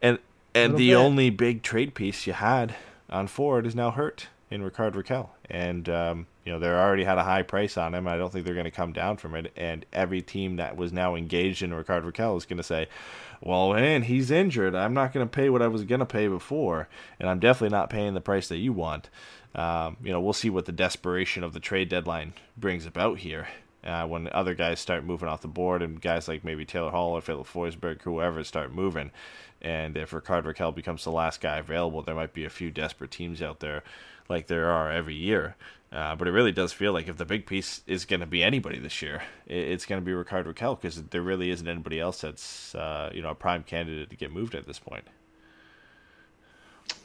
And 0.00 0.18
and 0.54 0.76
the 0.76 0.90
bit. 0.90 0.94
only 0.94 1.28
big 1.28 1.62
trade 1.62 1.92
piece 1.94 2.26
you 2.26 2.32
had 2.32 2.76
on 3.10 3.26
Ford 3.26 3.66
is 3.66 3.74
now 3.74 3.90
hurt. 3.90 4.28
in 4.50 4.62
Rickard 4.62 4.94
Rakell, 4.94 5.30
and 5.50 5.88
um, 5.88 6.26
you 6.44 6.52
know 6.52 6.58
they 6.60 6.68
already 6.68 7.04
had 7.04 7.18
a 7.18 7.24
high 7.24 7.42
price 7.42 7.76
on 7.76 7.94
him. 7.94 8.06
I 8.06 8.16
don't 8.16 8.32
think 8.32 8.44
they're 8.44 8.54
going 8.54 8.64
to 8.64 8.70
come 8.70 8.92
down 8.92 9.16
from 9.16 9.34
it. 9.34 9.52
And 9.56 9.84
every 9.92 10.22
team 10.22 10.56
that 10.56 10.76
was 10.76 10.92
now 10.92 11.16
engaged 11.16 11.62
in 11.62 11.74
Rickard 11.74 12.04
Rakell 12.04 12.38
is 12.38 12.46
going 12.46 12.58
to 12.58 12.62
say, 12.62 12.86
"Well, 13.42 13.74
man, 13.74 14.02
he's 14.02 14.30
injured. 14.30 14.74
I'm 14.74 14.94
not 14.94 15.12
going 15.12 15.26
to 15.26 15.30
pay 15.30 15.50
what 15.50 15.62
I 15.62 15.66
was 15.66 15.82
going 15.84 15.98
to 15.98 16.06
pay 16.06 16.28
before, 16.28 16.88
and 17.18 17.28
I'm 17.28 17.40
definitely 17.40 17.76
not 17.76 17.90
paying 17.90 18.14
the 18.14 18.20
price 18.20 18.48
that 18.48 18.58
you 18.58 18.72
want." 18.72 19.10
Um, 19.54 19.96
you 20.02 20.12
know, 20.12 20.20
we'll 20.20 20.32
see 20.32 20.50
what 20.50 20.66
the 20.66 20.72
desperation 20.72 21.44
of 21.44 21.52
the 21.52 21.60
trade 21.60 21.88
deadline 21.88 22.34
brings 22.56 22.86
about 22.86 23.18
here. 23.18 23.48
Uh, 23.84 24.06
when 24.06 24.28
other 24.32 24.54
guys 24.54 24.80
start 24.80 25.04
moving 25.04 25.28
off 25.28 25.42
the 25.42 25.48
board 25.48 25.82
and 25.82 26.00
guys 26.00 26.26
like 26.26 26.42
maybe 26.42 26.64
Taylor 26.64 26.90
Hall 26.90 27.12
or 27.12 27.20
Filip 27.20 27.46
Forsberg, 27.46 28.00
whoever, 28.00 28.42
start 28.42 28.72
moving. 28.72 29.10
And 29.60 29.96
if 29.96 30.12
Rickard 30.12 30.46
Rakell 30.46 30.74
becomes 30.74 31.04
the 31.04 31.10
last 31.10 31.42
guy 31.42 31.58
available, 31.58 32.00
there 32.00 32.14
might 32.14 32.32
be 32.32 32.46
a 32.46 32.50
few 32.50 32.70
desperate 32.70 33.10
teams 33.10 33.42
out 33.42 33.60
there 33.60 33.82
like 34.28 34.46
there 34.46 34.70
are 34.70 34.90
every 34.90 35.14
year. 35.14 35.56
Uh, 35.92 36.16
but 36.16 36.26
it 36.26 36.32
really 36.32 36.50
does 36.50 36.72
feel 36.72 36.92
like 36.92 37.06
if 37.06 37.16
the 37.18 37.24
big 37.24 37.46
piece 37.46 37.82
is 37.86 38.04
going 38.04 38.20
to 38.20 38.26
be 38.26 38.42
anybody 38.42 38.80
this 38.80 39.00
year, 39.00 39.22
it's 39.46 39.86
going 39.86 40.00
to 40.00 40.04
be 40.04 40.12
Rickard 40.12 40.46
Rakell 40.46 40.80
because 40.80 41.00
there 41.04 41.22
really 41.22 41.50
isn't 41.50 41.68
anybody 41.68 42.00
else 42.00 42.22
that's 42.22 42.74
uh, 42.74 43.10
you 43.14 43.22
know 43.22 43.30
a 43.30 43.34
prime 43.34 43.62
candidate 43.62 44.10
to 44.10 44.16
get 44.16 44.32
moved 44.32 44.54
at 44.54 44.66
this 44.66 44.80
point. 44.80 45.04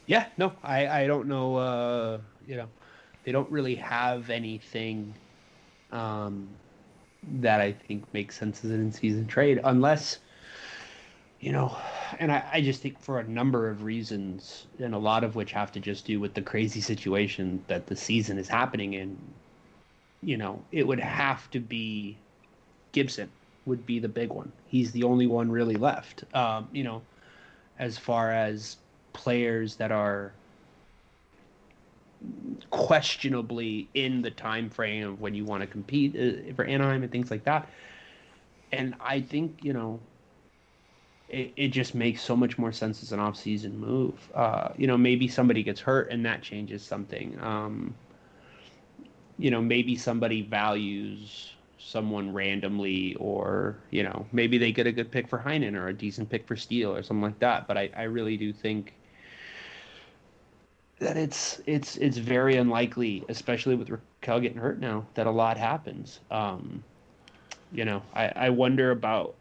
Yeah, 0.06 0.26
no, 0.38 0.54
I, 0.64 0.88
I 0.88 1.08
don't 1.08 1.28
know. 1.28 1.56
Uh, 1.56 2.18
you 2.48 2.56
know, 2.56 2.68
they 3.24 3.32
don't 3.32 3.50
really 3.52 3.76
have 3.76 4.30
anything 4.30 5.14
um, 5.92 6.50
that 7.42 7.62
I 7.62 7.74
think 7.74 8.12
makes 8.14 8.38
sense 8.38 8.64
as 8.66 8.72
an 8.72 8.82
in-season 8.82 9.28
trade, 9.28 9.60
unless 9.64 10.20
you 11.40 11.54
know, 11.54 11.76
and 12.20 12.32
I, 12.32 12.44
I 12.54 12.62
just 12.62 12.82
think 12.82 13.00
for 13.00 13.20
a 13.20 13.24
number 13.24 13.70
of 13.70 13.84
reasons, 13.84 14.66
and 14.78 14.94
a 14.94 14.98
lot 14.98 15.24
of 15.24 15.36
which 15.36 15.54
have 15.54 15.72
to 15.74 15.80
just 15.80 16.06
do 16.06 16.20
with 16.20 16.34
the 16.34 16.42
crazy 16.42 16.82
situation 16.82 17.64
that 17.68 17.88
the 17.88 17.96
season 17.96 18.38
is 18.38 18.48
happening 18.48 18.94
in. 18.94 19.18
You 20.22 20.36
know, 20.36 20.62
it 20.74 20.86
would 20.86 21.00
have 21.00 21.50
to 21.52 21.62
be 21.62 22.18
Gibson 22.92 23.30
would 23.66 23.86
be 23.86 24.00
the 24.00 24.10
big 24.10 24.32
one. 24.32 24.52
He's 24.68 24.92
the 24.92 25.04
only 25.04 25.28
one 25.28 25.50
really 25.50 25.76
left. 25.76 26.24
Um, 26.36 26.68
you 26.74 26.84
know, 26.84 27.02
as 27.78 27.98
far 27.98 28.32
as 28.32 28.76
players 29.20 29.76
that 29.76 29.92
are 29.92 30.32
questionably 32.70 33.90
in 33.94 34.22
the 34.22 34.32
time 34.32 34.70
frame 34.70 35.08
of 35.08 35.22
when 35.22 35.36
you 35.36 35.44
want 35.44 35.62
to 35.62 35.68
compete 35.68 36.16
uh, 36.16 36.54
for 36.54 36.64
Anaheim 36.64 37.04
and 37.04 37.12
things 37.12 37.30
like 37.30 37.44
that. 37.44 37.68
And 38.72 38.96
I 39.02 39.20
think 39.20 39.60
you 39.62 39.74
know, 39.74 40.00
it, 41.28 41.52
it 41.58 41.68
just 41.70 41.94
makes 41.94 42.22
so 42.22 42.36
much 42.36 42.58
more 42.58 42.72
sense 42.72 43.04
as 43.04 43.12
an 43.12 43.20
off-season 43.20 43.78
move. 43.78 44.16
Uh, 44.34 44.70
you 44.78 44.88
know, 44.88 44.98
maybe 44.98 45.28
somebody 45.28 45.64
gets 45.64 45.82
hurt 45.82 46.12
and 46.12 46.26
that 46.26 46.42
changes 46.42 46.82
something. 46.82 47.38
Um, 47.42 47.94
you 49.38 49.52
know, 49.52 49.62
maybe 49.62 49.98
somebody 49.98 50.42
values 50.42 51.54
someone 51.78 52.32
randomly, 52.34 53.16
or 53.16 53.78
you 53.90 54.04
know, 54.04 54.26
maybe 54.32 54.58
they 54.58 54.72
get 54.72 54.88
a 54.88 54.92
good 54.92 55.12
pick 55.12 55.28
for 55.28 55.40
Heinen 55.40 55.76
or 55.76 55.88
a 55.88 55.94
decent 55.94 56.30
pick 56.30 56.46
for 56.48 56.56
Steel 56.56 56.96
or 56.96 57.04
something 57.04 57.24
like 57.24 57.40
that. 57.40 57.68
But 57.68 57.78
I, 57.78 57.90
I 57.96 58.04
really 58.04 58.38
do 58.38 58.54
think 58.54 58.94
that 61.00 61.18
it's 61.18 61.62
it's 61.66 61.96
it's 61.98 62.18
very 62.18 62.58
unlikely, 62.58 63.26
especially 63.30 63.76
with 63.76 63.90
Rakell 63.90 64.42
getting 64.42 64.58
hurt 64.58 64.80
now, 64.80 65.06
that 65.16 65.28
a 65.28 65.32
lot 65.32 65.58
happens. 65.58 66.20
Um, 66.30 66.84
you 67.72 67.86
know, 67.86 68.02
I, 68.14 68.28
I 68.36 68.50
wonder 68.50 68.92
about 68.92 69.36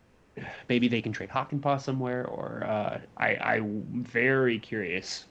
maybe 0.69 0.89
they 0.89 1.03
can 1.03 1.13
trade 1.13 1.31
Hakanpää 1.31 1.81
somewhere, 1.81 2.27
or 2.27 2.65
uh, 2.65 3.01
I 3.17 3.37
I'm 3.37 4.05
very 4.05 4.59
curious 4.59 5.25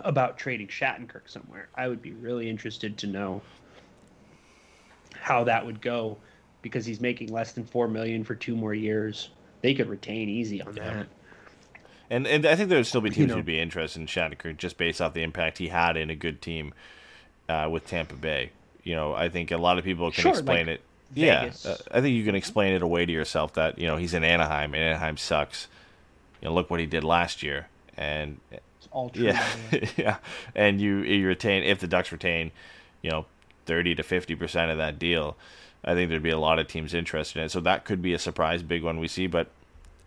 about 0.00 0.38
trading 0.38 0.68
Shattenkirk 0.68 1.28
somewhere. 1.28 1.68
I 1.74 1.88
would 1.88 2.02
be 2.02 2.12
really 2.12 2.48
interested 2.48 2.96
to 2.98 3.06
know 3.06 3.42
how 5.20 5.44
that 5.44 5.64
would 5.64 5.80
go 5.80 6.18
because 6.62 6.86
he's 6.86 7.00
making 7.00 7.32
less 7.32 7.52
than 7.52 7.64
four 7.64 7.88
million 7.88 8.24
for 8.24 8.34
two 8.34 8.56
more 8.56 8.74
years. 8.74 9.30
They 9.60 9.74
could 9.74 9.88
retain 9.88 10.28
easy 10.28 10.62
on 10.62 10.74
Yeah. 10.74 10.94
that. 10.94 11.06
And 12.10 12.26
and 12.26 12.46
I 12.46 12.56
think 12.56 12.68
there 12.68 12.78
would 12.78 12.86
still 12.86 13.00
be 13.00 13.10
You 13.10 13.14
teams 13.14 13.28
know. 13.30 13.36
who'd 13.36 13.44
be 13.46 13.58
interested 13.60 14.00
in 14.00 14.06
Shattenkirk 14.06 14.56
just 14.56 14.76
based 14.78 15.00
off 15.00 15.12
the 15.14 15.22
impact 15.22 15.58
he 15.58 15.68
had 15.68 15.96
in 15.96 16.10
a 16.10 16.14
good 16.16 16.40
team 16.40 16.72
uh, 17.48 17.68
with 17.70 17.86
Tampa 17.86 18.14
Bay. 18.14 18.50
You 18.82 18.94
know, 18.94 19.12
I 19.14 19.28
think 19.28 19.50
a 19.50 19.58
lot 19.58 19.78
of 19.78 19.84
people 19.84 20.10
can 20.10 20.22
Sure, 20.22 20.32
explain 20.32 20.66
like 20.66 20.76
it. 20.76 20.80
Yeah, 21.14 21.50
uh, 21.66 21.76
I 21.90 22.00
think 22.00 22.14
you 22.16 22.24
can 22.24 22.34
explain 22.34 22.74
it 22.74 22.82
away 22.82 23.06
to 23.06 23.12
yourself 23.12 23.54
that 23.54 23.78
you 23.78 23.86
know 23.86 23.96
he's 23.96 24.14
in 24.14 24.24
Anaheim 24.24 24.74
and 24.74 24.82
Anaheim 24.82 25.16
sucks. 25.16 25.66
You 26.40 26.48
know, 26.48 26.54
look 26.54 26.70
what 26.70 26.80
he 26.80 26.86
did 26.86 27.02
last 27.04 27.42
year, 27.42 27.68
and 27.96 28.38
It's 28.50 28.88
all 28.90 29.10
true. 29.10 29.24
yeah, 29.26 29.44
yeah, 29.96 30.16
and 30.54 30.80
you 30.80 30.98
you 30.98 31.26
retain 31.26 31.62
if 31.62 31.78
the 31.80 31.86
Ducks 31.88 32.12
retain, 32.12 32.52
you 33.02 33.10
know, 33.10 33.26
thirty 33.66 33.94
to 33.94 34.02
fifty 34.02 34.34
percent 34.34 34.70
of 34.70 34.78
that 34.78 34.98
deal. 34.98 35.36
I 35.84 35.94
think 35.94 36.10
there'd 36.10 36.22
be 36.22 36.30
a 36.30 36.38
lot 36.38 36.58
of 36.58 36.66
teams 36.68 36.92
interested 36.92 37.38
in 37.38 37.46
it. 37.46 37.50
So 37.50 37.60
that 37.60 37.84
could 37.84 38.02
be 38.02 38.12
a 38.12 38.18
surprise, 38.18 38.62
big 38.62 38.82
one 38.82 38.98
we 38.98 39.08
see. 39.08 39.26
But 39.26 39.48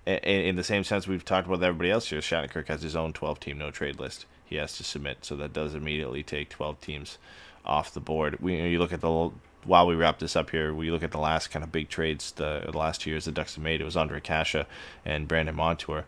in, 0.05 0.13
in 0.15 0.55
the 0.55 0.63
same 0.63 0.83
sense 0.83 1.07
we've 1.07 1.25
talked 1.25 1.47
about 1.47 1.59
with 1.59 1.63
everybody 1.63 1.91
else 1.91 2.09
here, 2.09 2.19
Shattenkirk 2.19 2.67
has 2.67 2.81
his 2.81 2.95
own 2.95 3.13
twelve 3.13 3.39
team 3.39 3.57
no 3.57 3.71
trade 3.71 3.99
list. 3.99 4.25
He 4.45 4.55
has 4.57 4.75
to 4.77 4.83
submit, 4.83 5.23
so 5.23 5.35
that 5.37 5.53
does 5.53 5.75
immediately 5.75 6.23
take 6.23 6.49
twelve 6.49 6.81
teams 6.81 7.17
off 7.65 7.93
the 7.93 7.99
board. 7.99 8.37
We 8.39 8.59
you 8.61 8.79
look 8.79 8.93
at 8.93 9.01
the 9.01 9.31
while 9.63 9.85
we 9.85 9.95
wrap 9.95 10.19
this 10.19 10.35
up 10.35 10.49
here, 10.49 10.73
we 10.73 10.89
look 10.89 11.03
at 11.03 11.11
the 11.11 11.19
last 11.19 11.51
kind 11.51 11.63
of 11.63 11.71
big 11.71 11.87
trades 11.89 12.31
the, 12.31 12.63
the 12.65 12.77
last 12.77 13.01
two 13.01 13.11
years 13.11 13.25
the 13.25 13.31
Ducks 13.31 13.55
have 13.55 13.63
made. 13.63 13.79
It 13.79 13.85
was 13.85 13.95
Ondrej 13.95 14.23
Kase 14.23 14.65
and 15.05 15.27
Brandon 15.27 15.55
Montour. 15.55 16.05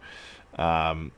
Um, 0.58 1.12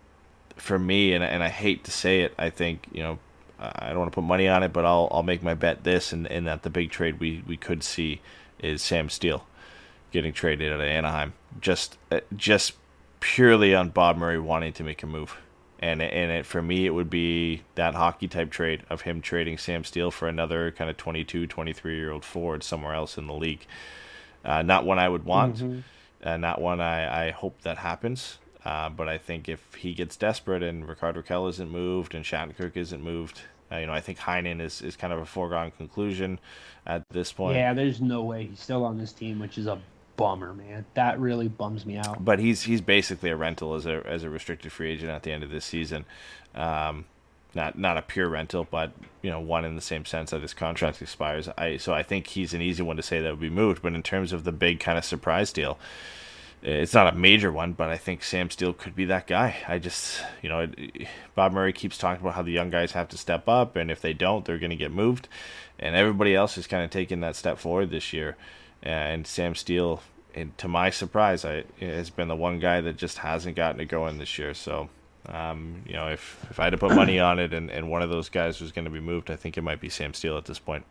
for 0.56 0.78
me, 0.78 1.14
and 1.14 1.24
and 1.24 1.44
I 1.44 1.50
hate 1.50 1.84
to 1.86 1.92
say 1.92 2.22
it, 2.22 2.34
I 2.38 2.50
think 2.50 2.88
you 2.92 3.04
know 3.04 3.20
I 3.60 3.90
don't 3.90 4.00
want 4.00 4.12
to 4.12 4.16
put 4.16 4.24
money 4.24 4.48
on 4.48 4.64
it, 4.64 4.74
but 4.74 4.86
I'll 4.86 5.08
I'll 5.12 5.24
make 5.24 5.42
my 5.42 5.54
bet 5.54 5.84
this, 5.84 6.12
and, 6.12 6.28
and 6.28 6.46
that 6.48 6.64
the 6.64 6.70
big 6.70 6.92
trade 6.92 7.20
we, 7.20 7.44
we 7.48 7.58
could 7.58 7.84
see 7.84 8.22
is 8.60 8.82
Sam 8.82 9.10
Steel 9.10 9.46
getting 10.16 10.34
traded 10.34 10.72
out 10.72 10.80
of 10.80 10.86
Anaheim, 10.86 11.34
just 11.60 11.98
uh, 12.10 12.22
just 12.36 12.74
purely 13.20 13.76
on 13.76 13.90
Bob 13.90 14.16
Murray 14.18 14.40
wanting 14.40 14.72
to 14.74 14.84
make 14.84 15.04
a 15.04 15.08
move, 15.08 15.36
and 15.80 16.02
and 16.02 16.32
it, 16.32 16.46
for 16.46 16.62
me 16.62 16.86
it 16.86 16.92
would 16.92 17.10
be 17.10 17.64
that 17.76 17.94
hockey 17.94 18.30
type 18.30 18.50
trade 18.50 18.84
of 18.90 19.02
him 19.02 19.20
trading 19.20 19.58
Sam 19.58 19.84
Steel 19.84 20.12
for 20.12 20.30
another 20.30 20.72
kind 20.72 20.90
of 20.90 20.96
22, 20.96 21.48
23 21.48 21.96
year 21.98 22.12
old 22.12 22.24
forward 22.24 22.64
somewhere 22.64 22.96
else 22.96 23.18
in 23.18 23.28
the 23.28 23.34
league. 23.34 23.68
Uh, 24.46 24.62
not 24.62 24.86
one 24.86 25.00
I 25.00 25.10
would 25.10 25.26
want, 25.26 25.84
uh, 26.24 26.38
not 26.38 26.62
one 26.62 26.80
I, 26.80 27.28
I 27.28 27.32
hope 27.32 27.62
that 27.62 27.78
happens. 27.78 28.40
Uh, 28.64 28.90
but 28.90 29.08
I 29.08 29.20
think 29.20 29.48
if 29.48 29.76
he 29.76 29.94
gets 29.94 30.16
desperate 30.16 30.64
and 30.64 30.88
Rickard 30.88 31.16
Rakell 31.16 31.48
isn't 31.50 31.70
moved 31.70 32.16
and 32.16 32.26
Shattenkirk 32.26 32.76
isn't 32.76 33.04
moved, 33.04 33.42
uh, 33.72 33.78
you 33.78 33.86
know, 33.86 33.94
I 33.94 34.02
think 34.02 34.18
Heinen 34.18 34.60
is, 34.60 34.82
is 34.82 34.96
kind 34.96 35.14
of 35.14 35.20
a 35.20 35.26
foregone 35.26 35.70
conclusion 35.70 36.40
at 36.86 37.04
this 37.10 37.32
point. 37.32 37.58
Yeah, 37.58 37.76
there's 37.76 38.02
no 38.02 38.24
way 38.24 38.46
he's 38.46 38.60
still 38.60 38.84
on 38.84 38.98
this 38.98 39.12
team, 39.12 39.38
which 39.38 39.60
is 39.60 39.68
a 39.68 39.80
bummer, 40.16 40.54
man. 40.54 40.86
That 40.94 41.20
really 41.20 41.48
bums 41.48 41.86
me 41.86 41.98
out. 41.98 42.24
But 42.24 42.40
he's 42.40 42.64
he's 42.64 42.82
basically 42.82 43.30
a 43.30 43.36
rental 43.36 43.76
as 43.76 43.86
a 43.86 44.06
as 44.06 44.24
a 44.24 44.30
restricted 44.30 44.72
free 44.72 44.92
agent 44.92 45.12
at 45.12 45.24
the 45.24 45.32
end 45.32 45.44
of 45.44 45.50
this 45.50 45.66
season. 45.66 46.06
Um, 46.54 47.06
not 47.54 47.78
not 47.78 47.98
a 47.98 48.02
pure 48.02 48.28
rental, 48.28 48.68
but 48.70 48.92
you 49.22 49.30
know 49.32 49.40
one 49.40 49.66
in 49.66 49.76
the 49.76 49.82
same 49.82 50.06
sense 50.06 50.32
that 50.32 50.42
his 50.42 50.54
contract 50.54 51.02
expires. 51.02 51.50
I 51.58 51.78
so 51.78 51.94
I 51.94 52.04
think 52.04 52.28
he's 52.28 52.54
an 52.54 52.62
easy 52.62 52.84
one 52.84 52.98
to 52.98 53.04
say 53.04 53.22
that 53.22 53.30
would 53.30 53.40
be 53.40 53.50
moved. 53.50 53.82
But 53.82 53.94
in 53.94 54.04
terms 54.04 54.34
of 54.34 54.44
the 54.44 54.52
big 54.52 54.80
kind 54.80 54.98
of 54.98 55.06
surprise 55.06 55.54
deal, 55.54 55.78
it's 56.62 56.94
not 56.94 57.14
a 57.14 57.16
major 57.16 57.52
one, 57.52 57.74
but 57.74 57.90
I 57.90 57.98
think 57.98 58.24
Sam 58.24 58.50
Steel 58.50 58.74
could 58.74 58.96
be 58.96 59.06
that 59.06 59.28
guy. 59.28 59.58
I 59.68 59.78
just, 59.78 60.20
you 60.42 60.50
know, 60.50 60.68
Bob 61.36 61.54
Murray 61.54 61.72
keeps 61.72 61.98
talking 61.98 62.22
about 62.22 62.34
how 62.34 62.42
the 62.42 62.52
young 62.52 62.72
guys 62.72 62.94
have 62.94 63.08
to 63.10 63.18
step 63.18 63.48
up, 63.48 63.76
and 63.76 63.92
if 63.92 64.02
they 64.02 64.14
don't, 64.14 64.46
they're 64.46 64.58
going 64.58 64.72
to 64.72 64.76
get 64.76 64.92
moved. 64.92 65.28
And 65.78 65.96
everybody 65.96 66.34
else 66.34 66.58
is 66.58 66.66
kind 66.66 66.84
of 66.84 66.90
taking 66.90 67.20
that 67.20 67.36
step 67.36 67.60
forward 67.60 67.92
this 67.92 68.14
year. 68.14 68.36
And 68.86 69.26
Sam 69.26 69.56
Steel, 69.56 70.02
and 70.36 70.56
to 70.60 70.68
my 70.68 70.92
surprise, 70.92 71.44
I, 71.44 71.64
has 71.80 72.10
been 72.12 72.28
the 72.28 72.36
one 72.36 72.60
guy 72.60 72.82
that 72.82 72.98
just 72.98 73.18
hasn't 73.18 73.56
gotten 73.56 73.82
it 73.82 73.86
going 73.86 74.20
this 74.20 74.38
year. 74.38 74.54
So, 74.54 74.90
um, 75.28 75.82
you 75.88 75.94
know, 75.94 76.08
if, 76.08 76.46
if 76.52 76.60
I 76.60 76.66
had 76.66 76.70
to 76.70 76.78
put 76.78 76.94
money 76.94 77.20
on 77.20 77.40
it 77.40 77.54
and, 77.54 77.72
and 77.72 77.90
one 77.90 78.04
of 78.04 78.10
those 78.10 78.30
guys 78.30 78.62
was 78.62 78.72
going 78.72 78.86
to 78.86 78.92
be 78.92 79.00
moved, 79.00 79.32
I 79.32 79.36
think 79.36 79.58
it 79.58 79.64
might 79.64 79.82
be 79.82 79.90
Sam 79.90 80.14
Steel 80.14 80.38
at 80.38 80.46
this 80.46 80.60
point. 80.60 80.86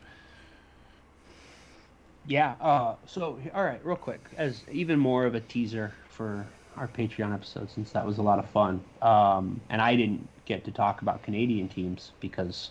Yeah. 2.27 2.55
Uh, 2.61 2.97
so, 3.07 3.39
all 3.55 3.65
right, 3.65 3.85
real 3.85 3.97
quick, 3.97 4.21
as 4.37 4.63
even 4.73 4.99
more 4.99 5.25
of 5.27 5.35
a 5.35 5.41
teaser 5.41 5.93
for 6.09 6.47
our 6.77 6.89
Patreon 6.89 7.33
episode, 7.33 7.71
since 7.71 7.91
that 7.93 8.05
was 8.05 8.19
a 8.19 8.23
lot 8.23 8.39
of 8.39 8.49
fun. 8.51 8.83
Um, 9.03 9.61
and 9.69 9.81
I 9.81 9.95
didn't 9.95 10.27
get 10.47 10.65
to 10.65 10.73
talk 10.73 11.03
about 11.03 11.23
Canadian 11.23 11.69
teams 11.69 12.13
because 12.21 12.71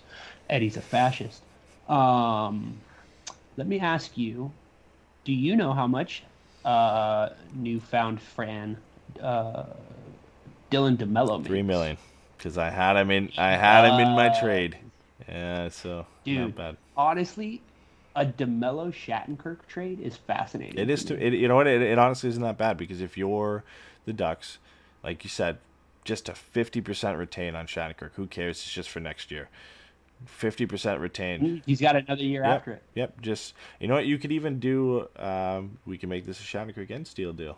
Eddie's 0.50 0.78
a 0.78 0.82
fascist. 0.82 1.42
Um, 1.88 2.78
let 3.58 3.68
me 3.68 3.80
ask 3.80 4.18
you: 4.18 4.52
Do 5.26 5.34
you 5.34 5.56
know 5.56 5.74
how 5.74 5.88
much 5.88 6.24
uh, 6.66 7.30
newfound 7.54 8.22
Fran 8.22 8.78
uh, 9.22 9.66
Dylan 10.72 10.98
makes? 10.98 11.48
Three 11.48 11.62
million, 11.62 11.98
because 12.38 12.58
I 12.58 12.70
had 12.70 12.98
him 12.98 13.12
in. 13.12 13.32
I 13.38 13.52
had 13.52 13.86
him 13.86 14.00
in 14.00 14.16
my 14.16 14.30
trade. 14.40 14.78
Yeah, 15.28 15.70
so 15.70 15.98
not 15.98 16.08
Dude, 16.26 16.56
bad. 16.56 16.78
honestly, 16.98 17.62
a 18.16 18.26
DeMelo 18.26 18.94
Shattenkirk 18.94 19.66
trade 19.68 20.00
is 20.02 20.18
fascinating. 20.18 20.78
It 20.78 20.90
is 20.90 21.06
to 21.06 21.26
It, 21.26 21.34
you 21.34 21.48
know 21.48 21.56
what? 21.56 21.68
It, 21.68 21.82
it 21.82 21.98
honestly 21.98 22.30
isn't 22.30 22.44
that 22.44 22.58
bad 22.58 22.78
because 22.78 23.02
if 23.02 23.18
you're 23.18 23.64
the 24.06 24.14
Ducks, 24.14 24.58
like 25.04 25.24
you 25.24 25.30
said, 25.30 25.60
just 26.04 26.28
a 26.28 26.36
fifty 26.36 26.82
percent 26.82 27.18
retain 27.18 27.56
on 27.56 27.66
Shattenkirk. 27.66 28.12
Who 28.16 28.28
cares? 28.28 28.58
It's 28.58 28.72
just 28.72 28.90
for 28.90 29.00
next 29.00 29.32
year. 29.32 29.48
Fifty 30.26 30.66
percent 30.66 31.00
retained. 31.00 31.64
He's 31.66 31.82
got 31.82 31.96
another 31.96 32.24
year 32.24 32.44
Yep, 32.44 32.52
after 32.56 32.72
it. 32.74 32.84
Yep. 32.96 33.22
Just 33.22 33.54
you 33.80 33.88
know 33.88 33.96
what 33.96 34.06
you 34.06 34.18
could 34.18 34.32
even 34.32 34.60
do. 34.60 35.08
Um, 35.18 35.78
we 35.86 35.98
can 35.98 36.10
make 36.10 36.26
this 36.26 36.40
a 36.40 36.44
Shattenkirk 36.44 36.90
and 36.90 37.06
Steel 37.08 37.34
deal. 37.34 37.58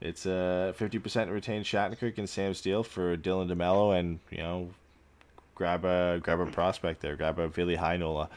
It's 0.00 0.26
a 0.26 0.72
fifty 0.76 0.98
percent 0.98 1.30
retained 1.30 1.64
Shattenkirk 1.64 2.18
and 2.18 2.28
Sam 2.28 2.54
Steel 2.54 2.82
for 2.82 3.16
Dylan 3.16 3.50
DeMelo, 3.50 3.98
and 3.98 4.20
you 4.30 4.38
know, 4.38 4.70
grab 5.54 5.84
a 5.84 6.20
grab 6.22 6.40
a 6.40 6.46
prospect 6.46 7.00
there, 7.00 7.16
grab 7.16 7.38
a 7.38 7.48
Vili 7.48 7.76
Heinola, 7.76 8.28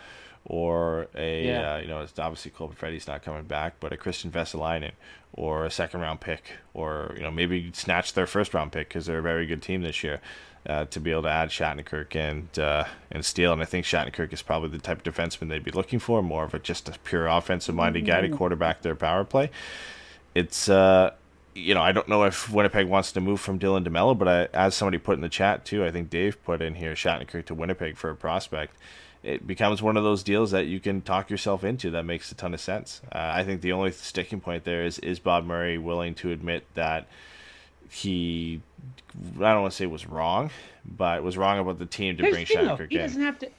or 0.45 1.07
a 1.15 1.45
Yeah. 1.47 1.73
uh, 1.75 1.77
you 1.79 1.87
know, 1.87 2.01
it's 2.01 2.17
obviously 2.17 2.51
Cole 2.51 2.69
Perfetti's 2.69 3.07
not 3.07 3.23
coming 3.23 3.43
back, 3.43 3.75
but 3.79 3.91
a 3.93 3.97
Kristian 3.97 4.31
Vesalainen, 4.31 4.91
or 5.33 5.65
a 5.65 5.71
second 5.71 5.99
round 5.99 6.21
pick, 6.21 6.53
or 6.73 7.13
you 7.17 7.21
know 7.23 7.31
maybe 7.31 7.71
snatch 7.73 8.13
their 8.13 8.27
first 8.27 8.53
round 8.53 8.71
pick 8.71 8.87
because 8.87 9.05
they're 9.05 9.19
a 9.19 9.21
very 9.21 9.45
good 9.45 9.61
team 9.61 9.81
this 9.81 10.03
year. 10.03 10.21
Uh, 10.67 10.83
to 10.85 10.99
be 10.99 11.09
able 11.09 11.21
to 11.21 11.29
add 11.29 11.49
Shattenkirk 11.49 12.15
and 12.15 12.59
uh, 12.59 12.83
and 13.09 13.23
Steel, 13.23 13.53
and 13.53 13.61
I 13.61 13.65
think 13.65 13.85
Shattenkirk 13.85 14.33
is 14.33 14.41
probably 14.41 14.67
the 14.69 14.77
type 14.77 15.05
of 15.05 15.13
defenseman 15.13 15.47
they'd 15.47 15.63
be 15.63 15.71
looking 15.71 15.99
for, 15.99 16.21
more 16.21 16.43
of 16.43 16.53
a 16.53 16.59
just 16.59 16.89
a 16.89 16.99
pure 17.05 17.27
offensive 17.27 17.73
minded 17.73 18.05
guy 18.05 18.19
to 18.21 18.29
quarterback 18.29 18.81
their 18.81 18.93
power 18.93 19.23
play. 19.23 19.51
It's 20.35 20.67
uh, 20.67 21.13
you 21.55 21.73
know 21.73 21.81
I 21.81 21.93
don't 21.93 22.09
know 22.09 22.23
if 22.23 22.51
Winnipeg 22.51 22.87
wants 22.87 23.13
to 23.13 23.21
move 23.21 23.39
from 23.39 23.57
Dylan 23.57 23.87
DeMelo, 23.87 24.17
but 24.17 24.27
I, 24.27 24.43
as 24.53 24.75
somebody 24.75 24.97
put 24.97 25.15
in 25.15 25.21
the 25.21 25.29
chat 25.29 25.63
too, 25.63 25.85
I 25.85 25.91
think 25.91 26.09
Dave 26.09 26.43
put 26.43 26.61
in 26.61 26.75
here 26.75 26.93
Shattenkirk 26.93 27.45
to 27.45 27.55
Winnipeg 27.55 27.95
for 27.95 28.09
a 28.09 28.15
prospect. 28.15 28.75
It 29.23 29.47
becomes 29.47 29.81
one 29.81 29.95
of 29.95 30.03
those 30.03 30.23
deals 30.23 30.51
that 30.51 30.67
you 30.67 30.79
can 30.79 31.01
talk 31.01 31.29
yourself 31.29 31.63
into. 31.63 31.89
That 31.89 32.03
makes 32.03 32.31
a 32.31 32.35
ton 32.35 32.53
of 32.53 32.61
sense. 32.61 33.01
Uh, 33.11 33.31
I 33.33 33.43
think 33.43 33.61
the 33.61 33.71
only 33.71 33.91
sticking 33.91 34.39
point 34.39 34.65
there 34.65 34.83
is 34.83 34.99
is 34.99 35.19
Bob 35.19 35.45
Murray 35.45 35.77
willing 35.77 36.15
to 36.15 36.31
admit 36.31 36.65
that 36.73 37.07
he 37.89 38.61
I 39.37 39.51
don't 39.53 39.61
want 39.61 39.71
to 39.71 39.75
say 39.77 39.85
was 39.85 40.05
wrong, 40.07 40.51
but 40.85 41.23
was 41.23 41.37
wrong 41.37 41.59
about 41.59 41.79
the 41.79 41.85
team 41.85 42.15
to 42.17 42.23
Here's 42.23 42.33
bring 42.33 42.45
thing, 42.45 42.65
though. 42.65 42.75
Shattenkirk 42.77 42.89
He 42.91 42.95
in. 42.95 43.01
doesn't 43.01 43.21
have 43.21 43.39
to. 43.39 43.49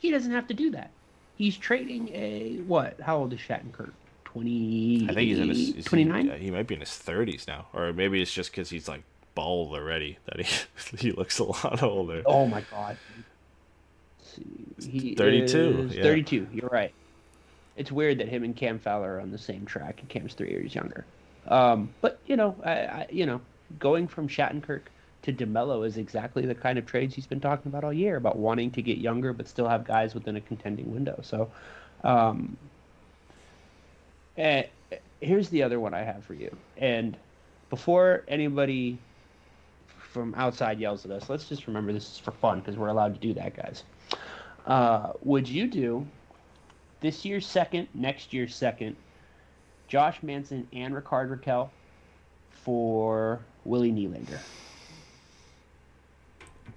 He 0.00 0.10
doesn't 0.10 0.32
have 0.32 0.46
to 0.48 0.54
do 0.54 0.70
that. 0.72 0.90
He's 1.36 1.56
trading 1.56 2.08
a 2.14 2.56
what? 2.66 3.00
How 3.00 3.16
old 3.18 3.32
is 3.32 3.40
Shattenkirk? 3.40 3.92
Twenty. 4.24 5.06
I 5.08 5.14
think 5.14 5.28
he's 5.28 5.38
in 5.38 5.48
his 5.48 5.58
is 5.70 5.74
he- 5.76 5.82
twenty 5.82 6.04
nine. 6.04 6.30
He, 6.38 6.50
might 6.50 6.66
be 6.66 6.74
in 6.74 6.80
his 6.80 6.90
thirties 6.96 7.46
now, 7.46 7.66
or 7.72 7.92
maybe 7.92 8.20
it's 8.20 8.32
just 8.32 8.50
because 8.50 8.70
he's 8.70 8.88
like 8.88 9.02
bald 9.34 9.72
already 9.72 10.18
that 10.26 10.44
he 10.44 10.64
he 10.98 11.12
looks 11.12 11.38
a 11.38 11.44
lot 11.44 11.82
older. 11.82 12.22
Oh 12.26 12.46
my 12.46 12.62
god. 12.70 12.96
He 14.80 15.14
32, 15.14 15.90
yeah. 15.92 16.02
32. 16.02 16.48
You're 16.52 16.68
right. 16.68 16.92
It's 17.76 17.92
weird 17.92 18.18
that 18.18 18.28
him 18.28 18.42
and 18.42 18.56
Cam 18.56 18.78
Fowler 18.80 19.16
are 19.16 19.20
on 19.20 19.30
the 19.30 19.38
same 19.38 19.64
track, 19.64 20.00
and 20.00 20.08
Cam's 20.08 20.34
three 20.34 20.50
years 20.50 20.74
younger. 20.74 21.04
Um, 21.48 21.90
but 22.00 22.20
you 22.26 22.36
know, 22.36 22.56
I, 22.64 22.70
I, 22.70 23.06
you 23.10 23.26
know, 23.26 23.40
going 23.78 24.08
from 24.08 24.28
Shattenkirk 24.28 24.82
to 25.22 25.32
DeMelo 25.32 25.86
is 25.86 25.96
exactly 25.96 26.44
the 26.44 26.54
kind 26.54 26.78
of 26.78 26.86
trades 26.86 27.14
he's 27.14 27.26
been 27.26 27.40
talking 27.40 27.70
about 27.70 27.82
all 27.82 27.92
year 27.92 28.16
about 28.16 28.36
wanting 28.36 28.70
to 28.72 28.82
get 28.82 28.98
younger 28.98 29.32
but 29.32 29.48
still 29.48 29.68
have 29.68 29.84
guys 29.84 30.14
within 30.14 30.36
a 30.36 30.40
contending 30.40 30.92
window. 30.92 31.18
So, 31.22 31.50
um, 32.02 32.56
eh, 34.36 34.64
here's 35.20 35.48
the 35.48 35.62
other 35.62 35.80
one 35.80 35.94
I 35.94 36.02
have 36.02 36.24
for 36.24 36.34
you. 36.34 36.54
And 36.76 37.16
before 37.70 38.22
anybody 38.28 38.98
from 39.86 40.34
outside 40.36 40.78
yells 40.78 41.04
at 41.04 41.10
us, 41.10 41.28
let's 41.28 41.48
just 41.48 41.66
remember 41.66 41.92
this 41.92 42.12
is 42.12 42.18
for 42.18 42.32
fun 42.32 42.60
because 42.60 42.76
we're 42.76 42.88
allowed 42.88 43.14
to 43.14 43.20
do 43.20 43.34
that, 43.34 43.56
guys. 43.56 43.82
Uh, 44.66 45.12
would 45.22 45.48
you 45.48 45.66
do 45.66 46.06
this 47.00 47.24
year's 47.24 47.46
second, 47.46 47.88
next 47.94 48.32
year's 48.32 48.54
second, 48.54 48.96
Josh 49.88 50.22
Manson 50.22 50.66
and 50.72 50.94
Rickard 50.94 51.30
Rakell 51.30 51.70
for 52.50 53.40
Willie 53.64 53.92
Nylander? 53.92 54.38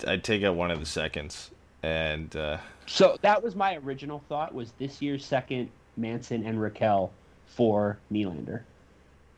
I'd 0.06 0.24
take 0.24 0.44
out 0.44 0.56
one 0.56 0.70
of 0.72 0.80
the 0.80 0.86
seconds, 0.86 1.50
and 1.82 2.36
uh, 2.36 2.58
So 2.86 3.18
that 3.22 3.42
was 3.42 3.56
my 3.56 3.76
original 3.78 4.22
thought 4.30 4.54
was 4.54 4.72
this 4.78 5.02
year's 5.02 5.26
second, 5.26 5.70
Manson 5.96 6.46
and 6.46 6.62
Raquel 6.62 7.12
for 7.48 7.98
Nylander. 8.12 8.62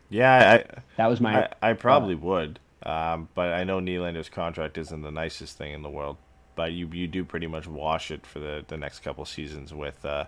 yeah, 0.09 0.63
That 0.97 1.07
was 1.07 1.19
I 1.19 1.23
my 1.23 1.49
I, 1.61 1.69
I 1.69 1.73
probably 1.73 2.15
would, 2.15 2.59
um, 2.83 3.29
but 3.35 3.53
I 3.53 3.63
know 3.63 3.79
Nylander's 3.79 4.29
contract 4.29 4.77
isn't 4.77 5.01
the 5.01 5.11
nicest 5.11 5.57
thing 5.57 5.73
in 5.73 5.81
the 5.81 5.89
world. 5.89 6.17
But 6.55 6.73
you 6.73 6.87
you 6.91 7.07
do 7.07 7.23
pretty 7.23 7.47
much 7.47 7.67
wash 7.67 8.11
it 8.11 8.25
for 8.25 8.39
the, 8.39 8.65
the 8.67 8.75
next 8.75 8.99
couple 8.99 9.23
seasons 9.23 9.73
with 9.73 10.03
uh, 10.03 10.25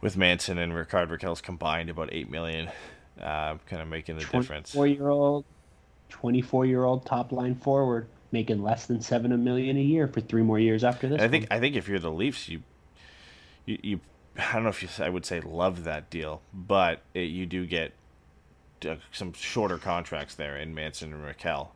with 0.00 0.16
Manson 0.16 0.58
and 0.58 0.74
Rickard 0.74 1.08
Rakell's 1.08 1.40
combined 1.40 1.90
about 1.90 2.10
eight 2.12 2.30
million, 2.30 2.68
uh, 3.20 3.56
kind 3.66 3.82
of 3.82 3.88
making 3.88 4.16
the 4.16 4.24
difference. 4.24 4.72
24 4.72 4.86
year 4.86 5.08
old 5.08 5.44
24 6.08 6.66
year 6.66 6.84
old 6.84 7.06
top 7.06 7.32
line 7.32 7.54
forward 7.54 8.08
making 8.32 8.62
less 8.62 8.86
than 8.86 9.00
seven 9.00 9.32
a 9.32 9.36
million 9.36 9.76
a 9.76 9.80
year 9.80 10.06
for 10.06 10.20
three 10.20 10.42
more 10.42 10.58
years 10.58 10.84
after 10.84 11.08
this 11.08 11.16
And 11.16 11.22
I 11.22 11.28
think 11.28 11.50
one. 11.50 11.56
I 11.56 11.60
think 11.60 11.76
if 11.76 11.88
you're 11.88 11.98
the 11.98 12.10
Leafs, 12.10 12.48
you 12.48 12.62
you, 13.66 13.78
you 13.82 14.00
I 14.38 14.54
don't 14.54 14.64
know 14.64 14.68
if 14.68 14.82
you 14.82 14.88
I 15.04 15.08
would 15.08 15.26
say 15.26 15.40
love 15.40 15.84
that 15.84 16.10
deal, 16.10 16.42
but 16.52 17.02
it, 17.14 17.30
you 17.30 17.46
do 17.46 17.66
get 17.66 17.92
uh, 18.86 18.96
some 19.12 19.32
shorter 19.32 19.78
contracts 19.78 20.34
there 20.34 20.56
in 20.56 20.74
Manson 20.74 21.12
and 21.12 21.22
Rakell. 21.22 21.68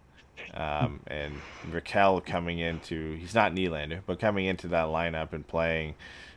Um, 0.52 1.00
and 1.06 1.40
Rakell 1.70 2.24
coming 2.24 2.58
into 2.58 3.14
he's 3.14 3.34
not 3.34 3.52
Nylander, 3.52 4.00
but 4.06 4.18
coming 4.18 4.46
into 4.46 4.68
that 4.68 4.86
lineup 4.86 5.32
and 5.32 5.46
playing 5.46 5.94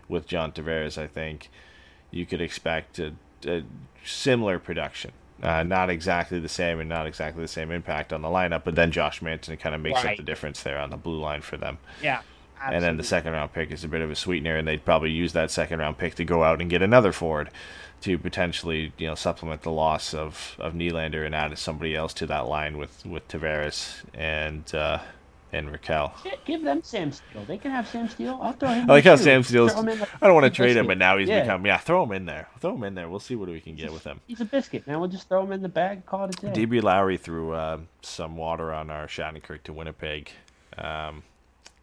with 0.08 0.28
John 0.28 0.52
Tavares, 0.52 0.98
I 0.98 1.08
think 1.08 1.50
you 2.12 2.26
could 2.26 2.42
expect 2.42 3.00
a, 3.00 3.14
a 3.46 3.64
similar 4.06 4.60
production. 4.60 5.12
Uh, 5.42 5.62
not 5.62 5.90
exactly 5.92 6.40
the 6.40 6.50
same 6.50 6.80
and 6.80 6.90
not 6.90 7.06
exactly 7.06 7.44
the 7.44 7.48
same 7.48 7.70
impact 7.72 8.12
on 8.12 8.24
the 8.24 8.28
lineup, 8.28 8.64
but 8.64 8.74
then 8.74 8.92
Josh 8.92 9.22
Manson 9.22 9.56
kind 9.58 9.76
of 9.76 9.82
makes 9.82 10.04
up 10.04 10.18
the 10.18 10.24
difference 10.24 10.64
there 10.64 10.80
on 10.80 10.90
the 10.90 10.98
blue 10.98 11.20
line 11.20 11.42
for 11.42 11.58
them. 11.58 11.78
yeah 12.02 12.22
And 12.74 12.84
then 12.84 12.98
the 12.98 13.04
second 13.04 13.34
round 13.34 13.54
pick 13.54 13.70
is 13.72 13.84
a 13.84 13.88
bit 13.88 14.02
of 14.02 14.10
a 14.10 14.16
sweetener, 14.16 14.58
and 14.58 14.68
they'd 14.68 14.84
probably 14.84 15.12
use 15.12 15.34
that 15.34 15.52
second 15.52 15.80
round 15.80 16.00
pick 16.00 16.16
to 16.16 16.26
go 16.26 16.44
out 16.44 16.60
and 16.60 16.70
get 16.72 16.82
another 16.82 17.12
forward 17.12 17.52
to 18.02 18.18
potentially, 18.18 18.94
you 18.98 19.08
know, 19.08 19.16
supplement 19.16 19.62
the 19.62 19.72
loss 19.72 20.14
of, 20.14 20.56
of 20.60 20.74
Nylander 20.74 21.24
and 21.26 21.36
add 21.36 21.56
somebody 21.58 21.96
else 21.96 22.14
to 22.16 22.26
that 22.28 22.48
line 22.48 22.78
with, 22.78 23.06
with 23.06 23.28
Tavares 23.28 24.04
and 24.14 24.74
uh, 24.74 25.00
and 25.54 25.70
Rakell. 25.70 26.12
Give 26.46 26.64
them 26.64 26.82
Sam 26.84 27.12
Steel. 27.12 27.44
They 27.46 27.58
can 27.58 27.72
have 27.72 27.88
Sam 27.88 28.10
Steel. 28.10 28.40
I'll 28.42 28.54
throw 28.54 28.70
him. 28.70 28.90
I 28.90 28.94
like 28.94 29.04
how 29.04 29.16
too. 29.16 29.24
Sam 29.24 29.44
Steel's. 29.44 29.74
Like 29.76 30.02
I 30.22 30.26
don't 30.28 30.36
want 30.36 30.46
to 30.46 30.50
trade 30.50 30.76
him, 30.76 30.88
but 30.88 30.98
now 30.98 31.18
he's 31.18 31.30
Yeah. 31.30 31.42
become. 31.42 31.66
Yeah, 31.66 31.78
throw 31.78 32.04
him 32.04 32.12
in 32.12 32.26
there. 32.26 32.48
Throw 32.60 32.76
him 32.76 32.84
in 32.84 32.96
there. 32.96 33.10
We'll 33.10 33.20
see 33.20 33.36
what 33.36 33.50
we 33.50 33.62
can 33.62 33.76
get 33.76 33.92
with 33.94 34.04
him. 34.04 34.20
He's 34.28 34.42
a 34.42 34.46
biscuit, 34.46 34.86
man. 34.88 35.00
We'll 35.00 35.10
just 35.10 35.30
throw 35.30 35.44
him 35.44 35.52
in 35.52 35.62
the 35.62 35.70
bag. 35.70 36.06
Call 36.06 36.26
it 36.26 36.44
a 36.44 36.52
day. 36.52 36.66
DB 36.66 36.82
Lowry 36.82 37.18
threw 37.18 37.54
uh, 37.54 37.80
some 38.02 38.36
water 38.38 38.74
on 38.74 38.90
our 38.90 39.08
Shattenkirk 39.08 39.64
to 39.64 39.74
Winnipeg 39.74 40.32
um, 40.78 41.24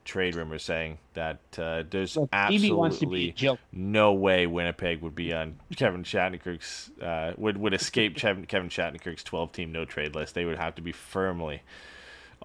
trade 0.05 0.35
rumors 0.35 0.63
saying 0.63 0.99
that 1.15 1.39
uh, 1.59 1.83
there's 1.91 2.17
Look, 2.17 2.29
absolutely 2.33 2.73
wants 2.73 2.99
to 2.99 3.07
be 3.07 3.35
no 3.73 4.13
way 4.13 4.47
Winnipeg 4.47 5.01
would 5.01 5.15
be 5.15 5.33
on 5.33 5.59
Kevin 5.77 6.05
Shattenkirk's 6.05 6.91
uh, 7.01 7.33
would 7.39 7.57
would 7.57 7.73
escape 7.75 8.17
Kevin 8.17 8.45
Kevin 8.47 8.69
Shattenkirk's 8.69 9.23
12 9.23 9.53
team 9.53 9.73
no 9.73 9.85
trade 9.85 10.15
list. 10.15 10.35
They 10.35 10.45
would 10.45 10.59
have 10.59 10.75
to 10.75 10.83
be 10.83 10.93
firmly 10.93 11.63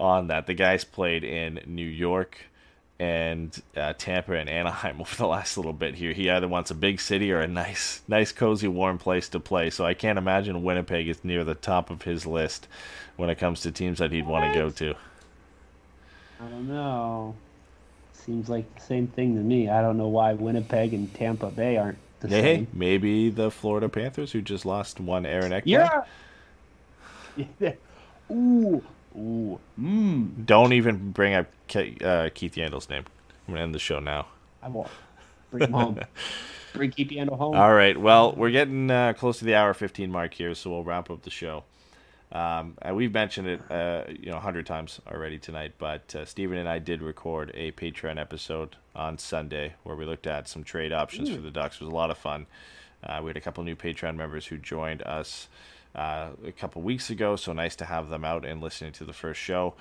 on 0.00 0.26
that. 0.28 0.46
The 0.46 0.54
guys 0.54 0.84
played 0.84 1.22
in 1.24 1.60
New 1.66 1.86
York 1.86 2.38
and 2.98 3.62
uh, 3.76 3.94
Tampa 3.96 4.34
and 4.34 4.48
Anaheim 4.48 5.00
over 5.00 5.14
the 5.16 5.26
last 5.26 5.56
little 5.56 5.72
bit 5.72 5.94
here. 5.96 6.12
He 6.12 6.28
either 6.30 6.48
wants 6.48 6.70
a 6.70 6.74
big 6.74 7.00
city 7.00 7.32
or 7.32 7.40
a 7.40 7.48
nice, 7.48 8.02
nice, 8.08 8.32
cozy, 8.32 8.68
warm 8.68 8.98
place 8.98 9.28
to 9.30 9.40
play. 9.40 9.70
So 9.70 9.84
I 9.86 9.94
can't 9.94 10.18
imagine 10.18 10.62
Winnipeg 10.62 11.08
is 11.08 11.24
near 11.24 11.44
the 11.44 11.54
top 11.54 11.90
of 11.90 12.02
his 12.02 12.26
list 12.26 12.66
when 13.16 13.30
it 13.30 13.38
comes 13.38 13.60
to 13.62 13.72
teams 13.72 13.98
that 13.98 14.12
he'd 14.12 14.26
want 14.26 14.44
to 14.52 14.58
go 14.58 14.70
to. 14.70 14.94
I 16.40 16.44
don't 16.48 16.68
know. 16.68 17.36
Seems 18.12 18.48
like 18.48 18.74
the 18.74 18.80
same 18.80 19.08
thing 19.08 19.34
to 19.36 19.42
me. 19.42 19.68
I 19.68 19.80
don't 19.82 19.96
know 19.98 20.08
why 20.08 20.34
Winnipeg 20.34 20.92
and 20.94 21.12
Tampa 21.14 21.50
Bay 21.50 21.76
aren't 21.76 21.98
the 22.20 22.28
Hey, 22.28 22.40
same. 22.40 22.68
maybe 22.72 23.30
the 23.30 23.50
Florida 23.50 23.88
Panthers, 23.88 24.32
who 24.32 24.42
just 24.42 24.66
lost 24.66 25.00
one 25.00 25.26
Aaron 25.26 25.52
Ekblad. 25.52 25.64
Yeah. 25.64 26.04
ooh, 28.30 28.82
ooh, 29.16 29.58
mmm. 29.80 30.46
Don't 30.46 30.72
even 30.72 31.12
bring 31.12 31.34
up 31.34 31.46
Ke- 31.68 32.02
uh, 32.02 32.30
Keith 32.34 32.54
Yandle's 32.54 32.88
name. 32.88 33.04
I'm 33.48 33.54
gonna 33.54 33.64
end 33.64 33.74
the 33.74 33.78
show 33.78 33.98
now. 34.00 34.26
I 34.62 34.68
won't. 34.68 34.88
Bring 35.50 35.64
him 35.64 35.72
home. 35.72 36.00
Bring 36.72 36.90
Keith 36.92 37.10
Yandle 37.10 37.36
home. 37.36 37.56
All 37.56 37.72
right. 37.74 38.00
Well, 38.00 38.32
we're 38.32 38.50
getting 38.50 38.90
uh, 38.90 39.12
close 39.14 39.40
to 39.40 39.44
the 39.44 39.56
hour 39.56 39.74
15 39.74 40.10
mark 40.10 40.34
here, 40.34 40.54
so 40.54 40.70
we'll 40.70 40.84
wrap 40.84 41.10
up 41.10 41.22
the 41.22 41.30
show. 41.30 41.64
Um, 42.32 42.76
we've 42.92 43.12
mentioned 43.12 43.48
it, 43.48 43.70
uh, 43.70 44.04
you 44.08 44.30
know, 44.30 44.36
a 44.36 44.40
hundred 44.40 44.66
times 44.66 45.00
already 45.10 45.36
tonight. 45.38 45.72
But 45.78 46.14
uh, 46.14 46.24
Steven 46.24 46.58
and 46.58 46.68
I 46.68 46.78
did 46.78 47.02
record 47.02 47.50
a 47.54 47.72
Patreon 47.72 48.20
episode 48.20 48.76
on 48.94 49.18
Sunday 49.18 49.74
where 49.82 49.96
we 49.96 50.04
looked 50.04 50.28
at 50.28 50.48
some 50.48 50.62
trade 50.62 50.92
options 50.92 51.28
for 51.28 51.40
the 51.40 51.50
Ducks. 51.50 51.76
It 51.76 51.80
was 51.84 51.92
a 51.92 51.96
lot 51.96 52.10
of 52.10 52.18
fun. 52.18 52.46
Uh, 53.02 53.20
we 53.22 53.30
had 53.30 53.36
a 53.36 53.40
couple 53.40 53.64
new 53.64 53.74
Patreon 53.74 54.14
members 54.14 54.46
who 54.46 54.58
joined 54.58 55.02
us 55.02 55.48
uh, 55.94 56.30
a 56.44 56.52
couple 56.52 56.82
weeks 56.82 57.10
ago, 57.10 57.36
so 57.36 57.52
nice 57.52 57.76
to 57.76 57.84
have 57.84 58.08
them 58.08 58.24
out 58.24 58.44
and 58.44 58.60
listening 58.60 58.92
to 58.92 59.04
the 59.04 59.12
first 59.12 59.40
show. 59.40 59.74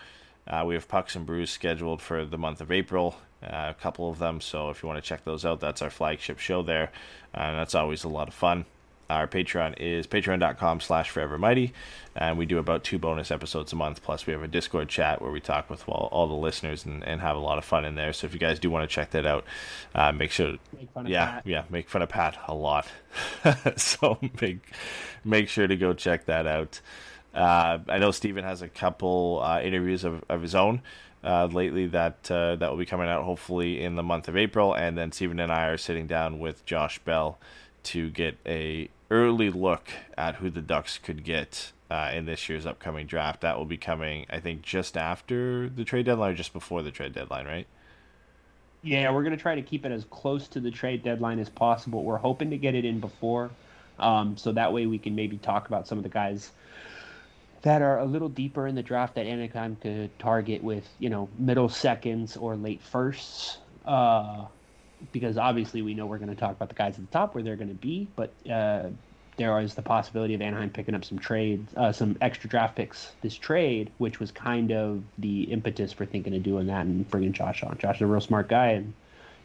Uh, 0.48 0.64
we 0.66 0.74
have 0.74 0.88
Pucks 0.88 1.16
and 1.16 1.26
Brews 1.26 1.52
scheduled 1.52 2.02
for 2.02 2.26
the 2.26 2.38
month 2.38 2.62
of 2.62 2.72
April, 2.72 3.16
uh, 3.44 3.68
a 3.70 3.76
couple 3.80 4.10
of 4.10 4.18
them. 4.20 4.42
So 4.42 4.70
if 4.70 4.82
you 4.82 4.88
want 4.88 5.02
to 5.04 5.08
check 5.08 5.24
those 5.24 5.46
out, 5.46 5.60
that's 5.60 5.82
our 5.82 5.92
flagship 5.92 6.40
show 6.40 6.64
there, 6.64 6.92
and 7.34 7.58
that's 7.58 7.76
always 7.76 8.04
a 8.04 8.10
lot 8.10 8.28
of 8.28 8.34
fun. 8.34 8.66
Our 9.10 9.28
Patreon 9.28 9.80
is 9.80 10.06
patreon.com 10.06 10.82
slash 10.82 11.12
forevermighty, 11.12 11.72
and 12.16 12.38
we 12.38 12.46
do 12.46 12.60
about 12.60 12.84
two 12.84 13.00
bonus 13.00 13.32
episodes 13.32 13.74
a 13.74 13.76
month. 13.76 14.04
Plus, 14.04 14.28
we 14.28 14.34
have 14.34 14.44
a 14.44 14.48
Discord 14.48 14.88
chat 14.90 15.22
where 15.22 15.32
we 15.32 15.40
talk 15.40 15.70
with 15.70 15.88
all, 15.90 16.10
all 16.12 16.28
the 16.28 16.34
listeners 16.36 16.86
and, 16.86 17.04
and 17.04 17.20
have 17.22 17.36
a 17.36 17.40
lot 17.40 17.58
of 17.58 17.66
fun 17.66 17.86
in 17.86 17.96
there. 17.96 18.14
So 18.14 18.28
if 18.28 18.34
you 18.34 18.40
guys 18.40 18.60
do 18.60 18.70
want 18.70 18.88
to 18.88 18.94
check 18.94 19.12
that 19.12 19.26
out, 19.26 19.46
uh, 19.96 20.12
make 20.12 20.32
sure, 20.32 20.58
Make 20.78 20.92
fun 20.92 21.06
of 21.06 21.12
yeah, 21.12 21.26
Pat. 21.32 21.48
yeah, 21.48 21.64
make 21.70 21.90
fun 21.90 22.02
of 22.04 22.10
Pat 22.10 22.38
a 22.48 22.54
lot. 22.54 22.88
so 23.78 24.20
make 24.42 24.60
make 25.24 25.50
sure 25.50 25.68
to 25.68 25.76
go 25.76 25.94
check 25.94 26.26
that 26.26 26.46
out. 26.46 26.80
Uh, 27.34 27.80
I 27.88 27.98
know 28.00 28.12
Steven 28.12 28.44
has 28.44 28.62
a 28.62 28.68
couple 28.68 29.42
uh, 29.44 29.62
interviews 29.62 30.04
of, 30.04 30.24
of 30.30 30.42
his 30.42 30.56
own 30.56 30.82
uh, 31.24 31.46
lately 31.46 31.88
that 31.88 32.30
uh, 32.32 32.56
that 32.58 32.70
will 32.70 32.78
be 32.78 32.86
coming 32.86 33.08
out 33.08 33.24
hopefully 33.24 33.82
in 33.84 33.96
the 33.96 34.04
month 34.04 34.28
of 34.28 34.38
April, 34.38 34.74
and 34.74 34.98
then 34.98 35.12
Steven 35.12 35.40
and 35.40 35.52
I 35.52 35.66
are 35.68 35.78
sitting 35.78 36.08
down 36.08 36.40
with 36.40 36.66
Josh 36.66 37.00
Bell 37.00 37.40
to 37.84 38.10
get 38.10 38.38
a 38.46 38.90
early 39.12 39.50
look 39.50 39.90
at 40.18 40.36
who 40.36 40.50
the 40.50 40.62
Ducks 40.62 40.98
could 40.98 41.24
get 41.24 41.72
uh, 41.90 42.12
in 42.14 42.26
this 42.26 42.48
year's 42.50 42.66
upcoming 42.66 43.08
draft. 43.08 43.42
That 43.42 43.58
will 43.58 43.66
be 43.66 43.78
coming, 43.78 44.26
I 44.30 44.40
think, 44.40 44.62
just 44.62 44.96
after 44.98 45.70
the 45.70 45.84
trade 45.84 46.06
deadline 46.06 46.32
or 46.32 46.36
just 46.36 46.54
before 46.54 46.84
the 46.84 46.92
trade 46.92 47.14
deadline, 47.14 47.46
right? 47.46 47.68
Yeah, 48.82 49.12
we're 49.12 49.24
going 49.24 49.36
to 49.36 49.42
try 49.42 49.56
to 49.56 49.62
keep 49.62 49.86
it 49.86 49.92
as 49.92 50.06
close 50.06 50.48
to 50.50 50.60
the 50.60 50.72
trade 50.72 51.04
deadline 51.04 51.40
as 51.40 51.50
possible. 51.50 52.04
We're 52.04 52.18
hoping 52.18 52.52
to 52.52 52.58
get 52.58 52.76
it 52.76 52.86
in 52.86 53.00
before, 53.00 53.50
um, 53.98 54.38
so 54.38 54.52
that 54.54 54.72
way 54.72 54.86
we 54.86 54.98
can 54.98 55.16
maybe 55.16 55.38
talk 55.38 55.68
about 55.68 55.88
some 55.88 55.98
of 55.98 56.04
the 56.04 56.10
guys 56.10 56.52
that 57.62 57.82
are 57.82 58.00
a 58.00 58.06
little 58.06 58.30
deeper 58.30 58.68
in 58.68 58.76
the 58.76 58.84
draft 58.84 59.16
that 59.16 59.26
Anaheim 59.26 59.76
could 59.82 60.18
target 60.18 60.64
with, 60.64 60.88
you 60.98 61.10
know, 61.10 61.28
middle 61.38 61.68
seconds 61.68 62.38
or 62.38 62.56
late 62.56 62.82
firsts. 62.82 63.58
Uh, 63.86 64.46
because 65.12 65.38
obviously 65.38 65.82
we 65.82 65.94
know 65.94 66.06
we're 66.06 66.18
going 66.18 66.30
to 66.30 66.36
talk 66.36 66.52
about 66.52 66.70
the 66.70 66.76
guys 66.76 66.96
at 66.98 67.06
the 67.06 67.12
top 67.12 67.36
where 67.36 67.44
they're 67.44 67.56
going 67.56 67.70
to 67.70 67.74
be, 67.76 68.08
but 68.16 68.32
uh, 68.50 68.90
there 69.38 69.58
is 69.62 69.74
the 69.74 69.82
possibility 69.82 70.34
of 70.34 70.42
Anaheim 70.42 70.70
picking 70.70 70.94
up 70.94 71.06
some 71.06 71.18
trades, 71.18 71.72
uh, 71.78 71.92
some 71.92 72.18
extra 72.20 72.50
draft 72.50 72.76
picks 72.76 73.14
this 73.22 73.36
trade, 73.36 73.90
which 73.98 74.20
was 74.20 74.32
kind 74.32 74.72
of 74.72 75.02
the 75.18 75.44
impetus 75.44 75.94
for 75.94 76.06
thinking 76.06 76.36
of 76.36 76.44
doing 76.44 76.68
that 76.68 76.86
and 76.86 77.10
bringing 77.10 77.32
Josh 77.32 77.64
on. 77.64 77.78
Josh 77.78 77.98
is 77.98 78.02
a 78.02 78.08
real 78.08 78.22
smart 78.22 78.50
guy, 78.50 78.72
and 78.72 78.94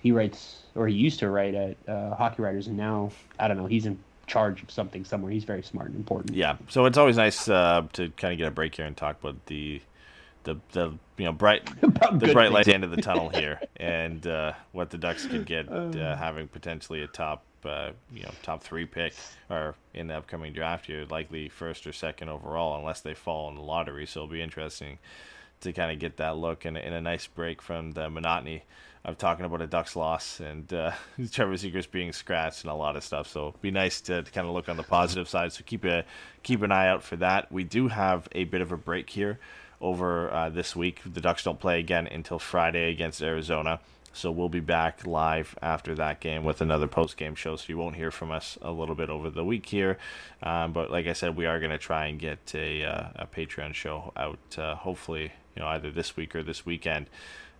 he 0.02 0.10
writes, 0.10 0.62
or 0.74 0.88
he 0.88 0.94
used 0.94 1.20
to 1.20 1.30
write 1.30 1.54
at 1.54 1.76
uh, 1.88 2.14
Hockey 2.16 2.42
Writers, 2.42 2.66
and 2.66 2.76
now 2.76 3.12
I 3.38 3.46
don't 3.48 3.56
know, 3.56 3.66
he's 3.66 3.86
in 3.86 3.98
charge 4.26 4.62
of 4.62 4.70
something 4.70 5.04
somewhere. 5.04 5.30
He's 5.30 5.44
very 5.44 5.62
smart 5.62 5.88
and 5.88 5.96
important. 5.96 6.34
Yeah, 6.34 6.56
so 6.68 6.86
it's 6.86 6.98
always 6.98 7.16
nice 7.16 7.48
uh, 7.48 7.86
to 7.92 8.10
kind 8.10 8.32
of 8.32 8.38
get 8.38 8.48
a 8.48 8.50
break 8.50 8.74
here 8.74 8.86
and 8.86 8.96
talk 8.96 9.20
about 9.20 9.46
the 9.46 9.80
the 10.44 10.56
the 10.72 10.92
you 11.16 11.24
know 11.24 11.32
bright 11.32 11.68
the 11.80 12.30
bright 12.32 12.52
light 12.52 12.60
at 12.60 12.66
the 12.66 12.74
end 12.74 12.84
of 12.84 12.90
the 12.90 13.02
tunnel 13.02 13.28
here, 13.28 13.60
and 13.76 14.26
uh, 14.26 14.52
what 14.72 14.90
the 14.90 14.98
Ducks 14.98 15.26
could 15.26 15.46
get 15.46 15.70
uh, 15.70 16.16
having 16.16 16.48
potentially 16.48 17.02
a 17.02 17.06
top 17.06 17.44
uh, 17.64 17.90
you 18.12 18.22
know 18.22 18.30
top 18.42 18.62
three 18.62 18.86
pick 18.86 19.14
or 19.50 19.74
in 19.92 20.06
the 20.06 20.14
upcoming 20.14 20.52
draft 20.52 20.88
year, 20.88 21.04
likely 21.06 21.48
first 21.48 21.86
or 21.86 21.92
second 21.92 22.28
overall, 22.28 22.78
unless 22.78 23.00
they 23.00 23.14
fall 23.14 23.48
in 23.48 23.56
the 23.56 23.62
lottery. 23.62 24.06
So 24.06 24.20
it'll 24.20 24.32
be 24.32 24.42
interesting 24.42 24.98
to 25.60 25.72
kind 25.72 25.90
of 25.90 25.98
get 25.98 26.18
that 26.18 26.36
look 26.36 26.64
and, 26.64 26.76
and 26.76 26.94
a 26.94 27.00
nice 27.00 27.26
break 27.26 27.62
from 27.62 27.92
the 27.92 28.10
monotony 28.10 28.64
of 29.04 29.18
talking 29.18 29.44
about 29.44 29.60
a 29.60 29.66
Ducks 29.66 29.96
loss 29.96 30.40
and 30.40 30.72
uh, 30.72 30.92
Trevor 31.30 31.54
Zegers 31.54 31.90
being 31.90 32.12
scratched 32.12 32.62
and 32.62 32.70
a 32.70 32.74
lot 32.74 32.96
of 32.96 33.04
stuff. 33.04 33.28
So 33.28 33.48
it'd 33.48 33.60
be 33.60 33.70
nice 33.70 34.00
to, 34.02 34.22
to 34.22 34.30
kind 34.30 34.46
of 34.46 34.54
look 34.54 34.68
on 34.68 34.76
the 34.76 34.82
positive 34.82 35.28
side. 35.28 35.52
So 35.52 35.62
keep 35.64 35.84
a 35.84 36.04
keep 36.42 36.62
an 36.62 36.72
eye 36.72 36.88
out 36.88 37.02
for 37.02 37.16
that. 37.16 37.52
We 37.52 37.64
do 37.64 37.88
have 37.88 38.28
a 38.32 38.44
bit 38.44 38.62
of 38.62 38.72
a 38.72 38.76
break 38.76 39.10
here 39.10 39.38
over 39.80 40.32
uh, 40.32 40.48
this 40.48 40.74
week. 40.74 41.00
The 41.04 41.20
Ducks 41.20 41.44
don't 41.44 41.60
play 41.60 41.78
again 41.78 42.06
until 42.06 42.38
Friday 42.38 42.90
against 42.90 43.22
Arizona. 43.22 43.80
So 44.14 44.30
we'll 44.30 44.48
be 44.48 44.60
back 44.60 45.04
live 45.04 45.58
after 45.60 45.92
that 45.96 46.20
game 46.20 46.44
with 46.44 46.60
another 46.60 46.86
post 46.86 47.16
game 47.16 47.34
show. 47.34 47.56
So 47.56 47.64
you 47.68 47.76
won't 47.76 47.96
hear 47.96 48.12
from 48.12 48.30
us 48.30 48.56
a 48.62 48.70
little 48.70 48.94
bit 48.94 49.10
over 49.10 49.28
the 49.28 49.44
week 49.44 49.66
here, 49.66 49.98
um, 50.40 50.72
but 50.72 50.88
like 50.88 51.08
I 51.08 51.14
said, 51.14 51.36
we 51.36 51.46
are 51.46 51.58
going 51.58 51.72
to 51.72 51.78
try 51.78 52.06
and 52.06 52.18
get 52.18 52.54
a, 52.54 52.84
uh, 52.84 53.08
a 53.16 53.26
Patreon 53.26 53.74
show 53.74 54.12
out. 54.16 54.38
Uh, 54.56 54.76
hopefully, 54.76 55.32
you 55.56 55.62
know 55.62 55.66
either 55.66 55.90
this 55.90 56.16
week 56.16 56.36
or 56.36 56.44
this 56.44 56.64
weekend 56.64 57.06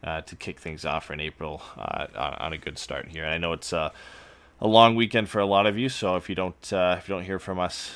uh, 0.05 0.21
to 0.21 0.37
kick 0.37 0.61
things 0.61 0.85
off 0.85 1.11
in 1.11 1.19
April 1.19 1.61
uh, 1.77 2.07
on, 2.15 2.35
on 2.35 2.53
a 2.53 2.59
good 2.59 2.79
start 2.79 3.09
here. 3.09 3.25
And 3.25 3.35
I 3.35 3.39
know 3.39 3.53
it's 3.53 3.73
uh, 3.73 3.91
a 4.61 4.69
long 4.69 4.95
weekend 4.95 5.29
for 5.29 5.41
a 5.41 5.47
lot 5.47 5.67
of 5.67 5.77
you, 5.77 5.89
so 5.89 6.15
if 6.15 6.29
you 6.29 6.37
don't 6.37 6.73
uh, 6.73 6.95
if 6.99 7.09
you 7.09 7.17
don't 7.17 7.25
hear 7.25 7.41
from 7.41 7.59
us 7.59 7.95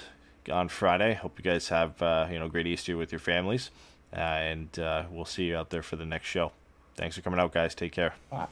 on 0.50 0.68
Friday, 0.68 1.14
hope 1.14 1.38
you 1.38 1.44
guys 1.44 1.68
have 1.68 1.94
you 2.28 2.40
know 2.40 2.48
great 2.48 2.66
Easter 2.66 2.96
with 2.96 3.12
your 3.12 3.20
families, 3.20 3.70
and 4.12 4.78
uh, 4.78 5.04
we'll 5.10 5.24
see 5.24 5.44
you 5.44 5.56
out 5.56 5.70
there 5.70 5.82
for 5.82 5.96
the 5.96 6.06
next 6.06 6.26
show. 6.26 6.52
Thanks 6.96 7.16
for 7.16 7.22
coming 7.22 7.40
out, 7.40 7.52
guys. 7.52 7.74
Take 7.74 7.92
care. 7.92 8.14
Bye. 8.30 8.46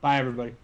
Bye, 0.00 0.18
everybody. 0.18 0.54